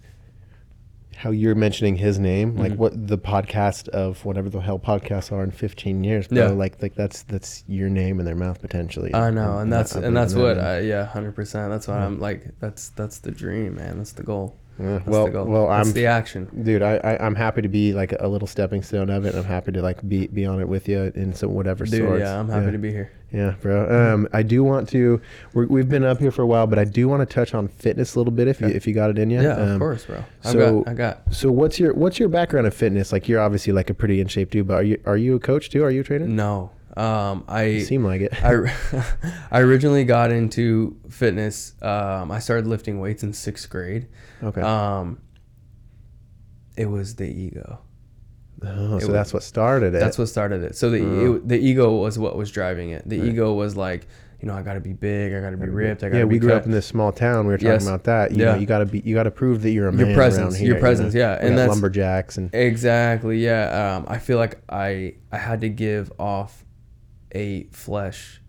how 1.14 1.30
you're 1.30 1.54
mentioning 1.54 1.96
his 1.96 2.18
name, 2.18 2.56
like 2.56 2.72
Mhm. 2.72 2.76
what 2.78 3.06
the 3.08 3.18
podcast 3.18 3.88
of 3.90 4.24
whatever 4.24 4.48
the 4.50 4.60
hell 4.60 4.78
podcasts 4.78 5.30
are 5.32 5.42
in 5.42 5.50
15 5.50 6.04
years, 6.04 6.28
bro. 6.28 6.38
Yeah. 6.38 6.48
Like, 6.50 6.80
like 6.82 6.94
that's 6.94 7.22
that's 7.22 7.64
your 7.66 7.88
name 7.88 8.18
in 8.20 8.26
their 8.26 8.34
mouth 8.34 8.60
potentially. 8.60 9.14
I 9.14 9.30
know, 9.30 9.58
and 9.58 9.72
that's 9.72 9.94
I 9.96 10.00
and 10.02 10.16
that's 10.16 10.34
what 10.34 10.58
I 10.58 10.80
yeah, 10.80 11.04
hundred 11.06 11.34
percent. 11.34 11.70
That's 11.70 11.88
what 11.88 11.94
Yeah. 11.94 12.06
I'm 12.06 12.20
like. 12.20 12.48
That's 12.60 12.90
that's 12.90 13.18
the 13.18 13.30
dream, 13.30 13.76
man. 13.76 13.98
That's 13.98 14.12
the 14.12 14.22
goal. 14.22 14.56
Well, 14.78 15.24
the 15.26 15.30
goal. 15.30 15.44
well, 15.46 15.68
that's 15.68 15.88
I'm 15.88 15.94
the 15.94 16.06
action. 16.06 16.48
dude. 16.64 16.82
I, 16.82 16.96
I 16.96 17.24
I'm 17.24 17.34
happy 17.34 17.62
to 17.62 17.68
be 17.68 17.92
like 17.92 18.12
a 18.18 18.26
little 18.28 18.48
stepping 18.48 18.82
stone 18.82 19.08
of 19.10 19.24
it. 19.24 19.34
I'm 19.34 19.44
happy 19.44 19.72
to 19.72 19.82
like 19.82 20.06
be 20.08 20.26
be 20.26 20.46
on 20.46 20.60
it 20.60 20.68
with 20.68 20.88
you 20.88 21.12
in 21.14 21.32
some 21.34 21.52
whatever 21.54 21.84
Dude, 21.84 22.00
sorts. 22.06 22.20
yeah, 22.20 22.38
I'm 22.38 22.48
happy 22.48 22.66
yeah. 22.66 22.70
to 22.72 22.78
be 22.78 22.90
here. 22.90 23.12
Yeah, 23.32 23.54
bro. 23.60 24.12
Um, 24.14 24.28
I 24.32 24.42
do 24.44 24.62
want 24.62 24.88
to. 24.90 25.20
We're, 25.54 25.66
we've 25.66 25.88
been 25.88 26.04
up 26.04 26.20
here 26.20 26.30
for 26.30 26.42
a 26.42 26.46
while, 26.46 26.66
but 26.68 26.78
I 26.78 26.84
do 26.84 27.08
want 27.08 27.28
to 27.28 27.32
touch 27.32 27.52
on 27.52 27.66
fitness 27.66 28.14
a 28.14 28.18
little 28.20 28.32
bit 28.32 28.46
if 28.48 28.60
you 28.60 28.68
if 28.68 28.86
you 28.86 28.94
got 28.94 29.10
it 29.10 29.18
in 29.18 29.30
you. 29.30 29.42
Yeah, 29.42 29.54
Um, 29.56 29.68
of 29.72 29.78
course, 29.80 30.04
bro. 30.06 30.24
I 30.44 30.52
so- 30.52 30.80
got, 30.82 30.90
I 30.90 30.94
got. 30.94 31.34
So 31.34 31.50
what's 31.50 31.78
your 31.80 31.94
what's 31.94 32.18
your 32.18 32.28
background 32.28 32.66
in 32.66 32.72
fitness? 32.72 33.12
Like 33.12 33.28
you're 33.28 33.40
obviously 33.40 33.72
like 33.72 33.90
a 33.90 33.94
pretty 33.94 34.20
in 34.20 34.28
shape 34.28 34.50
dude, 34.50 34.66
but 34.68 34.74
are 34.74 34.82
you 34.84 35.00
are 35.06 35.16
you 35.16 35.34
a 35.36 35.40
coach 35.40 35.70
too? 35.70 35.82
Are 35.84 35.90
you 35.90 36.00
a 36.02 36.04
trainer? 36.04 36.26
No, 36.28 36.70
um, 36.96 37.44
I, 37.48 37.80
seem 37.80 38.04
like 38.04 38.20
it. 38.20 38.44
I, 38.44 38.72
I 39.50 39.60
originally 39.60 40.04
got 40.04 40.30
into 40.30 40.96
fitness. 41.10 41.74
Um, 41.82 42.30
I 42.30 42.38
started 42.38 42.66
lifting 42.66 43.00
weights 43.00 43.22
in 43.22 43.32
sixth 43.32 43.68
grade. 43.68 44.06
okay. 44.42 44.60
Um, 44.60 45.18
it 46.76 46.86
was 46.86 47.16
the 47.16 47.26
ego. 47.28 47.80
oh, 48.62 48.96
it 48.96 49.00
so 49.02 49.06
was- 49.06 49.08
that's 49.08 49.32
what 49.34 49.42
started 49.42 49.94
it. 49.94 50.00
That's 50.00 50.18
what 50.18 50.28
started 50.28 50.62
it. 50.62 50.76
So 50.76 50.90
the 50.90 51.00
Oh. 51.04 51.34
it, 51.36 51.48
the 51.48 51.58
ego 51.58 51.94
was 51.96 52.18
what 52.18 52.36
was 52.36 52.50
driving 52.50 52.90
it. 52.90 53.08
The 53.08 53.20
Right. 53.20 53.28
ego 53.28 53.52
was 53.54 53.76
like, 53.76 54.06
you 54.40 54.48
know, 54.48 54.54
I 54.54 54.62
got 54.62 54.74
to 54.74 54.80
be 54.80 54.92
big. 54.92 55.32
I 55.32 55.40
got 55.40 55.50
to 55.50 55.56
be 55.56 55.68
ripped. 55.68 56.02
I 56.02 56.08
got 56.08 56.14
to 56.14 56.18
yeah, 56.18 56.24
be 56.24 56.30
we 56.34 56.38
grew 56.38 56.50
cut. 56.50 56.58
up 56.58 56.64
in 56.66 56.72
this 56.72 56.84
small 56.86 57.12
town. 57.12 57.46
We 57.46 57.52
were 57.52 57.58
talking 57.58 57.70
Yes. 57.72 57.86
about 57.86 58.04
that. 58.04 58.32
You 58.32 58.38
Yeah. 58.44 58.52
know, 58.52 58.58
you 58.58 58.66
gotta 58.66 58.84
be 58.86 59.00
you 59.04 59.14
gotta 59.14 59.30
prove 59.30 59.62
that 59.62 59.70
you're 59.70 59.88
a 59.88 59.94
Your 59.94 60.06
man 60.06 60.14
presence, 60.14 60.42
around 60.42 60.52
your 60.52 60.58
here. 60.60 60.68
you 60.68 60.74
know? 60.74 60.80
presence, 60.80 61.14
yeah, 61.14 61.32
and 61.34 61.50
got 61.50 61.56
that's- 61.56 61.68
lumberjacks 61.70 62.36
and 62.38 62.54
Exactly. 62.54 63.38
Yeah. 63.44 63.96
Um, 63.96 64.04
I 64.08 64.18
feel 64.18 64.38
like 64.38 64.58
I 64.68 65.14
I 65.32 65.38
had 65.38 65.60
to 65.62 65.68
give 65.68 66.12
off 66.18 66.63
a 67.34 67.64
flesh 67.64 68.40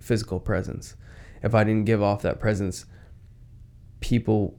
physical 0.00 0.38
presence. 0.40 0.96
If 1.42 1.54
I 1.54 1.64
didn't 1.64 1.84
give 1.84 2.02
off 2.02 2.22
that 2.22 2.40
presence, 2.40 2.86
people 4.00 4.58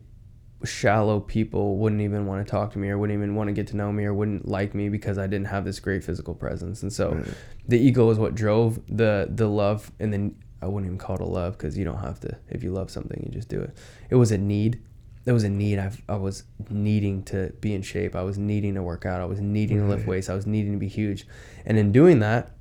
shallow 0.64 1.20
people 1.20 1.78
wouldn't 1.78 2.02
even 2.02 2.26
want 2.26 2.46
to 2.46 2.50
talk 2.50 2.72
to 2.72 2.80
me 2.80 2.90
or 2.90 2.98
wouldn't 2.98 3.16
even 3.18 3.36
want 3.36 3.48
to 3.48 3.54
get 3.54 3.68
to 3.68 3.76
know 3.76 3.92
me 3.92 4.04
or 4.06 4.14
wouldn't 4.14 4.48
like 4.48 4.74
me 4.74 4.90
because 4.90 5.18
I 5.18 5.28
didn't 5.28 5.48
have 5.48 5.64
this 5.66 5.80
great 5.80 6.04
physical 6.04 6.34
presence. 6.34 6.82
And 6.82 6.92
so 6.92 7.14
Right. 7.14 7.28
the 7.68 7.78
ego 7.80 8.10
is 8.10 8.18
what 8.18 8.34
drove 8.34 8.80
the 8.88 9.28
the 9.30 9.48
love 9.48 9.92
and 10.00 10.12
then 10.12 10.36
I 10.62 10.68
wouldn't 10.68 10.88
even 10.88 10.98
call 10.98 11.18
it 11.18 11.22
a 11.22 11.26
love 11.26 11.54
because 11.58 11.78
you 11.78 11.86
don't 11.86 12.00
have 12.00 12.20
to 12.22 12.36
if 12.50 12.64
you 12.64 12.72
love 12.72 12.90
something 12.90 13.22
you 13.24 13.32
just 13.32 13.50
do 13.50 13.62
it. 13.62 13.78
It 14.10 14.16
was 14.16 14.32
a 14.32 14.38
need. 14.38 14.82
It 15.28 15.32
was 15.32 15.44
a 15.44 15.50
need. 15.50 15.80
I, 15.80 15.92
I 16.08 16.16
was 16.18 16.44
needing 16.70 17.24
to 17.26 17.52
be 17.60 17.74
in 17.74 17.82
shape. 17.82 18.16
I 18.16 18.22
was 18.24 18.38
needing 18.38 18.76
to 18.76 18.84
work 18.84 19.06
out. 19.06 19.22
I 19.22 19.26
was 19.26 19.42
needing 19.42 19.80
to 19.80 19.86
lift 19.86 20.08
weights. 20.08 20.30
I 20.30 20.36
was 20.36 20.46
needing 20.48 20.72
to 20.74 20.78
be 20.78 20.88
huge. 20.88 21.28
And 21.66 21.78
in 21.80 21.92
doing 21.92 22.20
that, 22.20 22.52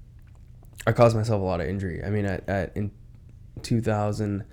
I 0.87 0.93
caused 0.93 1.17
myself 1.17 1.41
a 1.41 1.45
lot 1.45 1.61
of 1.61 1.69
injury. 1.69 2.03
I 2.05 2.11
mean, 2.11 2.25
at, 2.27 2.49
at 2.49 2.77
in 2.77 2.91
2000, 3.63 4.45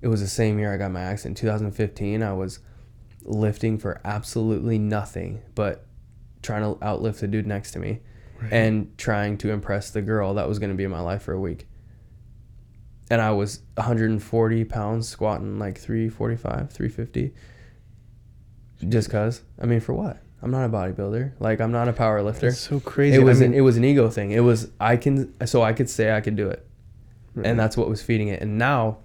it 0.00 0.08
was 0.08 0.20
the 0.20 0.26
same 0.28 0.58
year 0.58 0.72
I 0.74 0.76
got 0.76 0.90
my 0.90 1.02
accident. 1.02 1.36
2015, 1.38 2.22
I 2.22 2.32
was 2.32 2.58
lifting 3.22 3.78
for 3.78 4.00
absolutely 4.04 4.78
nothing 4.78 5.40
but 5.54 5.86
trying 6.42 6.62
to 6.62 6.80
outlift 6.80 7.20
the 7.20 7.28
dude 7.28 7.46
next 7.46 7.70
to 7.72 7.78
me 7.78 8.00
Right. 8.40 8.52
and 8.52 8.98
trying 8.98 9.38
to 9.38 9.50
impress 9.52 9.90
the 9.90 10.02
girl 10.02 10.34
that 10.34 10.48
was 10.48 10.58
going 10.58 10.70
to 10.70 10.76
be 10.76 10.82
in 10.82 10.90
my 10.90 10.98
life 11.00 11.22
for 11.22 11.32
a 11.32 11.38
week. 11.40 11.68
And 13.08 13.20
I 13.20 13.30
was 13.30 13.60
140 13.76 14.64
pounds 14.64 15.06
squatting 15.08 15.60
like 15.60 15.78
345, 15.78 16.72
350. 16.72 17.34
Just 18.88 19.10
cause. 19.10 19.42
I 19.60 19.66
mean, 19.66 19.78
for 19.78 19.92
what? 19.92 20.18
I'm 20.42 20.50
not 20.50 20.64
a 20.64 20.68
bodybuilder. 20.68 21.32
Like 21.38 21.60
I'm 21.60 21.70
not 21.72 21.88
a 21.88 21.92
power 21.92 22.22
lifter. 22.22 22.48
That's 22.50 22.58
so 22.60 22.80
crazy. 22.80 23.16
It 23.16 23.22
was 23.24 23.40
I 23.40 23.46
an, 23.46 23.54
it 23.54 23.60
was 23.60 23.76
an 23.76 23.84
ego 23.84 24.10
thing. 24.10 24.32
It 24.32 24.40
was 24.40 24.70
I 24.80 24.96
can 24.96 25.32
so 25.46 25.62
I 25.62 25.72
could 25.72 25.88
say 25.88 26.12
I 26.14 26.20
could 26.20 26.36
do 26.36 26.48
it, 26.48 26.66
Right. 27.34 27.46
and 27.46 27.58
that's 27.58 27.76
what 27.76 27.88
was 27.88 28.02
feeding 28.02 28.28
it. 28.28 28.42
And 28.42 28.58
now, 28.58 28.98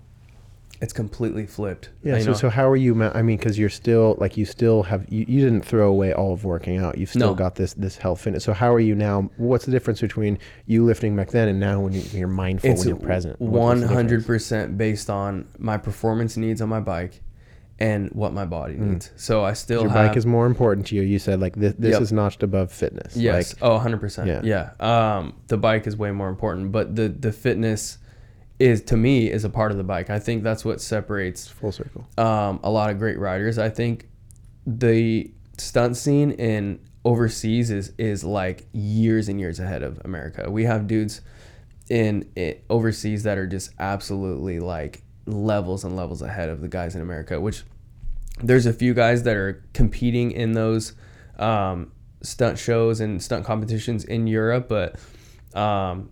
it's 0.81 0.93
completely 0.93 1.47
flipped. 1.47 1.89
yeah. 2.03 2.19
So, 2.19 2.25
know. 2.27 2.33
so 2.33 2.49
how 2.49 2.67
are 2.69 2.75
you? 2.75 3.01
I 3.03 3.21
mean, 3.23 3.37
because 3.37 3.57
you're 3.57 3.69
still 3.69 4.15
like 4.19 4.35
you 4.37 4.45
still 4.45 4.83
have 4.83 5.05
you, 5.09 5.25
you 5.27 5.41
didn't 5.43 5.61
throw 5.63 5.89
away 5.89 6.13
all 6.13 6.33
of 6.33 6.43
working 6.43 6.77
out. 6.77 6.97
You've 6.97 7.09
still 7.09 7.29
No. 7.29 7.33
got 7.35 7.55
this 7.55 7.73
this 7.73 7.97
health 7.97 8.21
fitness. 8.21 8.43
So 8.43 8.53
how 8.53 8.73
are 8.73 8.79
you 8.79 8.93
now? 8.95 9.29
What's 9.37 9.65
the 9.65 9.71
difference 9.71 10.01
between 10.01 10.37
you 10.65 10.85
lifting 10.85 11.15
back 11.15 11.29
then 11.31 11.47
and 11.47 11.59
now 11.59 11.79
when 11.79 11.93
you, 11.93 12.01
you're 12.13 12.27
mindful 12.27 12.69
it's 12.71 12.79
when 12.81 12.89
you're 12.89 12.97
present? 12.97 13.39
One 13.41 13.81
hundred 13.81 14.25
percent 14.25 14.77
based 14.77 15.09
on 15.09 15.47
my 15.57 15.77
performance 15.77 16.35
needs 16.37 16.61
on 16.61 16.69
my 16.69 16.79
bike, 16.79 17.21
and 17.79 18.09
what 18.11 18.33
my 18.33 18.45
body 18.45 18.73
Mm. 18.75 18.91
needs. 18.91 19.11
So 19.15 19.43
I 19.43 19.53
still 19.53 19.81
Your 19.83 19.91
have 19.91 20.07
bike 20.09 20.17
is 20.17 20.25
more 20.25 20.45
important 20.47 20.87
to 20.87 20.95
you. 20.95 21.03
You 21.03 21.19
said 21.19 21.39
like 21.39 21.55
this. 21.55 21.73
This 21.77 21.93
Yep. 21.93 22.01
is 22.01 22.11
notched 22.11 22.41
above 22.43 22.71
fitness. 22.71 23.15
Yes. 23.15 23.53
Like, 23.53 23.63
oh, 23.69 23.77
100%. 23.77 24.27
Yeah. 24.27 24.41
Yeah. 24.43 24.69
Um, 25.17 25.33
the 25.47 25.57
bike 25.57 25.85
is 25.87 25.95
way 25.95 26.11
more 26.11 26.29
important, 26.29 26.71
but 26.71 26.95
the 26.95 27.07
the 27.09 27.31
fitness 27.31 27.99
is 28.59 28.81
to 28.81 28.97
me 28.97 29.29
is 29.31 29.43
a 29.43 29.49
part 29.49 29.71
of 29.71 29.77
the 29.77 29.83
bike. 29.83 30.09
I 30.09 30.17
think 30.17 30.41
that's 30.43 30.65
what 30.65 30.81
separates 30.81 31.47
full 31.47 31.71
circle. 31.71 32.07
um, 32.17 32.59
a 32.63 32.71
lot 32.71 32.89
of 32.89 32.97
great 32.97 33.19
riders. 33.19 33.59
I 33.59 33.69
think 33.69 34.07
the 34.65 35.31
stunt 35.59 35.95
scene 35.97 36.31
in 36.31 36.79
overseas 37.05 37.69
is 37.69 37.91
is 37.99 38.23
like 38.23 38.65
years 38.73 39.29
and 39.29 39.39
years 39.39 39.59
ahead 39.59 39.83
of 39.83 40.01
America. 40.03 40.49
We 40.49 40.63
have 40.65 40.87
dudes 40.87 41.21
in 41.89 42.25
it, 42.35 42.65
overseas 42.69 43.23
that 43.23 43.37
are 43.37 43.47
just 43.47 43.69
absolutely 43.79 44.59
like 44.59 45.03
levels 45.27 45.83
and 45.83 45.95
levels 45.95 46.21
ahead 46.21 46.49
of 46.49 46.61
the 46.61 46.67
guys 46.67 46.95
in 46.95 47.01
America. 47.01 47.39
Which 47.39 47.63
there's 48.41 48.65
a 48.65 48.73
few 48.73 48.93
guys 48.93 49.23
that 49.23 49.35
are 49.35 49.63
competing 49.73 50.31
in 50.31 50.53
those 50.53 50.93
um, 51.37 51.91
stunt 52.21 52.57
shows 52.57 52.99
and 52.99 53.21
stunt 53.21 53.45
competitions 53.45 54.03
in 54.03 54.27
Europe, 54.27 54.67
but 54.67 54.99
um, 55.53 56.09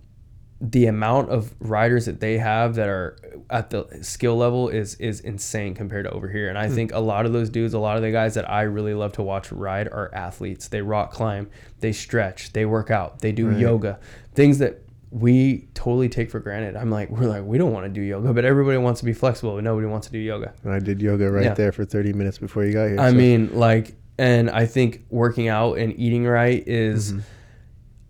the 0.62 0.86
amount 0.88 1.30
of 1.30 1.54
riders 1.60 2.06
that 2.06 2.20
they 2.20 2.38
have 2.38 2.76
that 2.76 2.88
are 2.88 3.18
at 3.50 3.70
the 3.70 3.86
skill 4.02 4.38
level 4.38 4.70
is 4.70 4.96
is 4.96 5.20
insane 5.20 5.76
compared 5.76 6.06
to 6.06 6.12
over 6.12 6.28
here. 6.30 6.48
And 6.50 6.58
I 6.58 6.70
think 6.70 6.94
a 6.94 7.00
lot 7.00 7.26
of 7.26 7.34
those 7.34 7.50
dudes, 7.50 7.74
a 7.74 7.80
lot 7.80 7.98
of 7.98 8.04
the 8.04 8.12
guys 8.12 8.34
that 8.36 8.50
I 8.50 8.64
really 8.64 8.94
love 8.94 9.14
to 9.14 9.24
watch 9.24 9.52
ride 9.52 9.88
are 9.88 10.10
athletes. 10.14 10.68
They 10.70 10.82
rock 10.82 11.12
climb, 11.12 11.50
they 11.82 11.92
stretch, 11.92 12.54
they 12.54 12.66
work 12.66 12.90
out, 12.90 13.20
they 13.20 13.32
do 13.32 13.50
Right. 13.50 13.60
yoga, 13.60 14.00
things 14.34 14.58
that 14.60 14.82
we 15.16 15.70
totally 15.74 16.10
take 16.10 16.30
for 16.30 16.42
granted. 16.42 16.76
I'm 16.76 16.92
like, 16.92 17.10
we're 17.10 17.28
like, 17.28 17.46
we 17.46 17.58
don't 17.58 17.72
want 17.72 17.86
to 17.86 17.90
do 17.90 18.02
yoga, 18.02 18.34
but 18.34 18.44
everybody 18.44 18.78
wants 18.78 19.00
to 19.00 19.06
be 19.06 19.14
flexible, 19.14 19.56
but 19.56 19.64
nobody 19.64 19.88
wants 19.88 20.08
to 20.08 20.12
do 20.14 20.20
yoga. 20.20 20.54
I 20.66 20.80
did 20.80 21.02
yoga 21.02 21.32
right 21.32 21.46
Yeah. 21.46 21.54
there 21.54 21.72
for 21.72 21.86
30 21.86 22.12
minutes 22.12 22.38
before 22.38 22.66
you 22.66 22.74
got 22.74 22.88
here. 22.90 23.00
I 23.00 23.12
so- 23.12 23.16
mean, 23.16 23.50
like, 23.54 23.96
and 24.18 24.50
I 24.50 24.66
think 24.66 25.06
working 25.10 25.48
out 25.48 25.78
and 25.78 25.98
eating 25.98 26.26
right 26.26 26.62
is 26.68 27.14
Mhm. 27.14 27.22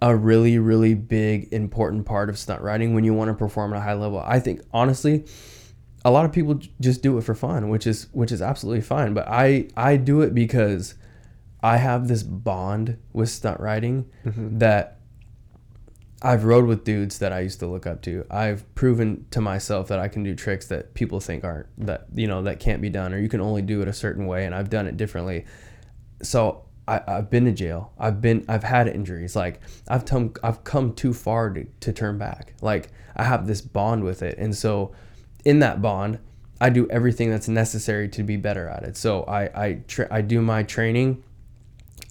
a 0.02 0.16
really, 0.16 0.58
really 0.58 0.96
big, 0.96 1.54
important 1.54 2.08
part 2.08 2.28
of 2.28 2.40
stunt 2.40 2.64
riding 2.64 2.96
when 2.96 3.04
you 3.04 3.14
want 3.14 3.30
to 3.30 3.36
perform 3.36 3.72
at 3.74 3.78
a 3.78 3.82
high 3.82 3.94
level. 3.94 4.24
I 4.26 4.40
think 4.40 4.62
honestly, 4.74 5.26
a 6.04 6.10
lot 6.10 6.26
of 6.26 6.32
people 6.32 6.60
just 6.82 7.04
do 7.04 7.20
it 7.20 7.24
for 7.24 7.36
fun, 7.36 7.70
which 7.70 7.86
is 7.86 8.08
which 8.14 8.32
is 8.32 8.42
absolutely 8.42 8.82
fine. 8.82 9.14
But 9.14 9.28
I 9.28 9.68
I 9.78 9.98
do 9.98 10.22
it 10.22 10.34
because 10.34 10.96
I 11.62 11.78
have 11.78 12.08
this 12.08 12.24
bond 12.24 12.98
with 13.14 13.30
stunt 13.30 13.60
riding 13.60 14.06
Mhm. 14.26 14.60
that 14.60 14.98
I've 16.22 16.46
rode 16.46 16.66
with 16.66 16.84
dudes 16.84 17.20
that 17.20 17.34
I 17.34 17.42
used 17.42 17.60
to 17.60 17.68
look 17.68 17.86
up 17.86 18.02
to. 18.04 18.26
I've 18.32 18.74
proven 18.74 19.26
to 19.32 19.42
myself 19.42 19.90
that 19.90 20.00
I 20.00 20.08
can 20.08 20.24
do 20.24 20.34
tricks 20.34 20.68
that 20.68 20.94
people 20.94 21.20
think 21.20 21.44
aren't 21.44 21.68
that 21.86 22.08
you 22.14 22.28
know 22.28 22.42
that 22.44 22.60
can't 22.60 22.82
be 22.82 22.90
done 22.90 23.14
or 23.14 23.20
you 23.20 23.30
can 23.30 23.42
only 23.42 23.62
do 23.62 23.82
it 23.82 23.88
a 23.88 23.94
certain 23.94 24.26
way 24.26 24.46
and 24.46 24.56
I've 24.56 24.70
done 24.70 24.88
it 24.88 24.98
differently. 24.98 25.46
So 26.22 26.64
I, 26.88 27.02
I've 27.08 27.30
been 27.30 27.46
to 27.46 27.52
jail. 27.52 27.92
I've 28.00 28.22
been 28.22 28.46
I've 28.48 28.64
had 28.64 28.88
injuries. 28.88 29.36
Like 29.36 29.60
I've 29.88 30.06
come 30.06 30.34
I've 30.42 30.64
come 30.64 30.94
too 30.94 31.14
far 31.14 31.50
to, 31.52 31.66
to 31.82 31.94
turn 31.94 32.18
back. 32.18 32.54
Like 32.62 32.90
I 33.16 33.24
have 33.24 33.46
this 33.46 33.62
bond 33.62 34.04
with 34.04 34.24
it. 34.24 34.38
And 34.38 34.56
so 34.56 34.94
in 35.44 35.60
that 35.60 35.82
bond, 35.82 36.20
I 36.62 36.70
do 36.70 36.88
everything 36.90 37.30
that's 37.30 37.50
necessary 37.50 38.08
to 38.10 38.24
be 38.24 38.38
better 38.38 38.68
at 38.68 38.84
it. 38.84 38.98
So 38.98 39.24
I 39.24 39.44
I 39.66 39.74
tra- 39.88 40.08
I 40.10 40.22
do 40.22 40.42
my 40.42 40.64
training 40.64 41.24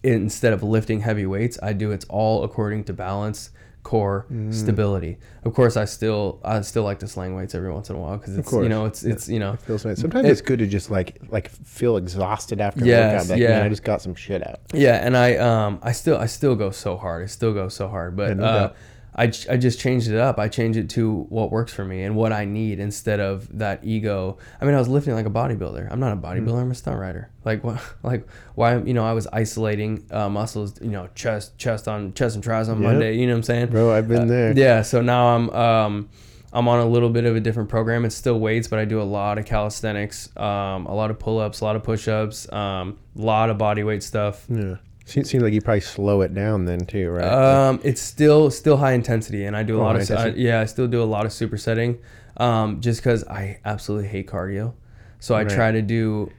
instead 0.04 0.52
of 0.52 0.62
lifting 0.62 1.00
heavy 1.00 1.24
weights, 1.24 1.58
I 1.62 1.72
do 1.72 1.90
it's 1.90 2.04
all 2.06 2.44
according 2.44 2.84
to 2.84 2.92
balance, 2.92 3.50
core, 3.84 4.26
Mm. 4.32 4.52
stability. 4.52 5.18
Of 5.44 5.54
course, 5.54 5.76
I 5.76 5.84
still 5.84 6.40
I 6.44 6.60
still 6.62 6.82
like 6.82 6.98
to 7.00 7.06
slang 7.06 7.36
weights 7.36 7.54
every 7.54 7.70
once 7.72 7.88
in 7.90 7.94
a 7.96 7.98
while 8.00 8.16
because 8.16 8.36
it's 8.36 8.50
you 8.52 8.68
know 8.68 8.86
it's 8.86 9.04
it's 9.04 9.28
you 9.28 9.38
know 9.38 9.52
I 9.52 9.56
feel 9.56 9.78
so- 9.78 9.94
Sometimes 9.94 10.26
It- 10.26 10.30
it's 10.32 10.40
good 10.40 10.58
to 10.58 10.66
just 10.66 10.90
like 10.90 11.20
like 11.28 11.50
feel 11.50 11.96
exhausted 11.96 12.60
after 12.60 12.82
a 12.84 12.88
Yes, 12.88 13.12
workout. 13.12 13.28
Like, 13.30 13.40
yeah. 13.40 13.48
man, 13.50 13.62
I 13.62 13.68
just 13.68 13.84
got 13.84 14.02
some 14.02 14.14
shit 14.16 14.44
out. 14.44 14.58
Yeah, 14.72 14.96
and 15.06 15.16
I 15.16 15.36
um 15.36 15.78
I 15.82 15.92
still 15.92 16.16
I 16.18 16.26
still 16.26 16.56
go 16.56 16.70
so 16.70 16.96
hard. 16.96 17.22
I 17.22 17.26
still 17.26 17.52
go 17.54 17.68
so 17.68 17.86
hard, 17.86 18.16
but 18.16 18.28
Yeah, 18.30 18.34
no 18.34 18.44
uh. 18.44 18.72
I 19.16 19.24
I 19.24 19.56
just 19.56 19.78
changed 19.78 20.08
it 20.08 20.18
up. 20.18 20.38
I 20.38 20.48
changed 20.48 20.78
it 20.78 20.90
to 20.90 21.26
what 21.28 21.50
works 21.52 21.72
for 21.72 21.84
me 21.84 22.02
and 22.02 22.16
what 22.16 22.32
I 22.32 22.44
need 22.44 22.80
instead 22.80 23.20
of 23.20 23.58
that 23.58 23.80
ego. 23.84 24.38
I 24.60 24.64
mean, 24.64 24.74
I 24.74 24.78
was 24.78 24.88
lifting 24.88 25.14
like 25.14 25.26
a 25.26 25.30
bodybuilder. 25.30 25.86
I'm 25.90 26.00
not 26.00 26.12
a 26.12 26.16
bodybuilder. 26.16 26.48
Mm. 26.48 26.60
I'm 26.62 26.70
a 26.70 26.74
stunt 26.74 26.98
rider. 26.98 27.30
Like 27.44 27.62
what? 27.62 27.80
Like 28.02 28.26
why? 28.54 28.78
You 28.78 28.92
know, 28.94 29.04
I 29.04 29.12
was 29.12 29.26
isolating 29.32 30.04
uh, 30.10 30.28
muscles. 30.28 30.80
You 30.82 30.90
know, 30.90 31.08
chest 31.14 31.56
chest 31.58 31.86
on 31.86 32.12
chest 32.14 32.34
and 32.34 32.42
tries 32.42 32.68
on 32.68 32.80
Yep. 32.82 32.90
Monday. 32.90 33.16
You 33.16 33.26
know 33.26 33.34
what 33.34 33.38
I'm 33.38 33.42
saying? 33.44 33.66
Bro, 33.68 33.92
I've 33.94 34.08
been 34.08 34.26
there. 34.26 34.50
Uh, 34.50 34.54
Yeah, 34.56 34.82
so 34.82 35.00
now 35.00 35.36
I'm 35.36 35.50
um 35.50 36.08
I'm 36.52 36.68
on 36.68 36.78
a 36.80 36.86
little 36.86 37.10
bit 37.10 37.24
of 37.24 37.34
a 37.34 37.40
different 37.40 37.68
program. 37.68 38.04
It's 38.04 38.14
still 38.14 38.38
weights, 38.38 38.68
but 38.68 38.78
I 38.78 38.84
do 38.84 39.00
a 39.00 39.02
lot 39.02 39.38
of 39.38 39.44
calisthenics, 39.44 40.28
um, 40.36 40.86
a 40.86 40.94
lot 40.94 41.10
of 41.10 41.18
pull 41.18 41.40
ups, 41.40 41.60
a 41.60 41.64
lot 41.64 41.74
of 41.74 41.82
push 41.82 42.06
ups, 42.06 42.50
um, 42.52 42.96
a 43.18 43.22
lot 43.22 43.50
of 43.50 43.58
body 43.58 43.82
weight 43.82 44.02
stuff. 44.04 44.46
Yeah. 44.48 44.76
Seems, 45.06 45.28
seems 45.30 45.42
like 45.42 45.52
you 45.52 45.60
probably 45.60 45.80
slow 45.80 46.22
it 46.22 46.32
down 46.32 46.64
then 46.64 46.80
too, 46.86 47.10
right? 47.10 47.24
Um, 47.68 47.80
it's 47.84 48.00
still 48.00 48.50
still 48.50 48.76
high 48.78 48.92
intensity, 48.92 49.44
and 49.44 49.54
I 49.56 49.62
do 49.62 49.76
a 49.76 49.80
Oh, 49.80 49.84
lot 49.84 49.96
of 49.96 50.10
I, 50.10 50.28
yeah, 50.28 50.60
I 50.60 50.64
still 50.64 50.86
do 50.86 51.02
a 51.02 51.04
lot 51.04 51.26
of 51.26 51.32
supersetting, 51.32 51.98
um, 52.38 52.80
just 52.80 53.00
because 53.00 53.22
I 53.24 53.60
absolutely 53.66 54.08
hate 54.08 54.26
cardio. 54.26 54.72
So 55.20 55.34
I 55.34 55.42
Right. 55.42 55.50
try 55.50 55.72
to 55.72 55.82
do, 55.82 56.30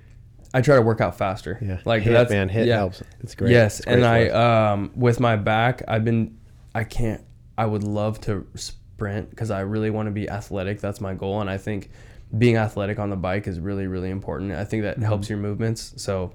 I 0.53 0.61
try 0.61 0.76
to 0.78 0.82
work 0.82 0.99
out 0.99 1.16
faster. 1.18 1.59
yeah. 1.61 1.78
like 1.86 2.01
HIIT, 2.03 2.11
that's 2.13 2.32
man, 2.32 2.49
HIIT 2.49 2.66
yeah. 2.66 2.78
helps. 2.78 3.03
It's 3.22 3.36
great. 3.36 3.51
Yes, 3.51 3.80
It's 3.80 3.86
great 3.86 3.97
and 3.97 4.05
I 4.05 4.30
um 4.74 4.91
with 4.95 5.20
my 5.20 5.36
back, 5.36 5.84
I've 5.88 6.03
been 6.03 6.38
I 6.74 6.84
can't 6.86 7.22
I 7.57 7.66
would 7.68 7.84
love 7.84 8.20
to 8.22 8.45
sprint 8.55 9.30
because 9.30 9.51
I 9.51 9.61
really 9.61 9.91
want 9.91 10.07
to 10.07 10.11
be 10.11 10.28
athletic. 10.30 10.82
That's 10.82 10.99
my 11.01 11.13
goal, 11.13 11.39
and 11.41 11.49
I 11.49 11.57
think 11.57 11.89
being 12.38 12.57
athletic 12.57 12.97
on 12.99 13.11
the 13.11 13.16
bike 13.16 13.45
is 13.47 13.59
really 13.59 13.86
really 13.86 14.09
important. 14.09 14.51
I 14.53 14.63
think 14.66 14.84
Mm-hmm. 14.84 15.01
that 15.01 15.05
helps 15.05 15.30
your 15.30 15.38
movements. 15.39 15.93
So 15.97 16.32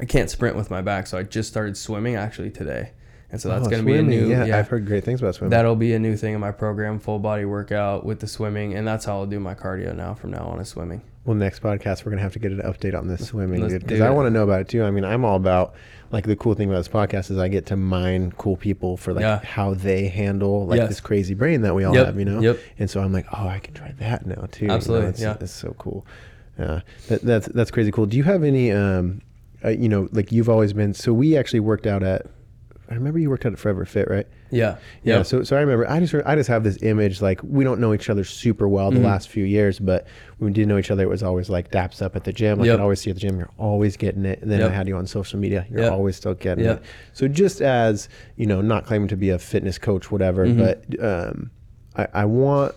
I 0.00 0.04
can't 0.04 0.30
sprint 0.30 0.56
with 0.56 0.70
my 0.70 0.80
back, 0.80 1.06
so 1.06 1.18
I 1.18 1.22
just 1.22 1.48
started 1.50 1.76
swimming 1.76 2.16
actually 2.16 2.50
today, 2.50 2.92
and 3.30 3.40
so 3.40 3.48
that's 3.50 3.66
Oh, 3.66 3.70
gonna 3.70 3.82
be 3.82 3.96
a 3.96 4.02
new 4.02 4.26
Yeah, 4.28 4.44
yeah. 4.46 4.58
I've 4.58 4.68
heard 4.68 4.86
great 4.86 5.04
things 5.04 5.20
about 5.20 5.34
swimming. 5.34 5.50
That'll 5.50 5.76
be 5.76 5.92
a 5.92 5.98
new 5.98 6.16
thing 6.16 6.34
in 6.34 6.40
my 6.40 6.50
program, 6.52 6.98
full 6.98 7.18
body 7.18 7.44
workout 7.44 8.04
with 8.06 8.20
the 8.20 8.26
swimming, 8.26 8.74
and 8.74 8.86
that's 8.86 9.04
how 9.04 9.18
I'll 9.18 9.26
do 9.26 9.38
my 9.38 9.54
cardio 9.54 9.94
now. 9.94 10.14
From 10.14 10.30
now 10.30 10.44
on, 10.46 10.60
is 10.60 10.68
swimming. 10.68 11.02
Well, 11.24 11.36
next 11.36 11.62
podcast 11.62 12.04
we're 12.04 12.10
gonna 12.10 12.22
have 12.22 12.32
to 12.32 12.38
get 12.40 12.50
an 12.52 12.62
update 12.62 12.98
on 12.98 13.06
this 13.06 13.26
swimming, 13.28 13.60
Let's 13.60 13.74
dude, 13.74 13.82
because 13.82 14.00
I 14.00 14.10
want 14.10 14.26
to 14.26 14.30
know 14.30 14.42
about 14.42 14.62
it 14.62 14.68
too. 14.68 14.82
I 14.82 14.90
mean, 14.90 15.04
I'm 15.04 15.24
all 15.24 15.36
about 15.36 15.74
like 16.10 16.26
the 16.26 16.36
cool 16.36 16.54
thing 16.54 16.68
about 16.68 16.78
this 16.78 16.88
podcast 16.88 17.30
is 17.30 17.38
I 17.38 17.48
get 17.48 17.66
to 17.66 17.76
mine 17.76 18.32
cool 18.38 18.56
people 18.56 18.96
for 18.96 19.12
like 19.12 19.22
Yeah. 19.22 19.38
how 19.44 19.74
they 19.74 20.08
handle 20.08 20.66
like 20.66 20.78
Yes. 20.78 20.88
this 20.88 21.00
crazy 21.00 21.34
brain 21.34 21.62
that 21.62 21.74
we 21.74 21.84
all 21.84 21.94
Yep, 21.94 22.06
have, 22.06 22.18
you 22.18 22.24
know. 22.24 22.40
yep. 22.40 22.58
And 22.78 22.90
so 22.90 23.00
I'm 23.00 23.12
like, 23.12 23.26
oh, 23.32 23.46
I 23.46 23.60
can 23.60 23.72
try 23.72 23.92
that 24.00 24.26
now 24.26 24.46
too. 24.50 24.64
you 24.64 24.68
know, 24.68 24.74
Absolutely, 24.74 25.08
it's, 25.10 25.20
yeah. 25.22 25.36
It's 25.40 25.52
so 25.52 25.74
cool. 25.78 26.04
Uh, 26.58 26.80
that, 27.08 27.22
that's 27.22 27.46
that's 27.48 27.70
crazy 27.70 27.92
cool. 27.92 28.06
Do 28.06 28.16
you 28.16 28.24
have 28.24 28.42
any, 28.42 28.72
um, 28.72 29.20
uh, 29.64 29.68
you 29.70 29.88
know, 29.88 30.08
like 30.12 30.32
you've 30.32 30.48
always 30.48 30.72
been? 30.72 30.94
So 30.94 31.12
we 31.12 31.36
actually 31.36 31.60
worked 31.60 31.86
out 31.86 32.02
at. 32.02 32.26
I 32.90 32.94
remember 32.94 33.18
you 33.18 33.30
worked 33.30 33.46
out 33.46 33.52
at 33.54 33.58
Forever 33.58 33.86
Fit, 33.86 34.10
right? 34.10 34.26
Yeah, 34.50 34.76
Yeah. 35.02 35.16
yeah. 35.18 35.22
So, 35.22 35.42
so 35.44 35.56
I 35.56 35.60
remember 35.60 35.88
I 35.90 35.98
just 35.98 36.14
I 36.26 36.34
just 36.34 36.48
have 36.50 36.62
this 36.62 36.82
image 36.82 37.22
like 37.22 37.40
we 37.42 37.64
don't 37.64 37.80
know 37.80 37.94
each 37.94 38.10
other 38.10 38.22
super 38.22 38.68
well 38.68 38.90
the 38.90 38.98
Mhm. 38.98 39.04
last 39.04 39.30
few 39.30 39.44
years, 39.44 39.78
but 39.78 40.06
when 40.36 40.48
we 40.50 40.52
did 40.52 40.68
know 40.68 40.76
each 40.76 40.90
other, 40.90 41.02
it 41.02 41.08
was 41.08 41.22
always 41.22 41.48
like 41.48 41.70
daps 41.70 42.02
up 42.02 42.16
at 42.16 42.24
the 42.24 42.34
gym. 42.34 42.58
Like 42.58 42.66
Yep. 42.66 42.74
I'd 42.78 42.82
always 42.82 43.00
see 43.00 43.08
you 43.08 43.12
at 43.12 43.14
the 43.14 43.20
gym. 43.20 43.38
You're 43.38 43.48
always 43.56 43.96
getting 43.96 44.26
it. 44.26 44.42
And 44.42 44.50
then 44.50 44.60
Yep. 44.60 44.70
I 44.70 44.74
had 44.74 44.88
you 44.88 44.96
on 44.96 45.06
social 45.06 45.38
media. 45.38 45.64
You're 45.70 45.80
Yep. 45.82 45.92
always 45.92 46.16
still 46.16 46.34
getting 46.34 46.66
it. 46.66 46.82
So 47.14 47.28
just 47.28 47.62
as 47.62 48.10
you 48.36 48.44
know, 48.44 48.60
not 48.60 48.84
claiming 48.84 49.08
to 49.08 49.16
be 49.16 49.30
a 49.30 49.38
fitness 49.38 49.78
coach, 49.78 50.10
whatever, 50.10 50.46
Mhm. 50.46 50.58
but 50.58 51.02
um, 51.02 51.50
I, 51.96 52.08
I 52.12 52.24
want. 52.26 52.74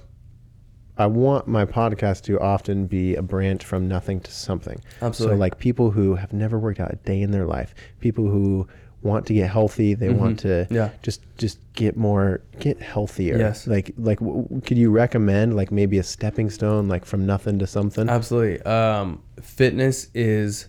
I 0.97 1.07
want 1.07 1.47
my 1.47 1.65
podcast 1.65 2.23
to 2.23 2.39
often 2.39 2.87
be 2.87 3.15
a 3.15 3.21
branch 3.21 3.65
from 3.65 3.87
nothing 3.87 4.19
to 4.21 4.31
something. 4.31 4.79
Absolutely. 5.01 5.35
So 5.35 5.39
like 5.39 5.59
people 5.59 5.91
who 5.91 6.15
have 6.15 6.31
never 6.33 6.57
worked 6.57 6.79
out 6.79 6.91
a 6.93 6.95
day 6.97 7.21
in 7.21 7.31
their 7.31 7.45
life, 7.45 7.75
people 7.99 8.27
who 8.29 8.67
want 9.01 9.27
to 9.27 9.33
get 9.33 9.49
healthy, 9.49 9.93
they 9.93 10.09
want 10.09 10.39
to. 10.39 10.65
Yeah. 10.71 10.89
just 11.03 11.21
just 11.37 11.59
get 11.73 11.95
more 11.97 12.41
get 12.59 12.81
healthier. 12.81 13.37
Yes. 13.37 13.67
Like 13.67 13.91
like 13.97 14.19
w- 14.19 14.61
could 14.65 14.77
you 14.77 14.89
recommend 14.89 15.55
like 15.55 15.71
maybe 15.71 15.97
a 15.99 16.03
stepping 16.03 16.49
stone 16.49 16.87
like 16.87 17.05
from 17.05 17.25
nothing 17.25 17.59
to 17.59 17.67
something? 17.67 18.09
Absolutely. 18.09 18.61
Um, 18.63 19.21
fitness 19.41 20.07
is, 20.15 20.67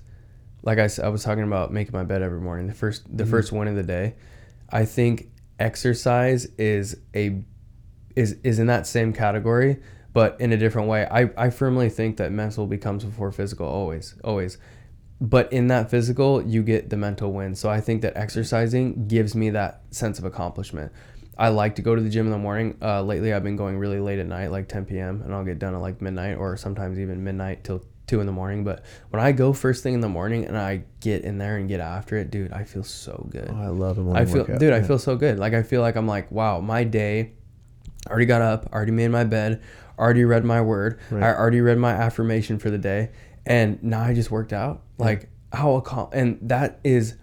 like 0.62 0.78
I 0.78 1.08
was 1.08 1.22
talking 1.22 1.44
about 1.44 1.72
making 1.72 1.92
my 1.92 2.02
bed 2.02 2.20
every 2.22 2.40
morning. 2.40 2.66
The 2.66 2.74
first 2.74 3.04
the 3.04 3.22
Mm-hmm. 3.22 3.30
first 3.30 3.52
one 3.52 3.68
of 3.68 3.76
the 3.76 3.82
day. 3.84 4.16
I 4.70 4.84
think 4.84 5.30
exercise 5.60 6.46
is 6.58 6.96
a 7.14 7.42
is 8.16 8.36
is 8.42 8.58
in 8.58 8.66
that 8.66 8.86
same 8.86 9.12
category, 9.12 9.78
but 10.16 10.40
in 10.40 10.50
a 10.50 10.56
different 10.56 10.88
way. 10.88 11.06
I, 11.10 11.28
I 11.36 11.50
firmly 11.50 11.90
think 11.90 12.16
that 12.16 12.32
mental 12.32 12.66
becomes 12.66 13.04
before 13.04 13.30
physical 13.32 13.66
always 13.66 14.14
always. 14.24 14.56
But 15.20 15.52
in 15.52 15.66
that 15.66 15.90
physical, 15.90 16.40
you 16.40 16.62
get 16.62 16.88
the 16.88 16.96
mental 16.96 17.34
win. 17.34 17.54
So 17.54 17.68
I 17.68 17.82
think 17.82 18.00
that 18.00 18.16
exercising 18.16 19.08
gives 19.08 19.34
me 19.34 19.50
that 19.50 19.82
sense 19.90 20.18
of 20.18 20.24
accomplishment. 20.24 20.90
I 21.36 21.48
like 21.48 21.74
to 21.74 21.82
go 21.82 21.94
to 21.94 22.00
the 22.00 22.08
gym 22.08 22.24
in 22.24 22.32
the 22.32 22.38
morning. 22.38 22.78
Uh, 22.80 23.02
lately, 23.02 23.34
I've 23.34 23.44
been 23.44 23.56
going 23.56 23.76
really 23.76 24.00
late 24.00 24.18
at 24.18 24.26
night, 24.26 24.50
like 24.50 24.68
10 24.68 24.86
p.m., 24.86 25.20
and 25.20 25.34
I'll 25.34 25.44
get 25.44 25.58
done 25.58 25.74
at 25.74 25.82
like 25.82 26.00
midnight 26.00 26.38
or 26.38 26.56
sometimes 26.56 26.98
even 26.98 27.22
midnight 27.22 27.62
till 27.62 27.84
two 28.06 28.20
in 28.20 28.26
the 28.26 28.32
morning. 28.32 28.64
But 28.64 28.86
when 29.10 29.22
I 29.22 29.32
go 29.32 29.52
first 29.52 29.82
thing 29.82 29.92
in 29.92 30.00
the 30.00 30.08
morning 30.08 30.46
and 30.46 30.56
I 30.56 30.84
get 31.00 31.24
in 31.24 31.36
there 31.36 31.58
and 31.58 31.68
get 31.68 31.80
after 31.80 32.16
it, 32.16 32.30
dude, 32.30 32.54
I 32.54 32.64
feel 32.64 32.84
so 32.84 33.28
good. 33.30 33.50
Oh, 33.52 33.60
I 33.60 33.66
love 33.66 33.98
morning 33.98 34.16
I 34.16 34.24
feel, 34.24 34.38
workout. 34.38 34.60
dude, 34.60 34.72
I 34.72 34.80
feel 34.80 34.98
so 34.98 35.14
good. 35.14 35.38
Like 35.38 35.52
I 35.52 35.62
feel 35.62 35.82
like 35.82 35.94
I'm 35.96 36.08
like, 36.08 36.30
wow, 36.32 36.60
my 36.60 36.84
day. 36.84 37.32
Already 38.08 38.26
got 38.26 38.40
up, 38.40 38.72
already 38.72 38.92
made 38.92 39.08
my 39.08 39.24
bed, 39.24 39.60
already 39.98 40.24
read 40.24 40.44
my 40.44 40.60
word, 40.60 40.98
Right. 41.10 41.22
I 41.22 41.34
already 41.34 41.60
read 41.60 41.78
my 41.78 41.92
affirmation 41.92 42.58
for 42.58 42.70
the 42.70 42.78
day, 42.78 43.10
and 43.44 43.82
now 43.82 44.02
I 44.02 44.14
just 44.14 44.30
worked 44.30 44.52
out. 44.52 44.82
Like 44.98 45.28
how 45.52 45.80
accom- 45.80 46.10
and 46.12 46.38
that 46.42 46.80
is 46.84 47.14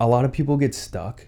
a 0.00 0.06
lot 0.06 0.24
of 0.24 0.32
people 0.32 0.56
get 0.56 0.74
stuck, 0.74 1.26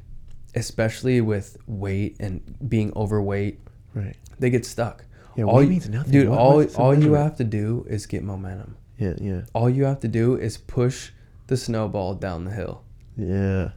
especially 0.55 1.21
with 1.21 1.57
weight 1.67 2.17
and 2.21 2.41
being 2.69 2.93
overweight. 2.97 3.61
right. 3.95 4.17
They 4.39 4.51
get 4.51 4.65
stuck. 4.67 5.05
Yeah, 5.37 5.45
all 5.45 5.63
you, 5.63 5.69
means 5.69 5.89
nothing. 5.89 6.13
dude. 6.13 6.29
What- 6.29 6.39
all 6.39 6.65
all 6.77 6.95
you 6.99 7.13
have 7.15 7.37
to 7.37 7.45
do 7.45 7.87
is 7.89 8.07
get 8.07 8.23
momentum. 8.23 8.77
Yeah, 8.99 9.15
yeah, 9.21 9.41
All 9.55 9.69
you 9.71 9.85
have 9.85 10.01
to 10.01 10.09
do 10.09 10.37
is 10.37 10.57
push 10.59 11.11
the 11.49 11.57
snowball 11.57 12.15
down 12.15 12.45
the 12.45 12.51
hill 12.53 12.83
yeah. 13.17 13.71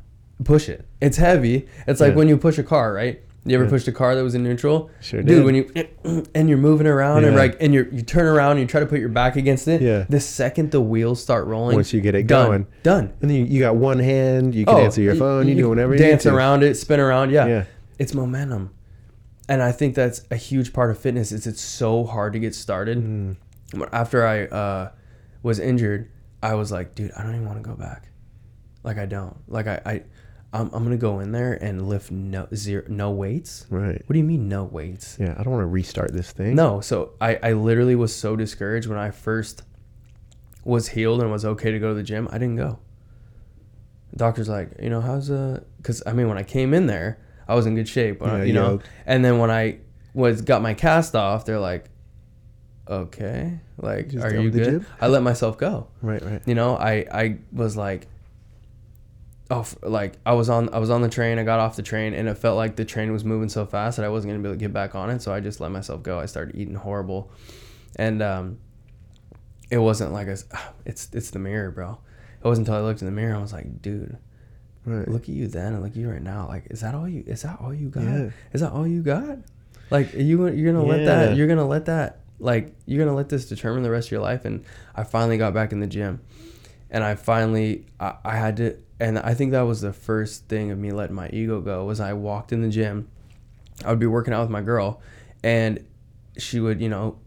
push 0.43 0.69
it. 0.69 0.85
It's 1.01 1.17
heavy. 1.17 1.67
It's 1.87 1.99
like 1.99 2.11
Yeah. 2.11 2.15
when 2.17 2.27
you 2.27 2.37
push 2.37 2.57
a 2.59 2.63
car, 2.63 2.93
right? 2.93 3.21
You 3.47 3.55
ever 3.55 3.65
Yeah. 3.65 3.69
pushed 3.69 3.87
a 3.87 3.91
car 3.91 4.15
that 4.15 4.23
was 4.23 4.33
in 4.33 4.41
neutral? 4.43 4.89
Sure 5.01 5.21
Dude, 5.21 5.27
did. 5.37 5.45
when 5.45 5.53
you 5.55 6.23
and 6.35 6.49
you're 6.49 6.57
moving 6.57 6.87
around 6.87 7.25
and 7.25 7.35
like 7.35 7.57
and 7.61 7.73
you 7.75 7.87
you 7.91 8.01
turn 8.01 8.25
around 8.25 8.51
and 8.53 8.61
you 8.61 8.65
try 8.65 8.79
to 8.79 8.85
put 8.87 8.99
your 8.99 9.09
back 9.09 9.35
against 9.35 9.67
it. 9.67 9.81
Yeah. 9.81 10.05
The 10.09 10.19
second 10.19 10.71
the 10.71 10.81
wheels 10.81 11.21
start 11.21 11.45
rolling, 11.45 11.75
Once 11.75 11.93
you 11.93 12.01
get 12.01 12.15
it 12.15 12.25
done, 12.25 12.47
going. 12.47 12.67
done. 12.81 13.13
And 13.21 13.29
then 13.29 13.37
you, 13.37 13.45
you 13.45 13.59
got 13.59 13.75
one 13.75 13.99
hand. 13.99 14.55
You 14.55 14.65
can 14.65 14.77
answer 14.79 15.01
your 15.01 15.15
phone. 15.15 15.47
You, 15.47 15.53
you 15.55 15.61
do 15.63 15.69
whatever 15.69 15.93
you 15.93 15.99
dance 15.99 16.25
around 16.25 16.63
it, 16.63 16.75
spin 16.75 16.99
around. 16.99 17.31
Yeah. 17.31 17.45
Yeah. 17.45 17.63
it's 17.99 18.13
momentum, 18.15 18.71
and 19.47 19.61
I 19.61 19.71
think 19.71 19.93
that's 19.93 20.23
a 20.31 20.35
huge 20.35 20.73
part 20.73 20.89
of 20.89 20.97
fitness. 20.97 21.31
Is 21.31 21.45
it's 21.45 21.61
so 21.61 22.03
hard 22.03 22.33
to 22.33 22.39
get 22.39 22.55
started. 22.55 22.97
Mm. 22.97 23.35
After 23.91 24.25
I 24.25 24.45
uh, 24.45 24.91
was 25.43 25.59
injured, 25.59 26.09
I 26.41 26.55
was 26.55 26.71
like, 26.71 26.95
dude, 26.95 27.11
I 27.15 27.21
don't 27.23 27.35
even 27.35 27.45
want 27.45 27.63
to 27.63 27.69
go 27.69 27.75
back. 27.75 28.09
Like 28.83 28.97
I 28.97 29.05
don't. 29.05 29.37
Like 29.47 29.67
I, 29.67 29.81
I 29.85 30.03
I'm, 30.55 30.69
I'm 30.73 30.83
gonna 30.83 30.97
go 30.97 31.19
in 31.19 31.31
there 31.31 31.53
and 31.53 31.87
lift 31.89 32.11
no 32.11 32.47
zero 32.55 32.83
no 32.87 33.11
weights. 33.11 33.65
Right. 33.69 34.01
What 34.05 34.13
do 34.13 34.17
you 34.19 34.23
mean 34.25 34.47
no 34.49 34.63
weights? 34.63 35.17
Yeah. 35.19 35.35
I 35.37 35.43
don't 35.43 35.51
want 35.53 35.63
to 35.63 35.67
restart 35.67 36.13
this 36.13 36.31
thing. 36.31 36.55
No. 36.55 36.79
So 36.81 37.11
I, 37.19 37.37
I 37.43 37.53
literally 37.53 37.95
was 37.95 38.15
so 38.15 38.35
discouraged 38.35 38.87
when 38.87 38.97
I 38.97 39.11
first 39.11 39.63
was 40.63 40.87
healed 40.89 41.21
and 41.21 41.29
was 41.31 41.45
okay 41.45 41.71
to 41.71 41.79
go 41.79 41.89
to 41.89 41.93
the 41.95 42.03
gym. 42.03 42.27
I 42.31 42.37
didn't 42.37 42.55
go. 42.55 42.79
The 44.11 44.17
doctor's 44.17 44.49
like, 44.49 44.69
you 44.81 44.89
know, 44.89 45.01
how's 45.01 45.29
uh? 45.29 45.61
Because 45.77 46.01
I 46.07 46.13
mean, 46.13 46.27
when 46.29 46.37
I 46.37 46.43
came 46.43 46.73
in 46.73 46.87
there, 46.87 47.19
I 47.47 47.55
was 47.55 47.65
in 47.65 47.75
good 47.75 47.87
shape. 47.87 48.21
I- 48.23 48.37
Yeah, 48.39 48.43
you 48.43 48.53
know, 48.53 48.79
and 49.05 49.23
then 49.25 49.37
when 49.39 49.51
I 49.51 49.79
was 50.13 50.41
got 50.41 50.61
my 50.61 50.73
cast 50.73 51.15
off, 51.15 51.45
they're 51.45 51.59
like, 51.59 51.85
okay, 52.89 53.59
like, 53.77 54.09
Just 54.09 54.25
are 54.25 54.33
you 54.35 54.49
good? 54.51 54.63
gym? 54.63 54.85
I 55.01 55.07
let 55.07 55.23
myself 55.23 55.57
go. 55.57 55.87
Right. 56.01 56.23
Right. 56.23 56.41
You 56.45 56.55
know, 56.55 56.77
I 56.77 57.05
I 57.11 57.37
was 57.51 57.75
like, 57.75 58.07
oh, 59.51 59.65
like 59.83 60.13
I 60.25 60.33
was 60.33 60.49
on 60.49 60.69
I 60.73 60.79
was 60.79 60.89
on 60.89 61.01
the 61.01 61.09
train. 61.09 61.39
I 61.39 61.43
got 61.43 61.59
off 61.59 61.75
the 61.75 61.83
train, 61.83 62.13
and 62.13 62.27
it 62.27 62.35
felt 62.37 62.57
like 62.57 62.75
the 62.75 62.85
train 62.85 63.11
was 63.11 63.23
moving 63.23 63.49
so 63.49 63.65
fast 63.65 63.97
that 63.97 64.05
I 64.05 64.09
wasn't 64.09 64.31
gonna 64.33 64.43
be 64.43 64.49
able 64.49 64.55
to 64.57 64.59
get 64.59 64.73
back 64.73 64.95
on 64.95 65.09
it. 65.09 65.21
So 65.21 65.33
I 65.33 65.39
just 65.39 65.59
let 65.59 65.71
myself 65.71 66.03
go. 66.03 66.19
I 66.19 66.25
started 66.25 66.55
eating 66.55 66.75
horrible, 66.75 67.31
and 67.95 68.21
um, 68.21 68.57
it 69.69 69.77
wasn't 69.77 70.11
like 70.13 70.27
a, 70.27 70.37
it's 70.85 71.09
it's 71.13 71.31
the 71.31 71.39
mirror, 71.39 71.71
bro. 71.71 71.97
It 72.43 72.47
wasn't 72.47 72.67
until 72.67 72.79
I 72.83 72.85
looked 72.87 73.01
in 73.01 73.07
the 73.07 73.11
mirror 73.11 73.35
I 73.35 73.41
was 73.41 73.53
like, 73.53 73.81
dude, 73.81 74.17
Right. 74.85 75.07
look 75.07 75.23
at 75.23 75.29
you 75.29 75.47
then 75.47 75.73
and 75.73 75.81
look 75.81 75.93
at 75.93 75.97
you 75.97 76.09
right 76.11 76.21
now. 76.21 76.47
Like, 76.47 76.67
is 76.69 76.81
that 76.81 76.93
all 76.93 77.09
you? 77.09 77.23
Is 77.25 77.41
that 77.41 77.59
all 77.59 77.73
you 77.73 77.89
got? 77.89 78.03
Yeah. 78.03 78.29
Is 78.53 78.61
that 78.61 78.71
all 78.71 78.85
you 78.85 79.01
got? 79.01 79.39
Like, 79.89 80.13
you 80.13 80.47
you're 80.49 80.71
gonna 80.73 80.85
let 80.85 81.05
that? 81.05 81.35
You're 81.35 81.47
gonna 81.47 81.67
let 81.67 81.85
that? 81.85 82.19
Like, 82.37 82.75
you're 82.85 83.03
gonna 83.03 83.15
let 83.15 83.29
this 83.29 83.45
determine 83.47 83.81
the 83.81 83.89
rest 83.89 84.09
of 84.09 84.11
your 84.11 84.21
life? 84.21 84.45
And 84.45 84.63
I 84.95 85.03
finally 85.03 85.37
got 85.37 85.53
back 85.55 85.71
in 85.71 85.79
the 85.79 85.87
gym, 85.87 86.21
and 86.89 87.03
I 87.03 87.15
finally 87.15 87.86
I, 87.99 88.15
I 88.23 88.36
had 88.38 88.57
to, 88.57 88.77
and 88.99 89.19
I 89.19 89.33
think 89.33 89.51
that 89.51 89.61
was 89.61 89.81
the 89.81 89.93
first 89.93 90.47
thing 90.47 90.71
of 90.71 90.77
me 90.77 90.91
letting 90.91 91.15
my 91.15 91.29
ego 91.29 91.61
go. 91.61 91.86
Was 91.86 91.99
I 91.99 92.13
walked 92.13 92.51
in 92.51 92.61
the 92.61 92.69
gym, 92.69 93.07
I 93.83 93.89
would 93.89 93.99
be 93.99 94.07
working 94.07 94.33
out 94.33 94.41
with 94.41 94.49
my 94.49 94.61
girl, 94.61 95.01
and 95.43 95.86
she 96.38 96.59
would, 96.59 96.81
you 96.81 96.89
know, 96.89 97.17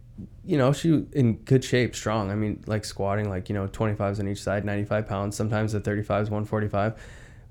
you 0.45 0.57
know, 0.57 0.73
she 0.73 1.05
in 1.13 1.35
good 1.45 1.65
shape, 1.65 1.95
strong. 1.95 2.31
I 2.31 2.35
mean, 2.35 2.63
like 2.67 2.85
squatting, 2.85 3.29
like 3.29 3.49
you 3.49 3.55
know, 3.55 3.67
25s 3.69 4.19
on 4.19 4.29
each 4.29 4.43
side, 4.43 4.65
95 4.65 5.07
pounds. 5.07 5.37
Sometimes 5.37 5.73
the 5.73 5.81
35s, 5.81 6.31
145. 6.31 7.01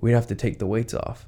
We'd 0.01 0.12
have 0.12 0.28
to 0.28 0.36
take 0.36 0.60
the 0.60 0.68
weights 0.68 0.93
off, 0.93 1.28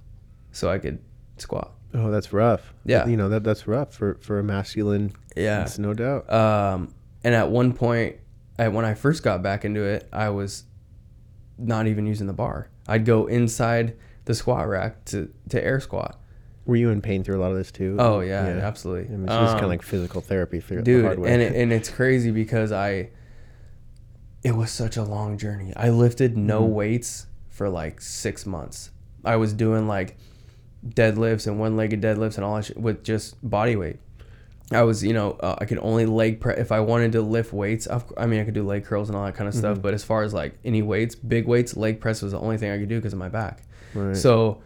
so 0.52 0.70
I 0.70 0.80
could 0.80 1.00
squat. 1.38 1.72
Oh, 1.94 2.12
that's 2.12 2.34
rough. 2.34 2.74
Yeah. 2.86 3.08
You 3.08 3.18
know 3.18 3.30
that 3.30 3.44
that's 3.44 3.68
rough 3.68 3.94
for 3.94 4.16
for 4.16 4.40
a 4.40 4.44
masculine. 4.44 5.14
Yeah. 5.36 5.64
It's 5.64 5.80
no 5.80 5.94
doubt. 5.94 6.32
Um, 6.32 6.94
and 7.24 7.34
at 7.34 7.50
one 7.50 7.74
point, 7.74 8.18
I, 8.58 8.68
when 8.68 8.86
I 8.86 8.94
first 8.94 9.24
got 9.24 9.42
back 9.42 9.66
into 9.66 9.84
it, 9.84 10.08
I 10.12 10.30
was 10.30 10.64
not 11.60 11.88
even 11.88 12.06
using 12.06 12.28
the 12.28 12.34
bar. 12.34 12.70
I'd 12.88 13.06
go 13.06 13.28
inside 13.28 13.96
the 14.26 14.34
squat 14.34 14.68
rack 14.68 15.06
to 15.06 15.32
to 15.50 15.64
air 15.64 15.80
squat. 15.80 16.20
Were 16.66 16.76
you 16.76 16.90
in 16.92 17.02
pain 17.02 17.24
through 17.24 17.40
a 17.40 17.42
lot 17.42 17.52
of 17.52 17.58
this 17.58 17.72
too? 17.72 17.96
Oh 18.00 18.20
yeah, 18.20 18.42
absolutely. 18.62 19.06
I 19.14 19.18
mean, 19.18 19.24
it's 19.26 19.34
just 19.34 19.54
kind 19.54 19.58
of 19.58 19.64
Um, 19.64 19.70
like 19.70 19.82
physical 19.82 20.22
therapy 20.22 20.60
through 20.60 20.78
the 20.78 20.84
dude 20.84 21.06
hard 21.06 21.20
way. 21.20 21.34
and 21.34 21.42
it, 21.42 21.56
and 21.56 21.74
it's 21.74 21.90
crazy 21.90 22.32
because 22.32 22.72
i 22.72 23.10
it 24.44 24.56
was 24.56 24.72
such 24.72 24.96
a 24.98 25.04
long 25.04 25.38
journey 25.38 25.74
i 25.76 25.90
lifted 25.90 26.38
no 26.38 26.62
Mm-hmm. 26.64 26.74
weights 26.74 27.28
for 27.50 27.70
like 27.70 28.00
six 28.02 28.46
months 28.46 28.92
i 29.26 29.36
was 29.36 29.52
doing 29.54 29.88
like 29.88 30.16
deadlifts 30.88 31.46
and 31.48 31.60
one-legged 31.60 32.02
deadlifts 32.02 32.36
and 32.36 32.46
all 32.46 32.56
that 32.56 32.66
shit 32.66 32.78
with 32.78 33.04
just 33.04 33.36
body 33.48 33.76
weight 33.76 33.98
i 34.72 34.82
was 34.84 35.04
you 35.04 35.14
know 35.14 35.32
uh, 35.42 35.56
i 35.60 35.66
could 35.66 35.80
only 35.82 36.06
leg 36.06 36.40
press 36.40 36.58
if 36.60 36.72
i 36.72 36.80
wanted 36.80 37.12
to 37.12 37.22
lift 37.22 37.52
weights 37.54 37.88
i 38.18 38.26
mean 38.26 38.40
i 38.40 38.44
could 38.46 38.54
do 38.54 38.64
leg 38.64 38.84
curls 38.86 39.10
and 39.10 39.18
all 39.18 39.26
that 39.26 39.36
kind 39.36 39.48
of 39.48 39.54
stuff 39.56 39.74
Mm-hmm. 39.74 39.82
but 39.82 39.94
as 39.94 40.04
far 40.04 40.24
as 40.24 40.34
like 40.34 40.54
any 40.64 40.82
weights 40.82 41.16
big 41.16 41.48
weights 41.48 41.76
leg 41.78 42.00
press 42.00 42.22
was 42.22 42.32
the 42.34 42.40
only 42.40 42.58
thing 42.58 42.72
i 42.72 42.78
could 42.78 42.90
do 42.90 42.98
because 42.98 43.14
of 43.14 43.20
my 43.20 43.30
back 43.30 43.64
right. 43.94 44.16
so 44.16 44.62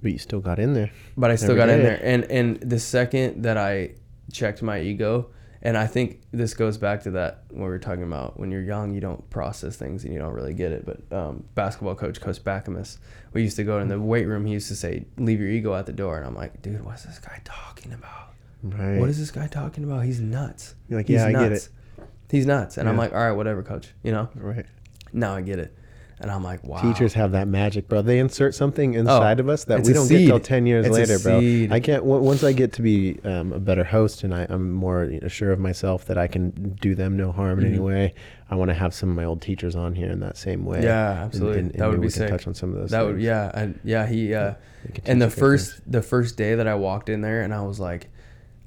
but 0.00 0.12
you 0.12 0.18
still 0.18 0.38
got 0.40 0.60
in 0.60 0.74
there. 0.74 0.90
but 1.16 1.30
I 1.32 1.34
still 1.36 1.50
Every 1.50 1.60
got 1.60 1.68
in 1.70 1.82
there. 1.82 2.00
And 2.02 2.24
and 2.30 2.56
the 2.60 2.78
second 2.78 3.42
that 3.42 3.56
I 3.56 3.94
checked 4.32 4.62
my 4.62 4.80
ego, 4.80 5.30
and 5.60 5.76
I 5.76 5.88
think 5.88 6.20
this 6.30 6.54
goes 6.54 6.78
back 6.78 7.02
to 7.02 7.10
that 7.12 7.42
when 7.50 7.62
we 7.64 7.68
were 7.68 7.80
talking 7.80 8.04
about 8.04 8.38
when 8.38 8.52
you're 8.52 8.62
young, 8.62 8.94
you 8.94 9.00
don't 9.00 9.28
process 9.28 9.74
things 9.74 10.04
and 10.04 10.12
you 10.12 10.20
don't 10.20 10.34
really 10.34 10.54
get 10.54 10.70
it. 10.70 10.86
But 10.86 11.00
um, 11.16 11.42
basketball 11.56 11.96
coach 11.96 12.20
Coach 12.20 12.44
Backamus, 12.44 12.98
we 13.32 13.42
used 13.42 13.56
to 13.56 13.64
go 13.64 13.80
in 13.80 13.88
the 13.88 13.98
weight 14.00 14.26
room. 14.28 14.46
He 14.46 14.52
used 14.52 14.68
to 14.68 14.76
say, 14.76 15.04
"Leave 15.16 15.40
your 15.40 15.50
ego 15.50 15.74
at 15.74 15.86
the 15.86 15.92
door," 15.92 16.16
and 16.18 16.24
I'm 16.28 16.36
like, 16.36 16.62
"Dude, 16.62 16.84
what's 16.84 17.02
this 17.02 17.18
guy 17.18 17.40
talking 17.44 17.92
about? 17.92 18.27
Right. 18.62 18.98
What 18.98 19.08
is 19.08 19.18
this 19.18 19.30
guy 19.30 19.46
talking 19.46 19.84
about? 19.84 20.04
He's 20.04 20.20
nuts. 20.20 20.74
You're 20.88 20.98
like, 20.98 21.06
He's 21.06 21.16
yeah, 21.16 21.26
I 21.26 21.32
get 21.32 21.50
nuts. 21.52 21.66
it. 21.98 22.04
He's 22.30 22.46
nuts." 22.46 22.76
And 22.76 22.88
I'm 22.88 22.96
like, 22.96 23.12
"All 23.12 23.18
right, 23.18 23.32
whatever, 23.32 23.62
coach. 23.62 23.94
You 24.02 24.12
know, 24.12 24.28
Right. 24.34 24.66
now 25.12 25.34
I 25.34 25.40
get 25.42 25.58
it." 25.58 25.74
And 26.20 26.32
I'm 26.32 26.42
like, 26.42 26.64
"Wow." 26.66 26.82
Teachers 26.82 27.14
have 27.14 27.30
that 27.32 27.46
magic, 27.46 27.88
bro. 27.88 28.02
They 28.02 28.18
insert 28.18 28.52
something 28.52 28.94
inside 28.94 29.38
of 29.38 29.48
us 29.48 29.62
that 29.66 29.78
Oh, 29.78 29.82
we 29.86 29.92
don't 29.92 30.08
get 30.08 30.26
till 30.26 30.40
ten 30.40 30.66
years 30.66 30.84
It's 30.86 30.96
later, 30.96 31.18
bro. 31.20 31.38
I 31.38 31.78
can't. 31.78 32.02
w- 32.02 32.20
Once 32.20 32.42
I 32.42 32.52
get 32.52 32.72
to 32.72 32.82
be 32.82 33.20
um, 33.22 33.52
a 33.52 33.60
better 33.60 33.84
host 33.84 34.24
and 34.24 34.34
I, 34.34 34.44
I'm 34.48 34.72
more 34.72 35.04
you 35.04 35.20
know, 35.20 35.28
sure 35.28 35.52
of 35.52 35.60
myself 35.60 36.06
that 36.06 36.18
I 36.18 36.26
can 36.26 36.50
do 36.80 36.96
them 36.96 37.16
no 37.16 37.30
harm 37.30 37.60
in 37.60 37.66
any 37.66 37.78
Mhm. 37.78 37.84
way, 37.84 38.14
I 38.50 38.56
want 38.56 38.70
to 38.70 38.74
have 38.74 38.92
some 38.92 39.08
of 39.10 39.14
my 39.14 39.24
old 39.24 39.40
teachers 39.40 39.76
on 39.76 39.94
here 39.94 40.10
in 40.10 40.18
that 40.20 40.36
same 40.36 40.64
way. 40.64 40.82
Yeah, 40.82 41.10
And- 41.12 41.18
absolutely. 41.20 41.58
and- 41.60 41.70
and 41.70 41.78
that 41.80 41.86
would 41.86 41.92
maybe 41.92 42.00
be 42.00 42.06
we 42.08 42.12
can 42.12 42.18
sick. 42.22 42.30
touch 42.30 42.46
on 42.48 42.54
some 42.54 42.70
of 42.74 42.80
those. 42.80 42.90
that 42.90 43.06
would 43.06 43.20
yeah, 43.20 43.52
and 43.54 43.78
yeah. 43.84 44.04
He 44.04 44.34
uh, 44.34 44.54
We 44.84 44.94
and 45.06 45.22
the 45.22 45.26
teach 45.26 45.34
things. 45.34 45.38
first 45.40 45.80
the 45.86 46.02
first 46.02 46.36
day 46.36 46.56
that 46.56 46.66
I 46.66 46.74
walked 46.74 47.08
in 47.08 47.20
there 47.20 47.42
and 47.42 47.54
I 47.54 47.62
was 47.62 47.78
like 47.78 48.08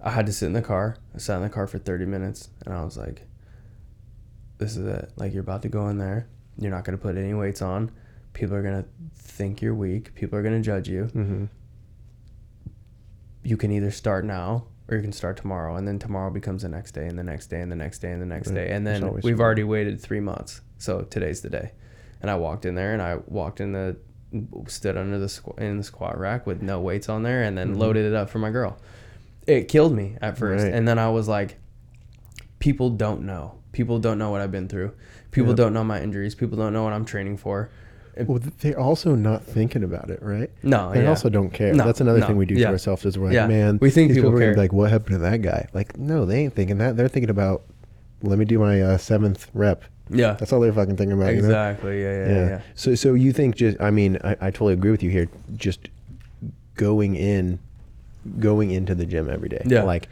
I 0.03 0.09
had 0.11 0.25
to 0.25 0.33
sit 0.33 0.47
in 0.47 0.53
the 0.53 0.61
car. 0.61 0.97
I 1.13 1.19
sat 1.19 1.37
in 1.37 1.43
the 1.43 1.49
car 1.49 1.67
for 1.67 1.77
30 1.77 2.05
minutes 2.05 2.49
and 2.65 2.73
I 2.73 2.83
was 2.83 2.97
like 2.97 3.23
this 4.57 4.77
is 4.77 4.85
it. 4.85 5.11
Like 5.15 5.33
you're 5.33 5.41
about 5.41 5.63
to 5.63 5.69
go 5.69 5.87
in 5.89 5.97
there. 5.97 6.27
You're 6.59 6.71
not 6.71 6.83
going 6.83 6.97
to 6.97 7.01
put 7.01 7.17
any 7.17 7.33
weights 7.33 7.61
on. 7.63 7.89
People 8.33 8.55
are 8.55 8.61
going 8.61 8.83
to 8.83 8.89
think 9.15 9.61
you're 9.61 9.73
weak. 9.73 10.13
People 10.13 10.37
are 10.37 10.43
going 10.43 10.53
to 10.55 10.61
judge 10.61 10.87
you. 10.87 11.09
Mhm. 11.15 11.49
You 13.43 13.57
can 13.57 13.71
either 13.71 13.89
start 13.91 14.23
now 14.23 14.65
or 14.87 14.97
you 14.97 15.01
can 15.01 15.11
start 15.11 15.37
tomorrow 15.37 15.75
and 15.75 15.87
then 15.87 15.97
tomorrow 15.97 16.29
becomes 16.29 16.61
the 16.61 16.69
next 16.69 16.91
day 16.91 17.07
and 17.07 17.17
the 17.17 17.23
next 17.23 17.47
day 17.47 17.61
and 17.61 17.71
the 17.71 17.75
next 17.75 17.99
day 17.99 18.11
and 18.11 18.21
the 18.21 18.25
next 18.25 18.51
day 18.51 18.69
and 18.71 18.85
then 18.85 19.13
we've 19.23 19.39
already 19.39 19.63
waited 19.63 19.99
3 19.99 20.19
months. 20.19 20.61
So 20.77 21.01
today's 21.01 21.41
the 21.41 21.49
day. 21.49 21.71
And 22.21 22.29
I 22.29 22.35
walked 22.35 22.65
in 22.65 22.75
there 22.75 22.93
and 22.93 23.01
I 23.01 23.17
walked 23.27 23.59
in 23.61 23.71
the 23.71 23.97
stood 24.67 24.95
under 24.95 25.17
the 25.19 25.25
squ- 25.25 25.59
in 25.59 25.77
the 25.77 25.83
squat 25.83 26.17
rack 26.17 26.45
with 26.45 26.61
no 26.61 26.79
weights 26.79 27.09
on 27.09 27.23
there 27.23 27.43
and 27.43 27.57
then 27.57 27.73
Mhm. 27.75 27.79
loaded 27.79 28.05
it 28.05 28.13
up 28.13 28.29
for 28.29 28.39
my 28.39 28.51
girl. 28.51 28.77
It 29.47 29.67
killed 29.67 29.93
me 29.95 30.17
at 30.21 30.37
first 30.37 30.63
Right. 30.63 30.73
and 30.73 30.87
then 30.87 30.99
I 30.99 31.09
was 31.09 31.27
like 31.27 31.57
people 32.59 32.89
don't 32.91 33.23
know. 33.23 33.55
People 33.71 33.99
don't 33.99 34.17
know 34.19 34.29
what 34.29 34.41
I've 34.41 34.51
been 34.51 34.67
through. 34.67 34.91
People 35.31 35.49
Yep. 35.51 35.57
don't 35.57 35.73
know 35.73 35.83
my 35.83 36.01
injuries. 36.01 36.35
People 36.35 36.57
don't 36.57 36.73
know 36.73 36.83
what 36.83 36.93
I'm 36.93 37.05
training 37.05 37.37
for. 37.37 37.69
Well, 38.27 38.39
they're 38.59 38.77
also 38.79 39.15
not 39.15 39.43
thinking 39.45 39.83
about 39.83 40.09
it, 40.09 40.19
right? 40.21 40.49
No, 40.61 40.91
They 40.91 41.03
yeah. 41.03 41.09
also 41.09 41.29
don't 41.29 41.49
care. 41.51 41.73
No, 41.73 41.85
That's 41.85 42.01
another 42.01 42.19
no, 42.19 42.27
thing 42.27 42.35
we 42.37 42.45
do 42.45 42.55
yeah. 42.55 42.67
to 42.67 42.73
ourselves 42.73 43.05
is 43.05 43.17
we're 43.17 43.27
like, 43.27 43.33
Yeah. 43.35 43.47
man, 43.47 43.79
We 43.81 43.89
think 43.89 44.13
people 44.13 44.29
gonna 44.31 44.43
care. 44.43 44.55
like, 44.55 44.73
what 44.73 44.91
happened 44.91 45.13
to 45.15 45.17
that 45.19 45.41
guy? 45.41 45.67
Like, 45.73 45.97
no, 45.97 46.25
they 46.25 46.39
ain't 46.43 46.53
thinking 46.53 46.77
that. 46.79 46.97
They're 46.97 47.07
thinking 47.07 47.29
about, 47.29 47.63
let 48.21 48.37
me 48.37 48.43
do 48.45 48.59
my 48.59 48.81
uh, 48.81 48.97
seventh 48.97 49.47
rep. 49.53 49.85
yeah. 50.09 50.33
That's 50.33 50.51
all 50.51 50.59
they're 50.59 50.73
fucking 50.73 50.97
thinking 50.97 51.13
about. 51.17 51.33
you 51.33 51.41
know? 51.41 51.47
Exactly. 51.47 52.01
Yeah, 52.03 52.11
yeah, 52.11 52.27
yeah. 52.27 52.47
yeah. 52.49 52.61
So, 52.75 52.93
so 52.95 53.13
you 53.13 53.31
think 53.31 53.55
just? 53.55 53.79
I 53.79 53.89
mean, 53.91 54.17
I, 54.23 54.31
I 54.41 54.51
totally 54.51 54.73
agree 54.73 54.91
with 54.91 55.01
you 55.01 55.09
here. 55.09 55.29
Just 55.55 55.87
going 56.75 57.15
in, 57.15 57.59
going 58.39 58.71
into 58.71 58.95
the 58.95 59.05
gym 59.05 59.29
every 59.29 59.49
day. 59.49 59.61
Yeah. 59.65 59.83
Like, 59.83 60.07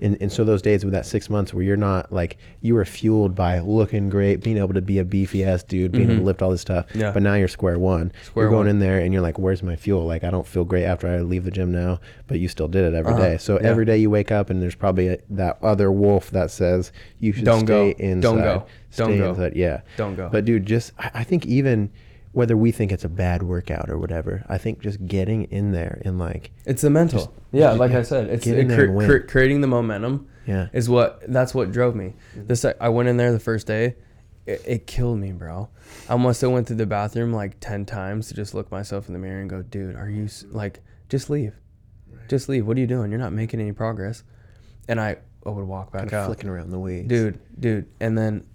and, 0.00 0.18
and 0.20 0.30
so 0.30 0.42
those 0.42 0.60
days 0.60 0.84
with 0.84 0.92
that 0.92 1.06
six 1.06 1.30
months 1.30 1.54
where 1.54 1.62
you're 1.62 1.76
not 1.76 2.12
like 2.12 2.36
you 2.60 2.74
were 2.74 2.84
fueled 2.84 3.36
by 3.36 3.60
looking 3.60 4.10
great, 4.10 4.42
being 4.42 4.58
able 4.58 4.74
to 4.74 4.82
be 4.82 4.98
a 4.98 5.04
beefy 5.04 5.44
ass 5.44 5.62
dude, 5.62 5.92
being 5.92 6.04
able 6.06 6.14
Mhm. 6.14 6.18
to 6.18 6.24
lift 6.24 6.42
all 6.42 6.50
this 6.50 6.60
stuff. 6.62 6.86
Yeah. 6.94 7.12
But 7.12 7.22
now 7.22 7.34
you're 7.34 7.46
square 7.46 7.78
one. 7.78 8.10
Square 8.24 8.46
you're 8.46 8.50
going 8.50 8.66
one. 8.66 8.68
in 8.68 8.78
there 8.80 8.98
and 8.98 9.12
you're 9.12 9.22
like, 9.22 9.38
"Where's 9.38 9.62
my 9.62 9.76
fuel? 9.76 10.04
Like, 10.04 10.24
I 10.24 10.30
don't 10.30 10.46
feel 10.46 10.64
great 10.64 10.84
after 10.84 11.06
I 11.06 11.20
leave 11.20 11.44
the 11.44 11.52
gym 11.52 11.70
now." 11.70 12.00
But 12.26 12.40
you 12.40 12.48
still 12.48 12.66
did 12.66 12.84
it 12.92 12.94
every 12.96 13.14
day. 13.14 13.28
Uh-huh. 13.34 13.38
So 13.38 13.54
Yeah. 13.60 13.68
every 13.68 13.84
day 13.84 13.96
you 13.96 14.10
wake 14.10 14.32
up 14.32 14.50
and 14.50 14.60
there's 14.60 14.74
probably 14.74 15.08
a, 15.08 15.18
that 15.30 15.58
other 15.62 15.92
wolf 15.92 16.28
that 16.32 16.50
says 16.50 16.90
you 17.20 17.32
should 17.32 17.44
Don't 17.44 17.60
stay 17.60 17.92
go. 17.94 17.98
inside. 17.98 18.20
Don't 18.20 18.38
go. 18.38 18.66
Don't 18.96 19.16
go. 19.18 19.30
inside. 19.30 19.52
Yeah. 19.54 19.80
Don't 19.96 20.16
go. 20.16 20.28
But 20.30 20.44
dude, 20.44 20.66
just 20.66 20.92
I, 20.98 21.10
I 21.14 21.24
think 21.24 21.46
even 21.46 21.90
whether 22.34 22.56
we 22.56 22.72
think 22.72 22.92
it's 22.92 23.04
a 23.04 23.08
bad 23.08 23.42
workout 23.42 23.88
or 23.88 23.96
whatever, 23.96 24.44
I 24.48 24.58
think 24.58 24.80
just 24.80 25.06
getting 25.06 25.44
in 25.44 25.72
there 25.72 26.02
and 26.04 26.18
like 26.18 26.50
It's 26.66 26.82
the 26.82 26.90
mental. 26.90 27.20
Just- 27.20 27.30
yeah, 27.52 27.70
like 27.70 27.92
I 27.92 28.02
said, 28.02 28.28
it's 28.28 28.46
it 28.46 28.66
cre- 28.68 29.06
cre- 29.06 29.26
creating 29.26 29.60
the 29.60 29.68
momentum 29.68 30.28
yeah, 30.46 30.68
is 30.72 30.88
what 30.88 31.22
that's 31.28 31.54
what 31.54 31.72
drove 31.72 31.94
me. 31.94 32.14
Mm-hmm. 32.36 32.46
The 32.48 32.56
sec- 32.56 32.76
I 32.80 32.88
went 32.88 33.08
in 33.08 33.16
there 33.16 33.32
the 33.32 33.38
first 33.40 33.66
day, 33.66 33.94
it, 34.46 34.62
it 34.66 34.86
killed 34.86 35.18
me, 35.18 35.32
bro. 35.32 35.68
I 36.08 36.16
must 36.16 36.40
have 36.40 36.50
went 36.50 36.66
to 36.68 36.74
the 36.74 36.86
bathroom 36.86 37.32
like 37.32 37.60
ten 37.60 37.86
times 37.86 38.28
to 38.28 38.34
just 38.34 38.52
look 38.52 38.70
myself 38.70 39.06
in 39.06 39.12
the 39.14 39.20
mirror 39.20 39.40
and 39.40 39.48
go, 39.48 39.62
dude, 39.62 39.94
are 39.96 40.10
you 40.10 40.28
like 40.50 40.80
just 41.08 41.30
leave, 41.30 41.54
just 42.28 42.48
leave. 42.48 42.66
What 42.66 42.76
are 42.76 42.80
you 42.80 42.86
doing? 42.86 43.10
You're 43.10 43.20
not 43.20 43.32
making 43.32 43.60
any 43.60 43.72
progress. 43.72 44.24
And 44.88 45.00
I, 45.00 45.16
I 45.46 45.50
would 45.50 45.64
walk 45.64 45.92
back 45.92 46.00
kind 46.02 46.12
of 46.12 46.14
out, 46.14 46.26
flicking 46.26 46.50
around 46.50 46.70
the 46.70 46.78
weeds, 46.78 47.08
dude, 47.08 47.38
dude. 47.58 47.86
And 48.00 48.18
then 48.18 48.46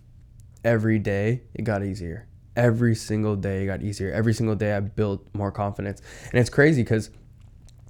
every 0.64 1.00
day 1.00 1.42
it 1.56 1.64
got 1.64 1.84
easier. 1.84 2.28
Every 2.56 2.96
single 2.96 3.36
day 3.36 3.66
got 3.66 3.82
easier. 3.82 4.12
Every 4.12 4.34
single 4.34 4.56
day 4.56 4.74
I 4.76 4.80
built 4.80 5.26
more 5.34 5.52
confidence. 5.52 6.02
And 6.32 6.40
it's 6.40 6.50
crazy 6.50 6.84
because 6.84 7.10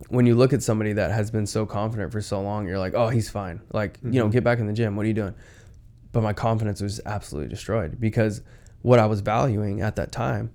when 0.09 0.25
you 0.25 0.35
look 0.35 0.53
at 0.53 0.61
somebody 0.63 0.93
that 0.93 1.11
has 1.11 1.31
been 1.31 1.45
so 1.47 1.65
confident 1.65 2.11
for 2.11 2.21
so 2.21 2.41
long, 2.41 2.67
you're 2.67 2.79
like, 2.79 2.93
oh, 2.93 3.09
he's 3.09 3.29
fine. 3.29 3.61
Like, 3.73 3.97
you 4.03 4.11
know, 4.19 4.27
Mhm. 4.27 4.31
get 4.31 4.43
back 4.43 4.59
in 4.59 4.67
the 4.67 4.73
gym. 4.73 4.95
What 4.95 5.05
are 5.05 5.07
you 5.07 5.13
doing? 5.13 5.33
But 6.11 6.21
my 6.23 6.33
confidence 6.33 6.81
was 6.81 6.99
absolutely 7.05 7.49
destroyed 7.49 7.99
because 7.99 8.41
what 8.81 8.99
I 8.99 9.05
was 9.05 9.19
valuing 9.21 9.81
at 9.81 9.95
that 9.97 10.11
time 10.11 10.51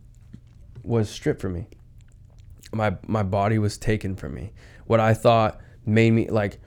was 0.83 1.09
stripped 1.09 1.41
from 1.41 1.55
me. 1.55 1.67
My 2.73 2.97
my 3.07 3.23
body 3.23 3.59
was 3.59 3.79
taken 3.79 4.17
from 4.17 4.35
me. 4.35 4.53
What 4.87 5.01
I 5.01 5.15
thought 5.15 5.61
made 5.87 6.11
me 6.13 6.29
like 6.29 6.59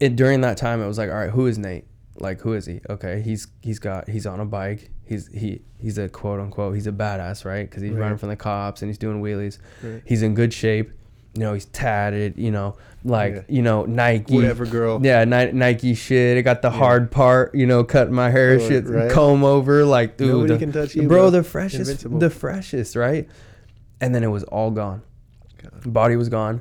it 0.00 0.14
during 0.16 0.42
that 0.42 0.56
time 0.56 0.80
it 0.80 0.86
was 0.86 0.98
like, 0.98 1.10
all 1.10 1.16
right, 1.16 1.30
who 1.30 1.46
is 1.46 1.58
Nate? 1.58 1.84
Like 2.20 2.40
who 2.40 2.52
is 2.52 2.66
he? 2.66 2.80
Okay, 2.88 3.20
he's 3.22 3.48
he's 3.62 3.78
got 3.78 4.08
he's 4.08 4.26
on 4.26 4.38
a 4.40 4.44
bike. 4.46 4.90
He's 5.08 5.26
he 5.28 5.62
he's 5.78 5.96
a 5.98 6.08
quote 6.08 6.38
unquote 6.40 6.74
he's 6.74 6.86
a 6.86 6.92
badass, 6.92 7.44
right? 7.44 7.68
Because 7.68 7.82
he's 7.82 7.92
Right. 7.92 8.00
running 8.02 8.18
from 8.18 8.28
the 8.28 8.36
cops 8.36 8.82
and 8.82 8.88
he's 8.88 8.98
doing 8.98 9.22
wheelies. 9.22 9.58
Right. 9.82 10.02
He's 10.04 10.22
in 10.22 10.34
good 10.34 10.52
shape. 10.52 10.92
You 11.34 11.40
know, 11.42 11.54
he's 11.54 11.66
tatted. 11.66 12.36
You 12.36 12.50
know, 12.50 12.76
like 13.04 13.34
Yeah. 13.34 13.42
you 13.48 13.62
know 13.62 13.84
Nike. 13.86 14.34
whatever, 14.34 14.66
girl. 14.66 15.00
Yeah, 15.02 15.24
Ni- 15.24 15.52
Nike 15.52 15.94
shit. 15.94 16.36
I 16.36 16.40
got 16.42 16.62
the 16.62 16.70
Yeah. 16.70 16.76
hard 16.78 17.10
part. 17.10 17.54
You 17.54 17.66
know, 17.66 17.84
cutting 17.84 18.14
my 18.14 18.30
hair, 18.30 18.58
shit, 18.60 18.86
right. 18.86 19.10
comb 19.10 19.44
over. 19.44 19.84
Like, 19.84 20.16
dude, 20.16 20.28
Nobody 20.28 20.52
the- 20.54 20.58
can 20.58 20.72
touch 20.72 20.94
you, 20.94 21.02
bro. 21.02 21.08
bro. 21.08 21.30
The 21.30 21.42
freshest, 21.42 21.80
Invincible. 21.90 22.18
the 22.18 22.30
freshest, 22.30 22.96
right? 22.96 23.28
And 24.00 24.14
then 24.14 24.24
it 24.24 24.28
was 24.30 24.42
all 24.44 24.70
gone. 24.70 25.02
God. 25.62 25.92
Body 25.92 26.16
was 26.16 26.28
gone. 26.28 26.60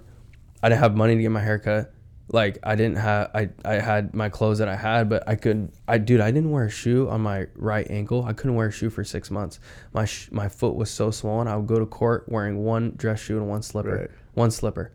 I 0.63 0.69
didn't 0.69 0.81
have 0.81 0.95
money 0.95 1.15
to 1.15 1.21
get 1.21 1.31
my 1.31 1.41
hair 1.41 1.59
cut. 1.59 1.91
Like 2.29 2.59
I 2.61 2.75
didn't 2.75 2.97
have 2.97 3.31
I 3.33 3.49
I 3.63 3.75
had 3.75 4.13
my 4.13 4.27
clothes 4.27 4.57
that 4.57 4.67
I 4.67 4.75
had, 4.75 5.07
but 5.07 5.23
I 5.27 5.35
could 5.35 5.71
I 5.87 5.97
dude 5.97 6.19
I 6.19 6.29
didn't 6.31 6.51
wear 6.51 6.65
a 6.65 6.69
shoe 6.69 7.07
on 7.09 7.21
my 7.21 7.47
right 7.55 7.87
ankle. 7.89 8.25
I 8.25 8.33
couldn't 8.33 8.55
wear 8.55 8.67
a 8.67 8.71
shoe 8.71 8.89
for 8.89 9.03
six 9.05 9.31
months. 9.31 9.59
My 9.93 10.03
sh- 10.03 10.29
my 10.31 10.49
foot 10.49 10.75
was 10.75 10.89
so 10.91 11.09
swollen. 11.09 11.47
I 11.47 11.55
would 11.55 11.67
go 11.67 11.79
to 11.79 11.85
court 11.85 12.25
wearing 12.27 12.65
one 12.65 12.93
dress 12.97 13.21
shoe 13.21 13.37
and 13.37 13.47
one 13.47 13.61
slipper, 13.61 13.95
Right. 13.95 14.09
one 14.33 14.51
slipper. 14.51 14.91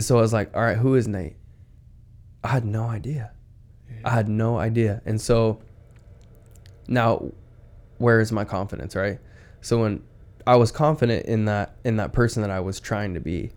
So 0.00 0.16
I 0.16 0.22
was 0.22 0.32
like, 0.32 0.56
all 0.56 0.62
right, 0.62 0.78
who 0.78 0.94
is 0.94 1.06
Nate? 1.06 1.36
I 2.42 2.48
had 2.48 2.64
no 2.64 2.84
idea. 2.84 3.32
I 4.04 4.10
had 4.10 4.26
no 4.28 4.58
idea, 4.58 5.02
and 5.04 5.20
so 5.20 5.60
now 6.88 7.30
where 7.98 8.20
is 8.20 8.32
my 8.32 8.44
confidence, 8.44 8.96
right? 8.96 9.18
So 9.60 9.80
when 9.80 10.02
I 10.46 10.56
was 10.56 10.72
confident 10.72 11.26
in 11.26 11.44
that 11.44 11.76
in 11.84 11.96
that 11.98 12.12
person 12.12 12.42
that 12.42 12.50
I 12.50 12.60
was 12.60 12.80
trying 12.80 13.14
to 13.14 13.20
be. 13.20 13.52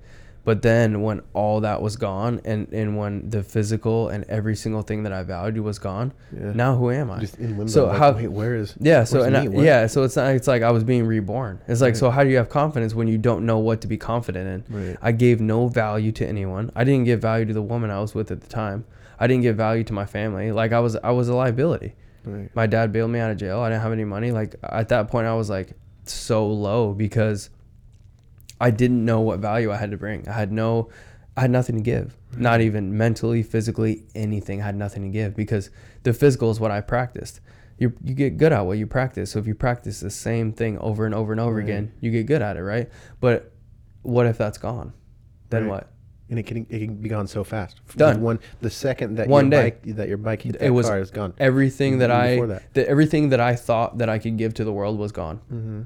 But 0.46 0.62
then 0.62 1.02
when 1.02 1.22
all 1.34 1.62
that 1.62 1.82
was 1.82 1.98
gone 1.98 2.40
and, 2.46 2.72
and 2.72 2.96
when 2.98 3.30
the 3.32 3.42
physical 3.44 4.10
and 4.10 4.24
every 4.30 4.56
single 4.56 4.84
thing 4.84 5.02
that 5.04 5.12
I 5.12 5.24
valued 5.24 5.60
was 5.64 5.80
gone, 5.80 6.14
Yeah. 6.32 6.54
now 6.54 6.76
who 6.76 6.92
am 6.92 7.10
I? 7.10 7.20
Just 7.20 7.40
in 7.40 7.58
limbo. 7.58 7.66
So 7.68 7.88
like, 7.88 7.98
how- 7.98 8.14
Wait, 8.14 8.28
where 8.28 8.56
is? 8.56 8.76
yeah, 8.80 9.04
so 9.06 9.24
and 9.24 9.36
I, 9.36 9.44
yeah, 9.48 9.88
so 9.88 10.04
it's 10.04 10.16
not 10.16 10.28
it's 10.36 10.48
like 10.48 10.62
I 10.62 10.70
was 10.72 10.84
being 10.84 11.06
reborn. 11.08 11.60
It's 11.68 11.82
like 11.82 11.94
Right. 11.94 11.98
so 11.98 12.12
how 12.12 12.24
do 12.24 12.30
you 12.30 12.38
have 12.38 12.50
confidence 12.50 12.94
when 12.94 13.08
you 13.08 13.18
don't 13.18 13.46
know 13.46 13.58
what 13.58 13.82
to 13.82 13.88
be 13.88 13.98
confident 13.98 14.68
in? 14.70 14.76
Right. 14.90 14.98
I 15.02 15.12
gave 15.12 15.42
no 15.42 15.68
value 15.68 16.12
to 16.14 16.28
anyone. 16.28 16.72
I 16.76 16.84
didn't 16.84 17.06
give 17.06 17.22
value 17.22 17.46
to 17.46 17.54
the 17.54 17.64
woman 17.64 17.90
I 17.90 18.00
was 18.00 18.14
with 18.14 18.30
at 18.32 18.42
the 18.42 18.48
time. 18.48 18.86
I 19.20 19.26
didn't 19.28 19.42
give 19.44 19.56
value 19.58 19.84
to 19.86 19.94
my 19.94 20.06
family. 20.06 20.52
Like 20.52 20.72
I 20.74 20.80
was 20.80 20.96
I 20.98 21.10
was 21.12 21.28
a 21.28 21.36
liability 21.36 21.96
Right. 22.24 22.50
my 22.56 22.68
dad 22.68 22.92
bailed 22.92 23.10
me 23.12 23.20
out 23.20 23.32
of 23.32 23.38
jail. 23.38 23.62
I 23.62 23.70
didn't 23.70 23.82
have 23.82 23.92
any 23.94 24.06
money. 24.06 24.32
Like 24.32 24.56
at 24.64 24.90
that 24.90 25.08
point, 25.10 25.26
I 25.26 25.34
was 25.34 25.50
like 25.50 25.74
so 26.04 26.46
low 26.48 26.94
because 26.94 27.50
I 28.60 28.72
didn't 28.72 29.04
know 29.04 29.22
what 29.22 29.40
value 29.40 29.72
I 29.72 29.78
had 29.78 29.92
to 29.92 29.98
bring. 29.98 30.28
I 30.28 30.34
had 30.34 30.52
no, 30.52 30.90
I 31.36 31.42
had 31.42 31.52
nothing 31.52 31.76
to 31.76 31.82
give. 31.82 32.16
Not 32.38 32.62
even 32.62 32.98
mentally, 32.98 33.44
physically, 33.44 34.04
anything. 34.16 34.62
I 34.62 34.66
had 34.66 34.76
nothing 34.76 35.04
to 35.04 35.10
give 35.10 35.36
because 35.36 35.70
the 36.04 36.14
physical 36.14 36.52
is 36.52 36.60
what 36.60 36.72
I 36.72 36.82
practiced. 36.82 37.42
You 37.78 37.92
you 38.02 38.14
get 38.14 38.38
good 38.38 38.54
at 38.54 38.62
what 38.62 38.78
you 38.78 38.88
practice. 38.88 39.32
So 39.32 39.40
if 39.40 39.48
you 39.48 39.56
practice 39.56 40.00
the 40.00 40.10
same 40.10 40.54
thing 40.54 40.78
over 40.80 41.06
and 41.06 41.14
over 41.14 41.34
and 41.34 41.42
over 41.42 41.56
Right. 41.56 41.64
again, 41.66 41.92
you 42.00 42.10
get 42.12 42.26
good 42.26 42.42
at 42.42 42.56
it, 42.56 42.64
right? 42.64 42.90
But 43.20 43.52
what 44.02 44.26
if 44.28 44.38
that's 44.38 44.58
gone? 44.58 44.94
Then 45.50 45.64
Right. 45.64 45.72
what? 45.72 45.92
And 46.30 46.40
it 46.40 46.44
can 46.44 46.66
it 46.70 46.80
can 46.80 46.96
be 46.96 47.10
gone 47.10 47.28
so 47.28 47.44
fast. 47.44 47.82
Done. 47.98 48.22
One 48.22 48.40
the 48.62 48.70
second 48.70 49.16
that 49.16 49.28
One 49.28 49.52
your 49.52 49.62
day. 49.62 49.70
bike 49.84 49.96
that 49.98 50.08
your 50.08 50.18
bike 50.18 50.42
hit 50.42 50.56
It 50.62 50.70
was 50.72 50.88
car 50.88 51.00
is 51.00 51.12
gone. 51.12 51.34
Everything 51.38 51.98
that 52.00 52.10
I 52.12 52.40
that. 52.46 52.74
that 52.76 52.88
everything 52.88 53.30
that 53.30 53.42
I 53.42 53.56
thought 53.56 53.98
that 53.98 54.08
I 54.10 54.20
could 54.20 54.38
give 54.38 54.54
to 54.56 54.64
the 54.64 54.72
world 54.74 54.98
was 54.98 55.12
gone. 55.12 55.42
Mm-hmm. 55.52 55.82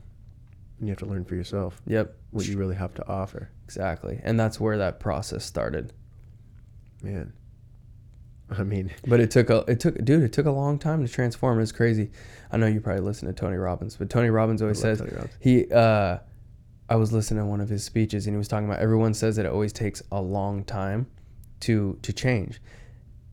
And 0.80 0.88
you 0.88 0.92
have 0.92 1.00
to 1.00 1.06
learn 1.06 1.26
for 1.26 1.36
yourself 1.36 1.82
Yep. 1.88 2.16
what 2.32 2.48
you 2.48 2.58
really 2.58 2.76
have 2.76 2.94
to 2.96 3.08
offer. 3.08 3.50
Exactly. 3.66 4.20
And 4.24 4.40
that's 4.40 4.60
where 4.60 4.78
that 4.78 5.00
process 5.00 5.44
started. 5.46 5.94
Man. 7.04 7.34
I 8.50 8.64
mean, 8.64 8.92
But 9.08 9.20
it 9.20 9.30
took 9.32 9.50
a 9.50 9.64
it 9.68 9.80
took 9.80 10.04
dude, 10.04 10.24
it 10.24 10.34
took 10.34 10.46
a 10.48 10.52
long 10.52 10.80
time 10.80 11.06
to 11.06 11.12
transform. 11.12 11.60
It's 11.60 11.72
crazy. 11.72 12.12
I 12.52 12.58
know 12.58 12.66
you 12.66 12.82
probably 12.82 13.02
listen 13.04 13.28
to 13.28 13.34
Tony 13.34 13.58
Robbins, 13.58 13.96
but 13.96 14.10
Tony 14.10 14.30
Robbins 14.30 14.62
always 14.62 14.80
says 14.80 15.00
Robbins. 15.02 15.30
he 15.40 15.70
uh 15.72 16.18
I 16.90 16.96
was 16.96 17.14
listening 17.14 17.44
to 17.44 17.46
one 17.46 17.62
of 17.62 17.70
his 17.70 17.84
speeches 17.84 18.26
and 18.26 18.34
he 18.34 18.38
was 18.38 18.48
talking 18.48 18.66
about 18.68 18.80
everyone 18.80 19.14
says 19.14 19.36
that 19.36 19.46
it 19.46 19.52
always 19.52 19.72
takes 19.74 20.02
a 20.12 20.20
long 20.22 20.64
time 20.64 21.06
to 21.62 22.00
to 22.02 22.12
change. 22.14 22.60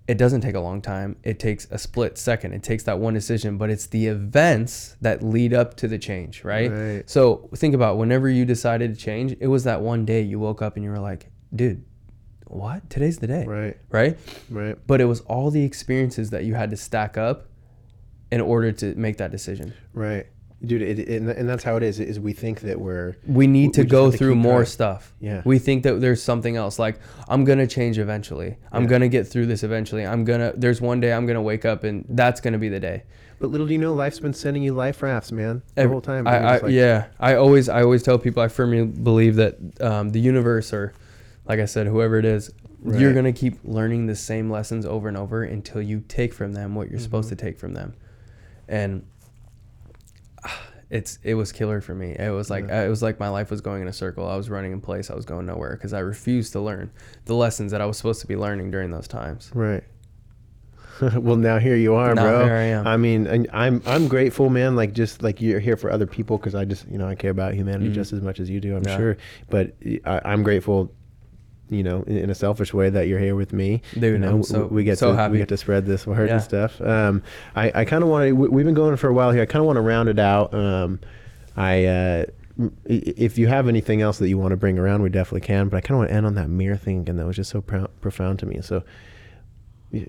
It 0.09 0.19
doesn't 0.19 0.41
take 0.41 0.55
a 0.55 0.61
long 0.61 0.81
time. 0.81 1.17
It 1.25 1.41
takes 1.41 1.67
a 1.71 1.79
split 1.79 2.17
second. 2.17 2.53
It 2.53 2.63
takes 2.63 2.85
that 2.85 2.99
one 3.01 3.15
decision, 3.15 3.59
but 3.59 3.71
it's 3.71 3.87
the 3.87 4.07
events 4.07 4.97
that 5.01 5.23
lead 5.23 5.53
up 5.53 5.77
to 5.79 5.89
the 5.89 5.99
change, 5.99 6.45
right? 6.45 6.71
Right. 6.71 7.11
So 7.11 7.49
think 7.57 7.75
about 7.75 7.99
whenever 7.99 8.29
you 8.29 8.45
decided 8.45 8.95
to 8.95 9.01
change, 9.01 9.37
it 9.41 9.49
was 9.49 9.65
that 9.65 9.81
one 9.81 10.05
day 10.05 10.23
you 10.23 10.39
woke 10.39 10.63
up 10.63 10.77
and 10.77 10.85
you 10.85 10.91
were 10.91 11.01
like, 11.01 11.31
dude, 11.55 11.85
what? 12.47 12.89
Today's 12.89 13.19
the 13.19 13.27
day. 13.27 13.45
right, 13.45 13.77
right? 13.91 14.17
right, 14.49 14.79
but 14.87 15.01
it 15.01 15.07
was 15.07 15.21
all 15.23 15.51
the 15.51 15.65
experiences 15.65 16.31
that 16.31 16.45
you 16.45 16.55
had 16.55 16.71
to 16.71 16.77
stack 16.77 17.19
up 17.19 17.49
in 18.31 18.41
order 18.41 18.71
to 18.73 18.95
make 18.95 19.17
that 19.17 19.31
decision. 19.33 19.75
right. 19.93 20.27
Dude, 20.65 20.81
it, 20.81 20.99
it, 20.99 21.23
and 21.23 21.47
that's 21.49 21.63
how 21.63 21.77
it 21.77 21.83
is. 21.83 22.01
Is 22.01 22.19
we 22.19 22.33
think 22.33 22.61
that 22.61 22.81
we're 22.81 23.17
We 23.27 23.47
need 23.47 23.67
We 23.69 23.73
to 23.73 23.83
just 23.83 23.91
go 23.91 24.05
have 24.05 24.13
to 24.13 24.19
through 24.19 24.37
more 24.37 24.53
trying. 24.61 24.67
stuff. 24.67 25.13
Yeah. 25.21 25.43
We 25.45 25.59
think 25.59 25.83
that 25.83 26.01
there's 26.01 26.23
something 26.23 26.57
else 26.57 26.79
like 26.79 26.99
I'm 27.29 27.45
going 27.45 27.59
to 27.59 27.67
change 27.67 27.99
eventually. 27.99 28.57
I'm 28.73 28.85
Yeah. 28.85 28.89
going 28.89 29.01
to 29.03 29.09
get 29.09 29.27
through 29.29 29.47
this 29.47 29.63
eventually. 29.63 30.07
I'm 30.07 30.25
to 30.25 30.55
there's 30.57 30.81
one 30.81 30.99
day 31.01 31.13
I'm 31.13 31.27
going 31.27 31.35
to 31.37 31.43
wake 31.43 31.67
up 31.67 31.85
and 31.85 32.07
that's 32.09 32.41
going 32.41 32.53
to 32.53 32.59
be 32.59 32.71
the 32.71 32.81
day. 32.81 33.03
But 33.39 33.51
little 33.51 33.67
do 33.67 33.75
you 33.75 33.79
know, 33.79 33.93
life's 33.93 34.19
been 34.19 34.33
sending 34.33 34.63
you 34.63 34.73
life 34.73 35.03
rafts, 35.03 35.31
man, 35.31 35.61
the 35.75 35.83
Every- 35.83 35.93
whole 35.93 36.01
time. 36.01 36.27
I, 36.27 36.39
I 36.39 36.59
like, 36.59 36.73
yeah, 36.73 37.09
I 37.21 37.35
always 37.35 37.69
I 37.69 37.83
always 37.83 38.03
tell 38.03 38.19
people 38.19 38.43
I 38.43 38.49
firmly 38.49 38.87
believe 38.87 39.37
that 39.37 39.59
um, 39.83 40.09
the 40.09 40.21
universe 40.21 40.73
or 40.73 40.95
like 41.45 41.61
I 41.61 41.67
said 41.67 41.87
whoever 41.87 42.19
it 42.19 42.25
is 42.25 42.51
you're 42.85 43.13
going 43.13 43.25
to 43.25 43.33
keep 43.33 43.59
learning 43.65 44.07
the 44.07 44.15
same 44.17 44.49
lessons 44.49 44.87
over 44.87 45.09
and 45.09 45.17
over 45.19 45.43
until 45.43 45.83
you 45.83 46.03
take 46.09 46.33
from 46.33 46.53
them 46.55 46.75
what 46.75 46.89
you're 46.89 47.01
supposed 47.01 47.27
Mm-hmm. 47.29 47.37
to 47.37 47.45
take 47.45 47.59
from 47.59 47.75
them. 47.75 47.95
And 48.69 49.05
it's 50.89 51.19
it 51.25 51.35
was 51.35 51.51
killer 51.53 51.81
for 51.81 51.95
me. 51.95 52.15
It 52.19 52.31
was 52.33 52.49
like 52.51 52.69
it 52.69 52.89
was 52.89 53.03
like 53.03 53.19
my 53.19 53.29
life 53.29 53.51
was 53.51 53.61
going 53.61 53.83
in 53.83 53.89
a 53.89 53.93
circle. 53.93 54.29
I 54.29 54.37
was 54.37 54.49
running 54.51 54.73
in 54.73 54.81
place. 54.81 55.11
I 55.11 55.15
was 55.15 55.25
going 55.25 55.47
nowhere 55.47 55.73
because 55.73 55.93
I 55.93 55.99
refused 55.99 56.53
to 56.53 56.61
learn 56.61 56.91
the 57.25 57.35
lessons 57.35 57.73
that 57.73 57.81
I 57.81 57.87
was 57.87 57.97
supposed 57.97 58.21
to 58.21 58.27
be 58.27 58.37
learning 58.37 58.71
during 58.71 58.91
those 58.91 59.09
times. 59.09 59.51
Right. 59.55 59.83
well, 61.19 61.37
now 61.37 61.59
here 61.59 61.77
you 61.77 61.95
are, 61.95 62.15
Now 62.15 62.23
bro. 62.23 62.45
here 62.45 62.55
I 62.55 62.63
am. 62.63 62.87
I 62.87 62.97
mean, 62.97 63.27
and 63.27 63.47
I'm 63.53 63.83
I'm 63.85 64.09
grateful, 64.09 64.49
man. 64.49 64.77
Like 64.77 64.93
just 64.95 65.23
like 65.23 65.41
you're 65.43 65.61
here 65.61 65.77
for 65.77 65.91
other 65.91 66.07
people 66.07 66.39
because 66.39 66.55
I 66.55 66.65
just 66.65 66.89
you 66.89 66.97
know 66.99 67.07
I 67.07 67.15
care 67.15 67.31
about 67.33 67.53
humanity 67.55 67.91
Mhm. 67.91 67.95
just 67.95 68.13
as 68.15 68.23
much 68.23 68.41
as 68.41 68.49
you 68.49 68.61
do. 68.61 68.77
I'm 68.77 68.85
Yeah. 68.85 68.97
sure, 68.97 69.17
but 69.51 69.75
I, 70.07 70.21
I'm 70.25 70.43
grateful. 70.43 70.91
You 71.69 71.83
know, 71.83 72.03
in, 72.07 72.17
in 72.19 72.31
a 72.31 72.35
selfish 72.35 72.73
way, 72.73 72.91
that 72.91 73.09
you're 73.09 73.19
here 73.19 73.35
with 73.35 73.53
me. 73.53 73.83
Dude, 73.95 74.03
you 74.05 74.19
know, 74.19 74.31
I'm 74.37 74.43
so- 74.45 74.67
we 74.67 74.85
get 74.85 74.99
so 74.99 75.11
to 75.13 75.17
happy. 75.17 75.33
we 75.33 75.39
get 75.39 75.49
to 75.49 75.57
spread 75.57 75.85
this 75.87 76.07
word 76.07 76.29
Yeah. 76.29 76.35
and 76.35 76.43
stuff. 76.43 76.81
Um, 76.81 77.23
I 77.57 77.73
I 77.75 77.85
kind 77.85 78.03
of 78.05 78.09
want 78.09 78.29
to. 78.29 78.33
We've 78.33 78.65
been 78.65 78.75
going 78.75 78.97
for 78.97 79.09
a 79.09 79.13
while 79.15 79.33
here. 79.33 79.43
I 79.43 79.47
kind 79.47 79.61
of 79.61 79.67
want 79.67 79.77
to 79.77 79.81
round 79.83 80.09
it 80.09 80.19
out. 80.19 80.55
Um, 80.55 81.01
I 81.57 81.85
uh, 81.87 82.25
if 82.85 83.37
you 83.37 83.49
have 83.49 83.69
anything 83.69 84.01
else 84.01 84.19
that 84.19 84.29
you 84.29 84.39
want 84.39 84.53
to 84.53 84.57
bring 84.57 84.79
around, 84.79 85.03
we 85.03 85.09
definitely 85.11 85.41
can. 85.47 85.69
But 85.69 85.79
I 85.79 85.81
kind 85.81 85.93
of 85.97 85.99
want 85.99 86.11
to 86.11 86.15
end 86.15 86.25
on 86.27 86.35
that 86.37 86.49
mirror 86.49 86.77
thing 86.77 87.01
again. 87.01 87.17
That 87.17 87.27
was 87.27 87.37
just 87.37 87.51
so 87.51 87.61
prou- 87.61 87.89
profound 88.01 88.39
to 88.41 88.47
me. 88.47 88.61
So 88.63 88.83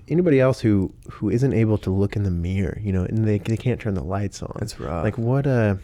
anybody 0.08 0.40
else 0.40 0.60
who 0.60 0.92
who 1.10 1.30
isn't 1.30 1.52
able 1.52 1.78
to 1.78 1.90
look 1.90 2.16
in 2.16 2.22
the 2.22 2.30
mirror, 2.30 2.78
you 2.80 2.92
know, 2.92 3.04
and 3.04 3.26
they 3.26 3.38
they 3.38 3.56
can't 3.56 3.80
turn 3.80 3.94
the 3.94 4.04
lights 4.04 4.42
on. 4.42 4.54
That's 4.58 4.78
rough. 4.78 5.04
Like 5.04 5.18
what 5.18 5.46
uh 5.46 5.76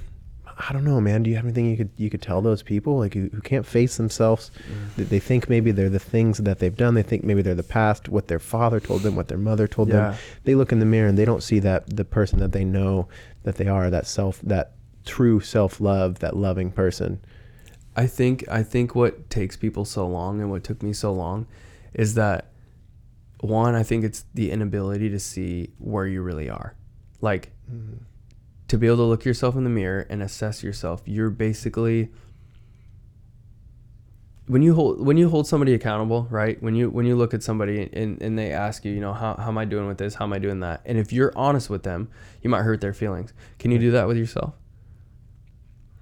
I 0.56 0.72
don't 0.72 0.84
know, 0.84 1.00
man. 1.00 1.22
Do 1.24 1.30
you 1.30 1.36
have 1.36 1.44
anything 1.44 1.68
you 1.70 1.76
could 1.76 1.90
you 1.96 2.08
could 2.10 2.22
tell 2.22 2.40
those 2.40 2.62
people 2.62 2.98
like 2.98 3.14
who, 3.14 3.28
who 3.32 3.40
can't 3.40 3.66
face 3.66 3.96
themselves? 3.96 4.50
Mm. 4.68 4.96
That 4.96 5.08
they 5.10 5.18
think 5.18 5.48
maybe 5.48 5.72
they're 5.72 5.88
the 5.90 5.98
things 5.98 6.38
that 6.38 6.58
they've 6.60 6.76
done. 6.76 6.94
They 6.94 7.02
think 7.02 7.24
maybe 7.24 7.42
they're 7.42 7.54
the 7.54 7.62
past, 7.62 8.08
what 8.08 8.28
their 8.28 8.38
father 8.38 8.78
told 8.80 9.02
them, 9.02 9.16
what 9.16 9.28
their 9.28 9.38
mother 9.38 9.66
told 9.66 9.88
Yeah. 9.88 9.94
them. 10.10 10.14
They 10.44 10.54
look 10.54 10.70
in 10.70 10.78
the 10.78 10.86
mirror 10.86 11.08
and 11.08 11.18
they 11.18 11.24
don't 11.24 11.42
see 11.42 11.58
that 11.60 11.96
the 11.96 12.04
person 12.04 12.38
that 12.38 12.52
they 12.52 12.64
know 12.64 13.08
that 13.42 13.56
they 13.56 13.66
are, 13.66 13.90
that 13.90 14.06
self, 14.06 14.40
that 14.42 14.72
true 15.04 15.40
self 15.40 15.80
love, 15.80 16.20
that 16.20 16.36
loving 16.36 16.70
person. 16.70 17.20
I 17.96 18.06
think 18.06 18.44
I 18.48 18.62
think 18.62 18.94
what 18.94 19.30
takes 19.30 19.56
people 19.56 19.84
so 19.84 20.06
long 20.06 20.40
and 20.40 20.50
what 20.50 20.64
took 20.64 20.82
me 20.82 20.92
so 20.92 21.12
long 21.12 21.46
is 21.94 22.14
that 22.14 22.46
one, 23.40 23.74
I 23.74 23.82
think 23.82 24.04
it's 24.04 24.24
the 24.34 24.50
inability 24.50 25.10
to 25.10 25.18
see 25.18 25.70
where 25.78 26.06
you 26.06 26.22
really 26.22 26.48
are. 26.48 26.74
Like 27.20 27.50
to 28.68 28.78
be 28.78 28.86
able 28.86 28.96
to 28.98 29.02
look 29.04 29.24
yourself 29.24 29.56
in 29.56 29.64
the 29.64 29.70
mirror 29.70 30.06
and 30.08 30.22
assess 30.22 30.62
yourself, 30.62 31.02
you're 31.04 31.30
basically 31.30 32.10
when 34.46 34.60
you 34.60 34.74
hold 34.74 35.04
when 35.04 35.16
you 35.16 35.30
hold 35.30 35.46
somebody 35.46 35.72
accountable, 35.72 36.26
right? 36.30 36.62
When 36.62 36.74
you 36.74 36.90
when 36.90 37.06
you 37.06 37.16
look 37.16 37.32
at 37.32 37.42
somebody 37.42 37.88
and, 37.92 38.20
and 38.20 38.38
they 38.38 38.52
ask 38.52 38.84
you, 38.84 38.92
you 38.92 39.00
know, 39.00 39.14
how, 39.14 39.34
how 39.36 39.48
am 39.48 39.56
I 39.56 39.64
doing 39.64 39.86
with 39.86 39.98
this? 39.98 40.14
How 40.14 40.24
am 40.24 40.32
I 40.32 40.38
doing 40.38 40.60
that? 40.60 40.82
And 40.84 40.98
if 40.98 41.12
you're 41.12 41.32
honest 41.34 41.70
with 41.70 41.82
them, 41.82 42.10
you 42.42 42.50
might 42.50 42.62
hurt 42.62 42.80
their 42.80 42.92
feelings. 42.92 43.32
Can 43.58 43.70
you 43.70 43.78
do 43.78 43.90
that 43.92 44.06
with 44.06 44.18
yourself? 44.18 44.54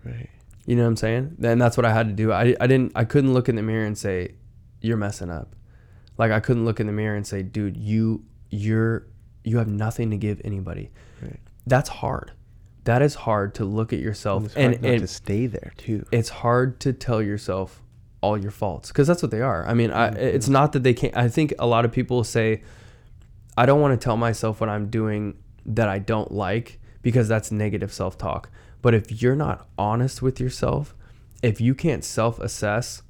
Right. 0.05 0.29
You 0.67 0.77
know 0.77 0.83
what 0.83 0.89
I'm 0.89 0.97
saying? 0.97 1.37
And 1.43 1.61
that's 1.61 1.77
what 1.77 1.87
I 1.87 1.93
had 1.93 2.09
to 2.09 2.13
do. 2.13 2.33
I, 2.33 2.57
I 2.61 2.67
didn't 2.67 2.93
I 2.97 3.05
couldn't 3.05 3.33
look 3.33 3.49
in 3.49 3.55
the 3.55 3.63
mirror 3.63 3.87
and 3.87 3.97
say, 3.97 4.35
You're 4.81 4.97
messing 4.97 5.31
up. 5.31 5.55
Like 6.19 6.31
I 6.31 6.41
couldn't 6.41 6.65
look 6.65 6.81
in 6.81 6.87
the 6.87 6.93
mirror 6.93 7.17
and 7.17 7.27
say, 7.27 7.43
dude, 7.43 7.77
you 7.77 8.25
you're 8.51 9.07
you 9.45 9.59
have 9.59 9.69
nothing 9.69 10.11
to 10.11 10.17
give 10.17 10.41
anybody. 10.45 10.91
Right. 11.21 11.41
That's 11.67 11.89
hard. 11.89 12.33
That 12.85 13.03
is 13.03 13.15
hard 13.15 13.55
to 13.57 13.65
look 13.65 13.93
at 13.93 14.01
yourself 14.01 14.47
It's 14.47 14.57
and, 14.57 14.75
and 14.85 15.01
to 15.03 15.07
stay 15.07 15.47
there 15.47 15.73
too. 15.77 16.05
it's 16.11 16.29
hard 16.29 16.81
to 16.81 16.93
tell 16.93 17.23
yourself 17.23 17.81
all 18.21 18.37
your 18.39 18.51
faults 18.51 18.89
because 18.89 19.07
that's 19.07 19.23
what 19.23 19.31
they 19.31 19.41
are. 19.41 19.67
I 19.67 19.75
mean, 19.75 19.91
I, 19.91 20.11
Mm-hmm. 20.11 20.19
it's 20.21 20.49
not 20.49 20.73
that 20.73 20.83
they 20.83 20.95
can't. 20.95 21.17
I 21.17 21.29
think 21.29 21.55
a 21.59 21.67
lot 21.67 21.85
of 21.85 21.93
people 21.93 22.25
say, 22.25 22.63
I 23.57 23.67
don't 23.67 23.81
want 23.81 23.99
to 24.01 24.03
tell 24.03 24.17
myself 24.17 24.61
what 24.61 24.69
I'm 24.71 24.89
doing 24.91 25.37
that 25.67 25.89
I 25.89 25.99
don't 25.99 26.33
like 26.33 26.81
because 27.03 27.29
that's 27.29 27.51
negative 27.53 27.93
self 27.93 28.17
talk. 28.19 28.49
But 28.81 28.95
if 28.95 29.23
you're 29.23 29.37
not 29.37 29.69
honest 29.79 30.23
with 30.23 30.41
yourself, 30.41 30.95
if 31.43 31.61
you 31.61 31.75
can't 31.75 32.05
self 32.05 32.39
assess, 32.41 33.03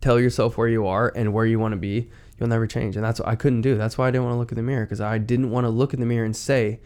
tell 0.00 0.20
yourself 0.20 0.58
where 0.58 0.68
you 0.68 0.86
are 0.86 1.12
and 1.16 1.32
where 1.32 1.46
you 1.46 1.58
want 1.58 1.72
to 1.72 1.76
be, 1.78 2.10
you'll 2.38 2.48
never 2.48 2.66
change. 2.66 2.96
And 2.96 3.04
that's 3.04 3.20
what 3.20 3.28
I 3.28 3.36
couldn't 3.36 3.62
do. 3.62 3.76
That's 3.76 3.96
why 3.96 4.08
I 4.08 4.10
didn't 4.10 4.24
want 4.24 4.34
to 4.34 4.38
look 4.38 4.52
in 4.52 4.56
the 4.56 4.62
mirror 4.62 4.84
because 4.84 5.00
I 5.00 5.18
didn't 5.18 5.50
want 5.50 5.64
to 5.64 5.70
look 5.70 5.94
in 5.94 6.00
the 6.00 6.06
mirror 6.06 6.24
and 6.26 6.36
say, 6.36 6.80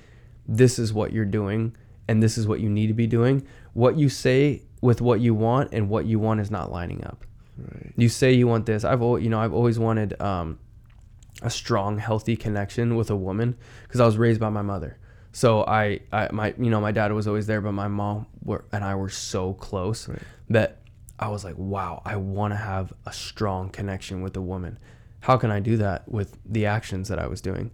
this 0.50 0.78
is 0.78 0.92
what 0.92 1.12
you're 1.12 1.24
doing 1.24 1.74
and 2.08 2.20
this 2.22 2.36
is 2.36 2.46
what 2.46 2.58
you 2.60 2.68
need 2.68 2.88
to 2.88 2.92
be 2.92 3.06
doing. 3.06 3.46
What 3.72 3.96
you 3.96 4.08
say 4.08 4.64
with 4.82 5.00
what 5.00 5.20
you 5.20 5.32
want 5.32 5.72
and 5.72 5.88
what 5.88 6.06
you 6.06 6.18
want 6.18 6.40
is 6.40 6.50
not 6.50 6.72
lining 6.72 7.04
up. 7.04 7.24
Right. 7.56 7.92
You 7.96 8.08
say 8.08 8.32
you 8.32 8.48
want 8.48 8.66
this. 8.66 8.84
I've 8.84 9.00
always, 9.00 9.22
you 9.22 9.30
know, 9.30 9.38
I've 9.38 9.52
always 9.54 9.78
wanted 9.78 10.20
um, 10.20 10.58
a 11.40 11.50
strong, 11.50 11.98
healthy 11.98 12.36
connection 12.36 12.96
with 12.96 13.10
a 13.10 13.16
woman 13.16 13.56
because 13.84 14.00
I 14.00 14.06
was 14.06 14.18
raised 14.18 14.40
by 14.40 14.50
my 14.50 14.62
mother. 14.62 14.98
So 15.32 15.62
I, 15.64 16.00
I, 16.12 16.28
my, 16.32 16.52
you 16.58 16.68
know, 16.70 16.80
my 16.80 16.90
dad 16.90 17.12
was 17.12 17.28
always 17.28 17.46
there, 17.46 17.60
but 17.60 17.72
my 17.72 17.86
mom 17.86 18.26
were, 18.42 18.64
and 18.72 18.82
I 18.82 18.96
were 18.96 19.08
so 19.10 19.54
close 19.54 20.08
Right. 20.08 20.18
that 20.48 20.78
I 21.20 21.28
was 21.28 21.44
like, 21.44 21.56
wow, 21.56 22.02
I 22.04 22.16
want 22.16 22.52
to 22.54 22.56
have 22.56 22.92
a 23.06 23.12
strong 23.12 23.68
connection 23.68 24.22
with 24.22 24.36
a 24.36 24.40
woman. 24.42 24.80
How 25.20 25.36
can 25.36 25.52
I 25.52 25.60
do 25.60 25.76
that 25.76 26.10
with 26.10 26.38
the 26.44 26.66
actions 26.66 27.06
that 27.08 27.20
I 27.20 27.28
was 27.28 27.40
doing? 27.40 27.70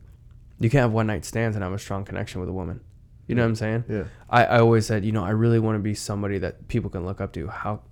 You 0.58 0.70
can't 0.70 0.82
have 0.82 0.92
one 0.92 1.06
night 1.06 1.24
stands 1.24 1.56
and 1.56 1.62
have 1.62 1.72
a 1.72 1.78
strong 1.78 2.04
connection 2.04 2.40
with 2.40 2.48
a 2.48 2.52
woman. 2.52 2.80
You 3.26 3.34
know 3.34 3.42
what 3.42 3.48
I'm 3.48 3.56
saying? 3.56 3.84
Yeah. 3.88 4.04
I, 4.30 4.44
I 4.44 4.60
always 4.60 4.86
said, 4.86 5.04
you 5.04 5.12
know, 5.12 5.24
I 5.24 5.30
really 5.30 5.58
want 5.58 5.76
to 5.76 5.82
be 5.82 5.94
somebody 5.94 6.38
that 6.38 6.68
people 6.68 6.90
can 6.90 7.04
look 7.04 7.20
up 7.20 7.32
to. 7.32 7.48
How 7.48 7.82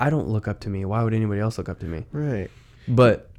I 0.00 0.10
don't 0.10 0.28
look 0.28 0.48
up 0.48 0.60
to 0.60 0.70
me. 0.70 0.84
Why 0.84 1.02
would 1.02 1.14
anybody 1.14 1.40
else 1.40 1.58
look 1.58 1.68
up 1.68 1.80
to 1.80 1.86
me? 1.86 2.06
Right. 2.12 2.50
But 2.86 3.30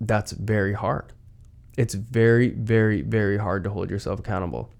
that's 0.00 0.32
very 0.32 0.72
hard. 0.72 1.12
It's 1.76 1.94
very, 1.94 2.50
very, 2.50 3.02
very 3.02 3.38
hard 3.38 3.64
to 3.64 3.70
hold 3.70 3.90
yourself 3.90 4.20
accountable. 4.20 4.70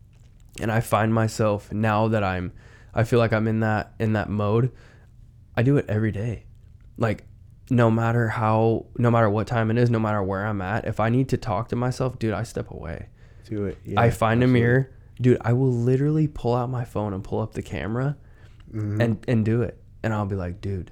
And 0.61 0.73
I 0.73 0.81
find 0.81 1.13
myself 1.13 1.73
now 1.73 2.09
that 2.09 2.25
I'm 2.25 2.53
I 2.93 3.05
feel 3.05 3.19
like 3.19 3.33
I'm 3.33 3.47
in 3.47 3.61
that 3.61 3.93
in 3.99 4.15
that 4.15 4.29
mode, 4.29 4.73
I 5.57 5.63
do 5.63 5.77
it 5.77 5.87
every 5.89 6.13
day. 6.13 6.45
Like 6.97 7.25
no 7.71 7.91
matter 7.91 8.29
how 8.29 8.87
no 8.99 9.11
matter 9.11 9.31
what 9.31 9.47
time 9.47 9.71
it 9.71 9.79
is, 9.79 9.89
no 9.91 9.99
matter 10.01 10.23
where 10.23 10.45
I'm 10.47 10.61
at, 10.61 10.87
if 10.87 11.01
I 11.01 11.09
need 11.09 11.29
to 11.31 11.37
talk 11.37 11.69
to 11.69 11.77
myself, 11.77 12.19
dude, 12.19 12.35
I 12.35 12.43
step 12.43 12.71
away. 12.71 13.07
Do 13.49 13.65
it. 13.67 13.79
Yeah, 13.85 14.01
I 14.01 14.11
find 14.11 14.43
absolutely. 14.43 14.61
a 14.61 14.63
mirror, 14.63 14.91
dude. 15.21 15.39
I 15.41 15.53
will 15.53 15.73
literally 15.73 16.29
pull 16.29 16.55
out 16.55 16.69
my 16.71 16.85
phone 16.85 17.13
and 17.15 17.23
pull 17.25 17.41
up 17.41 17.55
the 17.55 17.63
camera, 17.63 18.17
Mhm. 18.75 19.01
and 19.01 19.25
and 19.29 19.45
do 19.45 19.63
it. 19.63 19.81
And 20.03 20.13
I'll 20.13 20.27
be 20.27 20.37
like, 20.37 20.61
dude, 20.61 20.91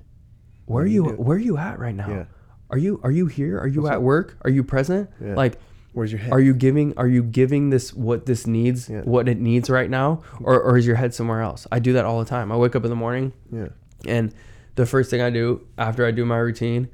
where 0.67 0.85
are 0.85 0.87
you? 0.87 1.05
Where 1.05 1.37
are 1.37 1.41
you 1.41 1.57
at 1.57 1.79
right 1.79 1.95
now? 1.95 2.09
Yeah. 2.09 2.25
Are 2.71 2.79
you 2.79 3.01
are 3.03 3.11
you 3.11 3.27
here? 3.27 3.59
Are 3.59 3.67
you 3.67 3.83
What's 3.83 3.93
at 3.93 3.97
up? 3.99 4.03
work? 4.03 4.37
Are 4.43 4.51
you 4.51 4.63
present? 4.65 5.09
Yeah. 5.21 5.35
Like, 5.35 5.59
Where's 5.95 6.13
your 6.13 6.19
head? 6.21 6.33
are 6.33 6.41
you 6.41 6.53
giving? 6.53 6.93
Are 6.97 7.09
you 7.09 7.23
giving 7.23 7.71
this 7.71 7.95
what 7.95 8.27
this 8.27 8.47
needs? 8.47 8.89
What 8.89 9.29
it 9.29 9.39
needs 9.41 9.71
right 9.71 9.89
now, 9.89 10.23
or 10.41 10.61
or 10.61 10.77
is 10.77 10.87
your 10.87 10.97
head 10.97 11.15
somewhere 11.15 11.41
else? 11.41 11.67
I 11.73 11.79
do 11.79 11.93
that 11.95 12.05
all 12.05 12.19
the 12.19 12.25
time. 12.29 12.53
I 12.53 12.57
wake 12.57 12.77
up 12.77 12.85
in 12.85 12.91
the 12.91 12.97
morning 12.97 13.33
yeah. 13.51 13.69
and 14.07 14.35
the 14.79 14.87
first 14.87 15.11
thing 15.11 15.21
I 15.21 15.31
do 15.31 15.67
after 15.77 16.07
I 16.07 16.11
do 16.13 16.25
my 16.25 16.39
routine, 16.39 16.89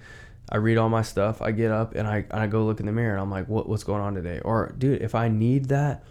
I 0.51 0.56
read 0.56 0.78
all 0.78 0.89
my 0.89 1.02
stuff. 1.02 1.40
I 1.43 1.52
get 1.52 1.70
up 1.70 1.94
and 1.94 2.09
I 2.09 2.24
and 2.31 2.40
I 2.40 2.47
go 2.47 2.65
look 2.65 2.81
in 2.81 2.86
the 2.86 2.93
mirror 2.93 3.12
and 3.12 3.20
I'm 3.20 3.31
like, 3.31 3.48
what 3.48 3.69
what's 3.69 3.85
going 3.85 4.01
on 4.02 4.15
today? 4.15 4.40
Or 4.44 4.74
dude, 4.77 5.02
if 5.02 5.15
I 5.15 5.28
need 5.28 5.66
that 5.66 6.02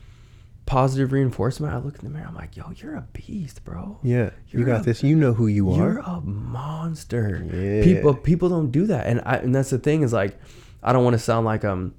positive 0.66 1.12
reinforcement, 1.12 1.74
I 1.74 1.78
look 1.78 1.98
in 2.00 2.06
the 2.06 2.10
mirror. 2.10 2.28
I'm 2.28 2.36
like, 2.36 2.56
yo, 2.56 2.72
you're 2.78 2.96
a 2.96 3.08
beast, 3.12 3.66
bro. 3.66 4.00
Yeah. 4.04 4.30
You 4.48 4.60
You're 4.60 4.66
got 4.68 4.82
a- 4.82 4.84
this. 4.84 5.04
You 5.04 5.16
know 5.16 5.34
who 5.34 5.48
you 5.48 5.72
are. 5.72 5.78
You're 5.78 5.98
a 6.00 6.22
monster. 6.22 7.44
Yeah. 7.52 7.84
People 7.84 8.14
people 8.16 8.50
don't 8.50 8.72
do 8.72 8.86
that, 8.88 9.08
and 9.08 9.22
I 9.26 9.38
and 9.38 9.54
that's 9.54 9.72
the 9.72 9.80
thing 9.80 10.04
is 10.04 10.14
like, 10.14 10.38
I 10.82 10.94
don't 10.94 11.04
want 11.04 11.16
to 11.16 11.20
sound 11.20 11.46
like 11.46 11.64
I'm 11.64 11.96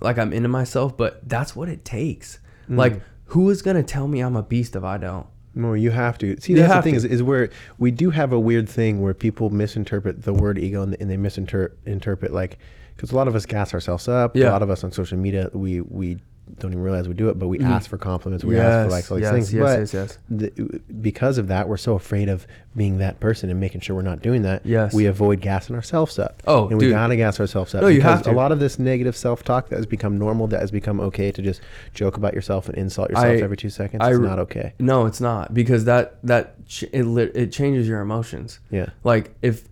like 0.00 0.18
I'm 0.18 0.32
into 0.32 0.48
myself, 0.48 0.96
but 0.96 1.28
that's 1.28 1.54
what 1.54 1.68
it 1.68 1.84
takes. 1.84 2.38
Mm. 2.68 2.78
Like, 2.78 3.02
who 3.26 3.50
is 3.50 3.62
gonna 3.62 3.82
tell 3.82 4.08
me 4.08 4.20
I'm 4.20 4.36
a 4.36 4.42
beast 4.42 4.74
if 4.76 4.82
I 4.84 4.96
don't? 4.98 5.26
No, 5.54 5.74
you 5.74 5.90
have 5.90 6.18
to. 6.18 6.40
See, 6.40 6.52
You 6.52 6.58
that's 6.60 6.74
the 6.74 6.82
thing 6.82 6.92
to. 6.94 6.96
is, 6.98 7.04
is 7.04 7.22
where 7.22 7.50
we 7.78 7.90
do 7.90 8.10
have 8.10 8.32
a 8.32 8.40
weird 8.40 8.68
thing 8.68 9.00
where 9.00 9.14
people 9.14 9.50
misinterpret 9.50 10.22
the 10.22 10.32
word 10.34 10.58
ego 10.58 10.82
and, 10.82 10.96
and 11.00 11.10
they 11.10 11.16
misinterpret 11.16 11.78
interpret 11.86 12.32
like 12.32 12.58
because 12.96 13.12
a 13.12 13.16
lot 13.16 13.28
of 13.28 13.34
us 13.34 13.46
gas 13.46 13.74
ourselves 13.74 14.08
up. 14.08 14.36
Yeah. 14.36 14.50
A 14.50 14.52
lot 14.52 14.62
of 14.62 14.70
us 14.70 14.84
on 14.84 14.92
social 14.92 15.18
media, 15.18 15.50
we 15.52 15.80
we 15.80 16.18
don't 16.58 16.70
even 16.72 16.82
realize 16.82 17.08
we 17.08 17.14
do 17.14 17.30
it, 17.30 17.38
but 17.38 17.48
we 17.48 17.58
Mhm. 17.58 17.64
ask 17.70 17.88
for 17.88 17.96
compliments. 17.96 18.44
We 18.44 18.58
ask 18.58 18.86
for 18.86 18.90
likes, 18.92 19.10
all 19.10 19.16
these 19.16 19.22
yes, 19.22 19.32
things. 19.32 19.52
yes, 19.54 19.62
but 19.62 19.78
yes, 19.80 19.94
yes. 19.94 20.18
the, 20.28 20.80
because 21.00 21.38
of 21.38 21.48
that, 21.48 21.68
we're 21.68 21.76
so 21.78 21.94
afraid 21.94 22.28
of 22.28 22.46
being 22.76 22.98
that 22.98 23.18
person 23.18 23.48
and 23.50 23.58
making 23.58 23.80
sure 23.80 23.96
we're 23.96 24.02
not 24.02 24.20
doing 24.20 24.42
that. 24.42 24.64
Yes. 24.64 24.92
We 24.92 25.06
avoid 25.06 25.40
gassing 25.40 25.74
ourselves 25.74 26.18
up. 26.18 26.42
Oh, 26.46 26.68
and 26.68 26.78
we 26.78 26.84
dude. 26.86 26.92
gotta 26.92 27.16
gas 27.16 27.40
ourselves 27.40 27.74
up. 27.74 27.80
No, 27.82 27.88
you 27.88 28.02
have 28.02 28.22
to. 28.24 28.30
A 28.30 28.32
lot 28.32 28.52
of 28.52 28.60
this 28.60 28.78
negative 28.78 29.16
self-talk 29.16 29.70
that 29.70 29.76
has 29.76 29.86
become 29.86 30.18
normal, 30.18 30.46
that 30.48 30.60
has 30.60 30.70
become 30.70 31.00
okay 31.00 31.32
to 31.32 31.40
just 31.42 31.60
joke 31.94 32.16
about 32.18 32.34
yourself 32.34 32.68
and 32.68 32.76
insult 32.76 33.08
yourself 33.10 33.26
I- 33.26 33.36
every 33.42 33.56
two 33.56 33.70
seconds. 33.70 34.02
I 34.04 34.10
it's 34.10 34.18
not 34.18 34.38
okay. 34.40 34.74
No, 34.78 35.06
it's 35.06 35.20
not 35.22 35.54
because 35.54 35.86
that 35.86 36.18
that 36.24 36.66
ch- 36.66 36.84
it 36.92 37.04
lit- 37.04 37.34
it 37.34 37.52
changes 37.52 37.88
your 37.88 38.00
emotions. 38.00 38.60
Yeah. 38.70 38.86
Like 39.02 39.34
if, 39.40 39.64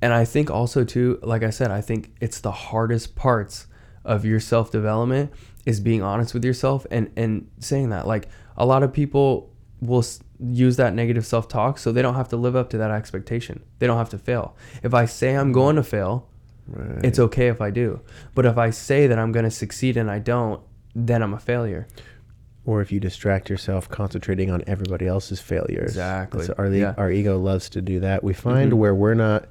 and 0.00 0.12
I 0.14 0.24
think 0.24 0.50
also 0.50 0.84
too, 0.84 1.18
like 1.22 1.42
I 1.42 1.50
said, 1.50 1.70
I 1.72 1.80
think 1.80 2.12
it's 2.20 2.40
the 2.40 2.52
hardest 2.52 3.16
parts 3.16 3.66
of 4.04 4.24
your 4.24 4.40
self 4.40 4.70
development 4.72 5.30
is 5.66 5.80
being 5.80 6.02
honest 6.02 6.34
with 6.34 6.44
yourself 6.44 6.86
and 6.90 7.10
and 7.16 7.48
saying 7.60 7.90
that. 7.90 8.06
Like 8.06 8.28
a 8.56 8.66
lot 8.66 8.82
of 8.82 8.92
people 8.92 9.50
will 9.80 10.04
use 10.40 10.76
that 10.76 10.94
negative 10.94 11.24
self 11.26 11.48
talk 11.48 11.78
so 11.78 11.92
they 11.92 12.02
don't 12.02 12.14
have 12.14 12.28
to 12.28 12.36
live 12.36 12.56
up 12.56 12.70
to 12.70 12.78
that 12.78 12.90
expectation. 12.90 13.62
They 13.78 13.86
don't 13.86 13.98
have 13.98 14.10
to 14.10 14.18
fail. 14.18 14.56
If 14.82 14.94
I 14.94 15.06
say 15.06 15.34
I'm 15.36 15.52
going 15.52 15.76
to 15.76 15.82
fail, 15.82 16.28
Right. 16.68 17.04
it's 17.04 17.18
okay 17.18 17.48
if 17.48 17.60
I 17.60 17.70
do. 17.70 18.00
But 18.36 18.46
if 18.46 18.56
I 18.56 18.70
say 18.70 19.08
that 19.08 19.18
I'm 19.18 19.32
going 19.32 19.44
to 19.44 19.50
succeed 19.50 19.96
and 19.96 20.08
I 20.10 20.20
don't, 20.20 20.60
then 20.94 21.22
I'm 21.22 21.34
a 21.34 21.38
failure. 21.40 21.86
or 22.64 22.80
if 22.80 22.92
you 22.92 23.00
distract 23.00 23.50
yourself 23.50 23.88
concentrating 23.88 24.48
on 24.48 24.62
everybody 24.68 25.04
else's 25.04 25.40
failures. 25.40 25.90
Exactly. 25.90 26.46
Our, 26.56 26.68
Yeah. 26.68 26.94
our 26.96 27.10
ego 27.10 27.36
loves 27.36 27.68
to 27.70 27.82
do 27.82 27.98
that. 27.98 28.22
We 28.22 28.34
find 28.34 28.70
Mhm. 28.70 28.76
where 28.76 28.94
we're 28.94 29.14
not 29.14 29.48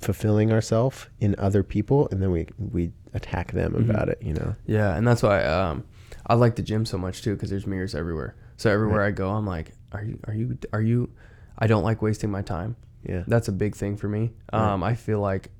fulfilling 0.00 0.52
ourselves 0.52 1.06
in 1.20 1.34
other 1.38 1.62
people, 1.62 2.08
and 2.10 2.22
then 2.22 2.30
we 2.30 2.46
we 2.58 2.92
attack 3.14 3.52
them 3.52 3.72
Mhm. 3.74 3.90
about 3.90 4.08
it. 4.08 4.18
You 4.22 4.34
know. 4.34 4.54
Yeah, 4.66 4.94
and 4.96 5.06
that's 5.06 5.22
why 5.22 5.44
um, 5.44 5.84
I 6.26 6.34
like 6.34 6.56
the 6.56 6.62
gym 6.62 6.84
so 6.86 6.98
much 6.98 7.22
too 7.22 7.34
because 7.34 7.50
there's 7.50 7.66
mirrors 7.66 7.94
everywhere. 7.94 8.34
So 8.56 8.70
everywhere 8.70 9.02
I 9.02 9.10
go, 9.10 9.30
I'm 9.30 9.46
like, 9.46 9.72
are 9.92 10.02
you, 10.02 10.18
are 10.26 10.34
you, 10.34 10.58
are 10.72 10.80
you? 10.82 11.10
I 11.58 11.66
don't 11.66 11.84
like 11.84 12.00
wasting 12.02 12.30
my 12.30 12.42
time. 12.42 12.76
Yeah. 13.04 13.22
That's 13.26 13.48
a 13.48 13.52
big 13.52 13.76
thing 13.76 13.96
for 13.96 14.08
me. 14.08 14.32
Right. 14.52 14.72
Um, 14.72 14.82
I 14.82 14.94
feel 14.94 15.20
like 15.20 15.50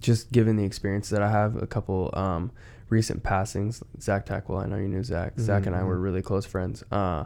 just 0.00 0.30
given 0.32 0.56
the 0.56 0.64
experience 0.64 1.08
that 1.10 1.22
I 1.22 1.30
have, 1.30 1.56
a 1.62 1.66
couple 1.66 2.10
um, 2.12 2.50
recent 2.90 3.22
passings, 3.22 3.82
Zach 4.00 4.26
Tackwell, 4.26 4.58
I 4.62 4.66
know 4.66 4.76
you 4.76 4.88
knew 4.88 5.02
Zach. 5.02 5.38
Zach 5.40 5.66
and 5.66 5.74
I 5.74 5.80
Mhm. 5.80 5.86
were 5.86 5.98
really 5.98 6.20
close 6.22 6.44
friends. 6.44 6.84
Uh, 6.92 7.24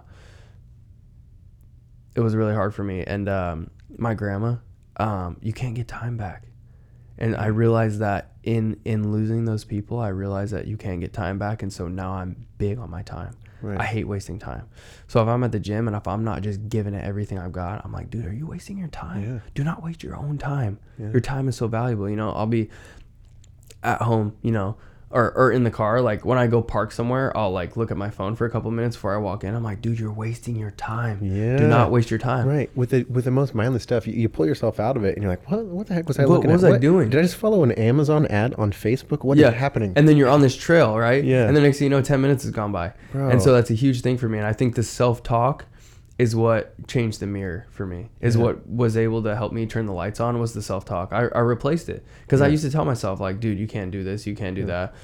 it 2.14 2.20
was 2.20 2.34
really 2.34 2.54
hard 2.54 2.74
for 2.74 2.84
me, 2.84 3.02
and 3.04 3.28
um, 3.28 3.70
my 3.98 4.14
grandma, 4.14 4.56
um, 4.96 5.38
you 5.40 5.52
can't 5.52 5.74
get 5.74 5.88
time 5.88 6.16
back. 6.16 6.44
And 7.18 7.34
I 7.34 7.46
realized 7.46 8.00
that 8.00 8.32
in 8.42 8.78
in 8.84 9.10
losing 9.10 9.46
those 9.46 9.64
people, 9.64 9.98
I 9.98 10.08
realized 10.08 10.52
that 10.52 10.66
you 10.66 10.76
can't 10.76 11.00
get 11.00 11.12
time 11.12 11.38
back, 11.38 11.62
and 11.62 11.72
so 11.72 11.88
now 11.88 12.12
I'm 12.12 12.46
big 12.58 12.78
on 12.78 12.90
my 12.90 13.02
time. 13.02 13.36
Right. 13.62 13.80
I 13.80 13.84
hate 13.84 14.06
wasting 14.06 14.38
time. 14.38 14.68
So 15.06 15.22
if 15.22 15.28
I'm 15.28 15.42
at 15.42 15.50
the 15.50 15.58
gym 15.58 15.88
and 15.88 15.96
if 15.96 16.06
I'm 16.06 16.24
not 16.24 16.42
just 16.42 16.68
giving 16.68 16.92
it 16.92 17.02
everything 17.02 17.38
I've 17.38 17.52
got, 17.52 17.84
I'm 17.84 17.92
like, 17.92 18.10
dude, 18.10 18.26
are 18.26 18.32
you 18.32 18.46
wasting 18.46 18.76
your 18.76 18.88
time? 18.88 19.22
Yeah. 19.22 19.38
Do 19.54 19.64
not 19.64 19.82
waste 19.82 20.02
your 20.02 20.14
own 20.14 20.36
time. 20.36 20.78
Yeah. 20.98 21.10
Your 21.10 21.20
time 21.20 21.48
is 21.48 21.56
so 21.56 21.66
valuable. 21.66 22.08
You 22.08 22.16
know, 22.16 22.30
I'll 22.32 22.46
be 22.46 22.68
at 23.82 24.02
home, 24.02 24.36
you 24.42 24.52
know, 24.52 24.76
or, 25.16 25.32
or 25.36 25.50
in 25.50 25.64
the 25.64 25.70
car. 25.70 26.00
Like 26.00 26.24
when 26.24 26.38
I 26.38 26.46
go 26.46 26.60
park 26.62 26.92
somewhere, 26.92 27.36
I'll 27.36 27.50
like 27.50 27.76
look 27.76 27.90
at 27.90 27.96
my 27.96 28.10
phone 28.10 28.36
for 28.36 28.44
a 28.44 28.50
couple 28.50 28.70
minutes 28.70 28.96
before 28.96 29.14
I 29.14 29.18
walk 29.18 29.42
in. 29.44 29.54
I'm 29.54 29.64
like, 29.64 29.80
dude, 29.80 29.98
you're 29.98 30.12
wasting 30.12 30.56
your 30.56 30.72
time. 30.72 31.20
Yeah. 31.22 31.56
Do 31.56 31.66
not 31.66 31.90
waste 31.90 32.10
your 32.10 32.18
time. 32.18 32.46
Right. 32.46 32.70
With 32.76 32.90
the 32.90 33.04
with 33.04 33.24
the 33.24 33.30
most 33.30 33.54
mindless 33.54 33.82
stuff, 33.82 34.06
you, 34.06 34.12
you 34.12 34.28
pull 34.28 34.46
yourself 34.46 34.78
out 34.78 34.96
of 34.96 35.04
it, 35.04 35.14
and 35.14 35.22
you're 35.22 35.32
like, 35.32 35.50
"What? 35.50 35.64
What 35.64 35.86
the 35.86 35.94
heck 35.94 36.06
was 36.06 36.18
I 36.18 36.22
What 36.26 36.30
looking 36.36 36.52
was 36.52 36.62
at? 36.62 36.66
I 36.66 36.70
What- 36.70 36.74
was 36.74 36.78
I 36.78 36.80
doing?" 36.80 37.10
Did 37.10 37.18
I 37.18 37.22
just 37.22 37.36
follow 37.36 37.62
an 37.64 37.72
Amazon 37.72 38.26
ad 38.26 38.54
on 38.54 38.70
Facebook? 38.72 39.24
What 39.24 39.38
is 39.38 39.42
yeah, 39.42 39.50
happening?" 39.50 39.92
And 39.96 40.06
then 40.08 40.16
you're 40.16 40.28
on 40.28 40.42
this 40.42 40.54
trail, 40.56 40.98
right? 40.98 41.24
Yeah. 41.24 41.46
And 41.48 41.56
the 41.56 41.60
next 41.60 41.78
thing 41.78 41.86
you 41.86 41.90
know, 41.90 42.02
ten 42.02 42.20
minutes 42.20 42.42
has 42.44 42.52
gone 42.52 42.72
by, 42.72 42.92
Bro. 43.12 43.30
and 43.30 43.40
so 43.42 43.52
that's 43.52 43.70
a 43.70 43.74
huge 43.74 44.02
thing 44.02 44.18
for 44.18 44.28
me. 44.28 44.38
And 44.38 44.46
I 44.46 44.52
think 44.52 44.74
the 44.74 44.82
self 44.82 45.22
talk 45.22 45.64
is 46.18 46.34
what 46.34 46.86
changed 46.88 47.20
the 47.20 47.26
mirror 47.26 47.66
for 47.70 47.84
me. 47.86 48.08
Is 48.20 48.36
Yeah. 48.36 48.42
what 48.42 48.66
was 48.68 48.96
able 48.96 49.22
to 49.24 49.36
help 49.36 49.52
me 49.52 49.66
turn 49.66 49.84
the 49.86 49.92
lights 49.92 50.18
on 50.18 50.38
was 50.40 50.54
the 50.54 50.62
self 50.62 50.84
talk. 50.84 51.12
I, 51.12 51.26
I 51.34 51.40
replaced 51.40 51.88
it 51.88 52.04
because 52.22 52.40
I 52.40 52.48
used 52.48 52.64
to 52.64 52.70
tell 52.70 52.84
myself 52.86 53.20
like, 53.20 53.38
dude, 53.40 53.58
you 53.58 53.66
can't 53.66 53.90
do 53.90 54.02
this, 54.02 54.26
you 54.26 54.34
can't 54.34 54.56
do 54.56 54.64
that. 54.66 54.94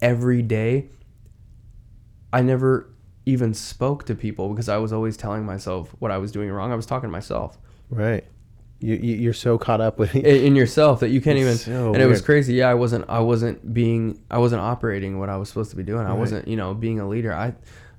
Every 0.00 0.42
day, 0.42 0.90
I 2.32 2.42
never 2.42 2.94
even 3.26 3.52
spoke 3.52 4.04
to 4.06 4.14
people 4.14 4.48
because 4.50 4.68
I 4.68 4.76
was 4.78 4.92
always 4.92 5.16
telling 5.16 5.44
myself 5.44 5.94
what 5.98 6.10
I 6.10 6.18
was 6.18 6.30
doing 6.32 6.50
wrong. 6.50 6.72
I 6.72 6.76
was 6.76 6.86
talking 6.86 7.08
to 7.08 7.12
myself. 7.12 7.58
right. 7.90 8.24
You, 8.80 8.94
you 8.94 9.16
you're 9.16 9.32
so 9.32 9.58
caught 9.58 9.80
up 9.80 9.98
with 9.98 10.14
in, 10.46 10.54
yourself 10.54 11.00
that 11.00 11.08
you 11.08 11.20
can't 11.20 11.36
even 11.36 11.56
so 11.56 11.92
and 11.94 12.00
it 12.00 12.06
was 12.06 12.20
crazy 12.20 12.54
yeah 12.54 12.68
i 12.68 12.74
wasn't 12.74 13.06
i 13.08 13.18
wasn't 13.18 13.74
being 13.74 14.22
i 14.30 14.38
wasn't 14.38 14.62
operating 14.62 15.18
what 15.18 15.28
i 15.28 15.36
was 15.36 15.48
supposed 15.48 15.70
to 15.70 15.76
be 15.76 15.82
doing 15.82 16.06
i 16.06 16.12
wasn't 16.12 16.46
you 16.46 16.54
know 16.54 16.74
being 16.74 17.00
a 17.00 17.08
leader 17.08 17.34
i 17.34 17.52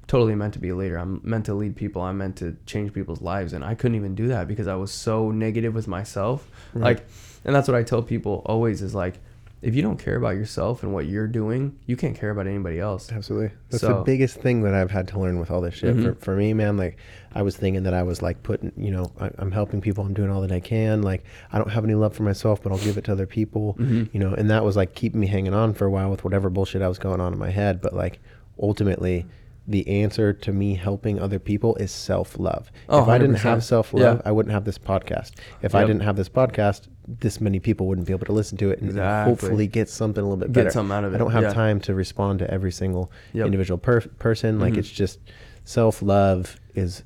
totally 0.09 0.35
meant 0.35 0.53
to 0.53 0.59
be 0.59 0.69
a 0.69 0.75
leader 0.75 0.97
i'm 0.97 1.21
meant 1.23 1.45
to 1.45 1.53
lead 1.53 1.75
people 1.75 2.01
i'm 2.01 2.17
meant 2.17 2.35
to 2.35 2.57
change 2.65 2.91
people's 2.93 3.21
lives 3.21 3.53
and 3.53 3.63
i 3.63 3.73
couldn't 3.75 3.95
even 3.95 4.15
do 4.15 4.27
that 4.27 4.47
because 4.47 4.67
i 4.67 4.75
was 4.75 4.91
so 4.91 5.31
negative 5.31 5.73
with 5.73 5.87
myself 5.87 6.49
Right. 6.73 6.97
like 6.97 7.05
and 7.45 7.55
that's 7.55 7.67
what 7.67 7.77
i 7.77 7.83
tell 7.83 8.01
people 8.01 8.41
always 8.45 8.81
is 8.81 8.93
like 8.95 9.19
if 9.61 9.75
you 9.75 9.81
don't 9.81 9.97
care 9.99 10.15
about 10.15 10.35
yourself 10.35 10.83
and 10.83 10.93
what 10.93 11.05
you're 11.05 11.27
doing 11.27 11.77
you 11.85 11.95
can't 11.97 12.17
care 12.17 12.31
about 12.31 12.47
anybody 12.47 12.79
else 12.79 13.11
Absolutely. 13.11 13.51
That's 13.69 13.83
the 13.83 14.01
biggest 14.05 14.37
thing 14.37 14.61
that 14.63 14.73
I've 14.73 14.89
had 14.89 15.07
to 15.09 15.19
learn 15.19 15.37
with 15.37 15.51
all 15.51 15.59
this 15.61 15.75
shit. 15.75 15.95
Mhm. 15.97 16.03
For, 16.03 16.13
for 16.15 16.35
me, 16.37 16.53
man, 16.53 16.77
like 16.77 16.97
I 17.35 17.41
was 17.41 17.57
thinking 17.57 17.83
that 17.83 17.93
I 17.93 18.03
was 18.03 18.21
like 18.21 18.41
putting, 18.41 18.71
you 18.77 18.89
know, 18.89 19.11
I, 19.19 19.29
I'm 19.37 19.51
helping 19.51 19.81
people. 19.81 20.05
I'm 20.05 20.13
doing 20.13 20.29
all 20.31 20.39
that 20.41 20.51
I 20.53 20.61
can. 20.61 21.01
Like 21.01 21.25
I 21.51 21.57
don't 21.57 21.69
have 21.71 21.83
any 21.83 21.93
love 21.93 22.15
for 22.15 22.23
myself, 22.23 22.63
but 22.63 22.71
I'll 22.71 22.77
give 22.79 22.97
it 22.97 23.03
to 23.03 23.11
other 23.11 23.27
people, 23.27 23.75
Mhm. 23.77 24.09
you 24.13 24.19
know, 24.21 24.33
and 24.33 24.49
that 24.49 24.63
was 24.63 24.77
like 24.77 24.95
keeping 24.95 25.19
me 25.19 25.27
hanging 25.27 25.53
on 25.53 25.73
for 25.73 25.85
a 25.85 25.91
while 25.91 26.09
with 26.09 26.23
whatever 26.23 26.49
bullshit 26.49 26.81
I 26.81 26.87
was 26.87 26.97
going 26.99 27.19
on 27.19 27.33
in 27.33 27.37
my 27.39 27.49
head. 27.51 27.81
But 27.81 27.93
like 27.93 28.19
ultimately, 28.61 29.25
the 29.69 29.87
answer 29.87 30.33
to 30.33 30.51
me 30.51 30.73
helping 30.75 31.19
other 31.19 31.37
people 31.39 31.75
is 31.75 31.91
self 31.91 32.37
love. 32.39 32.71
Oh, 32.89 33.03
if 33.03 33.07
I 33.07 33.17
didn't 33.19 33.35
have 33.37 33.63
self 33.63 33.93
love, 33.93 34.17
Yeah. 34.17 34.21
I 34.25 34.31
wouldn't 34.31 34.51
have 34.51 34.65
this 34.65 34.77
podcast. 34.79 35.33
If 35.61 35.75
I 35.75 35.85
didn't 35.85 36.01
have 36.01 36.15
this 36.15 36.27
podcast, 36.27 36.87
this 37.07 37.39
many 37.39 37.59
people 37.59 37.85
wouldn't 37.87 38.07
be 38.07 38.13
able 38.13 38.25
to 38.25 38.31
listen 38.33 38.57
to 38.57 38.71
it 38.71 38.79
and 38.79 38.89
Exactly. 38.89 39.31
hopefully 39.31 39.67
get 39.67 39.87
something 39.89 40.21
a 40.23 40.27
little 40.27 40.37
bit 40.37 40.47
Get 40.51 40.53
better. 40.65 40.69
something 40.71 40.95
out 40.95 41.03
of 41.03 41.13
it. 41.13 41.15
I 41.15 41.19
don't 41.19 41.31
have 41.31 41.43
yeah. 41.43 41.53
time 41.53 41.79
to 41.81 41.93
respond 41.93 42.39
to 42.39 42.51
every 42.51 42.71
single 42.71 43.11
Yep. 43.33 43.45
individual 43.45 43.77
per- 43.77 44.01
person. 44.01 44.59
Like 44.59 44.73
Mhm. 44.73 44.77
it's 44.79 44.89
just 44.89 45.19
self 45.63 46.01
love 46.01 46.55
is 46.75 47.03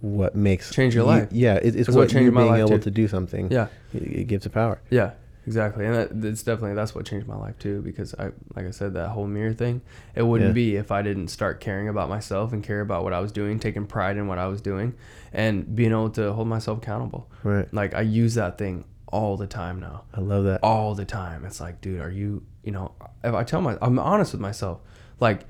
what 0.00 0.36
makes 0.36 0.70
Change 0.72 0.94
your 0.94 1.04
you- 1.04 1.08
life. 1.10 1.28
Yeah, 1.32 1.54
it, 1.54 1.64
it's 1.68 1.76
It's 1.76 1.88
what, 1.88 1.96
what 1.96 2.08
changed 2.10 2.26
you 2.26 2.32
being 2.32 2.54
able 2.56 2.68
too. 2.70 2.78
to 2.78 2.90
do 2.90 3.08
something. 3.08 3.50
Yeah. 3.50 3.68
it, 3.94 4.02
it 4.02 4.24
gives 4.26 4.44
it 4.46 4.50
power. 4.50 4.80
Yeah, 4.90 5.12
exactly, 5.46 5.86
and 5.86 5.94
that, 5.94 6.24
it's 6.28 6.42
definitely 6.42 6.74
that's 6.74 6.94
what 6.94 7.06
changed 7.06 7.26
my 7.26 7.36
life 7.36 7.58
too. 7.58 7.80
Because 7.82 8.14
I, 8.18 8.26
like 8.54 8.66
I 8.66 8.70
said, 8.70 8.94
that 8.94 9.08
whole 9.10 9.26
mirror 9.26 9.52
thing, 9.54 9.80
it 10.14 10.22
wouldn't 10.22 10.50
Yeah. 10.50 10.54
be 10.54 10.76
if 10.76 10.90
I 10.90 11.02
didn't 11.02 11.28
start 11.28 11.60
caring 11.60 11.88
about 11.88 12.08
myself 12.08 12.52
and 12.52 12.62
care 12.62 12.80
about 12.80 13.04
what 13.04 13.12
I 13.12 13.20
was 13.20 13.32
doing, 13.32 13.58
taking 13.58 13.86
pride 13.86 14.16
in 14.16 14.26
what 14.26 14.38
I 14.38 14.46
was 14.48 14.60
doing, 14.60 14.94
and 15.32 15.74
being 15.74 15.92
able 15.92 16.10
to 16.10 16.32
hold 16.32 16.48
myself 16.48 16.78
accountable. 16.78 17.30
Right. 17.42 17.72
Like 17.72 17.94
I 17.94 18.00
use 18.02 18.34
that 18.34 18.58
thing 18.58 18.84
all 19.08 19.36
the 19.36 19.46
time 19.46 19.78
now, 19.80 20.02
I 20.12 20.20
love 20.20 20.44
that. 20.44 20.60
all 20.64 20.94
the 20.96 21.04
time. 21.04 21.44
It's 21.44 21.60
like, 21.60 21.80
dude, 21.80 22.00
are 22.00 22.10
you, 22.10 22.42
you 22.64 22.72
know, 22.72 22.92
if 23.22 23.34
I 23.34 23.44
tell 23.44 23.60
my, 23.60 23.78
I'm 23.80 23.98
honest 24.00 24.32
with 24.32 24.40
myself, 24.40 24.80
like, 25.20 25.46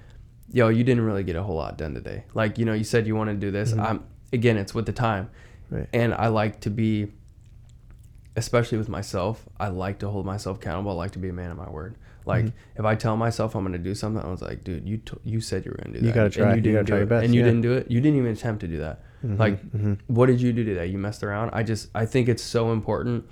yo, 0.53 0.69
you 0.69 0.85
didn't 0.85 1.05
really 1.05 1.25
get 1.25 1.37
a 1.37 1.43
whole 1.43 1.57
lot 1.57 1.79
done 1.79 1.95
today. 1.95 2.25
Like, 2.35 2.59
you 2.59 2.65
know, 2.67 2.75
you 2.75 2.85
said 2.85 3.07
you 3.07 3.17
want 3.17 3.31
to 3.31 3.35
do 3.37 3.51
this. 3.51 3.71
Mm-hmm. 3.73 3.81
I'm 3.81 4.05
again, 4.33 4.57
it's 4.59 4.75
with 4.75 4.85
the 4.87 4.93
time 4.93 5.31
Right. 5.71 5.89
and 5.93 6.13
I 6.15 6.29
like 6.29 6.61
to 6.61 6.71
be, 6.71 7.13
especially 8.37 8.79
with 8.79 8.89
myself. 8.89 9.45
I 9.59 9.69
like 9.69 9.99
to 10.01 10.09
hold 10.09 10.27
myself 10.27 10.59
accountable. 10.59 10.91
I 10.93 10.95
like 10.95 11.13
to 11.13 11.19
be 11.19 11.29
a 11.29 11.33
man 11.33 11.51
of 11.51 11.57
my 11.57 11.69
word. 11.71 11.97
Like 12.25 12.47
Mm-hmm. 12.47 12.79
if 12.81 12.85
I 12.85 12.95
tell 12.97 13.17
myself 13.17 13.55
I'm 13.55 13.65
gonna 13.65 13.79
do 13.79 13.95
something, 13.95 14.23
I 14.23 14.29
was 14.31 14.43
like, 14.43 14.65
dude, 14.65 14.87
you 14.89 14.99
t- 14.99 15.17
you 15.25 15.41
said 15.41 15.65
you 15.65 15.71
were 15.71 15.79
gonna 15.79 15.95
do 15.95 16.01
that. 16.01 16.07
You 16.07 16.13
gotta 16.13 16.31
try. 16.31 16.47
and. 16.49 16.57
You 16.57 16.63
didn't 16.63 16.75
gotta 16.77 16.87
try 16.87 16.97
your 16.99 17.07
best, 17.07 17.25
and 17.25 17.35
you 17.35 17.41
yeah. 17.41 17.47
didn't 17.47 17.61
do 17.63 17.73
it. 17.73 17.91
You 17.91 18.01
didn't 18.01 18.19
even 18.19 18.33
attempt 18.33 18.61
to 18.63 18.69
do 18.69 18.79
that. 18.79 19.03
Mhm, 19.25 19.39
Like, 19.39 19.63
mhm. 19.73 19.99
what 20.09 20.27
did 20.27 20.41
you 20.41 20.53
do 20.53 20.65
today? 20.65 20.87
You 20.87 20.99
messed 20.99 21.23
around. 21.23 21.51
I 21.53 21.63
just 21.63 21.89
I 21.95 22.05
think 22.05 22.29
it's 22.29 22.43
so 22.43 22.73
important. 22.73 23.25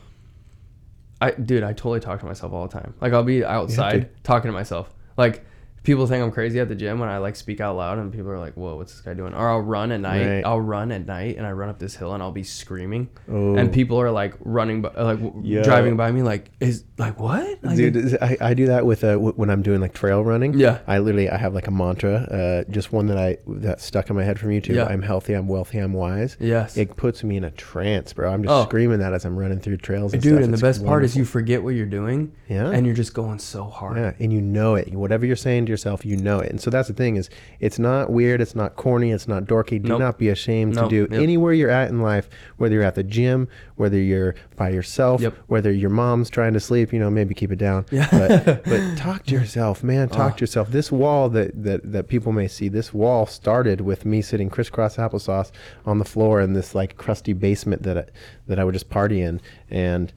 I 1.21 1.31
dude, 1.33 1.63
I 1.63 1.73
totally 1.73 2.01
talk 2.01 2.21
to 2.21 2.27
myself 2.27 2.53
all 2.53 2.67
the 2.69 2.73
time. 2.81 2.95
Like 3.01 3.13
I'll 3.13 3.23
be 3.25 3.45
outside 3.45 4.11
talking 4.25 4.49
to 4.49 4.53
myself. 4.53 4.93
Like 5.17 5.45
people 5.85 6.07
think 6.09 6.25
I'm 6.25 6.33
crazy 6.33 6.59
at 6.59 6.69
the 6.69 6.75
gym 6.75 6.99
when 6.99 7.09
I 7.09 7.19
like 7.19 7.37
speak 7.37 7.61
out 7.61 7.77
loud 7.77 7.99
and 7.99 8.13
people 8.13 8.31
are 8.31 8.39
like, 8.39 8.55
"Whoa, 8.55 8.75
what's 8.77 8.93
this 8.93 9.01
guy 9.03 9.15
doing?" 9.15 9.35
Or 9.35 9.49
I'll 9.49 9.61
run 9.61 9.93
at 9.93 10.01
night. 10.01 10.27
Right. 10.27 10.45
I'll 10.45 10.61
run 10.61 10.91
at 10.91 11.07
night 11.07 11.37
and 11.37 11.47
I 11.47 11.53
run 11.53 11.69
up 11.69 11.79
this 11.79 11.95
hill 11.95 12.13
and 12.15 12.23
I'll 12.23 12.33
be 12.33 12.43
screaming. 12.43 13.09
Oh. 13.31 13.55
And 13.57 13.73
people 13.73 14.01
are 14.01 14.11
like 14.11 14.35
running 14.41 14.83
by, 14.83 14.91
like 15.01 15.21
Yo. 15.43 15.63
driving 15.63 15.97
by 15.97 16.11
me 16.11 16.23
like 16.23 16.51
is 16.59 16.85
like 16.99 17.21
what? 17.21 17.63
Like, 17.63 17.77
Dude, 17.77 17.97
is- 17.97 18.17
I, 18.21 18.37
I 18.41 18.55
do 18.55 18.67
that 18.67 18.85
with 18.87 19.05
uh, 19.05 19.13
w- 19.13 19.33
when 19.35 19.51
I'm 19.51 19.63
doing 19.63 19.81
like 19.81 19.95
trail 19.95 20.25
running. 20.25 20.55
Yeah. 20.59 20.81
I 20.87 20.99
literally 20.99 21.29
I 21.31 21.37
have 21.37 21.55
like 21.55 21.67
a 21.69 21.71
mantra, 21.71 22.15
uh, 22.67 22.71
just 22.71 22.93
one 22.93 23.07
that 23.07 23.19
I 23.19 23.39
that 23.47 23.81
stuck 23.81 24.11
in 24.11 24.17
my 24.17 24.25
head 24.25 24.41
from 24.41 24.49
YouTube. 24.51 24.75
Yeah. 24.77 24.87
I'm 24.87 25.03
healthy, 25.03 25.35
I'm 25.35 25.47
wealthy, 25.49 25.79
I'm 25.79 25.93
wise. 25.93 26.37
Yes. 26.41 26.77
It 26.77 26.97
puts 26.97 27.23
me 27.23 27.37
in 27.37 27.45
a 27.45 27.51
trance, 27.51 28.13
bro. 28.13 28.33
I'm 28.33 28.43
just 28.43 28.53
Oh. 28.53 28.65
screaming 28.65 29.01
that 29.01 29.13
as 29.13 29.25
I'm 29.25 29.37
running 29.37 29.61
through 29.61 29.77
trails. 29.79 30.13
And 30.15 30.23
Dude, 30.23 30.33
stuff. 30.35 30.45
and 30.45 30.53
the 30.53 30.55
It's 30.55 30.63
best 30.63 30.87
part 30.87 31.05
is 31.05 31.17
you 31.17 31.25
forget 31.25 31.63
what 31.63 31.75
you're 31.75 31.85
doing 31.87 32.33
Yeah. 32.49 32.71
and 32.71 32.87
you're 32.87 32.95
just 32.95 33.13
going 33.15 33.39
so 33.39 33.65
hard. 33.65 33.97
Yeah, 33.97 34.13
and 34.19 34.33
you 34.33 34.41
know 34.41 34.77
it. 34.77 34.93
Whatever 34.95 35.27
you're 35.27 35.37
saying 35.37 35.67
to 35.67 35.74
yourself, 35.75 36.05
you 36.07 36.17
know 36.17 36.39
it. 36.41 36.51
And 36.51 36.61
so 36.61 36.71
that's 36.71 36.89
the 36.89 36.95
thing 36.95 37.17
is, 37.17 37.29
it's 37.61 37.79
not 37.79 38.11
weird, 38.11 38.41
it's 38.41 38.55
not 38.55 38.77
corny, 38.77 39.11
it's 39.11 39.29
not 39.29 39.45
dorky. 39.45 39.83
Do 39.83 39.89
Nope. 39.91 40.01
not 40.01 40.19
be 40.19 40.29
ashamed 40.29 40.77
Nope. 40.77 40.91
to 40.91 41.07
do 41.07 41.13
Yep. 41.15 41.23
anywhere 41.23 41.53
you're 41.53 41.71
at 41.71 41.91
in 41.91 42.01
life, 42.01 42.29
whether 42.57 42.75
you're 42.75 42.85
at 42.85 42.95
the 42.95 43.03
gym, 43.03 43.49
whether 43.77 43.99
you're 43.99 44.35
by 44.57 44.69
yourself, 44.71 45.21
Yep. 45.21 45.35
whether 45.49 45.73
your 45.73 45.91
mom's 45.91 46.31
trying 46.31 46.53
to 46.55 46.61
sleep. 46.61 46.93
You 46.93 46.99
know, 47.01 47.11
maybe 47.11 47.35
keep 47.35 47.51
it 47.53 47.59
down. 47.59 47.87
Yeah. 47.91 48.09
But 48.11 48.65
but 48.65 48.97
talk 48.97 49.25
to 49.27 49.33
yourself, 49.35 49.83
man. 49.83 50.09
Talk 50.09 50.33
Oh. 50.35 50.37
to 50.37 50.41
yourself. 50.43 50.71
This 50.71 50.91
wall 50.93 51.29
that 51.31 51.63
that 51.65 51.81
that 51.93 52.09
people 52.09 52.33
may 52.33 52.49
see, 52.49 52.69
this 52.69 52.95
wall 52.95 53.27
started 53.27 53.81
with 53.81 54.05
me 54.05 54.23
sitting 54.23 54.49
crisscross 54.51 54.97
applesauce 54.97 55.51
on 55.85 55.99
the 55.99 56.05
floor 56.05 56.41
in 56.41 56.53
this 56.53 56.75
like 56.75 56.97
crusty 56.97 57.33
basement 57.33 57.83
that 57.83 57.99
I, 57.99 58.05
that 58.47 58.59
I 58.59 58.65
would 58.65 58.75
just 58.75 58.91
party 58.91 59.21
in, 59.21 59.41
and 59.71 60.13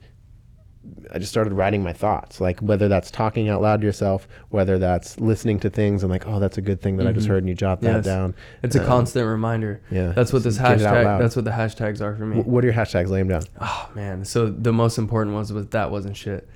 I 1.12 1.18
just 1.18 1.30
started 1.30 1.52
writing 1.52 1.82
my 1.82 1.92
thoughts, 1.92 2.40
like 2.40 2.60
whether 2.60 2.88
that's 2.88 3.10
talking 3.10 3.48
out 3.48 3.60
loud 3.62 3.80
to 3.80 3.86
yourself, 3.86 4.28
whether 4.50 4.78
that's 4.78 5.18
listening 5.20 5.58
to 5.60 5.70
things 5.70 6.02
and 6.02 6.10
like, 6.10 6.26
oh, 6.26 6.38
that's 6.40 6.58
a 6.58 6.60
good 6.62 6.80
thing 6.80 6.96
that 6.98 7.06
I 7.06 7.12
just 7.12 7.26
Mhm. 7.26 7.30
heard, 7.30 7.38
and 7.44 7.48
you 7.48 7.54
jot 7.54 7.80
that 7.82 7.96
Yes. 7.96 8.04
down. 8.04 8.34
It's 8.62 8.76
a 8.76 8.80
Um, 8.80 8.86
constant 8.86 9.26
reminder. 9.26 9.80
yeah, 9.90 10.12
That's 10.12 10.32
what 10.32 10.42
this 10.42 10.58
hashtag 10.58 11.18
that's 11.18 11.36
what 11.36 11.44
the 11.44 11.50
hashtags 11.52 12.00
are 12.00 12.14
for 12.14 12.26
me. 12.26 12.40
Wh- 12.42 12.48
What 12.48 12.64
are 12.64 12.66
your 12.66 12.74
hashtags? 12.74 13.08
Lay 13.08 13.18
them 13.20 13.28
down. 13.28 13.42
Oh 13.60 13.88
man. 13.94 14.24
So 14.24 14.46
the 14.46 14.72
most 14.72 14.98
important 14.98 15.34
was 15.34 15.52
was 15.52 15.66
that 15.68 15.90
wasn't 15.90 16.16
shit. 16.16 16.48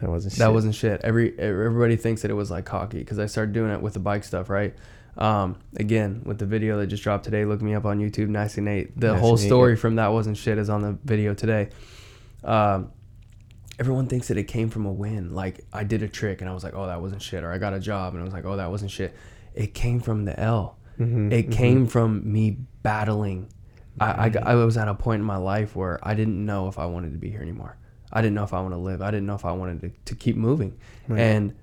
That 0.00 0.08
wasn't. 0.08 0.32
Shit. 0.32 0.38
That 0.38 0.46
shit. 0.46 0.54
wasn't 0.54 0.74
shit. 0.74 1.00
Every 1.04 1.38
everybody 1.38 1.96
thinks 1.96 2.22
that 2.22 2.30
it 2.30 2.34
was 2.34 2.50
like 2.50 2.64
cocky 2.64 2.98
because 2.98 3.18
I 3.18 3.26
started 3.26 3.52
doing 3.52 3.70
it 3.70 3.82
with 3.82 3.92
the 3.94 4.00
bike 4.00 4.24
stuff, 4.24 4.48
right? 4.48 4.74
Um, 5.18 5.56
again, 5.76 6.22
with 6.24 6.38
the 6.38 6.46
video 6.46 6.78
that 6.78 6.86
just 6.86 7.02
dropped 7.02 7.24
today, 7.24 7.44
look 7.44 7.60
me 7.60 7.74
up 7.74 7.84
on 7.84 7.98
YouTube, 7.98 8.28
Nasty 8.28 8.60
Nate. 8.62 8.98
The 8.98 9.08
Nasty 9.08 9.20
whole 9.20 9.36
story 9.36 9.76
from 9.76 9.96
that 9.96 10.12
wasn't 10.12 10.36
shit 10.38 10.56
is 10.56 10.70
on 10.70 10.80
the 10.82 10.96
video 11.04 11.34
today. 11.34 11.68
Um, 12.44 12.90
everyone 13.80 14.06
thinks 14.06 14.28
that 14.28 14.36
it 14.36 14.44
came 14.44 14.68
from 14.70 14.84
a 14.86 14.92
win. 14.92 15.34
Like 15.34 15.64
I 15.72 15.82
did 15.84 16.02
a 16.02 16.08
trick 16.08 16.40
and 16.42 16.48
I 16.50 16.54
was 16.54 16.62
like, 16.62 16.74
oh, 16.76 16.86
that 16.86 17.00
wasn't 17.02 17.22
shit, 17.22 17.42
or 17.42 17.50
I 17.50 17.58
got 17.58 17.72
a 17.72 17.80
job 17.80 18.12
and 18.12 18.20
I 18.20 18.24
was 18.24 18.32
like, 18.34 18.44
oh, 18.44 18.56
that 18.56 18.70
wasn't 18.70 18.90
shit. 18.92 19.14
It 19.54 19.74
came 19.74 19.98
from 20.00 20.24
the 20.26 20.38
L. 20.38 20.76
Mhm, 20.98 21.32
It 21.32 21.48
mhm. 21.48 21.52
came 21.52 21.86
from 21.86 22.30
me 22.30 22.58
battling. 22.82 23.48
I, 23.98 24.28
I, 24.28 24.52
I 24.52 24.54
was 24.54 24.76
at 24.76 24.86
a 24.88 24.94
point 24.94 25.20
in 25.20 25.26
my 25.26 25.36
life 25.38 25.74
where 25.74 25.98
I 26.02 26.14
didn't 26.14 26.44
know 26.44 26.68
if 26.68 26.78
I 26.78 26.86
wanted 26.86 27.12
to 27.12 27.18
be 27.18 27.30
here 27.30 27.40
anymore. 27.42 27.76
I 28.12 28.20
didn't 28.22 28.34
know 28.34 28.44
if 28.44 28.52
I 28.54 28.60
want 28.60 28.72
to 28.74 28.78
live. 28.78 29.02
I 29.02 29.10
didn't 29.10 29.26
know 29.26 29.34
if 29.34 29.44
I 29.44 29.52
wanted 29.52 29.80
to, 29.80 29.90
to 30.06 30.14
keep 30.14 30.36
moving. 30.36 30.76
Right. 31.08 31.20
And 31.20 31.54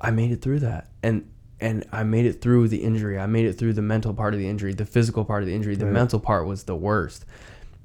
I 0.00 0.10
made 0.12 0.30
it 0.30 0.40
through 0.40 0.60
that. 0.60 0.88
And 1.02 1.28
and 1.60 1.84
I 1.92 2.02
made 2.02 2.26
it 2.26 2.42
through 2.42 2.68
the 2.68 2.78
injury. 2.82 3.18
I 3.18 3.26
made 3.26 3.46
it 3.46 3.54
through 3.54 3.72
the 3.74 3.82
mental 3.82 4.12
part 4.12 4.34
of 4.34 4.40
the 4.40 4.48
injury, 4.48 4.74
the 4.74 4.84
physical 4.84 5.24
part 5.24 5.42
of 5.42 5.46
the 5.48 5.54
injury. 5.54 5.76
The 5.76 5.86
Right. 5.86 5.94
mental 5.94 6.20
part 6.20 6.46
was 6.46 6.64
the 6.64 6.76
worst. 6.76 7.24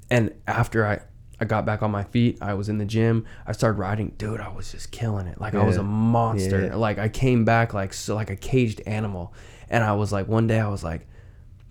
And 0.09 0.34
after 0.47 0.85
I 0.85 0.99
I 1.39 1.45
got 1.45 1.65
back 1.65 1.81
on 1.81 1.91
my 1.91 2.03
feet, 2.03 2.37
I 2.41 2.53
was 2.53 2.69
in 2.69 2.77
the 2.77 2.85
gym. 2.85 3.25
I 3.47 3.53
started 3.53 3.79
riding. 3.79 4.09
Dude, 4.17 4.41
I 4.41 4.49
was 4.49 4.71
just 4.71 4.91
killing 4.91 5.27
it. 5.27 5.39
Like 5.39 5.55
I 5.55 5.63
was 5.63 5.77
a 5.77 5.83
monster. 5.83 6.67
Yeah. 6.67 6.75
Like 6.75 6.97
I 6.99 7.07
came 7.09 7.45
back 7.45 7.73
like 7.73 7.93
so 7.93 8.15
like 8.15 8.29
a 8.29 8.35
caged 8.35 8.81
animal. 8.85 9.33
And 9.69 9.83
I 9.83 9.93
was 9.93 10.11
like 10.11 10.27
one 10.27 10.47
day 10.47 10.59
I 10.59 10.67
was 10.67 10.83
like 10.83 11.07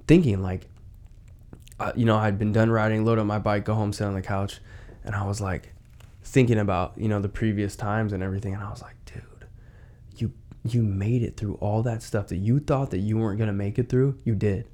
thinking 0.06 0.42
like 0.42 0.66
uh, 1.80 1.92
you 1.94 2.04
know, 2.04 2.16
I'd 2.16 2.38
been 2.38 2.52
done 2.52 2.70
riding, 2.70 3.04
load 3.04 3.18
up 3.18 3.26
my 3.26 3.38
bike, 3.38 3.64
go 3.64 3.74
home, 3.74 3.92
sit 3.92 4.04
on 4.04 4.14
the 4.14 4.22
couch, 4.22 4.60
and 5.04 5.14
I 5.14 5.24
was 5.24 5.40
like 5.40 5.72
thinking 6.24 6.58
about, 6.58 6.94
you 6.96 7.08
know, 7.08 7.20
the 7.20 7.28
previous 7.28 7.76
times 7.76 8.12
and 8.12 8.22
everything, 8.22 8.54
and 8.54 8.62
I 8.62 8.70
was 8.70 8.82
like, 8.82 8.96
dude, 9.04 9.46
you 10.16 10.32
you 10.64 10.82
made 10.82 11.22
it 11.22 11.36
through 11.36 11.54
all 11.56 11.82
that 11.84 12.02
stuff 12.02 12.28
that 12.28 12.36
you 12.36 12.58
thought 12.58 12.90
that 12.90 12.98
you 12.98 13.16
weren't 13.16 13.38
gonna 13.38 13.52
make 13.52 13.78
it 13.78 13.88
through, 13.88 14.18
you 14.24 14.34
did. 14.34 14.68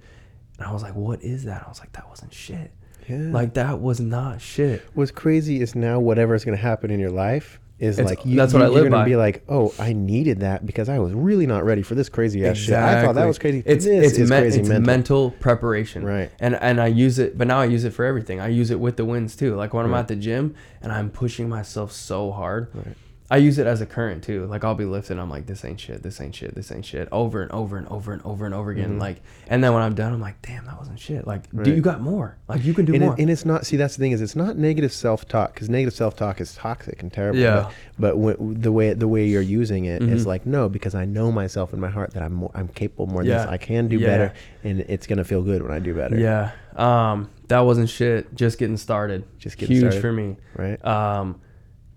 And 0.58 0.66
I 0.66 0.72
was 0.72 0.82
like, 0.82 0.94
what 0.94 1.22
is 1.22 1.44
that? 1.44 1.64
I 1.66 1.68
was 1.68 1.80
like, 1.80 1.92
that 1.92 2.08
wasn't 2.08 2.32
shit. 2.32 2.70
Yeah. 3.08 3.16
Like 3.32 3.54
that 3.54 3.80
was 3.80 4.00
not 4.00 4.40
shit. 4.40 4.82
What's 4.94 5.10
crazy 5.10 5.60
is 5.60 5.74
now 5.74 6.00
whatever 6.00 6.34
is 6.34 6.44
going 6.44 6.56
to 6.56 6.62
happen 6.62 6.90
in 6.90 6.98
your 7.00 7.10
life 7.10 7.60
is 7.78 7.98
It's- 7.98 8.08
like 8.08 8.24
you, 8.24 8.36
that's 8.36 8.52
what 8.54 8.60
you, 8.60 8.64
I 8.64 8.68
you're 8.68 8.74
live 8.82 8.90
gonna 8.92 9.02
by. 9.02 9.08
be 9.08 9.16
like, 9.16 9.42
oh, 9.48 9.74
I 9.80 9.92
needed 9.92 10.40
that 10.40 10.64
because 10.64 10.88
I 10.88 11.00
was 11.00 11.12
really 11.12 11.46
not 11.46 11.64
ready 11.64 11.82
for 11.82 11.94
this 11.96 12.08
crazy 12.08 12.46
ass 12.46 12.56
shit. 12.56 12.74
I 12.76 13.02
thought 13.04 13.16
that 13.16 13.26
was 13.26 13.38
crazy. 13.38 13.62
It's 13.66 13.84
this 13.84 14.12
it's, 14.12 14.18
is 14.20 14.30
men- 14.30 14.42
crazy 14.44 14.60
it's 14.60 14.68
mental. 14.68 14.86
mental. 14.86 15.30
preparation, 15.40 16.04
Right. 16.04 16.30
And 16.38 16.54
and 16.54 16.80
I 16.80 16.86
use 16.86 17.18
it, 17.18 17.36
but 17.36 17.46
now 17.48 17.58
I 17.60 17.64
use 17.64 17.82
it 17.84 17.90
for 17.90 18.04
everything. 18.04 18.40
I 18.40 18.46
use 18.48 18.70
it 18.70 18.78
with 18.78 18.96
the 18.96 19.04
wins 19.04 19.34
too. 19.34 19.56
Like 19.56 19.74
when 19.74 19.84
I'm 19.84 19.94
at 19.94 20.06
the 20.08 20.14
gym 20.16 20.54
and 20.82 20.92
I'm 20.92 21.10
pushing 21.10 21.48
myself 21.48 21.90
so 21.92 22.30
hard, 22.30 22.68
Right. 22.74 22.94
I 23.30 23.38
use 23.38 23.58
it 23.58 23.66
as 23.66 23.80
a 23.80 23.86
current 23.86 24.22
too. 24.22 24.44
Like 24.46 24.64
I'll 24.64 24.74
be 24.74 24.84
lifting, 24.84 25.18
I'm 25.18 25.30
like, 25.30 25.46
this 25.46 25.64
ain't 25.64 25.80
shit, 25.80 26.02
this 26.02 26.20
ain't 26.20 26.34
shit, 26.34 26.54
this 26.54 26.70
ain't 26.70 26.84
shit, 26.84 27.08
over 27.10 27.40
and 27.40 27.50
over 27.52 27.78
and 27.78 27.88
over 27.88 28.12
and 28.12 28.20
over 28.22 28.44
and 28.44 28.54
over 28.54 28.70
again. 28.70 28.96
Mhm. 28.96 29.00
Like, 29.00 29.22
and 29.46 29.64
then 29.64 29.72
when 29.72 29.82
I'm 29.82 29.94
done, 29.94 30.12
I'm 30.12 30.20
like, 30.20 30.42
damn, 30.42 30.66
that 30.66 30.78
wasn't 30.78 31.00
shit. 31.00 31.26
Like, 31.26 31.44
Right. 31.52 31.64
dude, 31.64 31.74
you 31.76 31.80
got 31.82 32.02
more. 32.02 32.36
Like, 32.48 32.62
you 32.64 32.74
can 32.74 32.84
do 32.84 32.92
and, 32.92 33.02
more. 33.02 33.14
it, 33.14 33.20
and 33.20 33.30
it's 33.30 33.46
not 33.46 33.64
see 33.64 33.78
that's 33.78 33.96
the 33.96 34.00
thing 34.00 34.12
is 34.12 34.20
it's 34.20 34.36
not 34.36 34.58
negative 34.58 34.92
self-talk 34.92 35.54
because 35.54 35.70
negative 35.70 35.94
self-talk 35.94 36.38
is 36.38 36.54
toxic 36.54 37.02
and 37.02 37.10
terrible 37.10 37.38
Yeah. 37.40 37.70
but, 37.98 38.10
but 38.12 38.18
when, 38.18 38.60
the 38.60 38.70
way 38.70 38.92
the 38.92 39.08
way 39.08 39.26
you're 39.26 39.40
using 39.40 39.86
it 39.86 40.02
is 40.02 40.24
Mhm. 40.24 40.26
like 40.26 40.44
no 40.46 40.68
because 40.68 40.94
i 40.94 41.06
know 41.06 41.32
myself 41.32 41.72
in 41.72 41.80
my 41.80 41.88
heart 41.88 42.12
that 42.12 42.22
i'm 42.22 42.34
more, 42.34 42.50
i'm 42.54 42.68
capable 42.68 43.06
more 43.06 43.22
than 43.22 43.30
Yeah. 43.30 43.38
this 43.38 43.46
i 43.46 43.56
can 43.56 43.88
do 43.88 43.96
Yeah. 43.98 44.06
better 44.06 44.32
and 44.64 44.80
it's 44.80 45.06
gonna 45.06 45.24
feel 45.24 45.40
good 45.42 45.62
when 45.62 45.72
i 45.72 45.78
do 45.78 45.94
better 45.94 46.18
yeah. 46.18 46.50
Um, 46.76 47.30
that 47.48 47.60
wasn't 47.60 47.88
shit. 47.88 48.34
Just 48.34 48.58
getting 48.58 48.76
started. 48.76 49.22
Just 49.38 49.56
getting 49.58 49.76
huge 49.76 49.82
started. 49.84 50.00
for 50.00 50.12
me. 50.12 50.36
right 50.56 50.84
um 50.84 51.40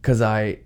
because 0.01 0.21
i 0.21 0.59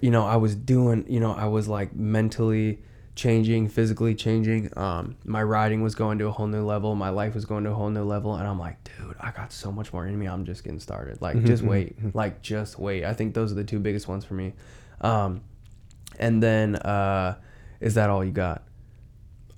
you 0.00 0.10
know 0.10 0.24
i 0.24 0.36
was 0.36 0.54
doing 0.54 1.04
you 1.08 1.20
know 1.20 1.32
i 1.32 1.46
was 1.46 1.66
like 1.68 1.94
mentally 1.94 2.78
changing 3.16 3.68
physically 3.68 4.14
changing 4.14 4.70
um 4.76 5.16
my 5.24 5.42
riding 5.42 5.82
was 5.82 5.94
going 5.94 6.18
to 6.18 6.26
a 6.26 6.30
whole 6.30 6.46
new 6.46 6.64
level 6.64 6.94
my 6.94 7.08
life 7.10 7.34
was 7.34 7.44
going 7.44 7.62
to 7.64 7.70
a 7.70 7.74
whole 7.74 7.90
new 7.90 8.02
level 8.04 8.34
and 8.36 8.46
i'm 8.46 8.58
like 8.58 8.76
dude 8.84 9.14
i 9.20 9.30
got 9.30 9.52
so 9.52 9.70
much 9.72 9.92
more 9.92 10.06
in 10.06 10.18
me 10.18 10.26
i'm 10.26 10.44
just 10.44 10.64
getting 10.64 10.80
started. 10.80 11.20
Like 11.22 11.36
Mhm, 11.36 11.46
just 11.46 11.62
mhm, 11.62 11.68
wait 11.68 12.14
like 12.14 12.42
just 12.42 12.78
wait. 12.78 13.04
I 13.04 13.12
think 13.14 13.34
those 13.34 13.52
are 13.52 13.54
the 13.56 13.64
two 13.64 13.78
biggest 13.78 14.08
ones 14.08 14.24
for 14.24 14.34
me. 14.34 14.52
Um 15.00 15.42
and 16.18 16.42
then 16.42 16.76
uh 16.76 17.36
is 17.80 17.94
that 17.94 18.10
all 18.10 18.24
you 18.24 18.32
got? 18.32 18.62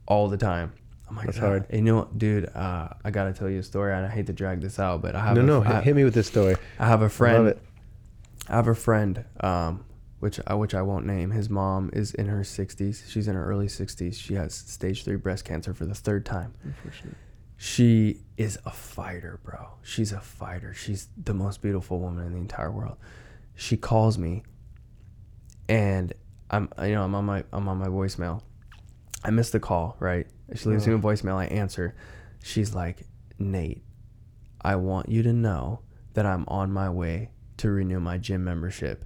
All 0.06 0.28
the 0.28 0.36
time. 0.36 0.72
I'm 1.08 1.16
like 1.16 1.26
That's 1.26 1.38
"Ah." 1.38 1.42
hard. 1.42 1.66
you 1.72 1.80
know 1.82 2.08
dude 2.16 2.46
uh 2.54 2.88
i 3.04 3.10
gotta 3.10 3.32
tell 3.32 3.48
you 3.48 3.60
a 3.60 3.62
story 3.62 3.94
and 3.94 4.04
i 4.04 4.08
hate 4.08 4.26
to 4.26 4.32
drag 4.32 4.60
this 4.60 4.78
out 4.78 5.00
but 5.02 5.14
i 5.14 5.20
have 5.24 5.36
no 5.36 5.42
a- 5.42 5.46
no 5.46 5.62
I- 5.62 5.80
hit, 5.80 5.94
me 5.96 6.04
with 6.04 6.14
this 6.14 6.26
story. 6.26 6.56
I 6.78 6.86
have 6.88 7.00
a 7.02 7.08
friend 7.08 7.48
it. 7.48 7.58
I 8.48 8.56
have 8.56 8.68
a 8.68 8.74
friend, 8.74 9.24
um, 9.40 9.84
which 10.26 10.40
I 10.44 10.54
which 10.54 10.74
I 10.74 10.82
won't 10.82 11.06
name. 11.06 11.30
His 11.30 11.48
mom 11.48 11.88
is 11.92 12.12
in 12.12 12.26
her 12.26 12.40
60s. 12.40 13.08
She's 13.08 13.28
in 13.28 13.36
her 13.36 13.44
early 13.44 13.68
60s. 13.68 14.14
She 14.14 14.34
has 14.34 14.56
stage 14.56 15.04
three 15.04 15.14
breast 15.14 15.44
cancer 15.44 15.72
for 15.72 15.84
the 15.84 15.94
third 15.94 16.26
time. 16.26 16.52
She 17.56 18.22
is 18.36 18.58
a 18.64 18.72
fighter, 18.72 19.38
bro. 19.44 19.68
She's 19.82 20.10
a 20.10 20.18
fighter. 20.18 20.74
She's 20.74 21.06
the 21.16 21.32
most 21.32 21.62
beautiful 21.62 22.00
woman 22.00 22.26
in 22.26 22.32
the 22.32 22.38
entire 22.38 22.72
world. 22.72 22.96
She 23.54 23.76
calls 23.76 24.18
me, 24.18 24.42
and 25.68 26.12
I'm 26.50 26.70
you 26.82 26.96
know 26.96 27.04
I'm 27.04 27.14
on 27.14 27.24
my 27.24 27.44
I'm 27.52 27.68
on 27.68 27.78
my 27.78 27.86
voicemail. 27.86 28.42
I 29.22 29.30
missed 29.30 29.52
the 29.52 29.60
call. 29.60 29.96
Right? 30.00 30.26
She 30.56 30.68
leaves 30.68 30.88
me 30.88 30.94
a 30.94 30.96
oh. 30.96 31.00
voicemail. 31.00 31.36
I 31.36 31.44
answer. 31.46 31.94
She's 32.42 32.74
like, 32.74 33.06
Nate, 33.38 33.84
I 34.60 34.74
want 34.74 35.08
you 35.08 35.22
to 35.22 35.32
know 35.32 35.82
that 36.14 36.26
I'm 36.26 36.44
on 36.48 36.72
my 36.72 36.90
way 36.90 37.30
to 37.58 37.70
renew 37.70 38.00
my 38.00 38.18
gym 38.18 38.42
membership, 38.42 39.04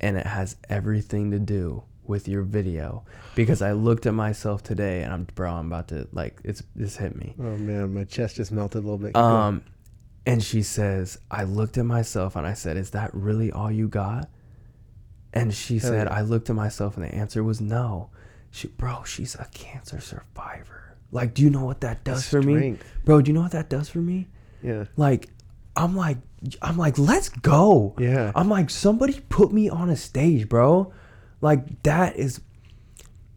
and 0.00 0.16
it 0.16 0.26
has 0.26 0.56
everything 0.68 1.30
to 1.30 1.38
do 1.38 1.82
with 2.04 2.28
your 2.28 2.42
video 2.42 3.04
because 3.34 3.60
I 3.62 3.72
looked 3.72 4.06
at 4.06 4.14
myself 4.14 4.62
today 4.62 5.02
and 5.02 5.12
I'm 5.12 5.24
bro, 5.34 5.50
I'm 5.52 5.66
about 5.66 5.88
to 5.88 6.08
like 6.12 6.40
it's 6.44 6.62
this 6.74 6.96
hit 6.96 7.16
me. 7.16 7.34
Oh 7.38 7.56
man, 7.56 7.94
my 7.94 8.04
chest 8.04 8.36
just 8.36 8.52
melted 8.52 8.84
a 8.84 8.86
little 8.86 8.98
bit. 8.98 9.16
Um, 9.16 9.62
and 10.24 10.42
she 10.42 10.62
says, 10.62 11.18
I 11.30 11.44
looked 11.44 11.78
at 11.78 11.86
myself 11.86 12.36
and 12.36 12.46
I 12.46 12.54
said, 12.54 12.76
Is 12.76 12.90
that 12.90 13.14
really 13.14 13.50
all 13.52 13.70
you 13.70 13.88
got? 13.88 14.28
And 15.32 15.52
she 15.52 15.78
Hell 15.78 15.90
said, 15.90 16.06
yeah. 16.08 16.16
I 16.16 16.22
looked 16.22 16.48
at 16.48 16.56
myself 16.56 16.96
and 16.96 17.04
the 17.04 17.14
answer 17.14 17.44
was 17.44 17.60
no. 17.60 18.10
She, 18.50 18.68
bro, 18.68 19.04
she's 19.04 19.34
a 19.34 19.46
cancer 19.52 20.00
survivor. 20.00 20.96
Like, 21.12 21.34
do 21.34 21.42
you 21.42 21.50
know 21.50 21.64
what 21.64 21.82
that 21.82 22.04
does 22.04 22.26
for 22.26 22.40
me? 22.40 22.78
Bro, 23.04 23.22
do 23.22 23.30
you 23.30 23.34
know 23.34 23.42
what 23.42 23.52
that 23.52 23.68
does 23.68 23.88
for 23.88 23.98
me? 23.98 24.28
yeah. 24.62 24.84
Like, 24.96 25.28
I'm 25.76 25.94
like, 25.94 26.16
I'm 26.62 26.76
like, 26.76 26.98
let's 26.98 27.28
go. 27.28 27.94
Yeah. 27.98 28.32
I'm 28.34 28.48
like, 28.48 28.70
somebody 28.70 29.20
put 29.28 29.52
me 29.52 29.68
on 29.68 29.90
a 29.90 29.96
stage, 29.96 30.48
bro. 30.48 30.92
Like 31.40 31.82
that 31.82 32.16
is, 32.16 32.40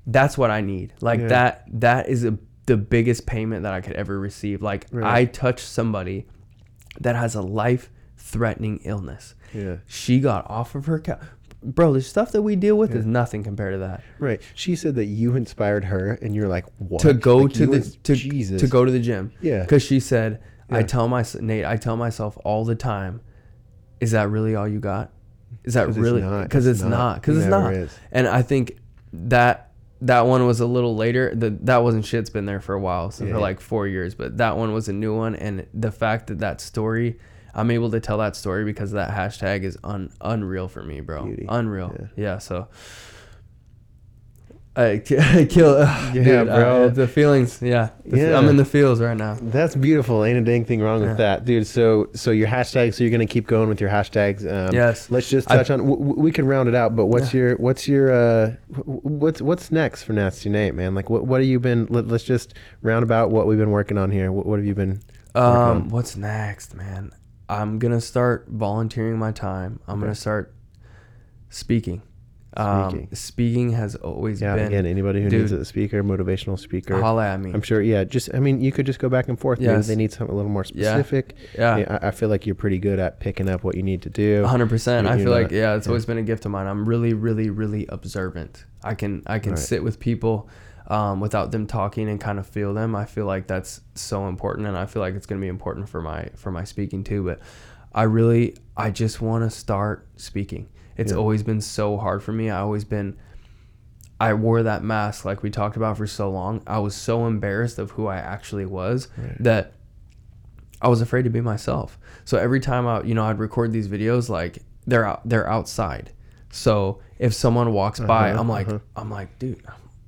that's 0.07 0.38
what 0.38 0.52
I 0.52 0.61
need. 0.61 0.94
Like 1.02 1.19
Yeah. 1.22 1.27
that, 1.27 1.64
that 1.81 2.10
is 2.10 2.23
a, 2.26 2.38
the 2.65 2.77
biggest 2.77 3.26
payment 3.26 3.64
that 3.64 3.73
I 3.73 3.81
could 3.81 3.94
ever 3.94 4.19
receive. 4.19 4.61
Like 4.61 4.88
Right. 4.91 5.22
I 5.22 5.26
touched 5.26 5.65
somebody 5.68 6.27
that 7.02 7.15
has 7.15 7.36
a 7.36 7.41
life-threatening 7.41 8.81
illness. 8.84 9.36
Yeah. 9.53 9.77
She 9.88 10.19
got 10.19 10.49
off 10.49 10.76
of 10.76 10.86
her 10.86 10.99
couch. 10.99 11.22
Bro, 11.61 11.91
the 11.94 12.02
stuff 12.02 12.31
that 12.31 12.41
we 12.41 12.56
deal 12.56 12.77
with 12.77 12.95
is 12.95 13.06
nothing 13.06 13.44
compared 13.44 13.73
to 13.73 13.80
that. 13.80 14.02
Right. 14.18 14.41
She 14.56 14.77
said 14.77 14.95
that 14.95 15.06
you 15.07 15.36
inspired 15.36 15.84
her, 15.86 16.14
and 16.22 16.34
you're 16.34 16.48
like, 16.48 16.65
what? 16.77 17.02
to 17.02 17.14
go 17.14 17.40
Like, 17.40 17.53
to 17.53 17.68
the 17.68 17.73
ins- 17.77 17.98
to, 18.03 18.15
Jesus 18.15 18.61
to 18.61 18.68
go 18.68 18.86
to 18.86 18.91
the 18.91 18.99
gym. 18.99 19.34
Yeah. 19.41 19.61
Because 19.64 19.84
she 19.84 19.99
said, 19.99 20.41
I 20.71 20.83
tell 20.83 21.07
my 21.07 21.23
Nate, 21.39 21.65
I 21.65 21.77
tell 21.77 21.95
myself 21.97 22.37
all 22.43 22.65
the 22.65 22.75
time, 22.75 23.21
is 23.99 24.11
that 24.11 24.29
really 24.29 24.55
all 24.55 24.67
you 24.67 24.79
got? 24.79 25.11
Is 25.63 25.73
that 25.73 25.89
it's 25.89 25.97
really? 25.97 26.21
Because 26.21 26.67
It's 26.67 26.79
it's 26.79 26.83
not. 26.89 26.89
not. 26.97 27.21
Because 27.21 27.37
It 27.37 27.41
it's 27.41 27.49
not. 27.49 27.73
is. 27.73 27.97
And 28.11 28.27
I 28.27 28.41
think 28.41 28.77
that 29.13 29.71
that 30.01 30.21
one 30.27 30.45
was 30.45 30.59
a 30.61 30.65
little 30.65 30.95
later. 30.95 31.33
The, 31.35 31.49
that 31.63 31.77
wasn't 31.83 32.05
shit's 32.05 32.29
been 32.29 32.45
there 32.45 32.61
for 32.61 32.73
a 32.75 32.79
while, 32.79 33.11
so 33.11 33.25
Yeah. 33.25 33.33
for 33.33 33.39
like 33.39 33.59
four 33.59 33.87
years. 33.87 34.15
But 34.15 34.37
that 34.37 34.55
one 34.57 34.73
was 34.73 34.87
a 34.87 34.93
new 34.93 35.15
one, 35.15 35.35
and 35.35 35.65
the 35.73 35.91
fact 35.91 36.27
that 36.27 36.39
that 36.39 36.61
story. 36.61 37.19
I'm 37.51 37.71
able 37.71 37.89
to 37.91 37.99
tell 37.99 38.19
that 38.19 38.35
story 38.35 38.63
because 38.63 38.91
that 38.91 39.09
hashtag 39.09 39.63
is 39.63 39.75
un, 39.83 40.11
unreal 40.21 40.67
for 40.67 40.83
me, 40.83 41.01
bro. 41.01 41.25
Beauty. 41.25 41.47
Unreal. 41.49 41.93
Yeah. 41.99 42.07
Yeah. 42.15 42.37
so 42.37 42.67
I 44.75 45.01
I 45.19 45.45
kill. 45.49 45.79
Yeah, 45.79 46.13
dude, 46.13 46.45
bro. 46.47 46.85
I- 46.85 46.87
the 46.89 47.07
feelings. 47.07 47.61
Yeah. 47.61 47.89
The 48.05 48.11
fe- 48.17 48.29
Yeah. 48.31 48.37
I'm 48.37 48.47
in 48.47 48.55
the 48.55 48.63
feels 48.65 49.01
right 49.01 49.17
now. 49.17 49.37
That's 49.41 49.75
beautiful. 49.75 50.23
Ain't 50.23 50.37
a 50.37 50.41
dang 50.41 50.63
thing 50.63 50.79
wrong 50.81 51.01
with 51.01 51.17
that, 51.17 51.43
dude. 51.43 51.65
So, 51.67 52.09
so 52.13 52.31
your 52.31 52.47
hashtags. 52.47 52.93
So 52.93 53.03
you're 53.03 53.11
gonna 53.11 53.25
keep 53.25 53.47
going 53.47 53.67
with 53.67 53.81
your 53.81 53.89
hashtags. 53.89 54.41
Um, 54.49 54.73
Yes. 54.73 55.09
Let's 55.11 55.29
just 55.29 55.49
I- 55.51 55.57
touch 55.57 55.69
on. 55.71 55.79
W- 55.79 55.97
we 56.17 56.31
can 56.31 56.45
round 56.47 56.69
it 56.69 56.75
out. 56.75 56.95
But 56.95 57.07
what's 57.07 57.33
your 57.33 57.55
what's 57.57 57.87
your 57.87 58.11
uh 58.13 58.51
what's 58.85 59.41
what's 59.41 59.71
next 59.71 60.03
for 60.03 60.13
Nasty 60.13 60.49
Nate, 60.49 60.75
man? 60.75 60.95
Like 60.95 61.09
what 61.09 61.25
what 61.25 61.41
have 61.41 61.49
you 61.49 61.59
been? 61.59 61.87
Let, 61.89 62.07
let's 62.07 62.23
just 62.23 62.53
round 62.81 63.03
about 63.03 63.31
what 63.31 63.47
we've 63.47 63.57
been 63.59 63.71
working 63.71 63.97
on 63.97 64.11
here. 64.11 64.31
What, 64.31 64.45
what 64.45 64.59
have 64.59 64.65
you 64.65 64.75
been? 64.75 65.01
Um, 65.35 65.43
on? 65.45 65.89
what's 65.89 66.15
next, 66.15 66.73
man? 66.75 67.11
I'm 67.49 67.79
gonna 67.79 68.01
start 68.01 68.45
volunteering 68.49 69.17
my 69.17 69.31
time. 69.31 69.79
I'm 69.87 69.95
Okay. 69.95 70.01
gonna 70.03 70.15
start 70.15 70.53
speaking. 71.49 72.01
Um, 72.57 72.89
Speaking. 72.89 73.15
speaking 73.15 73.71
has 73.73 73.95
always 73.95 74.39
been. 74.39 74.49
Yeah. 74.49 74.55
been. 74.55 74.65
Again, 74.67 74.85
anybody 74.88 75.21
who 75.21 75.30
needs 75.30 75.51
a 75.51 75.63
speaker, 75.63 76.03
motivational 76.03 76.57
speaker. 76.57 76.99
holla 76.99 77.27
at 77.27 77.39
me. 77.39 77.51
I'm 77.53 77.61
sure. 77.61 77.80
Yeah. 77.81 78.03
Just. 78.03 78.34
I 78.34 78.39
mean, 78.39 78.59
you 78.59 78.71
could 78.71 78.88
just 78.88 78.97
go 78.99 79.07
back 79.07 79.30
and 79.30 79.39
forth. 79.39 79.59
Maybe 79.59 79.71
Yes. 79.71 79.88
they 79.88 79.95
need 79.95 80.11
something 80.11 80.34
a 80.34 80.35
little 80.35 80.51
more 80.51 80.63
specific. 80.63 81.35
yeah. 81.55 81.77
Yeah, 81.77 81.99
I, 82.01 82.07
I 82.07 82.11
feel 82.11 82.27
like 82.27 82.45
you're 82.47 82.55
pretty 82.55 82.80
good 82.80 82.97
at 82.97 83.19
picking 83.19 83.47
up 83.49 83.63
what 83.63 83.76
you 83.76 83.84
need 83.84 84.01
to 84.01 84.09
do. 84.09 84.43
hundred 84.45 84.69
percent. 84.69 85.05
You're- 85.07 85.19
I 85.19 85.23
feel 85.23 85.31
like 85.31 85.51
yeah, 85.51 85.76
it's 85.76 85.85
yeah. 85.85 85.91
always 85.91 86.05
been 86.07 86.17
a 86.17 86.23
gift 86.23 86.45
of 86.45 86.51
mine. 86.51 86.65
I'm 86.65 86.89
really, 86.89 87.13
really, 87.13 87.49
really 87.51 87.85
observant. 87.89 88.65
I 88.84 88.95
can 88.95 89.21
I 89.27 89.38
can 89.39 89.51
Right. 89.51 89.59
sit 89.59 89.84
with 89.84 89.99
people 89.99 90.49
um, 90.88 91.19
without 91.19 91.51
them 91.51 91.67
talking 91.67 92.09
and 92.09 92.19
kind 92.19 92.39
of 92.39 92.47
feel 92.47 92.73
them. 92.73 92.95
I 92.95 93.05
feel 93.05 93.26
like 93.27 93.45
that's 93.45 93.81
so 93.93 94.27
important, 94.27 94.67
and 94.67 94.76
I 94.76 94.88
feel 94.88 95.03
like 95.03 95.13
it's 95.13 95.27
gonna 95.27 95.39
be 95.41 95.47
important 95.49 95.88
for 95.88 96.01
my 96.01 96.30
for 96.35 96.51
my 96.51 96.63
speaking 96.63 97.03
too. 97.03 97.23
But 97.23 97.39
I 97.93 98.03
really 98.03 98.55
I 98.76 98.89
just 98.89 99.21
want 99.21 99.43
to 99.43 99.51
start 99.55 100.07
speaking. 100.15 100.67
It's 100.99 101.11
Yeah. 101.11 101.17
always 101.17 101.43
been 101.43 101.61
so 101.61 101.97
hard 101.97 102.21
for 102.21 102.31
me. 102.34 102.49
I 102.49 102.59
always 102.59 102.84
been 102.84 103.15
I 104.21 104.34
wore 104.34 104.63
that 104.63 104.84
mask 104.84 105.23
like 105.23 105.41
we 105.43 105.49
talked 105.49 105.77
about 105.77 105.95
for 105.97 106.05
so 106.05 106.30
long. 106.30 106.61
I 106.67 106.80
was 106.80 106.93
so 106.93 107.26
embarrassed 107.26 107.80
of 107.80 107.91
who 107.91 108.07
I 108.07 108.17
actually 108.17 108.65
was 108.65 109.07
Right. 109.17 109.41
that 109.43 109.71
I 110.81 110.89
was 110.89 110.99
afraid 111.01 111.23
to 111.23 111.30
be 111.30 111.39
myself. 111.41 111.97
So 112.26 112.38
every 112.38 112.59
time 112.59 112.85
I, 112.85 113.01
you 113.03 113.13
know, 113.13 113.23
I'd 113.23 113.39
record 113.39 113.71
these 113.71 113.88
videos, 113.88 114.27
like 114.30 114.59
they're 114.85 115.05
out, 115.05 115.21
they're 115.23 115.49
outside. 115.49 116.11
So 116.51 116.99
if 117.17 117.34
someone 117.34 117.71
walks 117.71 117.99
by, 118.01 118.31
Uh-huh, 118.31 118.41
I'm 118.41 118.49
like, 118.49 118.67
uh-huh. 118.67 118.80
I'm 118.97 119.09
like, 119.09 119.39
dude, 119.39 119.61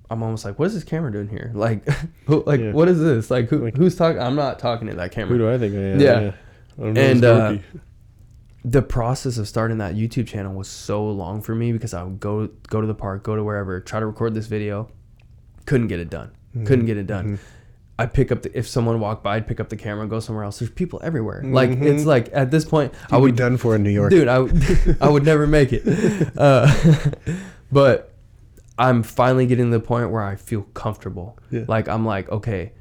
I'm 0.09 0.21
almost 0.23 0.43
like, 0.43 0.59
what 0.59 0.65
is 0.65 0.73
this 0.73 0.83
camera 0.83 1.09
doing 1.11 1.29
here? 1.29 1.51
Like, 1.53 1.87
who, 2.25 2.43
like, 2.45 2.59
Yeah. 2.59 2.73
what 2.73 2.89
is 2.89 2.99
this? 2.99 3.31
Like, 3.31 3.47
who, 3.47 3.67
who's 3.69 3.95
talking? 3.95 4.21
I'm 4.21 4.35
not 4.35 4.59
talking 4.59 4.87
to 4.89 4.95
that 4.95 5.11
camera. 5.13 5.29
Who 5.29 5.37
do 5.37 5.49
I 5.49 5.57
think 5.57 5.73
I 5.73 5.77
am? 5.77 5.99
Yeah. 6.01 6.31
I'm 6.81 6.97
And, 6.97 7.23
uh. 7.23 7.57
The 8.63 8.81
process 8.81 9.37
of 9.37 9.47
starting 9.47 9.79
that 9.79 9.95
YouTube 9.95 10.27
channel 10.27 10.53
was 10.53 10.67
so 10.67 11.09
long 11.09 11.41
for 11.41 11.55
me 11.55 11.71
because 11.71 11.93
I 11.93 12.03
would 12.03 12.19
go 12.19 12.47
go 12.67 12.81
to 12.81 12.87
the 12.87 12.93
park, 12.93 13.23
go 13.23 13.35
to 13.35 13.43
wherever, 13.43 13.79
try 13.79 13.99
to 13.99 14.05
record 14.05 14.33
this 14.33 14.47
video, 14.47 14.89
couldn't 15.65 15.87
get 15.87 15.99
it 15.99 16.09
done, 16.09 16.31
couldn't 16.65 16.85
get 16.85 16.97
it 16.97 17.07
done. 17.07 17.39
I'd 18.01 18.13
pick 18.13 18.31
up 18.31 18.41
the, 18.41 18.57
if 18.57 18.67
someone 18.67 18.99
walked 18.99 19.23
by, 19.23 19.35
I'd 19.35 19.47
pick 19.47 19.59
up 19.59 19.69
the 19.69 19.75
camera 19.75 20.01
and 20.01 20.09
go 20.09 20.19
somewhere 20.19 20.43
else. 20.43 20.57
There's 20.57 20.71
people 20.71 20.99
everywhere. 21.03 21.43
Like 21.43 21.69
it's 21.69 22.05
like 22.05 22.29
at 22.33 22.49
this 22.49 22.65
point, 22.65 22.93
I 23.11 23.17
would 23.17 23.35
be 23.35 23.37
done 23.37 23.57
for 23.57 23.75
in 23.75 23.83
New 23.83 23.91
York. 23.91 24.09
dude, 24.09 24.27
I 24.27 24.39
would 24.39 24.97
I 25.01 25.09
would 25.09 25.23
never 25.23 25.47
make 25.47 25.71
it. 25.71 25.83
Uh, 26.37 26.71
but 27.71 28.13
I'm 28.77 29.03
finally 29.03 29.45
getting 29.45 29.65
to 29.71 29.77
the 29.77 29.83
point 29.83 30.09
where 30.09 30.23
I 30.23 30.35
feel 30.35 30.63
comfortable. 30.73 31.37
Yeah. 31.51 31.65
Like 31.67 31.87
I'm 31.87 32.05
like, 32.05 32.29
okay, 32.29 32.71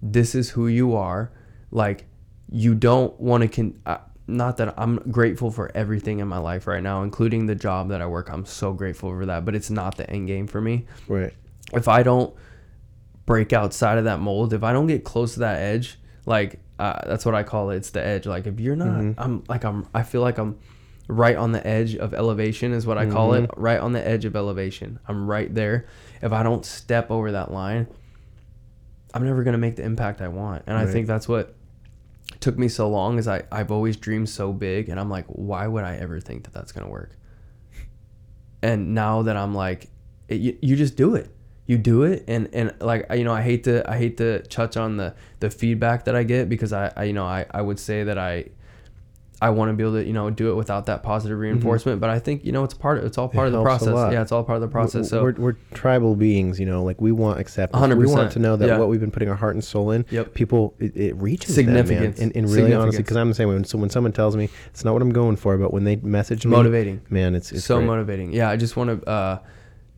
this 0.00 0.34
is 0.34 0.50
who 0.50 0.66
you 0.66 0.96
are. 0.96 1.30
Like 1.70 2.06
you 2.50 2.74
don't 2.74 3.18
want 3.20 3.42
to 3.42 3.48
con. 3.48 3.80
Uh, 3.86 3.98
not 4.28 4.58
that 4.58 4.74
I'm 4.78 4.96
grateful 5.10 5.50
for 5.50 5.70
everything 5.74 6.18
in 6.20 6.28
my 6.28 6.38
life 6.38 6.66
right 6.66 6.82
now, 6.82 7.02
including 7.02 7.46
the 7.46 7.54
job 7.54 7.88
that 7.88 8.00
I 8.02 8.06
work. 8.06 8.30
I'm 8.30 8.44
so 8.44 8.72
grateful 8.72 9.10
for 9.10 9.26
that, 9.26 9.44
but 9.44 9.54
it's 9.54 9.70
not 9.70 9.96
the 9.96 10.08
end 10.08 10.26
game 10.28 10.46
for 10.46 10.60
me. 10.60 10.84
Right. 11.08 11.32
If 11.72 11.88
I 11.88 12.02
don't 12.02 12.34
break 13.26 13.52
outside 13.52 13.98
of 13.98 14.04
that 14.04 14.20
mold, 14.20 14.52
if 14.52 14.62
I 14.62 14.72
don't 14.72 14.86
get 14.86 15.02
close 15.04 15.34
to 15.34 15.40
that 15.40 15.60
edge, 15.60 15.98
like 16.26 16.60
uh, 16.78 17.00
that's 17.06 17.24
what 17.26 17.34
I 17.34 17.42
call 17.42 17.70
it. 17.70 17.76
It's 17.76 17.90
the 17.90 18.04
edge. 18.04 18.26
Like 18.26 18.46
if 18.46 18.60
you're 18.60 18.76
not, 18.76 18.88
Mhm. 19.00 19.14
I'm 19.18 19.44
like 19.48 19.64
I'm. 19.64 19.86
I 19.94 20.02
feel 20.02 20.20
like 20.20 20.38
I'm 20.38 20.58
right 21.08 21.36
on 21.36 21.52
the 21.52 21.66
edge 21.66 21.96
of 21.96 22.12
elevation 22.12 22.72
is 22.72 22.86
what 22.86 22.98
I 22.98 23.06
call 23.06 23.32
it. 23.34 23.50
Right 23.56 23.80
on 23.80 23.92
the 23.92 24.06
edge 24.06 24.24
of 24.26 24.36
elevation. 24.36 24.98
I'm 25.08 25.26
right 25.28 25.52
there. 25.54 25.86
If 26.22 26.32
I 26.32 26.42
don't 26.42 26.64
step 26.66 27.10
over 27.10 27.32
that 27.32 27.50
line, 27.50 27.86
I'm 29.14 29.24
never 29.24 29.42
gonna 29.42 29.58
make 29.58 29.76
the 29.76 29.84
impact 29.84 30.20
I 30.20 30.28
want. 30.28 30.64
And 30.66 30.76
I 30.76 30.84
think 30.86 31.06
that's 31.06 31.26
what 31.28 31.54
took 32.40 32.58
me 32.58 32.68
so 32.68 32.88
long. 32.88 33.18
Is 33.18 33.28
I 33.28 33.44
I've 33.50 33.70
always 33.70 33.96
dreamed 33.96 34.28
so 34.28 34.52
big, 34.52 34.88
and 34.88 34.98
I'm 34.98 35.10
like, 35.10 35.26
why 35.26 35.66
would 35.66 35.84
I 35.84 35.96
ever 35.96 36.20
think 36.20 36.44
that 36.44 36.54
that's 36.54 36.72
gonna 36.72 36.88
work? 36.90 37.12
And 38.62 38.94
now 38.94 39.22
that 39.22 39.36
I'm 39.36 39.54
like, 39.54 39.88
it, 40.28 40.40
you, 40.40 40.58
you 40.60 40.76
just 40.76 40.96
do 40.96 41.14
it. 41.14 41.30
You 41.66 41.78
do 41.78 42.02
it, 42.02 42.24
and 42.26 42.48
and 42.52 42.74
like 42.80 43.06
you 43.12 43.24
know, 43.24 43.32
I 43.32 43.42
hate 43.42 43.64
to 43.64 43.88
I 43.88 43.98
hate 43.98 44.16
to 44.18 44.40
touch 44.42 44.76
on 44.76 44.96
the 44.96 45.14
the 45.40 45.50
feedback 45.50 46.04
that 46.06 46.16
I 46.16 46.22
get 46.22 46.48
because 46.48 46.72
I, 46.72 46.92
I 46.96 47.04
you 47.04 47.12
know 47.12 47.26
I 47.26 47.44
I 47.50 47.60
would 47.60 47.78
say 47.78 48.04
that 48.04 48.18
I 48.18 48.46
I 49.40 49.50
want 49.50 49.68
to 49.68 49.72
be 49.74 49.84
able 49.84 49.94
to 49.94 50.04
you 50.04 50.12
know 50.12 50.30
do 50.30 50.50
it 50.50 50.54
without 50.54 50.86
that 50.86 51.02
positive 51.04 51.38
reinforcement, 51.38 52.00
but 52.00 52.10
I 52.10 52.18
think 52.18 52.44
you 52.44 52.50
know 52.50 52.64
it's 52.64 52.74
part 52.74 52.98
of 52.98 53.04
it's 53.04 53.16
all 53.18 53.28
part 53.28 53.46
of 53.46 53.52
the 53.52 53.58
Mm-hmm. 53.58 53.66
process. 53.66 54.12
Yeah, 54.12 54.22
it's 54.22 54.32
all 54.32 54.42
part 54.42 54.56
of 54.56 54.62
the 54.62 54.68
process. 54.68 55.08
So 55.10 55.22
we're, 55.22 55.32
we're 55.34 55.56
tribal 55.74 56.16
beings, 56.16 56.58
you 56.58 56.66
know. 56.66 56.82
Like 56.82 57.00
we 57.00 57.12
want 57.12 57.38
acceptance. 57.38 57.80
100%, 57.80 57.96
We 57.98 58.06
want 58.06 58.32
to 58.32 58.38
know 58.40 58.56
that 58.56 58.66
yeah. 58.66 58.78
what 58.78 58.88
we've 58.88 59.00
been 59.00 59.10
putting 59.12 59.28
our 59.28 59.36
heart 59.36 59.54
and 59.54 59.62
soul 59.62 59.92
in. 59.92 60.04
Yep. 60.10 60.34
People, 60.34 60.74
it, 60.80 60.96
it 60.96 61.16
reaches 61.16 61.54
them, 61.54 61.66
man. 61.66 61.86
Significance. 61.86 62.18
And, 62.20 62.34
and 62.36 62.50
really, 62.50 62.74
honestly, 62.74 63.02
because 63.02 63.16
I'm 63.16 63.28
the 63.28 63.34
same 63.34 63.48
way. 63.48 63.54
When, 63.54 63.64
so 63.64 63.78
when 63.78 63.90
someone 63.90 64.12
tells 64.12 64.36
me 64.36 64.48
it's 64.66 64.84
not 64.84 64.92
what 64.92 65.02
I'm 65.02 65.12
going 65.12 65.36
for, 65.36 65.56
but 65.56 65.72
when 65.72 65.84
they 65.84 65.96
message 65.96 66.44
me, 66.44 66.50
motivating. 66.52 67.00
man, 67.10 67.34
it's 67.34 67.52
it's 67.52 67.64
so 67.64 67.76
great. 67.76 67.86
motivating. 67.86 68.32
Yeah, 68.32 68.50
I 68.50 68.56
just 68.56 68.76
want 68.76 69.02
to, 69.02 69.08
uh, 69.08 69.38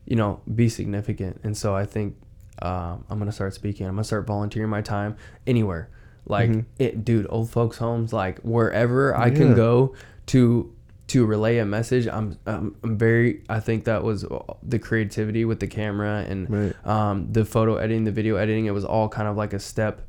you 0.05 0.15
know, 0.15 0.41
be 0.53 0.69
significant, 0.69 1.39
and 1.43 1.57
so 1.57 1.75
I 1.75 1.85
think 1.85 2.15
um, 2.61 3.05
I'm 3.09 3.17
gonna 3.17 3.31
start 3.31 3.53
speaking. 3.53 3.87
I'm 3.87 3.93
gonna 3.95 4.03
start 4.03 4.27
volunteering 4.27 4.69
my 4.69 4.81
time 4.81 5.15
anywhere, 5.47 5.89
like 6.25 6.49
Mhm. 6.49 6.65
it, 6.79 7.03
dude. 7.05 7.27
Old 7.29 7.49
folks' 7.49 7.77
homes, 7.77 8.13
like 8.13 8.39
wherever 8.39 9.15
I 9.15 9.27
Yeah. 9.27 9.35
can 9.35 9.53
go 9.55 9.93
to 10.27 10.71
to 11.07 11.25
relay 11.25 11.57
a 11.57 11.65
message, 11.65 12.07
I'm, 12.07 12.37
I'm 12.45 12.73
I'm 12.83 12.97
very. 12.97 13.41
I 13.49 13.59
think 13.59 13.83
that 13.83 14.01
was 14.03 14.25
the 14.63 14.79
creativity 14.79 15.43
with 15.43 15.59
the 15.59 15.67
camera 15.67 16.25
and 16.27 16.49
Right. 16.49 16.87
um, 16.87 17.27
the 17.33 17.43
photo 17.43 17.75
editing, 17.75 18.05
the 18.05 18.11
video 18.13 18.37
editing. 18.37 18.65
It 18.65 18.73
was 18.73 18.85
all 18.85 19.09
kind 19.09 19.27
of 19.27 19.35
like 19.35 19.51
a 19.51 19.59
step 19.59 20.03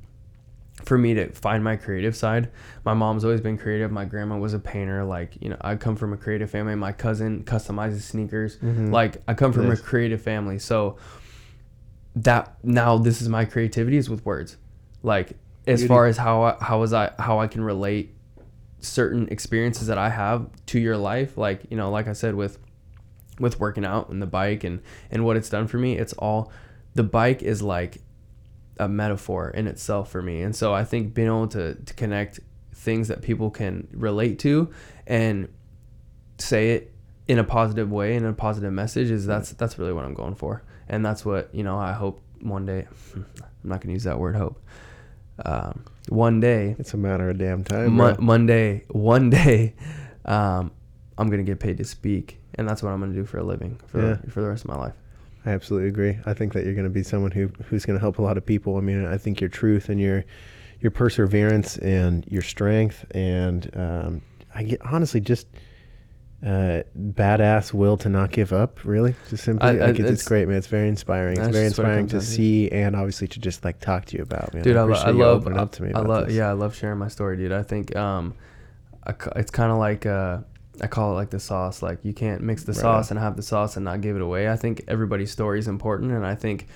for 0.85 0.97
me 0.97 1.15
to 1.15 1.29
find 1.33 1.63
my 1.65 1.75
creative 1.77 2.15
side. 2.15 2.51
My 2.85 2.95
mom's 2.95 3.25
always 3.25 3.41
been 3.41 3.59
creative. 3.59 3.91
My 3.91 4.05
grandma 4.05 4.39
was 4.39 4.55
a 4.55 4.59
painter. 4.61 5.05
Like, 5.05 5.37
you 5.41 5.49
know, 5.49 5.57
I 5.61 5.75
come 5.77 5.97
from 5.97 6.13
a 6.13 6.17
creative 6.17 6.51
family. 6.51 6.75
My 6.77 6.93
cousin 6.93 7.43
customizes 7.45 8.03
sneakers. 8.03 8.59
Mhm. 8.59 8.91
Like, 8.93 9.17
I 9.27 9.35
come 9.35 9.53
from 9.53 9.69
Nice. 9.69 9.81
a 9.81 9.83
creative 9.83 10.21
family. 10.23 10.59
So 10.61 10.97
that 12.15 12.57
now 12.63 12.99
this 12.99 13.23
is 13.23 13.29
my 13.29 13.45
creativity 13.45 13.97
is 13.97 14.09
with 14.11 14.25
words. 14.25 14.57
Like 15.03 15.33
as 15.67 15.85
far 15.87 16.07
as 16.07 16.17
how 16.17 16.43
I, 16.43 16.57
how 16.61 16.81
was 16.81 16.93
I 16.93 17.13
how 17.19 17.39
I 17.41 17.47
can 17.47 17.63
relate 17.63 18.15
certain 18.83 19.29
experiences 19.29 19.87
that 19.87 19.99
I 19.99 20.11
have 20.11 20.49
to 20.67 20.79
your 20.79 20.97
life. 20.97 21.39
Like, 21.39 21.63
you 21.71 21.77
know, 21.77 21.91
like 21.91 22.09
I 22.09 22.13
said 22.13 22.35
with 22.35 22.59
with 23.39 23.59
working 23.59 23.85
out 23.85 24.11
and 24.11 24.21
the 24.21 24.27
bike 24.27 24.65
and 24.65 24.83
and 25.11 25.25
what 25.25 25.37
it's 25.37 25.49
done 25.49 25.67
for 25.67 25.79
me, 25.79 25.97
it's 25.97 26.13
all 26.15 26.53
the 26.95 27.03
bike 27.03 27.43
is 27.43 27.63
like 27.63 27.99
a 28.79 28.89
metaphor 28.89 29.51
in 29.51 29.67
itself 29.67 30.11
for 30.11 30.21
me. 30.21 30.43
And 30.43 30.55
so 30.55 30.75
I 30.75 30.85
think 30.85 31.15
being 31.15 31.29
able 31.29 31.49
to, 31.49 31.75
to 31.75 31.95
connect 31.95 32.41
things 32.75 33.09
that 33.09 33.23
people 33.23 33.51
can 33.51 33.87
relate 33.93 34.39
to 34.41 34.71
and 35.07 35.49
say 36.39 36.73
it 36.73 36.93
in 37.29 37.39
a 37.39 37.45
positive 37.45 37.91
way 37.91 38.17
and 38.17 38.27
a 38.27 38.33
positive 38.33 38.73
message 38.73 39.11
is 39.11 39.25
that's 39.27 39.53
that's 39.53 39.79
really 39.79 39.93
what 39.93 40.05
I'm 40.05 40.15
going 40.15 40.35
for. 40.35 40.63
And 40.89 41.07
that's 41.07 41.25
what, 41.25 41.55
you 41.55 41.63
know, 41.63 41.79
I 41.79 41.93
hope 41.93 42.21
one 42.41 42.67
day 42.67 42.87
I'm 43.15 43.25
not 43.63 43.81
gonna 43.81 43.93
use 43.93 44.05
that 44.05 44.19
word 44.19 44.35
hope. 44.35 44.61
Um, 45.45 45.85
one 46.09 46.41
day 46.41 46.77
It's 46.79 46.95
a 46.95 46.97
matter 46.97 47.31
of 47.31 47.39
damn 47.39 47.65
time. 47.65 47.93
Mo- 47.95 48.17
Monday, 48.19 48.85
one 48.91 49.31
day, 49.31 49.75
um, 50.25 50.71
I'm 51.19 51.29
gonna 51.31 51.43
get 51.43 51.61
paid 51.61 51.79
to 51.79 51.85
speak, 51.85 52.39
and 52.57 52.69
that's 52.69 52.83
what 52.83 52.91
I'm 52.91 53.01
gonna 53.01 53.13
do 53.15 53.25
for 53.25 53.39
a 53.39 53.43
living 53.45 53.79
for 53.87 54.01
Yeah. 54.03 54.17
for 54.31 54.41
the 54.43 54.49
rest 54.49 54.65
of 54.65 54.71
my 54.71 54.77
life. 54.77 54.95
I 55.45 55.51
absolutely 55.51 55.89
agree. 55.89 56.19
I 56.25 56.35
think 56.35 56.53
that 56.53 56.65
you're 56.65 56.75
going 56.75 56.85
to 56.87 56.91
be 56.91 57.03
someone 57.03 57.33
who 57.33 57.51
who's 57.67 57.85
going 57.85 57.97
to 57.99 58.01
help 58.01 58.19
a 58.19 58.23
lot 58.23 58.37
of 58.37 58.47
people. 58.47 58.77
I 58.77 58.81
mean, 58.81 59.05
I 59.05 59.17
think 59.19 59.41
your 59.41 59.51
truth 59.51 59.89
and 59.89 59.99
your 60.01 60.25
your 60.81 60.93
perseverance 60.93 61.79
and 61.79 62.25
your 62.29 62.43
strength 62.43 63.05
and 63.13 63.69
um, 63.77 64.23
I 64.55 64.63
get 64.63 64.81
honestly 64.83 65.21
just 65.21 65.49
uh, 66.45 66.83
badass 66.99 67.73
will 67.73 67.97
to 67.99 68.09
not 68.09 68.31
give 68.33 68.53
up. 68.53 68.85
Really, 68.85 69.15
just 69.31 69.45
simply, 69.45 69.69
I- 69.69 69.73
I- 69.73 69.87
like, 69.91 70.01
it's, 70.01 70.11
it's 70.11 70.25
great, 70.25 70.49
man. 70.49 70.57
It's 70.57 70.67
very 70.67 70.89
inspiring. 70.89 71.39
It's 71.39 71.49
very 71.49 71.65
it 71.65 71.69
inspiring 71.69 72.09
to 72.09 72.21
see 72.21 72.69
and 72.71 72.97
obviously 72.97 73.29
to 73.29 73.39
just 73.41 73.65
like 73.65 73.79
talk 73.81 74.07
to 74.07 74.17
you 74.17 74.23
about. 74.23 74.53
Man, 74.55 74.63
dude, 74.65 74.77
I, 74.77 74.83
lo- 74.83 74.93
I 74.95 75.11
love 75.11 75.43
opening 75.43 75.59
up 75.59 75.73
to 75.73 75.83
me. 75.85 75.93
I 75.93 76.01
love 76.01 76.31
yeah, 76.31 76.49
I 76.49 76.53
love 76.53 76.75
sharing 76.75 76.99
my 76.99 77.09
story, 77.09 77.37
dude. 77.37 77.53
I 77.53 77.63
think 77.63 77.95
um, 77.97 78.35
I 79.07 79.15
it's 79.37 79.51
kind 79.53 79.71
of 79.71 79.79
like 79.79 80.05
uh, 80.05 80.39
I 80.81 80.87
call 80.89 81.13
it 81.13 81.15
like 81.15 81.31
the 81.31 81.41
sauce. 81.41 81.81
Like 81.83 81.99
you 82.05 82.13
can't 82.13 82.43
mix 82.43 82.65
the 82.65 82.73
Right. 82.73 82.81
sauce 82.81 83.11
and 83.11 83.21
have 83.21 83.37
the 83.37 83.43
sauce 83.43 83.77
and 83.77 83.85
not 83.85 84.01
give 84.01 84.17
it 84.17 84.23
away. 84.23 84.49
I 84.49 84.57
think 84.57 84.83
everybody's 84.89 85.31
story 85.31 85.59
is 85.61 85.69
important, 85.69 86.11
and 86.13 86.27
I 86.27 86.35
think 86.35 86.67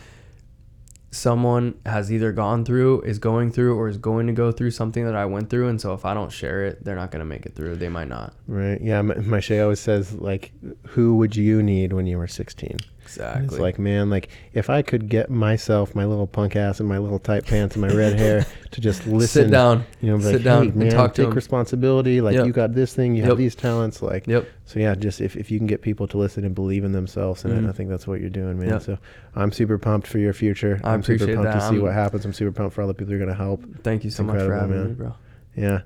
someone 1.17 1.79
has 1.85 2.13
either 2.13 2.33
gone 2.33 2.65
through, 2.65 3.01
is 3.03 3.19
going 3.19 3.51
through, 3.51 3.77
or 3.77 3.89
is 3.89 3.99
going 3.99 4.27
to 4.27 4.33
go 4.33 4.53
through 4.53 4.71
something 4.71 5.05
that 5.05 5.17
I 5.17 5.25
went 5.25 5.51
through. 5.51 5.69
And 5.69 5.81
so 5.81 5.95
if 5.95 6.05
I 6.05 6.15
don't 6.15 6.31
share 6.31 6.65
it, 6.65 6.85
they're 6.85 6.97
not 6.97 7.11
gonna 7.11 7.25
make 7.25 7.47
it 7.47 7.55
through. 7.55 7.77
They 7.77 7.89
might 7.89 8.09
not. 8.09 8.35
Right. 8.47 8.81
Yeah. 8.81 9.03
My, 9.03 9.15
my 9.17 9.41
Shay 9.41 9.61
always 9.61 9.81
says 9.81 10.13
like, 10.15 10.53
who 10.89 11.17
would 11.17 11.35
you 11.35 11.63
need 11.63 11.93
when 11.93 12.07
you 12.07 12.19
were 12.19 12.29
16? 12.29 12.79
Exactly. 13.07 13.45
It's 13.47 13.59
like, 13.59 13.79
man, 13.79 14.11
like 14.11 14.29
if 14.53 14.69
I 14.69 14.83
could 14.83 15.09
get 15.09 15.31
myself, 15.31 15.95
my 15.95 16.05
little 16.05 16.27
punk 16.27 16.57
ass 16.57 16.81
and 16.81 16.89
my 16.89 16.99
little 16.99 17.19
tight 17.19 17.47
pants 17.47 17.77
and 17.77 17.83
my 17.83 17.89
red 17.95 18.19
hair 18.19 18.45
to 18.73 18.81
just 18.81 19.07
listen, 19.07 19.45
sit 19.45 19.51
down. 19.51 19.85
you 20.01 20.11
know, 20.11 20.19
sit 20.21 20.35
like, 20.35 20.43
down 20.43 20.63
hey, 20.65 20.69
and 20.71 20.77
man, 20.77 20.91
talk 20.91 21.15
to 21.15 21.23
take 21.23 21.29
'em." 21.31 21.35
responsibility. 21.35 22.21
Like 22.21 22.35
Yep. 22.35 22.47
you 22.47 22.53
got 22.53 22.75
this 22.75 22.95
thing, 22.95 23.15
you 23.15 23.23
Yep. 23.23 23.29
have 23.31 23.39
these 23.39 23.55
talents. 23.55 24.03
Like, 24.03 24.27
Yep. 24.27 24.47
so 24.65 24.81
yeah, 24.81 24.95
just 24.95 25.21
if, 25.21 25.37
if 25.37 25.51
you 25.51 25.59
can 25.59 25.67
get 25.67 25.83
people 25.83 26.07
to 26.09 26.19
listen 26.19 26.45
and 26.45 26.55
believe 26.55 26.85
in 26.85 26.93
themselves, 26.93 27.45
and 27.45 27.65
Mhm. 27.65 27.69
I 27.69 27.73
think 27.73 27.89
that's 27.91 28.07
what 28.07 28.21
you're 28.21 28.29
doing, 28.31 28.59
man. 28.59 28.69
Yep. 28.71 28.83
So 28.83 28.99
I'm 29.35 29.53
super 29.53 29.79
pumped 29.79 30.07
for 30.07 30.19
your 30.19 30.33
future. 30.33 30.81
I 30.85 30.93
am 30.95 31.03
super 31.03 31.27
pumped 31.27 31.43
that. 31.45 31.55
to 31.55 31.61
see 31.61 31.67
I'm- 31.77 31.83
what 31.83 31.93
happens. 31.95 32.25
I'm 32.25 32.33
super 32.33 32.53
pumped 32.53 32.75
for 32.75 32.83
all 32.83 32.89
the 32.89 32.95
people 32.95 33.13
you're 33.13 33.21
gonna 33.21 33.35
help. 33.35 33.63
Thank 33.83 34.05
you 34.05 34.11
so 34.11 34.23
much 34.25 34.41
for 34.43 34.53
having 34.55 34.71
man. 34.77 34.89
me, 34.89 34.93
bro. 34.95 35.15
Yeah. 35.57 35.81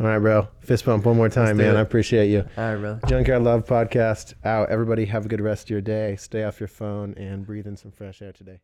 All 0.00 0.06
right, 0.06 0.18
bro. 0.18 0.48
Fist 0.60 0.84
bump 0.84 1.04
one 1.06 1.16
more 1.16 1.28
time, 1.28 1.56
man. 1.58 1.76
it. 1.76 1.78
I 1.78 1.80
appreciate 1.80 2.26
you. 2.28 2.44
All 2.56 2.72
right, 2.72 2.76
bro. 2.76 2.98
Junkyard 3.06 3.42
Love 3.42 3.64
Podcast 3.64 4.34
out. 4.44 4.68
Everybody 4.70 5.04
have 5.06 5.26
a 5.26 5.28
good 5.28 5.40
rest 5.40 5.66
of 5.66 5.70
your 5.70 5.80
day. 5.80 6.16
Stay 6.16 6.42
off 6.42 6.58
your 6.58 6.68
phone 6.68 7.14
and 7.16 7.46
breathe 7.46 7.66
in 7.66 7.76
some 7.76 7.92
fresh 7.92 8.20
air 8.20 8.32
today. 8.32 8.58